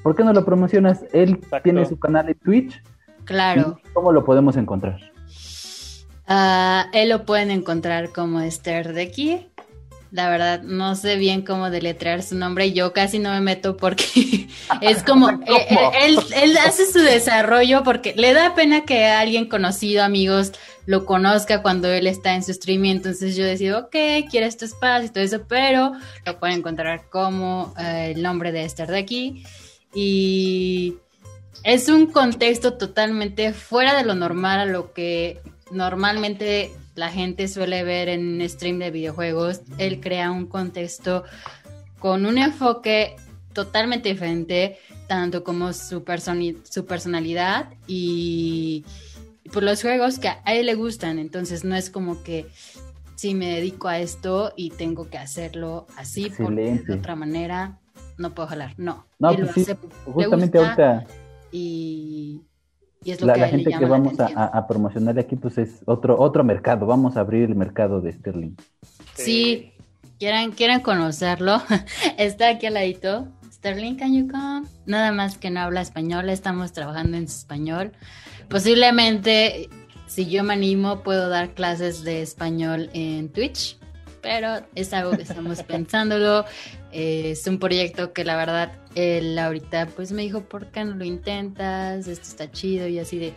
¿por 0.02 0.14
qué 0.16 0.24
no 0.24 0.32
lo 0.32 0.44
promocionas? 0.44 1.04
Él 1.12 1.34
Exacto. 1.34 1.62
tiene 1.62 1.84
su 1.86 1.98
canal 1.98 2.26
de 2.26 2.34
Twitch. 2.34 2.82
Claro, 3.24 3.78
¿y 3.84 3.92
¿Cómo 3.92 4.12
lo 4.12 4.24
podemos 4.24 4.56
encontrar? 4.56 4.98
ah, 6.26 6.86
él 6.92 7.10
lo 7.10 7.24
pueden 7.24 7.50
encontrar 7.50 8.10
como 8.10 8.40
Esther 8.40 8.92
de 8.94 9.02
aquí. 9.02 9.46
La 10.12 10.28
verdad, 10.28 10.62
no 10.62 10.96
sé 10.96 11.16
bien 11.16 11.42
cómo 11.42 11.70
deletrear 11.70 12.22
su 12.22 12.34
nombre. 12.34 12.72
Yo 12.72 12.92
casi 12.92 13.20
no 13.20 13.30
me 13.30 13.40
meto 13.40 13.76
porque 13.76 14.48
es 14.80 15.02
como. 15.04 15.30
eh, 15.46 15.66
eh, 15.70 15.78
él, 16.02 16.18
él 16.34 16.56
hace 16.58 16.90
su 16.90 16.98
desarrollo 16.98 17.84
porque 17.84 18.14
le 18.16 18.32
da 18.32 18.54
pena 18.54 18.84
que 18.84 19.06
alguien 19.06 19.48
conocido, 19.48 20.02
amigos, 20.02 20.52
lo 20.86 21.06
conozca 21.06 21.62
cuando 21.62 21.88
él 21.88 22.08
está 22.08 22.34
en 22.34 22.42
su 22.42 22.50
streaming. 22.50 22.96
Entonces 22.96 23.36
yo 23.36 23.44
decido, 23.44 23.78
ok, 23.78 23.96
quiero 24.28 24.46
este 24.46 24.64
espacio 24.64 25.06
y 25.06 25.10
todo 25.10 25.22
eso, 25.22 25.44
pero 25.46 25.92
lo 26.26 26.38
pueden 26.40 26.58
encontrar 26.58 27.08
como 27.08 27.72
eh, 27.78 28.12
el 28.14 28.22
nombre 28.22 28.50
de 28.50 28.64
Esther 28.64 28.88
de 28.88 28.98
aquí. 28.98 29.44
Y 29.94 30.96
es 31.62 31.88
un 31.88 32.06
contexto 32.06 32.74
totalmente 32.74 33.52
fuera 33.52 33.96
de 33.96 34.04
lo 34.04 34.14
normal 34.14 34.60
a 34.60 34.66
lo 34.66 34.92
que 34.92 35.40
normalmente 35.70 36.72
la 37.00 37.08
gente 37.10 37.48
suele 37.48 37.82
ver 37.82 38.08
en 38.10 38.34
un 38.40 38.48
stream 38.48 38.78
de 38.78 38.90
videojuegos. 38.90 39.62
Él 39.78 40.00
crea 40.00 40.30
un 40.30 40.46
contexto 40.46 41.24
con 41.98 42.26
un 42.26 42.36
enfoque 42.38 43.16
totalmente 43.54 44.10
diferente, 44.10 44.78
tanto 45.08 45.42
como 45.42 45.72
su, 45.72 46.04
personi- 46.04 46.58
su 46.62 46.84
personalidad 46.84 47.70
y, 47.86 48.84
por 49.52 49.62
los 49.62 49.80
juegos 49.82 50.18
que 50.18 50.28
a 50.28 50.42
él 50.54 50.66
le 50.66 50.74
gustan. 50.74 51.18
Entonces 51.18 51.64
no 51.64 51.74
es 51.74 51.88
como 51.90 52.22
que 52.22 52.46
si 53.16 53.34
me 53.34 53.48
dedico 53.54 53.88
a 53.88 53.98
esto 53.98 54.52
y 54.56 54.70
tengo 54.70 55.08
que 55.08 55.18
hacerlo 55.18 55.86
así 55.96 56.30
porque 56.38 56.82
de 56.86 56.94
otra 56.94 57.16
manera 57.16 57.78
no 58.18 58.34
puedo 58.34 58.48
jalar. 58.48 58.74
No, 58.76 59.06
No, 59.18 59.30
él 59.30 59.36
pues 59.36 59.46
lo 59.48 59.52
sí, 59.54 59.60
hace 59.62 59.76
Justamente 60.04 60.58
gusta. 60.58 60.90
ahorita 60.96 61.14
y, 61.50 62.42
y 63.04 63.12
es 63.12 63.20
lo 63.20 63.26
la, 63.28 63.34
que 63.34 63.40
la 63.40 63.46
le 63.46 63.50
gente 63.52 63.70
que 63.70 63.80
la 63.80 63.88
vamos 63.88 64.20
a, 64.20 64.26
a- 64.46 64.66
promocionar 64.66 65.18
aquí, 65.18 65.36
pues 65.36 65.58
es 65.58 65.82
otro, 65.86 66.18
otro 66.20 66.44
mercado. 66.44 66.86
Vamos 66.86 67.16
a 67.16 67.20
abrir 67.20 67.44
el 67.48 67.54
mercado 67.54 68.00
de 68.00 68.12
Sterling. 68.12 68.54
Sí, 69.14 69.72
quieran, 70.18 70.52
quieran 70.52 70.80
conocerlo, 70.80 71.62
está 72.18 72.50
aquí 72.50 72.66
al 72.66 72.74
ladito. 72.74 73.28
Sterling, 73.50 73.96
can 73.96 74.14
you 74.14 74.28
come? 74.28 74.66
Nada 74.86 75.12
más 75.12 75.36
que 75.38 75.50
no 75.50 75.60
habla 75.60 75.80
español, 75.82 76.28
estamos 76.30 76.72
trabajando 76.72 77.16
en 77.16 77.24
español. 77.24 77.92
Posiblemente, 78.48 79.68
si 80.06 80.26
yo 80.26 80.44
me 80.44 80.52
animo, 80.54 81.02
puedo 81.02 81.28
dar 81.28 81.54
clases 81.54 82.02
de 82.04 82.20
español 82.20 82.90
en 82.92 83.30
Twitch, 83.32 83.78
pero 84.20 84.60
es 84.74 84.92
algo 84.92 85.12
que 85.12 85.22
estamos 85.22 85.62
pensándolo. 85.64 86.44
Eh, 86.92 87.30
es 87.32 87.46
un 87.46 87.58
proyecto 87.58 88.12
que 88.12 88.24
la 88.24 88.36
verdad, 88.36 88.72
él 88.94 89.38
ahorita 89.38 89.86
pues 89.94 90.12
me 90.12 90.22
dijo, 90.22 90.40
¿por 90.40 90.66
qué 90.66 90.84
no 90.84 90.94
lo 90.96 91.04
intentas? 91.04 92.06
Esto 92.08 92.26
está 92.28 92.50
chido 92.50 92.86
y 92.88 92.98
así 92.98 93.18
de... 93.18 93.34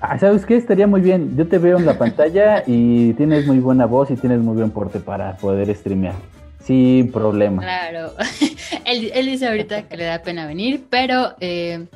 Ah, 0.00 0.18
¿sabes 0.18 0.44
qué? 0.44 0.56
Estaría 0.56 0.86
muy 0.86 1.00
bien. 1.00 1.36
Yo 1.36 1.46
te 1.48 1.58
veo 1.58 1.78
en 1.78 1.86
la 1.86 1.96
pantalla 1.98 2.62
y 2.66 3.12
tienes 3.14 3.46
muy 3.46 3.58
buena 3.60 3.86
voz 3.86 4.10
y 4.10 4.16
tienes 4.16 4.40
muy 4.40 4.54
buen 4.56 4.70
porte 4.70 5.00
para 5.00 5.36
poder 5.36 5.74
streamear. 5.74 6.14
Sin 6.62 7.12
problema. 7.12 7.62
Claro, 7.62 8.12
él, 8.84 9.10
él 9.14 9.26
dice 9.26 9.46
ahorita 9.46 9.82
que 9.88 9.96
le 9.96 10.04
da 10.04 10.20
pena 10.22 10.46
venir, 10.48 10.84
pero 10.90 11.34
eh, 11.40 11.86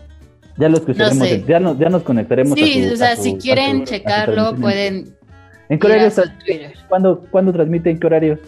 Ya 0.56 0.68
lo 0.68 0.76
escucharemos. 0.78 1.18
No 1.18 1.24
sé. 1.24 1.44
ya, 1.46 1.58
nos, 1.58 1.76
ya 1.78 1.88
nos 1.88 2.02
conectaremos. 2.04 2.52
a 2.52 2.64
sí, 2.64 2.84
tu- 2.86 2.94
o 2.94 2.96
sea, 2.96 3.12
a 3.12 3.16
tu- 3.16 3.22
si 3.24 3.30
a 3.34 3.38
quieren 3.38 3.76
a 3.76 3.78
tu 3.80 3.90
checarlo, 3.90 4.54
pueden 4.54 5.16
¿En 5.70 5.78
qué 5.78 5.86
horario 5.86 6.09
está? 6.09 6.36
¿Cuándo, 6.88 7.24
¿Cuándo 7.30 7.52
transmite? 7.52 7.90
¿En 7.90 8.01
qué 8.01 8.06
horario? 8.06 8.38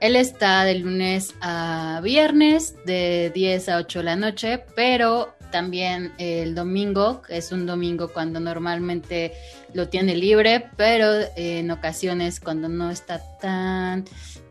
Él 0.00 0.14
está 0.14 0.64
de 0.64 0.76
lunes 0.76 1.34
a 1.40 2.00
viernes, 2.02 2.76
de 2.86 3.32
10 3.34 3.68
a 3.68 3.78
8 3.78 3.98
de 3.98 4.04
la 4.04 4.16
noche, 4.16 4.64
pero 4.76 5.34
también 5.50 6.12
el 6.18 6.54
domingo, 6.54 7.20
que 7.22 7.36
es 7.36 7.50
un 7.50 7.66
domingo 7.66 8.08
cuando 8.08 8.38
normalmente 8.38 9.32
lo 9.74 9.88
tiene 9.88 10.14
libre, 10.14 10.70
pero 10.76 11.12
eh, 11.12 11.58
en 11.58 11.70
ocasiones 11.72 12.38
cuando 12.38 12.68
no 12.68 12.90
está 12.90 13.20
tan 13.40 14.04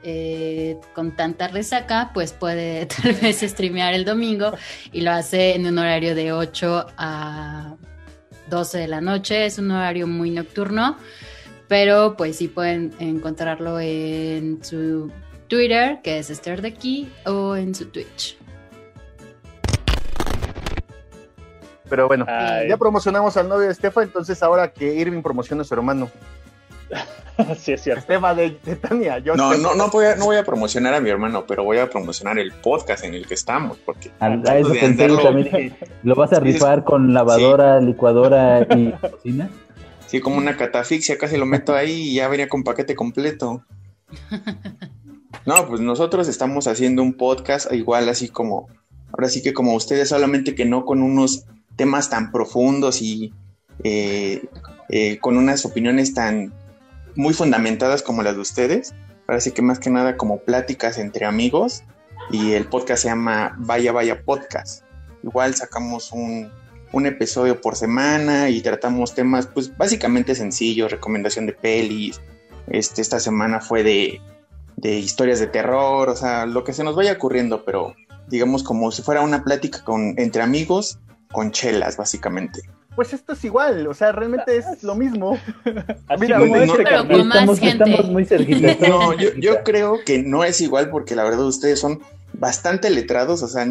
eh, 0.03 0.77
con 0.93 1.15
tanta 1.15 1.47
resaca, 1.47 2.11
pues 2.13 2.33
puede 2.33 2.85
tal 3.03 3.13
vez 3.13 3.39
streamear 3.39 3.93
el 3.93 4.03
domingo 4.03 4.51
y 4.91 5.01
lo 5.01 5.11
hace 5.11 5.55
en 5.55 5.65
un 5.65 5.79
horario 5.79 6.13
de 6.13 6.33
8 6.33 6.88
a 6.97 7.75
12 8.49 8.77
de 8.79 8.88
la 8.88 8.99
noche, 8.99 9.45
es 9.45 9.57
un 9.57 9.71
horario 9.71 10.07
muy 10.07 10.29
nocturno, 10.29 10.97
pero 11.72 12.15
pues 12.18 12.35
sí 12.35 12.49
pueden 12.49 12.91
encontrarlo 12.99 13.80
en 13.80 14.61
su 14.61 15.10
Twitter, 15.48 15.99
que 16.03 16.19
es 16.19 16.30
Esther 16.30 16.61
de 16.61 16.68
aquí, 16.68 17.10
o 17.26 17.56
en 17.56 17.73
su 17.73 17.85
Twitch. 17.85 18.38
Pero 21.89 22.10
bueno, 22.10 22.26
Ay. 22.27 22.68
ya 22.68 22.76
promocionamos 22.76 23.38
al 23.38 23.48
novio 23.48 23.68
de 23.68 23.72
Estefa, 23.72 24.03
entonces 24.03 24.43
ahora 24.43 24.73
que 24.73 24.93
Irving 24.95 25.22
promociona 25.22 25.61
a 25.61 25.64
su 25.64 25.73
hermano. 25.73 26.10
sí, 27.57 27.72
es 27.72 27.81
cierto. 27.81 28.02
Estefa 28.02 28.35
de, 28.35 28.57
de 28.65 28.76
Tania. 28.76 29.19
Yo 29.19 29.38
No, 29.38 29.53
no, 29.56 29.73
no 29.73 29.88
voy, 29.88 30.07
a, 30.07 30.18
no 30.18 30.26
voy 30.26 30.35
a 30.35 30.43
promocionar 30.43 30.93
a 30.93 30.99
mi 30.99 31.10
hermano, 31.10 31.45
pero 31.48 31.64
voy 31.64 31.77
a 31.77 31.89
promocionar 31.89 32.38
el 32.38 32.52
podcast 32.52 33.06
en 33.06 33.14
el 33.14 33.26
que 33.26 33.35
estamos, 33.35 33.77
porque 33.85 34.11
Al- 34.19 34.31
a 34.34 34.35
hablando 34.35 34.60
eso 34.60 34.69
de 34.73 34.80
pensé 34.81 35.07
yo 35.07 35.19
andarlo- 35.19 35.23
también. 35.49 35.77
¿Lo 36.03 36.15
vas 36.15 36.34
a 36.34 36.41
rifar 36.41 36.84
con 36.84 37.14
lavadora, 37.14 37.80
licuadora 37.80 38.68
y 38.76 38.91
cocina? 38.91 39.49
Sí, 40.11 40.19
como 40.19 40.35
una 40.35 40.57
catafixia, 40.57 41.17
casi 41.17 41.38
lo 41.38 41.45
meto 41.45 41.73
ahí 41.73 42.09
y 42.09 42.15
ya 42.15 42.27
venía 42.27 42.49
con 42.49 42.65
paquete 42.65 42.95
completo. 42.95 43.63
No, 45.45 45.67
pues 45.67 45.79
nosotros 45.79 46.27
estamos 46.27 46.67
haciendo 46.67 47.01
un 47.01 47.13
podcast 47.13 47.71
igual 47.71 48.09
así 48.09 48.27
como, 48.27 48.67
ahora 49.13 49.29
sí 49.29 49.41
que 49.41 49.53
como 49.53 49.73
ustedes, 49.73 50.09
solamente 50.09 50.53
que 50.53 50.65
no 50.65 50.85
con 50.85 51.01
unos 51.01 51.45
temas 51.77 52.09
tan 52.09 52.31
profundos 52.31 53.01
y 53.01 53.33
eh, 53.85 54.43
eh, 54.89 55.17
con 55.19 55.38
unas 55.38 55.65
opiniones 55.65 56.13
tan 56.13 56.53
muy 57.15 57.33
fundamentadas 57.33 58.03
como 58.03 58.21
las 58.21 58.35
de 58.35 58.41
ustedes. 58.41 58.93
Ahora 59.27 59.39
sí 59.39 59.51
que 59.51 59.61
más 59.61 59.79
que 59.79 59.89
nada 59.89 60.17
como 60.17 60.41
pláticas 60.41 60.97
entre 60.97 61.25
amigos 61.25 61.83
y 62.29 62.51
el 62.51 62.67
podcast 62.67 63.03
se 63.03 63.07
llama 63.07 63.55
Vaya 63.57 63.93
Vaya 63.93 64.23
Podcast. 64.23 64.83
Igual 65.23 65.55
sacamos 65.55 66.11
un, 66.11 66.51
un 66.91 67.05
episodio 67.05 67.61
por 67.61 67.76
semana 67.76 68.49
y 68.49 68.61
tratamos 68.61 69.15
temas, 69.15 69.47
pues 69.47 69.76
básicamente 69.77 70.35
sencillos, 70.35 70.91
recomendación 70.91 71.45
de 71.45 71.53
pelis. 71.53 72.22
Este, 72.68 73.01
esta 73.01 73.19
semana 73.19 73.59
fue 73.59 73.84
de, 73.84 74.22
de 74.77 74.99
historias 74.99 75.39
de 75.39 75.47
terror, 75.47 76.09
o 76.09 76.15
sea, 76.15 76.45
lo 76.45 76.63
que 76.63 76.73
se 76.73 76.84
nos 76.84 76.95
vaya 76.95 77.13
ocurriendo, 77.13 77.63
pero 77.63 77.95
digamos 78.27 78.63
como 78.63 78.91
si 78.91 79.01
fuera 79.01 79.22
una 79.22 79.43
plática 79.43 79.84
con, 79.84 80.15
entre 80.18 80.41
amigos 80.41 80.99
con 81.31 81.51
chelas, 81.51 81.97
básicamente. 81.97 82.61
Pues 82.95 83.13
esto 83.13 83.34
es 83.34 83.45
igual, 83.45 83.88
o 83.88 83.93
sea, 83.93 84.11
realmente 84.11 84.57
es 84.57 84.84
lo 84.84 84.95
mismo. 84.95 85.38
Así 86.09 86.22
Mira, 86.22 86.39
como 86.39 86.57
no, 86.57 86.63
este 86.63 86.84
pero 86.84 87.07
con 87.07 87.27
más 87.27 87.38
estamos, 87.38 87.59
gente. 87.59 87.84
estamos 87.89 88.11
muy 88.11 88.26
cerquitas. 88.26 88.72
estamos 88.72 89.15
No, 89.15 89.31
yo, 89.39 89.63
creo 89.63 89.99
que 90.05 90.22
no 90.22 90.43
es 90.43 90.59
igual 90.59 90.89
porque 90.89 91.15
la 91.15 91.23
verdad 91.23 91.45
ustedes 91.45 91.80
son 91.80 92.01
bastante 92.41 92.89
letrados, 92.89 93.43
o 93.43 93.47
sea, 93.47 93.68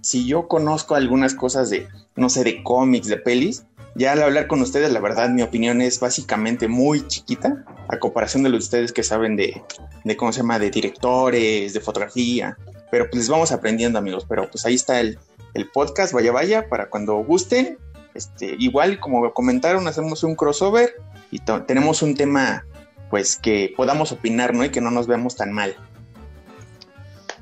si 0.00 0.26
yo 0.26 0.48
conozco 0.48 0.94
algunas 0.94 1.34
cosas 1.34 1.68
de, 1.68 1.86
no 2.16 2.30
sé, 2.30 2.42
de 2.42 2.62
cómics, 2.62 3.06
de 3.06 3.18
pelis, 3.18 3.64
ya 3.94 4.12
al 4.12 4.22
hablar 4.22 4.46
con 4.46 4.62
ustedes, 4.62 4.90
la 4.90 5.00
verdad, 5.00 5.28
mi 5.28 5.42
opinión 5.42 5.82
es 5.82 6.00
básicamente 6.00 6.68
muy 6.68 7.06
chiquita 7.06 7.66
a 7.86 7.98
comparación 7.98 8.44
de 8.44 8.48
los 8.48 8.60
de 8.60 8.64
ustedes 8.64 8.92
que 8.94 9.02
saben 9.02 9.36
de, 9.36 9.62
de 10.04 10.16
cómo 10.16 10.32
se 10.32 10.40
llama, 10.40 10.58
de 10.58 10.70
directores, 10.70 11.74
de 11.74 11.80
fotografía. 11.80 12.56
pero 12.90 13.10
pues 13.10 13.28
vamos 13.28 13.52
aprendiendo 13.52 13.98
amigos, 13.98 14.24
pero 14.26 14.50
pues 14.50 14.64
ahí 14.64 14.76
está 14.76 15.00
el, 15.00 15.18
el 15.52 15.68
podcast, 15.68 16.14
vaya 16.14 16.32
vaya, 16.32 16.66
para 16.70 16.88
cuando 16.88 17.16
gusten, 17.16 17.76
este, 18.14 18.56
igual 18.58 19.00
como 19.00 19.34
comentaron, 19.34 19.86
hacemos 19.86 20.24
un 20.24 20.34
crossover 20.34 20.94
y 21.30 21.40
tenemos 21.66 22.00
un 22.00 22.14
tema 22.14 22.64
pues 23.10 23.36
que 23.36 23.74
podamos 23.76 24.12
opinar, 24.12 24.54
¿no? 24.54 24.64
Y 24.64 24.70
que 24.70 24.80
no 24.80 24.90
nos 24.90 25.06
veamos 25.06 25.36
tan 25.36 25.52
mal. 25.52 25.76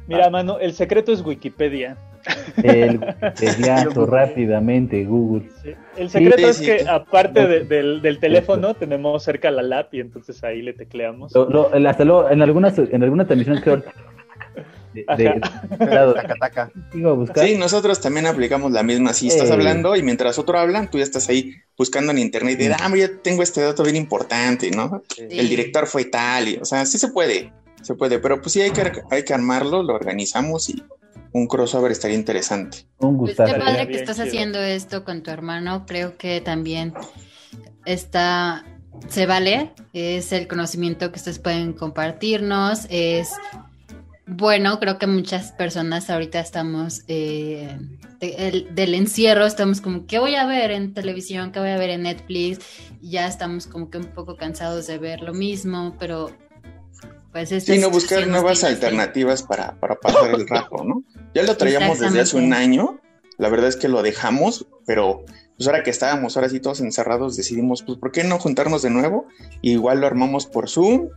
Mira, 0.06 0.30
mano, 0.30 0.58
el 0.58 0.72
secreto 0.72 1.12
es 1.12 1.22
Wikipedia. 1.24 1.96
El 2.62 2.98
Wikipediazo 3.40 4.06
rápidamente, 4.06 5.04
Google. 5.04 5.48
El 5.96 6.10
secreto 6.10 6.48
es 6.48 6.60
que 6.60 6.84
aparte 6.88 7.64
del, 7.64 8.02
del, 8.02 8.18
teléfono 8.18 8.74
tenemos 8.74 9.22
cerca 9.22 9.50
la 9.50 9.62
lap 9.62 9.94
y 9.94 10.00
entonces 10.00 10.42
ahí 10.44 10.62
le 10.62 10.72
tecleamos. 10.72 11.32
hasta 11.34 12.04
luego, 12.04 12.30
en 12.30 12.42
algunas, 12.42 12.78
en 12.78 13.02
algunas 13.02 13.26
transmisiones 13.26 13.62
que 13.62 13.82
de, 15.04 15.40
Sí, 17.34 17.56
nosotros 17.56 18.00
también 18.00 18.26
aplicamos 18.26 18.72
la 18.72 18.82
misma. 18.82 19.12
Si 19.12 19.28
estás 19.28 19.50
hablando 19.50 19.96
y 19.96 20.02
mientras 20.02 20.38
otro 20.38 20.58
hablan, 20.58 20.90
tú 20.90 20.98
ya 20.98 21.04
estás 21.04 21.28
ahí 21.28 21.54
buscando 21.76 22.12
en 22.12 22.18
internet. 22.18 22.58
Y 22.60 22.68
de, 22.68 22.74
ah, 22.74 22.90
ya 22.96 23.08
tengo 23.22 23.42
este 23.42 23.60
dato 23.60 23.82
bien 23.82 23.96
importante, 23.96 24.70
¿no? 24.70 25.02
El 25.18 25.48
director 25.48 25.86
fue 25.86 26.06
tal, 26.06 26.48
y, 26.48 26.56
o 26.56 26.64
sea, 26.64 26.86
sí 26.86 26.98
se 26.98 27.08
puede, 27.08 27.52
se 27.86 27.94
puede, 27.94 28.18
pero 28.18 28.40
pues 28.40 28.52
sí 28.52 28.60
hay 28.60 28.70
que, 28.70 29.02
hay 29.10 29.22
que 29.22 29.32
armarlo, 29.32 29.82
lo 29.82 29.94
organizamos 29.94 30.68
y 30.68 30.82
un 31.32 31.46
crossover 31.46 31.92
estaría 31.92 32.16
interesante. 32.16 32.86
Un 32.98 33.16
gusto. 33.16 33.44
Pues 33.44 33.54
qué 33.54 33.60
padre 33.60 33.88
que 33.88 33.96
estás 33.96 34.18
haciendo 34.18 34.58
esto 34.60 35.04
con 35.04 35.22
tu 35.22 35.30
hermano, 35.30 35.86
creo 35.86 36.16
que 36.16 36.40
también 36.40 36.94
está 37.84 38.64
se 39.08 39.26
vale, 39.26 39.72
es 39.92 40.32
el 40.32 40.48
conocimiento 40.48 41.12
que 41.12 41.18
ustedes 41.18 41.38
pueden 41.38 41.74
compartirnos, 41.74 42.86
es 42.88 43.30
bueno, 44.26 44.80
creo 44.80 44.98
que 44.98 45.06
muchas 45.06 45.52
personas 45.52 46.10
ahorita 46.10 46.40
estamos 46.40 47.02
eh, 47.06 47.78
del 48.18 48.94
encierro, 48.94 49.46
estamos 49.46 49.80
como, 49.80 50.06
¿qué 50.06 50.18
voy 50.18 50.34
a 50.34 50.46
ver 50.46 50.72
en 50.72 50.94
televisión? 50.94 51.52
¿Qué 51.52 51.60
voy 51.60 51.68
a 51.68 51.78
ver 51.78 51.90
en 51.90 52.02
Netflix? 52.02 52.58
Ya 53.00 53.28
estamos 53.28 53.68
como 53.68 53.88
que 53.88 53.98
un 53.98 54.06
poco 54.06 54.36
cansados 54.36 54.88
de 54.88 54.98
ver 54.98 55.20
lo 55.20 55.32
mismo, 55.32 55.94
pero 56.00 56.32
pues 57.36 57.52
es... 57.52 57.64
Sí, 57.64 57.78
no 57.78 57.90
buscar 57.90 58.26
nuevas 58.26 58.64
alternativas 58.64 59.42
para, 59.42 59.78
para 59.78 59.96
pasar 59.96 60.34
el 60.34 60.48
rato, 60.48 60.82
¿no? 60.84 61.02
Ya 61.34 61.42
lo 61.42 61.54
traíamos 61.54 62.00
desde 62.00 62.20
hace 62.20 62.36
un 62.38 62.54
año, 62.54 62.98
la 63.36 63.50
verdad 63.50 63.68
es 63.68 63.76
que 63.76 63.88
lo 63.88 64.02
dejamos, 64.02 64.66
pero 64.86 65.22
pues 65.58 65.66
ahora 65.66 65.82
que 65.82 65.90
estábamos 65.90 66.36
ahora 66.36 66.48
sí 66.48 66.60
todos 66.60 66.80
encerrados 66.80 67.36
decidimos, 67.36 67.82
pues, 67.82 67.98
¿por 67.98 68.10
qué 68.10 68.24
no 68.24 68.38
juntarnos 68.38 68.80
de 68.80 68.88
nuevo? 68.88 69.26
igual 69.60 70.00
lo 70.00 70.06
armamos 70.06 70.46
por 70.46 70.70
Zoom 70.70 71.08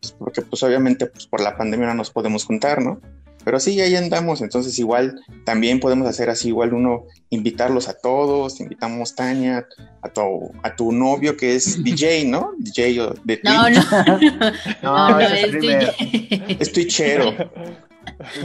pues, 0.00 0.12
porque 0.12 0.42
pues 0.42 0.62
obviamente 0.62 1.06
pues 1.06 1.26
por 1.26 1.40
la 1.40 1.56
pandemia 1.56 1.88
no 1.88 1.94
nos 1.94 2.10
podemos 2.10 2.44
juntar, 2.44 2.80
¿no? 2.80 3.00
Pero 3.44 3.60
sí, 3.60 3.80
ahí 3.80 3.94
andamos, 3.94 4.40
entonces 4.40 4.78
igual 4.78 5.20
también 5.44 5.80
podemos 5.80 6.08
hacer 6.08 6.30
así, 6.30 6.48
igual 6.48 6.72
uno 6.72 7.04
invitarlos 7.30 7.88
a 7.88 7.98
todos, 7.98 8.60
invitamos 8.60 9.14
Tania, 9.14 9.66
a 10.02 10.08
tu, 10.08 10.52
a 10.62 10.74
tu 10.74 10.92
novio 10.92 11.36
que 11.36 11.54
es 11.54 11.82
DJ, 11.84 12.24
¿no? 12.26 12.52
DJ 12.58 13.12
de 13.24 13.36
Twitch. 13.36 13.44
No, 13.44 13.68
no, 14.82 15.08
no, 15.08 15.10
no, 15.10 15.20
es, 15.20 15.52
DJ. 15.52 16.56
Es 16.58 16.72
Twitchero. 16.72 17.34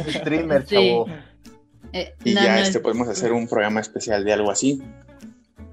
Es 0.07 0.15
streamer, 0.15 0.65
chavo. 0.65 1.07
Eh, 1.93 2.13
y 2.23 2.33
ya 2.33 2.59
este 2.59 2.79
podemos 2.79 3.07
hacer 3.07 3.31
un 3.31 3.47
programa 3.47 3.79
especial 3.79 4.23
de 4.23 4.33
algo 4.33 4.51
así. 4.51 4.81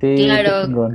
Sí, 0.00 0.14
claro. 0.24 0.94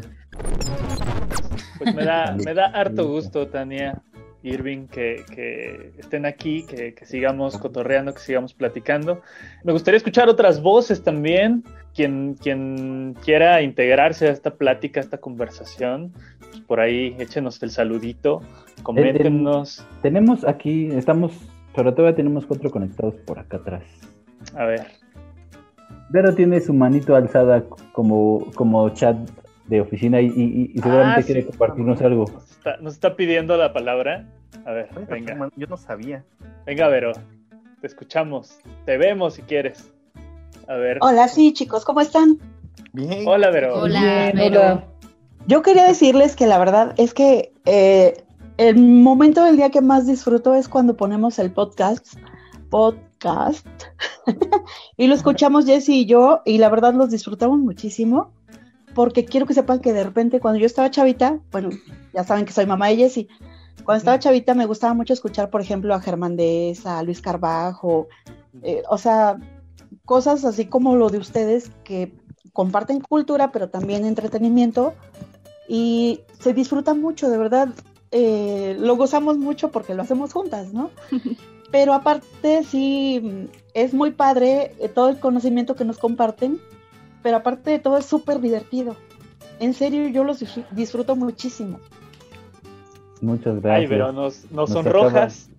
Pues 1.77 1.95
me 1.95 2.05
da, 2.05 2.35
me 2.43 2.53
da 2.53 2.65
harto 2.67 3.07
gusto, 3.07 3.47
Tania, 3.47 4.01
Irving, 4.43 4.87
que, 4.87 5.93
estén 5.97 6.25
aquí, 6.25 6.65
que, 6.65 6.95
sigamos 7.05 7.57
cotorreando, 7.57 8.13
que 8.13 8.19
sigamos 8.19 8.53
platicando. 8.53 9.21
Me 9.63 9.71
gustaría 9.71 9.97
escuchar 9.97 10.29
otras 10.29 10.61
voces 10.61 11.03
también. 11.03 11.63
Quien, 11.93 12.35
quien 12.35 13.17
quiera 13.21 13.61
integrarse 13.61 14.29
a 14.29 14.31
esta 14.31 14.51
plática, 14.51 15.01
a 15.01 15.03
esta 15.03 15.17
conversación, 15.17 16.13
pues 16.39 16.61
por 16.61 16.79
ahí 16.79 17.17
échenos 17.19 17.61
el 17.63 17.69
saludito, 17.69 18.41
coméntenos. 18.81 19.85
tenemos 20.01 20.47
aquí, 20.47 20.87
estamos, 20.93 21.33
sobre 21.75 21.91
todo 21.91 22.15
tenemos 22.15 22.45
cuatro 22.45 22.71
conectados 22.71 23.15
por 23.25 23.39
acá 23.39 23.57
atrás. 23.57 23.83
A 24.55 24.63
ver. 24.63 24.87
Vero 26.11 26.33
tiene 26.33 26.61
su 26.61 26.73
manito 26.73 27.13
alzada 27.13 27.65
como, 27.91 28.49
como 28.55 28.89
chat 28.91 29.17
de 29.67 29.81
oficina 29.81 30.21
y, 30.21 30.73
seguramente 30.75 31.21
ah, 31.21 31.23
quiere 31.25 31.45
compartirnos 31.45 32.01
algo 32.01 32.25
nos 32.81 32.93
está 32.93 33.15
pidiendo 33.15 33.57
la 33.57 33.73
palabra. 33.73 34.27
A 34.65 34.71
ver, 34.71 34.89
venga. 35.09 35.49
Yo 35.55 35.67
no 35.67 35.77
sabía. 35.77 36.23
Venga, 36.65 36.87
Vero. 36.87 37.13
Te 37.79 37.87
escuchamos. 37.87 38.59
Te 38.85 38.97
vemos 38.97 39.35
si 39.35 39.41
quieres. 39.43 39.91
A 40.67 40.75
ver. 40.75 40.99
Hola, 41.01 41.27
sí, 41.27 41.53
chicos, 41.53 41.85
¿cómo 41.85 42.01
están? 42.01 42.37
Bien. 42.93 43.27
Hola, 43.27 43.49
Vero. 43.49 43.81
Hola, 43.81 44.31
Vero. 44.33 44.83
Yo 45.47 45.61
quería 45.61 45.87
decirles 45.87 46.35
que 46.35 46.45
la 46.45 46.59
verdad 46.59 46.93
es 46.97 47.13
que 47.13 47.51
eh, 47.65 48.23
el 48.57 48.77
momento 48.77 49.43
del 49.43 49.57
día 49.57 49.71
que 49.71 49.81
más 49.81 50.05
disfruto 50.05 50.53
es 50.53 50.69
cuando 50.69 50.95
ponemos 50.95 51.39
el 51.39 51.51
podcast. 51.51 52.15
Podcast. 52.69 53.65
y 54.97 55.07
lo 55.07 55.15
escuchamos 55.15 55.65
Jesse 55.65 55.89
y 55.89 56.05
yo, 56.05 56.41
y 56.45 56.59
la 56.59 56.69
verdad 56.69 56.93
los 56.93 57.09
disfrutamos 57.09 57.59
muchísimo 57.59 58.31
porque 58.93 59.25
quiero 59.25 59.45
que 59.45 59.53
sepan 59.53 59.79
que 59.79 59.93
de 59.93 60.03
repente 60.03 60.39
cuando 60.39 60.59
yo 60.59 60.65
estaba 60.65 60.91
chavita, 60.91 61.39
bueno, 61.51 61.69
ya 62.13 62.23
saben 62.23 62.45
que 62.45 62.53
soy 62.53 62.65
mamá 62.65 62.87
de 62.87 62.97
Jessie, 62.97 63.27
cuando 63.83 63.99
estaba 63.99 64.19
chavita 64.19 64.53
me 64.53 64.65
gustaba 64.65 64.93
mucho 64.93 65.13
escuchar, 65.13 65.49
por 65.49 65.61
ejemplo, 65.61 65.93
a 65.93 66.01
Germán 66.01 66.35
Dez, 66.35 66.85
a 66.85 67.01
Luis 67.03 67.21
Carbajo, 67.21 68.07
eh, 68.61 68.83
o 68.89 68.97
sea, 68.97 69.37
cosas 70.05 70.45
así 70.45 70.65
como 70.65 70.95
lo 70.95 71.09
de 71.09 71.17
ustedes 71.17 71.71
que 71.83 72.13
comparten 72.53 72.99
cultura, 72.99 73.51
pero 73.51 73.69
también 73.69 74.05
entretenimiento 74.05 74.93
y 75.67 76.21
se 76.39 76.53
disfruta 76.53 76.93
mucho, 76.93 77.29
de 77.29 77.37
verdad, 77.37 77.69
eh, 78.11 78.75
lo 78.77 78.97
gozamos 78.97 79.37
mucho 79.37 79.71
porque 79.71 79.93
lo 79.93 80.01
hacemos 80.01 80.33
juntas, 80.33 80.73
¿no? 80.73 80.91
Pero 81.71 81.93
aparte 81.93 82.65
sí, 82.65 83.47
es 83.73 83.93
muy 83.93 84.11
padre 84.11 84.75
eh, 84.79 84.89
todo 84.89 85.07
el 85.07 85.19
conocimiento 85.19 85.75
que 85.75 85.85
nos 85.85 85.97
comparten 85.97 86.59
pero 87.21 87.37
aparte 87.37 87.71
de 87.71 87.79
todo 87.79 87.97
es 87.97 88.05
súper 88.05 88.39
divertido. 88.39 88.95
En 89.59 89.73
serio, 89.73 90.07
yo 90.07 90.23
los 90.23 90.43
disfruto 90.71 91.15
muchísimo. 91.15 91.79
Muchas 93.21 93.61
gracias. 93.61 93.81
Ay, 93.81 93.87
pero 93.87 94.11
nos, 94.11 94.69
sonrojas. 94.69 95.49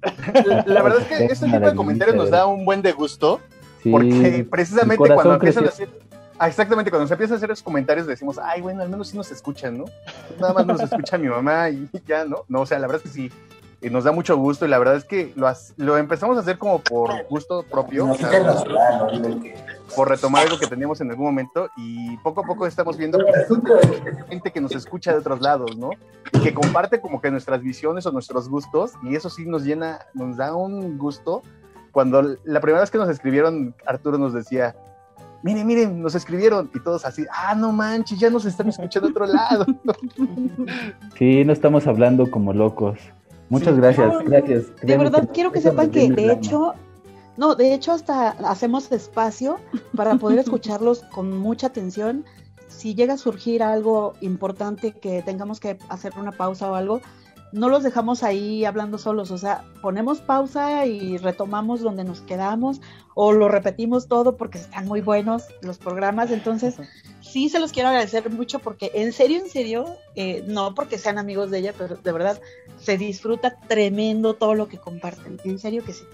La, 0.66 0.82
verdad 0.82 1.02
es 1.02 1.06
que 1.06 1.24
este 1.26 1.46
tipo 1.46 1.60
de 1.60 1.74
comentarios 1.76 2.16
nos 2.16 2.30
da 2.30 2.46
un 2.46 2.64
buen 2.64 2.82
de 2.82 2.92
gusto, 2.92 3.40
porque 3.88 4.46
precisamente 4.50 4.96
cuando 4.96 5.34
empiezan 5.34 5.64
a 5.66 5.68
hacer... 5.68 5.88
Ah, 6.38 6.48
exactamente, 6.48 6.90
cuando 6.90 7.06
se 7.06 7.14
empiezan 7.14 7.34
a 7.34 7.36
hacer 7.36 7.50
esos 7.52 7.62
comentarios 7.62 8.06
decimos, 8.08 8.36
ay, 8.42 8.60
bueno, 8.60 8.82
al 8.82 8.88
menos 8.88 9.08
sí 9.08 9.16
nos 9.16 9.30
escuchan, 9.30 9.78
¿no? 9.78 9.84
Nada 10.40 10.52
más 10.54 10.66
nos 10.66 10.80
escucha 10.80 11.16
mi 11.16 11.28
mamá 11.28 11.70
y 11.70 11.88
ya, 12.04 12.24
¿no? 12.24 12.44
No, 12.48 12.62
o 12.62 12.66
sea, 12.66 12.80
la 12.80 12.88
verdad 12.88 13.02
es 13.04 13.12
que 13.12 13.16
sí, 13.16 13.32
y 13.82 13.90
nos 13.90 14.04
da 14.04 14.12
mucho 14.12 14.36
gusto 14.36 14.64
y 14.64 14.68
la 14.68 14.78
verdad 14.78 14.96
es 14.96 15.04
que 15.04 15.34
lo, 15.76 15.96
empezamos 15.98 16.36
a 16.36 16.40
hacer 16.40 16.56
como 16.56 16.78
por 16.78 17.10
gusto 17.28 17.64
propio, 17.68 18.08
por 19.96 20.08
retomar 20.08 20.44
algo 20.44 20.58
que 20.58 20.68
teníamos 20.68 21.00
en 21.00 21.10
algún 21.10 21.26
momento 21.26 21.68
y 21.76 22.16
poco 22.18 22.42
a 22.42 22.44
poco 22.44 22.66
estamos 22.66 22.96
viendo 22.96 23.18
que 23.18 23.32
hay 24.08 24.28
gente 24.28 24.52
que 24.52 24.60
nos 24.60 24.72
escucha 24.76 25.12
de 25.12 25.18
otros 25.18 25.40
lados, 25.40 25.76
¿no? 25.76 25.90
Y 26.32 26.40
que 26.40 26.54
comparte 26.54 27.00
como 27.00 27.20
que 27.20 27.30
nuestras 27.30 27.60
visiones 27.60 28.06
o 28.06 28.12
nuestros 28.12 28.48
gustos 28.48 28.92
y 29.02 29.16
eso 29.16 29.28
sí 29.28 29.44
nos 29.46 29.64
llena, 29.64 29.98
nos 30.14 30.36
da 30.36 30.54
un 30.54 30.96
gusto. 30.96 31.42
Cuando 31.90 32.22
la 32.44 32.60
primera 32.60 32.80
vez 32.80 32.90
que 32.90 32.98
nos 32.98 33.08
escribieron, 33.08 33.74
Arturo 33.84 34.16
nos 34.16 34.32
decía, 34.32 34.76
miren, 35.42 35.66
miren, 35.66 36.00
nos 36.00 36.14
escribieron 36.14 36.70
y 36.72 36.80
todos 36.80 37.04
así, 37.04 37.26
ah, 37.30 37.54
no 37.54 37.72
manches, 37.72 38.18
ya 38.18 38.30
nos 38.30 38.44
están 38.44 38.68
escuchando 38.68 39.08
de 39.08 39.12
otro 39.12 39.26
lado. 39.26 39.66
Sí, 41.18 41.44
no 41.44 41.52
estamos 41.52 41.86
hablando 41.86 42.30
como 42.30 42.52
locos. 42.52 42.98
Muchas 43.52 43.76
gracias, 43.76 44.24
gracias. 44.24 44.64
De 44.82 44.96
verdad, 44.96 45.28
quiero 45.34 45.52
que 45.52 45.60
sepan 45.60 45.90
que 45.90 46.10
de 46.10 46.32
hecho, 46.32 46.72
no, 47.36 47.54
de 47.54 47.74
hecho 47.74 47.92
hasta 47.92 48.30
hacemos 48.30 48.90
espacio 48.90 49.58
para 49.94 50.14
poder 50.16 50.38
escucharlos 50.38 51.02
con 51.12 51.36
mucha 51.36 51.66
atención. 51.66 52.24
Si 52.68 52.94
llega 52.94 53.12
a 53.12 53.18
surgir 53.18 53.62
algo 53.62 54.14
importante 54.22 54.92
que 54.92 55.20
tengamos 55.20 55.60
que 55.60 55.76
hacer 55.90 56.14
una 56.18 56.32
pausa 56.32 56.70
o 56.70 56.74
algo, 56.74 57.02
no 57.52 57.68
los 57.68 57.82
dejamos 57.82 58.22
ahí 58.22 58.64
hablando 58.64 58.98
solos, 58.98 59.30
o 59.30 59.38
sea, 59.38 59.64
ponemos 59.82 60.20
pausa 60.20 60.86
y 60.86 61.18
retomamos 61.18 61.80
donde 61.80 62.02
nos 62.02 62.22
quedamos 62.22 62.80
o 63.14 63.32
lo 63.32 63.48
repetimos 63.48 64.08
todo 64.08 64.36
porque 64.36 64.58
están 64.58 64.86
muy 64.86 65.02
buenos 65.02 65.44
los 65.60 65.78
programas, 65.78 66.30
entonces 66.30 66.76
sí 67.20 67.50
se 67.50 67.60
los 67.60 67.72
quiero 67.72 67.90
agradecer 67.90 68.30
mucho 68.30 68.58
porque 68.58 68.90
en 68.94 69.12
serio, 69.12 69.38
en 69.38 69.48
serio, 69.48 69.84
eh, 70.16 70.42
no 70.46 70.74
porque 70.74 70.96
sean 70.98 71.18
amigos 71.18 71.50
de 71.50 71.58
ella, 71.58 71.74
pero 71.76 71.96
de 71.96 72.12
verdad 72.12 72.40
se 72.78 72.96
disfruta 72.96 73.58
tremendo 73.68 74.34
todo 74.34 74.54
lo 74.54 74.68
que 74.68 74.78
comparten, 74.78 75.38
en 75.44 75.58
serio 75.58 75.84
que 75.84 75.92
sí. 75.92 76.04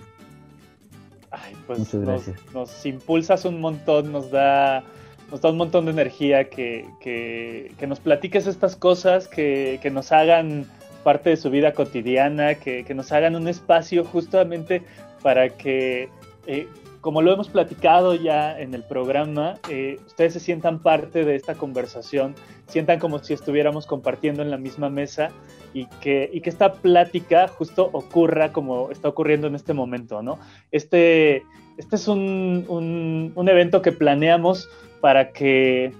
Ay, 1.30 1.54
pues 1.66 1.78
Muchas 1.78 2.00
gracias. 2.00 2.40
Nos, 2.52 2.86
impulsas 2.86 3.44
un 3.44 3.60
montón, 3.60 4.12
nos 4.12 4.30
da 4.30 4.82
nos 5.30 5.42
da 5.42 5.50
un 5.50 5.58
montón 5.58 5.84
de 5.84 5.90
energía 5.90 6.48
que, 6.48 6.88
que, 7.00 7.74
que 7.78 7.86
nos 7.86 8.00
platiques 8.00 8.46
estas 8.46 8.76
cosas, 8.76 9.28
que, 9.28 9.78
que 9.82 9.90
nos 9.90 10.10
hagan 10.10 10.66
parte 11.08 11.30
de 11.30 11.38
su 11.38 11.48
vida 11.48 11.72
cotidiana, 11.72 12.56
que, 12.56 12.84
nos 12.94 13.12
hagan 13.12 13.34
un 13.34 13.48
espacio 13.48 14.04
justamente 14.04 14.82
para 15.22 15.48
que 15.48 16.10
eh, 16.46 16.68
como 17.00 17.22
lo 17.22 17.32
hemos 17.32 17.48
platicado 17.48 18.14
ya 18.14 18.60
en 18.60 18.74
el 18.74 18.82
programa, 18.82 19.54
eh, 19.70 19.98
ustedes 20.06 20.34
se 20.34 20.40
sientan 20.40 20.80
parte 20.80 21.24
de 21.24 21.34
esta 21.34 21.54
conversación, 21.54 22.34
sientan 22.66 22.98
como 22.98 23.20
si 23.20 23.32
estuviéramos 23.32 23.86
compartiendo 23.86 24.42
en 24.42 24.50
la 24.50 24.58
misma 24.58 24.90
mesa 24.90 25.30
y 25.72 25.86
que, 26.02 26.28
y 26.30 26.42
que 26.42 26.50
esta 26.50 26.74
plática 26.74 27.48
justo 27.48 27.88
ocurra 27.90 28.52
como 28.52 28.90
está 28.90 29.08
ocurriendo 29.08 29.46
en 29.46 29.54
este 29.54 29.72
momento, 29.72 30.20
¿no? 30.20 30.38
Este, 30.72 31.42
este 31.78 31.96
es 31.96 32.06
un, 32.06 32.66
un, 32.68 33.32
un 33.34 33.48
evento 33.48 33.80
que 33.80 33.92
planeamos 33.92 34.68
para 35.00 35.32
que, 35.32 35.94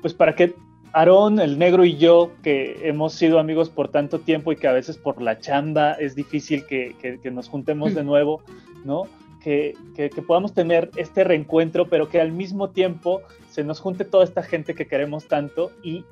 pues 0.00 0.14
para 0.14 0.36
que 0.36 0.54
Aarón, 0.92 1.38
el 1.38 1.58
negro 1.58 1.84
y 1.84 1.96
yo, 1.96 2.32
que 2.42 2.88
hemos 2.88 3.12
sido 3.12 3.38
amigos 3.38 3.68
por 3.68 3.88
tanto 3.88 4.20
tiempo 4.20 4.52
y 4.52 4.56
que 4.56 4.68
a 4.68 4.72
veces 4.72 4.96
por 4.96 5.20
la 5.20 5.38
chamba 5.38 5.92
es 5.92 6.14
difícil 6.14 6.64
que, 6.66 6.96
que, 7.00 7.20
que 7.20 7.30
nos 7.30 7.48
juntemos 7.48 7.94
de 7.94 8.04
nuevo, 8.04 8.42
¿no? 8.84 9.04
Que, 9.42 9.74
que, 9.94 10.10
podamos 10.22 10.52
tener 10.52 10.90
este 10.96 11.24
reencuentro, 11.24 11.88
pero 11.88 12.08
que 12.08 12.20
al 12.20 12.32
mismo 12.32 12.70
tiempo 12.70 13.22
se 13.50 13.64
nos 13.64 13.80
junte 13.80 14.04
toda 14.04 14.24
esta 14.24 14.42
gente 14.42 14.74
que 14.74 14.86
queremos 14.86 15.26
tanto 15.26 15.70
y 15.82 16.04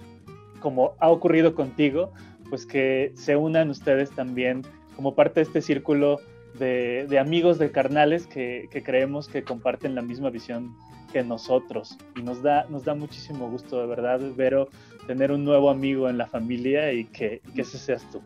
como 0.60 0.94
ha 1.00 1.10
ocurrido 1.10 1.54
contigo, 1.54 2.12
pues 2.48 2.66
que 2.66 3.12
se 3.14 3.36
unan 3.36 3.70
ustedes 3.70 4.10
también 4.10 4.62
como 4.94 5.14
parte 5.14 5.40
de 5.40 5.44
este 5.44 5.60
círculo 5.60 6.20
de, 6.58 7.06
de 7.08 7.18
amigos, 7.18 7.58
de 7.58 7.70
carnales 7.70 8.26
que, 8.26 8.68
que 8.70 8.82
creemos 8.82 9.28
que 9.28 9.42
comparten 9.42 9.94
la 9.94 10.02
misma 10.02 10.30
visión 10.30 10.74
que 11.16 11.24
nosotros. 11.24 11.96
Y 12.14 12.22
nos 12.22 12.42
da, 12.42 12.66
nos 12.68 12.84
da 12.84 12.94
muchísimo 12.94 13.48
gusto, 13.48 13.80
de 13.80 13.86
verdad, 13.86 14.20
Vero, 14.36 14.68
tener 15.06 15.32
un 15.32 15.46
nuevo 15.46 15.70
amigo 15.70 16.10
en 16.10 16.18
la 16.18 16.26
familia 16.26 16.92
y 16.92 17.06
que, 17.06 17.40
que 17.54 17.62
ese 17.62 17.78
seas 17.78 18.04
tú. 18.12 18.20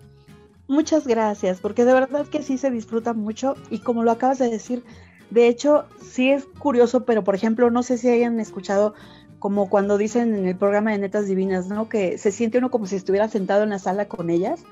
Muchas 0.67 1.07
gracias, 1.07 1.61
porque 1.61 1.85
de 1.85 1.93
verdad 1.93 2.27
que 2.27 2.43
sí 2.43 2.59
se 2.59 2.69
disfruta 2.73 3.13
mucho 3.13 3.55
y 3.71 3.79
como 3.79 4.03
lo 4.03 4.11
acabas 4.11 4.39
de 4.39 4.51
decir, 4.51 4.83
de 5.31 5.47
hecho 5.47 5.85
sí 6.01 6.31
es 6.31 6.47
curioso, 6.59 7.05
pero 7.05 7.23
por 7.23 7.37
ejemplo, 7.37 7.71
no 7.71 7.85
sé 7.85 7.97
si 7.97 8.09
hayan 8.09 8.41
escuchado 8.41 8.95
como 9.39 9.71
cuando 9.71 9.97
dicen 9.97 10.35
en 10.35 10.47
el 10.47 10.57
programa 10.57 10.91
de 10.91 10.99
Netas 10.99 11.29
Divinas, 11.29 11.69
¿no? 11.69 11.89
Que 11.89 12.19
se 12.19 12.33
siente 12.33 12.59
uno 12.59 12.73
como 12.73 12.87
si 12.87 12.97
estuviera 12.97 13.29
sentado 13.29 13.63
en 13.63 13.71
la 13.71 13.79
sala 13.79 14.09
con 14.09 14.31
ellas. 14.31 14.65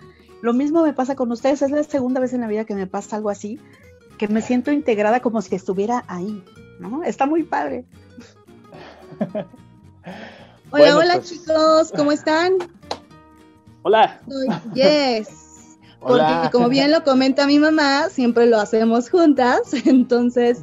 Lo 0.43 0.53
mismo 0.53 0.83
me 0.83 0.93
pasa 0.93 1.15
con 1.15 1.31
ustedes, 1.31 1.63
es 1.63 1.71
la 1.71 1.85
segunda 1.85 2.21
vez 2.21 2.33
en 2.33 2.41
la 2.41 2.49
vida 2.49 2.65
que 2.65 2.75
me 2.75 2.89
pasa 2.89 3.15
algo 3.15 3.31
así, 3.31 3.61
que 4.19 4.27
me 4.27 4.43
siento 4.43 4.73
integrada 4.73 5.21
como 5.21 5.41
si 5.41 5.55
estuviera 5.55 6.03
ahí, 6.09 6.43
¿no? 6.81 7.05
Está 7.05 7.27
muy 7.27 7.45
padre. 7.45 7.85
hola, 10.71 10.97
hola 10.97 11.15
pues. 11.15 11.31
chicos, 11.31 11.93
¿cómo 11.97 12.13
están? 12.13 12.55
Hola. 13.83 14.21
yes. 14.75 15.79
Porque 16.01 16.51
como 16.53 16.69
bien 16.69 16.93
lo 16.93 17.03
comenta 17.03 17.47
mi 17.47 17.59
mamá, 17.59 18.09
siempre 18.09 18.47
lo 18.47 18.61
hacemos 18.61 19.11
juntas. 19.11 19.73
Entonces, 19.85 20.63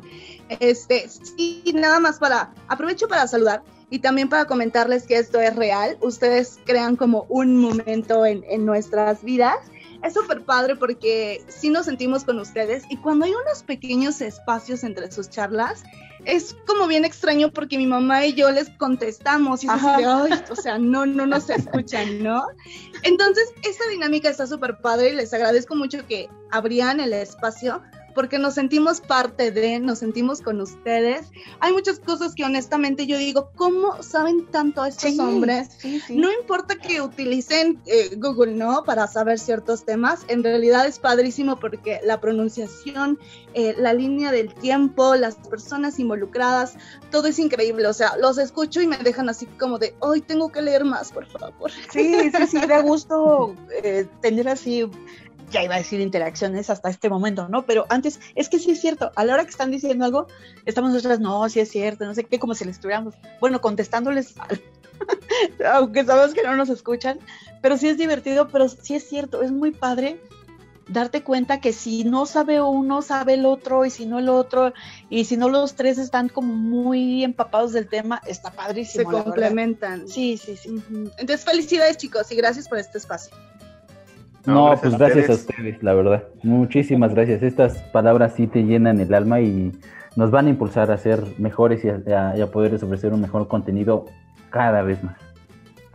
este, 0.60 1.10
sí, 1.10 1.64
nada 1.76 2.00
más 2.00 2.20
para, 2.20 2.54
aprovecho 2.68 3.08
para 3.08 3.28
saludar 3.28 3.62
y 3.90 4.00
también 4.00 4.30
para 4.30 4.46
comentarles 4.46 5.06
que 5.06 5.18
esto 5.18 5.40
es 5.40 5.56
real. 5.56 5.98
Ustedes 6.02 6.60
crean 6.66 6.96
como 6.96 7.26
un 7.28 7.58
momento 7.58 8.26
en, 8.26 8.44
en 8.48 8.66
nuestras 8.66 9.24
vidas 9.24 9.58
es 10.06 10.14
súper 10.14 10.46
padre 10.46 10.76
porque 10.76 11.44
sí 11.48 11.70
nos 11.70 11.86
sentimos 11.86 12.24
con 12.24 12.40
ustedes 12.40 12.84
y 12.90 12.98
cuando 12.98 13.26
hay 13.26 13.32
unos 13.32 13.64
pequeños 13.64 14.22
espacios 14.22 14.84
entre 14.84 15.12
sus 15.12 15.30
charlas, 15.30 15.84
es 16.26 16.56
como 16.68 16.88
bien 16.88 17.06
extraño 17.06 17.52
porque 17.52 17.78
mi 17.78 17.88
mamá 17.88 18.26
y 18.26 18.34
yo 18.34 18.52
les 18.52 18.70
contestamos 18.72 19.64
y 19.64 19.68
es 19.68 19.74
así 19.74 20.04
de, 20.04 20.06
Ay, 20.06 20.44
o 20.50 20.56
sea, 20.56 20.78
no, 20.78 21.06
no 21.06 21.26
nos 21.26 21.50
escuchan, 21.50 22.24
¿no? 22.24 22.48
Entonces, 23.04 23.52
esta 23.64 23.88
dinámica 23.90 24.30
está 24.30 24.46
súper 24.46 24.78
padre 24.78 25.10
y 25.10 25.16
les 25.16 25.34
agradezco 25.34 25.76
mucho 25.76 26.06
que 26.08 26.30
abrían 26.52 27.00
el 27.00 27.14
espacio 27.14 27.82
porque 28.16 28.40
nos 28.40 28.56
sentimos 28.56 29.02
parte 29.02 29.52
de, 29.52 29.80
nos 29.80 30.00
sentimos 30.00 30.42
con 30.42 30.62
ustedes. 30.62 31.28
Hay 31.60 31.74
muchas 31.74 32.00
cosas 32.00 32.34
que 32.34 32.46
honestamente 32.46 33.06
yo 33.06 33.18
digo, 33.18 33.52
¿cómo 33.56 34.02
saben 34.02 34.48
tanto 34.48 34.84
estos 34.86 35.20
hombres? 35.20 35.78
No 36.10 36.32
importa 36.32 36.76
que 36.76 37.02
utilicen 37.02 37.82
eh, 37.86 38.16
Google, 38.16 38.54
¿no? 38.54 38.84
Para 38.86 39.08
saber 39.08 39.38
ciertos 39.38 39.84
temas, 39.84 40.22
en 40.30 40.44
realidad 40.44 40.88
es 40.88 40.98
padrísimo 40.98 41.60
porque 41.60 42.00
la 42.04 42.22
pronunciación, 42.22 43.20
eh, 43.54 43.76
la 43.78 43.94
línea 43.94 44.32
del 44.32 44.54
tiempo, 44.54 45.16
las 45.16 45.36
personas 45.36 46.00
involucradas, 46.00 46.76
todo 47.12 47.28
es 47.28 47.38
increíble. 47.38 47.86
O 47.88 47.94
sea, 47.94 48.16
los 48.18 48.38
escucho 48.38 48.82
y 48.82 48.88
me 48.88 48.98
dejan 48.98 49.28
así 49.28 49.46
como 49.46 49.78
de, 49.78 49.94
hoy 50.00 50.22
tengo 50.22 50.52
que 50.52 50.62
leer 50.62 50.86
más, 50.86 51.12
por 51.12 51.26
favor. 51.26 51.70
Sí, 51.92 52.32
sí, 52.32 52.48
sí, 52.48 52.60
da 52.66 52.82
gusto 52.82 53.56
eh, 53.84 54.08
tener 54.22 54.48
así 54.48 54.90
ya 55.52 55.64
iba 55.64 55.76
a 55.76 55.78
decir 55.78 56.00
interacciones 56.00 56.70
hasta 56.70 56.90
este 56.90 57.10
momento, 57.10 57.48
¿no? 57.50 57.66
Pero 57.66 57.86
antes, 57.90 58.20
es 58.36 58.50
que 58.50 58.60
sí 58.60 58.72
es 58.72 58.82
cierto, 58.82 59.12
a 59.16 59.26
la 59.26 59.34
hora 59.34 59.44
que 59.44 59.50
están 59.50 59.72
diciendo 59.72 60.06
algo, 60.06 60.28
estamos 60.66 60.92
nosotras, 60.92 61.20
no, 61.20 61.48
sí 61.50 61.60
es 61.60 61.70
cierto, 61.70 62.06
no 62.06 62.14
sé 62.14 62.24
qué, 62.24 62.40
como 62.40 62.56
si 62.56 62.66
le 62.66 62.72
estuviéramos, 62.72 63.16
bueno, 63.40 63.62
contestándoles, 63.62 64.36
aunque 65.74 66.06
sabemos 66.06 66.34
que 66.34 66.44
no 66.44 66.56
nos 66.56 66.70
escuchan, 66.70 67.20
pero 67.62 67.78
sí 67.78 67.88
es 67.88 67.98
divertido, 67.98 68.48
pero 68.48 68.70
sí 68.70 68.96
es 68.96 69.08
cierto, 69.08 69.42
es 69.42 69.52
muy 69.52 69.72
padre 69.72 70.20
darte 70.88 71.24
cuenta 71.24 71.60
que 71.60 71.74
si 71.74 72.04
no 72.04 72.26
sabe 72.26 72.62
uno, 72.62 73.02
sabe 73.02 73.36
el 73.36 73.46
otro, 73.46 73.86
y 73.86 73.90
si 73.90 74.06
no 74.06 74.20
el 74.20 74.30
otro, 74.30 74.74
y 75.10 75.26
si 75.26 75.38
no 75.38 75.50
los 75.50 75.76
tres 75.76 75.98
están 75.98 76.30
como 76.30 76.54
muy 76.54 77.24
empapados 77.24 77.74
del 77.74 77.88
tema, 77.88 78.22
está 78.28 78.52
padrísimo. 78.52 79.10
Se 79.10 79.24
complementan. 79.24 80.08
Sí, 80.08 80.38
sí, 80.38 80.56
sí. 80.58 80.70
Entonces, 81.18 81.44
felicidades 81.44 81.98
chicos 81.98 82.32
y 82.32 82.36
gracias 82.36 82.68
por 82.68 82.78
este 82.78 82.98
espacio. 82.98 83.36
No, 84.46 84.76
pues 84.80 84.98
gracias 84.98 85.30
a 85.30 85.34
ustedes, 85.34 85.82
la 85.82 85.94
verdad. 85.94 86.24
Muchísimas 86.44 87.14
gracias. 87.14 87.42
Estas 87.42 87.78
palabras 87.92 88.34
sí 88.36 88.48
te 88.48 88.64
llenan 88.64 89.00
el 89.00 89.14
alma 89.14 89.42
y 89.42 89.72
nos 90.16 90.32
van 90.32 90.48
a 90.48 90.50
impulsar 90.50 90.92
a 90.92 90.98
ser 90.98 91.24
mejores 91.38 91.84
y 91.84 91.90
a, 91.90 92.52
poderles 92.52 92.84
ofrecer 92.84 93.14
un 93.14 93.22
mejor 93.22 93.48
contenido 93.48 94.06
cada 94.50 94.82
vez 94.82 95.04
más. 95.04 95.18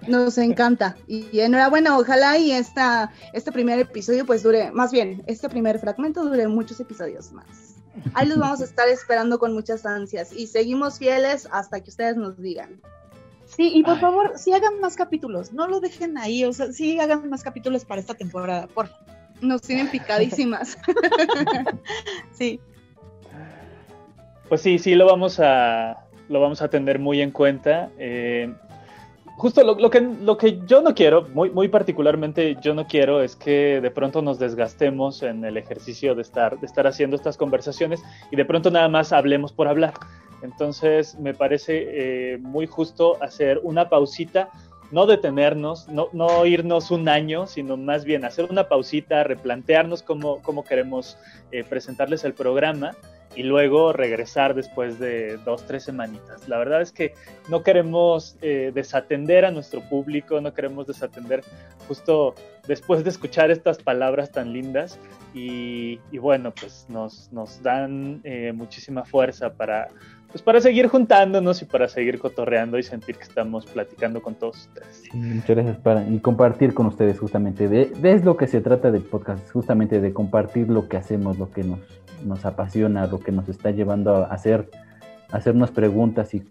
Nos 0.06 0.38
encanta. 0.38 0.96
Y, 1.06 1.40
enhorabuena, 1.40 1.98
ojalá 1.98 2.38
y 2.38 2.52
esta, 2.52 3.12
este 3.32 3.52
primer 3.52 3.78
episodio 3.78 4.24
pues 4.24 4.42
dure, 4.42 4.70
más 4.72 4.92
bien, 4.92 5.22
este 5.26 5.48
primer 5.48 5.78
fragmento 5.78 6.24
dure 6.24 6.48
muchos 6.48 6.80
episodios 6.80 7.32
más. 7.32 7.76
Ahí 8.14 8.28
los 8.28 8.38
vamos 8.38 8.60
a 8.60 8.64
estar 8.64 8.88
esperando 8.88 9.38
con 9.38 9.52
muchas 9.52 9.84
ansias 9.84 10.32
y 10.32 10.46
seguimos 10.46 10.98
fieles 10.98 11.48
hasta 11.52 11.80
que 11.80 11.90
ustedes 11.90 12.16
nos 12.16 12.40
digan. 12.40 12.80
Sí, 13.60 13.72
y 13.74 13.82
por 13.82 13.98
favor, 13.98 14.32
sí 14.36 14.54
hagan 14.54 14.80
más 14.80 14.96
capítulos, 14.96 15.52
no 15.52 15.66
lo 15.66 15.80
dejen 15.80 16.16
ahí, 16.16 16.46
o 16.46 16.52
sea, 16.54 16.72
sí 16.72 16.98
hagan 16.98 17.28
más 17.28 17.42
capítulos 17.42 17.84
para 17.84 18.00
esta 18.00 18.14
temporada, 18.14 18.66
por 18.68 18.86
favor. 18.86 19.04
Nos 19.42 19.60
tienen 19.60 19.90
picadísimas. 19.90 20.78
sí. 22.32 22.58
Pues 24.48 24.62
sí, 24.62 24.78
sí 24.78 24.94
lo 24.94 25.04
vamos 25.04 25.40
a 25.40 26.06
lo 26.30 26.40
vamos 26.40 26.62
a 26.62 26.70
tener 26.70 26.98
muy 26.98 27.20
en 27.20 27.32
cuenta. 27.32 27.90
Eh, 27.98 28.50
justo 29.36 29.62
lo, 29.62 29.90
que, 29.90 30.00
lo 30.00 30.38
que 30.38 30.60
yo 30.64 30.80
no 30.80 30.94
quiero, 30.94 31.28
muy, 31.28 31.50
muy 31.50 31.68
particularmente 31.68 32.56
yo 32.62 32.72
no 32.72 32.86
quiero, 32.86 33.22
es 33.22 33.36
que 33.36 33.82
de 33.82 33.90
pronto 33.90 34.22
nos 34.22 34.38
desgastemos 34.38 35.22
en 35.22 35.44
el 35.44 35.58
ejercicio 35.58 36.14
de 36.14 36.22
estar, 36.22 36.58
de 36.58 36.64
estar 36.64 36.86
haciendo 36.86 37.14
estas 37.14 37.36
conversaciones 37.36 38.02
y 38.30 38.36
de 38.36 38.44
pronto 38.46 38.70
nada 38.70 38.88
más 38.88 39.12
hablemos 39.12 39.52
por 39.52 39.68
hablar. 39.68 39.92
Entonces 40.42 41.18
me 41.18 41.34
parece 41.34 42.34
eh, 42.34 42.38
muy 42.38 42.66
justo 42.66 43.22
hacer 43.22 43.60
una 43.62 43.88
pausita, 43.88 44.50
no 44.90 45.06
detenernos, 45.06 45.88
no, 45.88 46.08
no, 46.12 46.46
irnos 46.46 46.90
un 46.90 47.08
año, 47.08 47.46
sino 47.46 47.76
más 47.76 48.04
bien 48.04 48.24
hacer 48.24 48.46
una 48.50 48.68
pausita, 48.68 49.22
replantearnos 49.22 50.02
cómo, 50.02 50.64
queremos 50.68 51.16
eh, 51.52 51.62
presentarles 51.62 52.24
el 52.24 52.34
programa 52.34 52.96
y 53.36 53.44
luego 53.44 53.92
regresar 53.92 54.54
después 54.54 54.98
de 54.98 55.36
dos, 55.44 55.64
tres 55.64 55.84
semanitas. 55.84 56.48
La 56.48 56.58
verdad 56.58 56.82
es 56.82 56.90
que 56.90 57.14
no 57.48 57.62
queremos 57.62 58.36
eh, 58.42 58.72
desatender 58.74 59.44
a 59.44 59.52
nuestro 59.52 59.80
público, 59.82 60.40
no 60.40 60.52
queremos 60.52 60.88
desatender 60.88 61.44
justo 61.86 62.34
después 62.66 63.04
de 63.04 63.10
escuchar 63.10 63.52
estas 63.52 63.78
palabras 63.78 64.32
tan 64.32 64.52
lindas 64.52 64.98
y, 65.32 66.00
bueno, 66.18 66.52
pues 66.52 66.86
nos, 66.88 67.30
nos 67.30 67.62
dan 67.62 68.20
muchísima 68.52 69.04
fuerza 69.04 69.52
para 69.52 69.86
pues 70.30 70.42
para 70.42 70.60
seguir 70.60 70.86
juntándonos 70.86 71.60
y 71.62 71.64
para 71.64 71.88
seguir 71.88 72.18
cotorreando 72.18 72.78
y 72.78 72.82
sentir 72.82 73.16
que 73.16 73.24
estamos 73.24 73.66
platicando 73.66 74.22
con 74.22 74.34
todos 74.36 74.58
ustedes. 74.58 75.02
Sí, 75.02 75.16
muchas 75.16 75.56
gracias 75.56 75.76
para, 75.78 76.06
y 76.08 76.18
compartir 76.20 76.72
con 76.72 76.86
ustedes 76.86 77.18
justamente. 77.18 77.68
De, 77.68 77.92
es 78.02 78.24
lo 78.24 78.36
que 78.36 78.46
se 78.46 78.60
trata 78.60 78.90
del 78.90 79.02
podcast, 79.02 79.50
justamente 79.50 80.00
de 80.00 80.12
compartir 80.12 80.68
lo 80.68 80.88
que 80.88 80.96
hacemos, 80.96 81.38
lo 81.38 81.50
que 81.50 81.64
nos, 81.64 81.80
nos 82.24 82.44
apasiona, 82.44 83.06
lo 83.06 83.18
que 83.18 83.32
nos 83.32 83.48
está 83.48 83.72
llevando 83.72 84.16
a 84.16 84.26
hacer, 84.26 84.70
hacernos 85.32 85.72
preguntas 85.72 86.32
y 86.34 86.44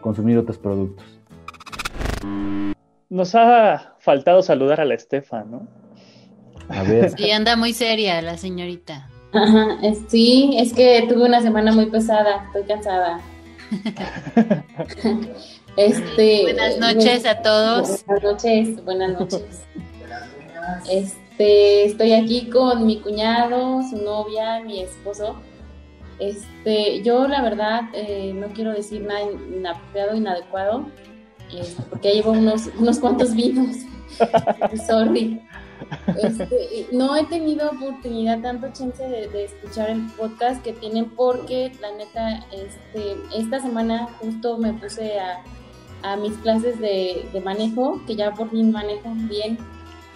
consumir 0.00 0.38
otros 0.38 0.58
productos. 0.58 1.06
Nos 3.08 3.34
ha 3.34 3.94
faltado 4.00 4.42
saludar 4.42 4.80
a 4.80 4.84
la 4.84 4.94
Estefa, 4.94 5.44
¿no? 5.44 5.68
A 6.68 6.82
ver. 6.82 7.10
Sí, 7.10 7.30
anda 7.30 7.56
muy 7.56 7.74
seria 7.74 8.20
la 8.22 8.38
señorita. 8.38 9.08
Ajá, 9.32 9.78
sí, 10.08 10.56
es 10.58 10.74
que 10.74 11.06
tuve 11.08 11.24
una 11.24 11.40
semana 11.40 11.72
muy 11.72 11.86
pesada, 11.86 12.44
estoy 12.46 12.64
cansada. 12.64 13.20
este, 15.76 16.42
buenas 16.42 16.78
noches 16.78 17.24
a 17.24 17.40
todos. 17.40 18.04
Buenas 18.04 18.24
noches, 18.24 18.84
buenas 18.84 19.18
noches. 19.18 19.62
Este, 20.90 21.86
estoy 21.86 22.12
aquí 22.12 22.50
con 22.50 22.84
mi 22.84 23.00
cuñado, 23.00 23.82
su 23.88 23.96
novia, 23.96 24.60
mi 24.60 24.82
esposo. 24.82 25.36
Este, 26.18 27.02
yo 27.02 27.26
la 27.26 27.40
verdad 27.40 27.84
eh, 27.94 28.32
no 28.34 28.48
quiero 28.48 28.72
decir 28.72 29.00
nada 29.00 29.22
inapropiado, 29.22 30.14
inadecuado, 30.14 30.86
este, 31.58 31.82
porque 31.88 32.12
llevo 32.12 32.32
unos, 32.32 32.68
unos 32.78 32.98
cuantos 32.98 33.34
vinos. 33.34 33.76
Sorry. 34.86 35.40
Este, 36.22 36.88
no 36.92 37.16
he 37.16 37.24
tenido 37.24 37.70
oportunidad, 37.70 38.40
tanto 38.40 38.68
chance 38.72 39.02
de, 39.02 39.44
escuchar 39.44 39.90
el 39.90 40.06
podcast 40.18 40.62
que 40.62 40.72
tienen 40.72 41.10
porque 41.10 41.72
la 41.80 41.92
neta, 41.92 42.46
este, 42.52 43.16
esta 43.36 43.60
semana 43.60 44.08
justo 44.20 44.58
me 44.58 44.72
puse 44.74 45.18
a, 45.18 45.42
a 46.02 46.16
mis 46.16 46.34
clases 46.38 46.78
de, 46.80 47.28
de, 47.32 47.40
manejo, 47.40 48.00
que 48.06 48.16
ya 48.16 48.32
por 48.32 48.50
fin 48.50 48.70
manejo 48.72 49.10
bien, 49.28 49.58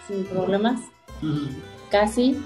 sin 0.07 0.25
problemas, 0.25 0.81
casi. 1.91 2.41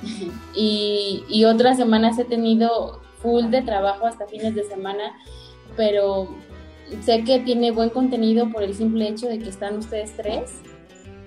Y, 0.54 1.24
y 1.28 1.44
otras 1.44 1.76
semanas 1.76 2.18
he 2.18 2.24
tenido 2.24 3.00
full 3.22 3.46
de 3.50 3.62
trabajo 3.62 4.06
hasta 4.06 4.26
fines 4.26 4.54
de 4.54 4.64
semana, 4.64 5.16
pero 5.76 6.28
sé 7.02 7.24
que 7.24 7.40
tiene 7.40 7.70
buen 7.70 7.90
contenido 7.90 8.50
por 8.50 8.62
el 8.62 8.74
simple 8.74 9.08
hecho 9.08 9.28
de 9.28 9.38
que 9.38 9.48
están 9.48 9.78
ustedes 9.78 10.16
tres 10.16 10.62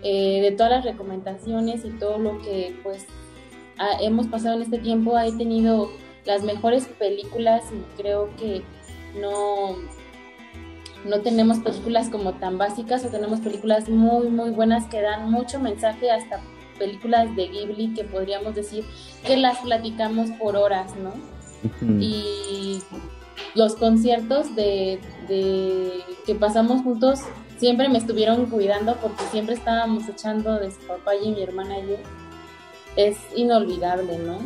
eh, 0.03 0.41
de 0.41 0.51
todas 0.51 0.71
las 0.71 0.85
recomendaciones 0.85 1.85
y 1.85 1.89
todo 1.91 2.17
lo 2.17 2.39
que 2.39 2.75
pues 2.83 3.05
hemos 4.01 4.27
pasado 4.27 4.55
en 4.55 4.61
este 4.61 4.77
tiempo, 4.77 5.17
he 5.17 5.31
tenido 5.33 5.89
las 6.25 6.43
mejores 6.43 6.85
películas 6.85 7.63
y 7.71 8.01
creo 8.01 8.29
que 8.37 8.63
no, 9.19 9.75
no 11.05 11.21
tenemos 11.21 11.59
películas 11.59 12.09
como 12.09 12.33
tan 12.33 12.57
básicas 12.57 13.03
o 13.03 13.09
tenemos 13.09 13.39
películas 13.39 13.89
muy 13.89 14.29
muy 14.29 14.51
buenas 14.51 14.85
que 14.85 15.01
dan 15.01 15.29
mucho 15.29 15.59
mensaje 15.59 16.11
hasta 16.11 16.39
películas 16.77 17.35
de 17.35 17.47
Ghibli 17.47 17.93
que 17.93 18.03
podríamos 18.03 18.55
decir 18.55 18.83
que 19.25 19.37
las 19.37 19.59
platicamos 19.59 20.29
por 20.31 20.55
horas, 20.55 20.91
¿no? 20.95 21.13
Y 21.99 22.79
los 23.55 23.75
conciertos 23.75 24.55
de, 24.55 24.99
de, 25.27 26.01
que 26.25 26.35
pasamos 26.35 26.81
juntos 26.81 27.19
siempre 27.63 27.87
me 27.87 27.97
estuvieron 27.97 28.47
cuidando 28.47 28.97
porque 28.97 29.23
siempre 29.31 29.55
estábamos 29.55 30.09
echando 30.09 30.59
de 30.59 30.69
su 30.69 30.85
papá 30.85 31.15
y 31.15 31.31
mi 31.31 31.43
hermana 31.43 31.79
y 31.79 31.91
yo. 31.91 31.95
Es 32.97 33.17
inolvidable, 33.37 34.17
¿no? 34.17 34.37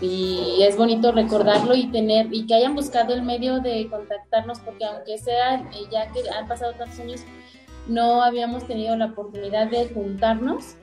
Y 0.00 0.60
es 0.60 0.76
bonito 0.76 1.12
recordarlo 1.12 1.76
y 1.76 1.86
tener, 1.92 2.26
y 2.32 2.48
que 2.48 2.54
hayan 2.54 2.74
buscado 2.74 3.14
el 3.14 3.22
medio 3.22 3.60
de 3.60 3.88
contactarnos, 3.88 4.58
porque 4.58 4.84
aunque 4.84 5.16
sea, 5.18 5.60
eh, 5.60 5.86
ya 5.92 6.10
que 6.10 6.28
han 6.28 6.48
pasado 6.48 6.72
tantos 6.72 6.98
años, 6.98 7.20
no 7.86 8.20
habíamos 8.20 8.66
tenido 8.66 8.96
la 8.96 9.06
oportunidad 9.06 9.70
de 9.70 9.88
juntarnos, 9.94 10.74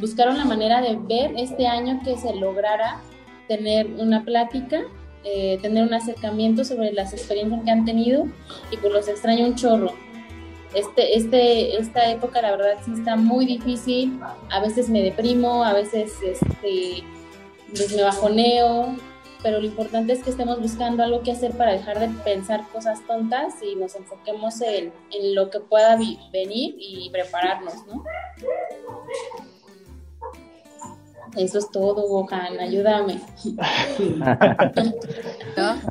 buscaron 0.00 0.38
la 0.38 0.46
manera 0.46 0.80
de 0.80 0.96
ver 0.96 1.34
este 1.36 1.66
año 1.66 2.00
que 2.02 2.16
se 2.16 2.34
lograra 2.34 2.98
tener 3.46 3.88
una 3.98 4.24
plática, 4.24 4.80
eh, 5.22 5.58
tener 5.60 5.86
un 5.86 5.92
acercamiento 5.92 6.64
sobre 6.64 6.94
las 6.94 7.12
experiencias 7.12 7.62
que 7.62 7.70
han 7.70 7.84
tenido, 7.84 8.26
y 8.70 8.78
pues 8.78 8.90
los 8.90 9.06
extraño 9.06 9.44
un 9.44 9.54
chorro 9.54 10.03
este, 10.74 11.16
este, 11.16 11.76
esta 11.76 12.10
época 12.10 12.42
la 12.42 12.52
verdad 12.52 12.78
sí 12.84 12.92
está 12.92 13.16
muy 13.16 13.46
difícil, 13.46 14.20
a 14.50 14.60
veces 14.60 14.88
me 14.88 15.02
deprimo, 15.02 15.64
a 15.64 15.72
veces 15.72 16.12
este, 16.22 17.04
pues 17.70 17.94
me 17.94 18.02
bajoneo, 18.02 18.96
pero 19.42 19.60
lo 19.60 19.66
importante 19.66 20.12
es 20.14 20.22
que 20.22 20.30
estemos 20.30 20.60
buscando 20.60 21.02
algo 21.02 21.22
que 21.22 21.32
hacer 21.32 21.52
para 21.52 21.72
dejar 21.72 22.00
de 22.00 22.08
pensar 22.24 22.66
cosas 22.72 23.06
tontas 23.06 23.54
y 23.62 23.76
nos 23.76 23.94
enfoquemos 23.94 24.60
en, 24.62 24.92
en 25.10 25.34
lo 25.34 25.50
que 25.50 25.60
pueda 25.60 25.96
venir 26.32 26.74
y 26.78 27.10
prepararnos, 27.10 27.86
¿no? 27.86 28.02
Eso 31.36 31.58
es 31.58 31.70
todo, 31.70 32.06
Gohan, 32.06 32.58
ayúdame. 32.60 33.20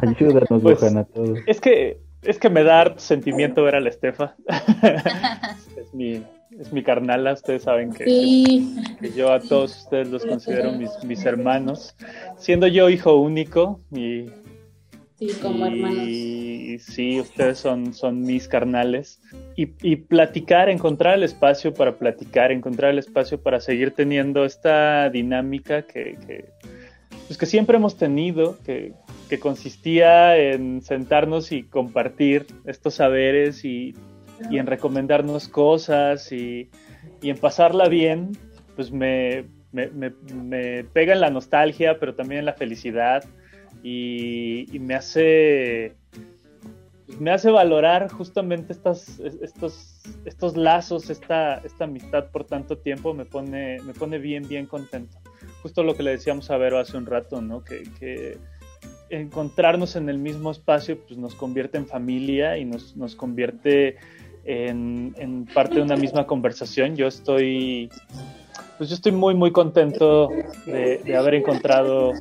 Ayúdanos, 0.02 0.48
pues, 0.62 0.80
Gohan, 0.80 0.98
a 0.98 1.04
todos. 1.04 1.40
Es 1.48 1.60
que 1.60 2.00
es 2.24 2.40
que 2.40 2.50
me 2.50 2.64
da 2.64 2.94
sentimiento 2.98 3.64
ver 3.64 3.76
a 3.76 3.80
la 3.80 3.90
Estefa. 3.90 4.36
es, 5.78 5.94
mi, 5.94 6.24
es 6.60 6.72
mi 6.72 6.84
carnala, 6.84 7.34
ustedes 7.34 7.64
saben 7.64 7.92
que, 7.92 8.62
yo 9.16 9.32
a 9.32 9.40
todos 9.40 9.78
ustedes 9.84 10.10
los 10.10 10.26
considero 10.26 10.72
mis, 10.72 10.92
mis 11.04 11.26
hermanos. 11.26 11.96
Siendo 12.38 12.68
yo 12.68 12.90
hijo 12.90 13.16
único 13.16 13.82
y... 13.92 14.26
Sí, 15.16 15.30
como 15.42 15.66
hermanos. 15.68 16.08
Y 16.08 16.80
sí, 16.80 17.20
ustedes 17.20 17.60
son, 17.60 17.94
son 17.94 18.22
mis 18.22 18.48
carnales. 18.48 19.22
Y, 19.56 19.70
y, 19.82 19.96
platicar, 19.98 20.70
encontrar 20.70 21.16
el 21.16 21.24
espacio 21.24 21.74
para 21.74 21.98
platicar, 21.98 22.52
encontrar 22.52 22.92
el 22.92 23.00
espacio 23.00 23.42
para 23.42 23.60
seguir 23.60 23.92
teniendo 23.92 24.44
esta 24.44 25.10
dinámica 25.10 25.84
que, 25.84 26.18
que, 26.26 26.46
pues 27.28 27.38
que 27.38 27.46
siempre 27.46 27.78
hemos 27.78 27.96
tenido, 27.96 28.58
que, 28.66 28.94
que 29.30 29.40
consistía 29.40 30.38
en 30.38 30.82
sentarnos 30.82 31.52
y 31.52 31.64
compartir 31.64 32.48
estos 32.66 32.96
saberes 32.96 33.66
y, 33.66 33.96
en 34.52 34.68
recomendarnos 34.68 35.48
cosas 35.48 36.32
y, 36.32 36.70
en 37.22 37.38
pasarla 37.38 37.88
bien, 37.88 38.32
pues 38.76 38.92
me, 38.92 39.46
pega 40.94 41.14
en 41.14 41.22
la 41.22 41.30
nostalgia, 41.30 42.00
pero 42.00 42.16
también 42.16 42.40
en 42.40 42.46
la 42.46 42.54
felicidad 42.54 43.24
y, 43.84 44.68
me 44.80 44.96
hace 44.96 45.96
me 47.20 47.32
hace 47.32 47.52
valorar 47.52 48.10
justamente 48.12 48.74
estas, 48.74 49.20
estos, 49.20 50.02
estos 50.26 50.58
lazos, 50.58 51.12
esta, 51.12 51.58
esta 51.58 51.84
amistad 51.84 52.32
por 52.32 52.44
tanto 52.44 52.78
tiempo, 52.78 53.14
me 53.14 53.26
pone, 53.26 53.80
me 53.84 53.94
pone 53.94 54.18
bien, 54.18 54.48
bien 54.48 54.66
contento. 54.66 55.18
Justo 55.62 55.84
lo 55.84 55.96
que 55.96 56.02
le 56.02 56.12
decíamos 56.12 56.50
a 56.50 56.58
Vero 56.58 56.80
hace 56.80 56.98
un 56.98 57.06
rato, 57.06 57.42
¿no? 57.42 57.64
Que 57.64 58.38
encontrarnos 59.20 59.96
en 59.96 60.10
el 60.10 60.18
mismo 60.18 60.52
espacio 60.52 60.98
pues 61.00 61.18
nos 61.20 61.36
convierte 61.36 61.78
en 61.78 61.88
familia 61.88 62.58
y 62.58 62.66
nos, 62.66 62.96
nos 62.96 63.16
convierte 63.16 63.98
en, 64.46 65.48
parte 65.54 65.76
de 65.76 65.82
una 65.82 65.96
misma 65.96 66.26
conversación. 66.26 66.96
Yo 66.96 67.08
estoy, 67.08 67.90
pues 68.78 68.90
yo 68.90 68.96
estoy 68.96 69.12
muy, 69.12 69.36
muy 69.36 69.52
contento 69.52 70.30
de, 70.66 71.16
haber 71.16 71.36
encontrado 71.36 72.14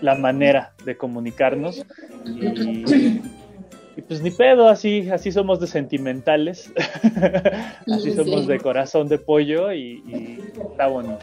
la 0.00 0.14
manera 0.14 0.72
de 0.84 0.96
comunicarnos 0.96 1.84
y, 2.24 4.02
pues 4.06 4.20
ni 4.20 4.30
pedo, 4.30 4.68
así, 4.68 5.08
así 5.10 5.32
somos 5.32 5.58
de 5.58 5.66
sentimentales, 5.66 6.70
así 7.92 8.12
somos 8.12 8.46
de 8.46 8.60
corazón 8.60 9.08
de 9.08 9.18
pollo 9.18 9.72
y, 9.72 10.02
y 10.06 10.38
está 10.70 10.86
bonito. 10.86 11.18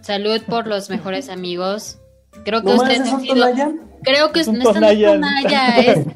Salud 0.00 0.40
por 0.48 0.68
los 0.68 0.88
mejores 0.90 1.28
amigos 1.28 2.00
Creo 2.44 2.62
que 2.62 2.68
usted 2.68 3.00
ha 3.00 3.20
sido. 3.20 3.44
Creo 4.02 4.32
que 4.32 4.40
es, 4.40 4.48
no 4.48 4.70
está 4.70 4.90
en 4.90 5.12
tonalla, 5.12 5.76
es. 5.78 6.06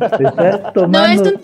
No, 0.88 1.04
es 1.04 1.22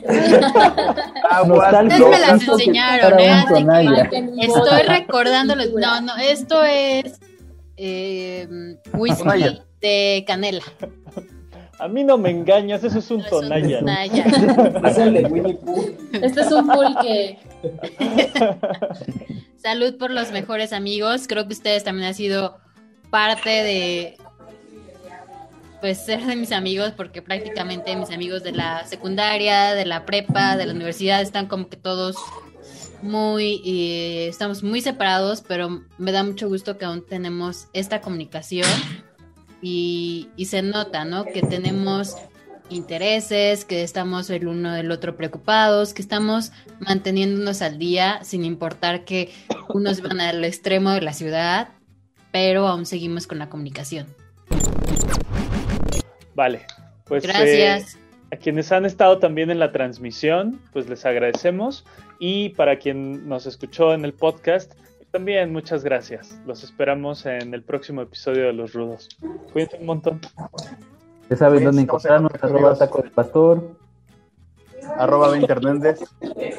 un. 1.30 1.52
Ustedes 1.52 2.00
me 2.00 2.18
las 2.18 2.42
enseñaron, 2.42 3.20
¿eh? 3.20 3.30
Así 3.30 3.64
estoy 4.40 4.82
recordándolo. 4.82 5.62
No, 5.78 6.00
no, 6.00 6.16
esto 6.16 6.64
es 6.64 7.20
eh, 7.76 8.48
whisky 8.92 9.60
de 9.80 10.24
canela. 10.26 10.62
A 11.78 11.88
mí 11.88 12.04
no 12.04 12.18
me 12.18 12.30
engañas, 12.30 12.84
eso 12.84 12.98
es 12.98 13.10
un 13.10 13.24
tonalla. 13.24 13.80
Es 14.84 14.98
el 14.98 15.14
de 15.14 15.24
Winnie 15.24 15.54
Pooh. 15.54 15.96
Este 16.12 16.42
es 16.42 16.52
un 16.52 16.68
pulque. 16.68 17.38
Salud 19.56 19.96
por 19.96 20.10
los 20.10 20.30
mejores 20.30 20.74
amigos. 20.74 21.26
Creo 21.26 21.46
que 21.46 21.54
ustedes 21.54 21.82
también 21.82 22.08
han 22.08 22.14
sido 22.14 22.58
parte 23.10 23.50
de 23.50 24.16
pues 25.80 25.98
ser 26.04 26.24
de 26.24 26.36
mis 26.36 26.52
amigos 26.52 26.92
porque 26.96 27.22
prácticamente 27.22 27.96
mis 27.96 28.10
amigos 28.10 28.42
de 28.42 28.52
la 28.52 28.86
secundaria, 28.86 29.74
de 29.74 29.86
la 29.86 30.04
prepa, 30.04 30.56
de 30.56 30.66
la 30.66 30.74
universidad 30.74 31.22
están 31.22 31.46
como 31.46 31.68
que 31.68 31.76
todos 31.76 32.16
muy 33.02 33.62
eh, 33.64 34.28
estamos 34.28 34.62
muy 34.62 34.80
separados, 34.82 35.42
pero 35.46 35.82
me 35.98 36.12
da 36.12 36.22
mucho 36.22 36.48
gusto 36.48 36.76
que 36.76 36.84
aún 36.84 37.04
tenemos 37.06 37.68
esta 37.72 38.00
comunicación 38.00 38.68
y, 39.62 40.28
se 40.44 40.62
nota, 40.62 41.04
¿no? 41.04 41.24
Que 41.24 41.42
tenemos 41.42 42.16
intereses, 42.70 43.64
que 43.64 43.82
estamos 43.82 44.30
el 44.30 44.46
uno 44.46 44.72
del 44.72 44.90
otro 44.90 45.16
preocupados, 45.16 45.92
que 45.92 46.02
estamos 46.02 46.52
manteniéndonos 46.78 47.62
al 47.62 47.78
día 47.78 48.20
sin 48.22 48.44
importar 48.44 49.04
que 49.04 49.32
unos 49.68 50.02
van 50.02 50.20
al 50.20 50.44
extremo 50.44 50.90
de 50.90 51.00
la 51.00 51.12
ciudad 51.12 51.68
pero 52.32 52.66
aún 52.66 52.86
seguimos 52.86 53.26
con 53.26 53.38
la 53.38 53.48
comunicación. 53.48 54.06
Vale, 56.34 56.66
pues 57.06 57.24
gracias. 57.24 57.94
Eh, 57.94 57.98
a 58.32 58.36
quienes 58.36 58.70
han 58.70 58.84
estado 58.84 59.18
también 59.18 59.50
en 59.50 59.58
la 59.58 59.72
transmisión, 59.72 60.60
pues 60.72 60.88
les 60.88 61.04
agradecemos 61.04 61.84
y 62.18 62.50
para 62.50 62.78
quien 62.78 63.28
nos 63.28 63.46
escuchó 63.46 63.92
en 63.92 64.04
el 64.04 64.12
podcast, 64.12 64.72
también 65.10 65.52
muchas 65.52 65.82
gracias. 65.82 66.38
Los 66.46 66.62
esperamos 66.62 67.26
en 67.26 67.52
el 67.52 67.62
próximo 67.62 68.02
episodio 68.02 68.46
de 68.46 68.52
Los 68.52 68.72
Rudos. 68.72 69.08
Cuídense 69.52 69.78
un 69.78 69.86
montón. 69.86 70.20
Ya 71.28 71.36
saben 71.36 71.64
dónde 71.64 71.82
encontrarnos, 71.82 72.32
arroba 72.40 72.76
taco 72.76 73.02
del 73.02 73.10
pastor. 73.10 73.76
arroba 74.96 75.30
20 75.30 75.52
Hernández. 75.52 76.00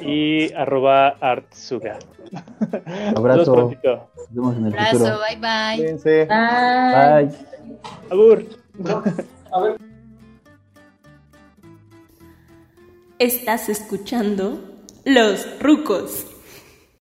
Y 0.02 0.52
arroba 0.54 1.16
Artsuga. 1.22 1.98
Abrazo. 3.16 3.72
Nos 3.84 4.30
vemos 4.30 4.56
en 4.58 4.66
el 4.68 4.74
Abrazo, 4.74 4.98
futuro. 4.98 5.20
bye 5.28 5.36
bye. 5.38 5.78
Cuídense. 5.78 6.26
Bye. 6.26 7.26
Bye. 7.26 7.32
Abur. 8.10 8.46
Estás 13.20 13.70
escuchando 13.70 14.60
Los 15.06 15.46
Rucos. 15.60 16.31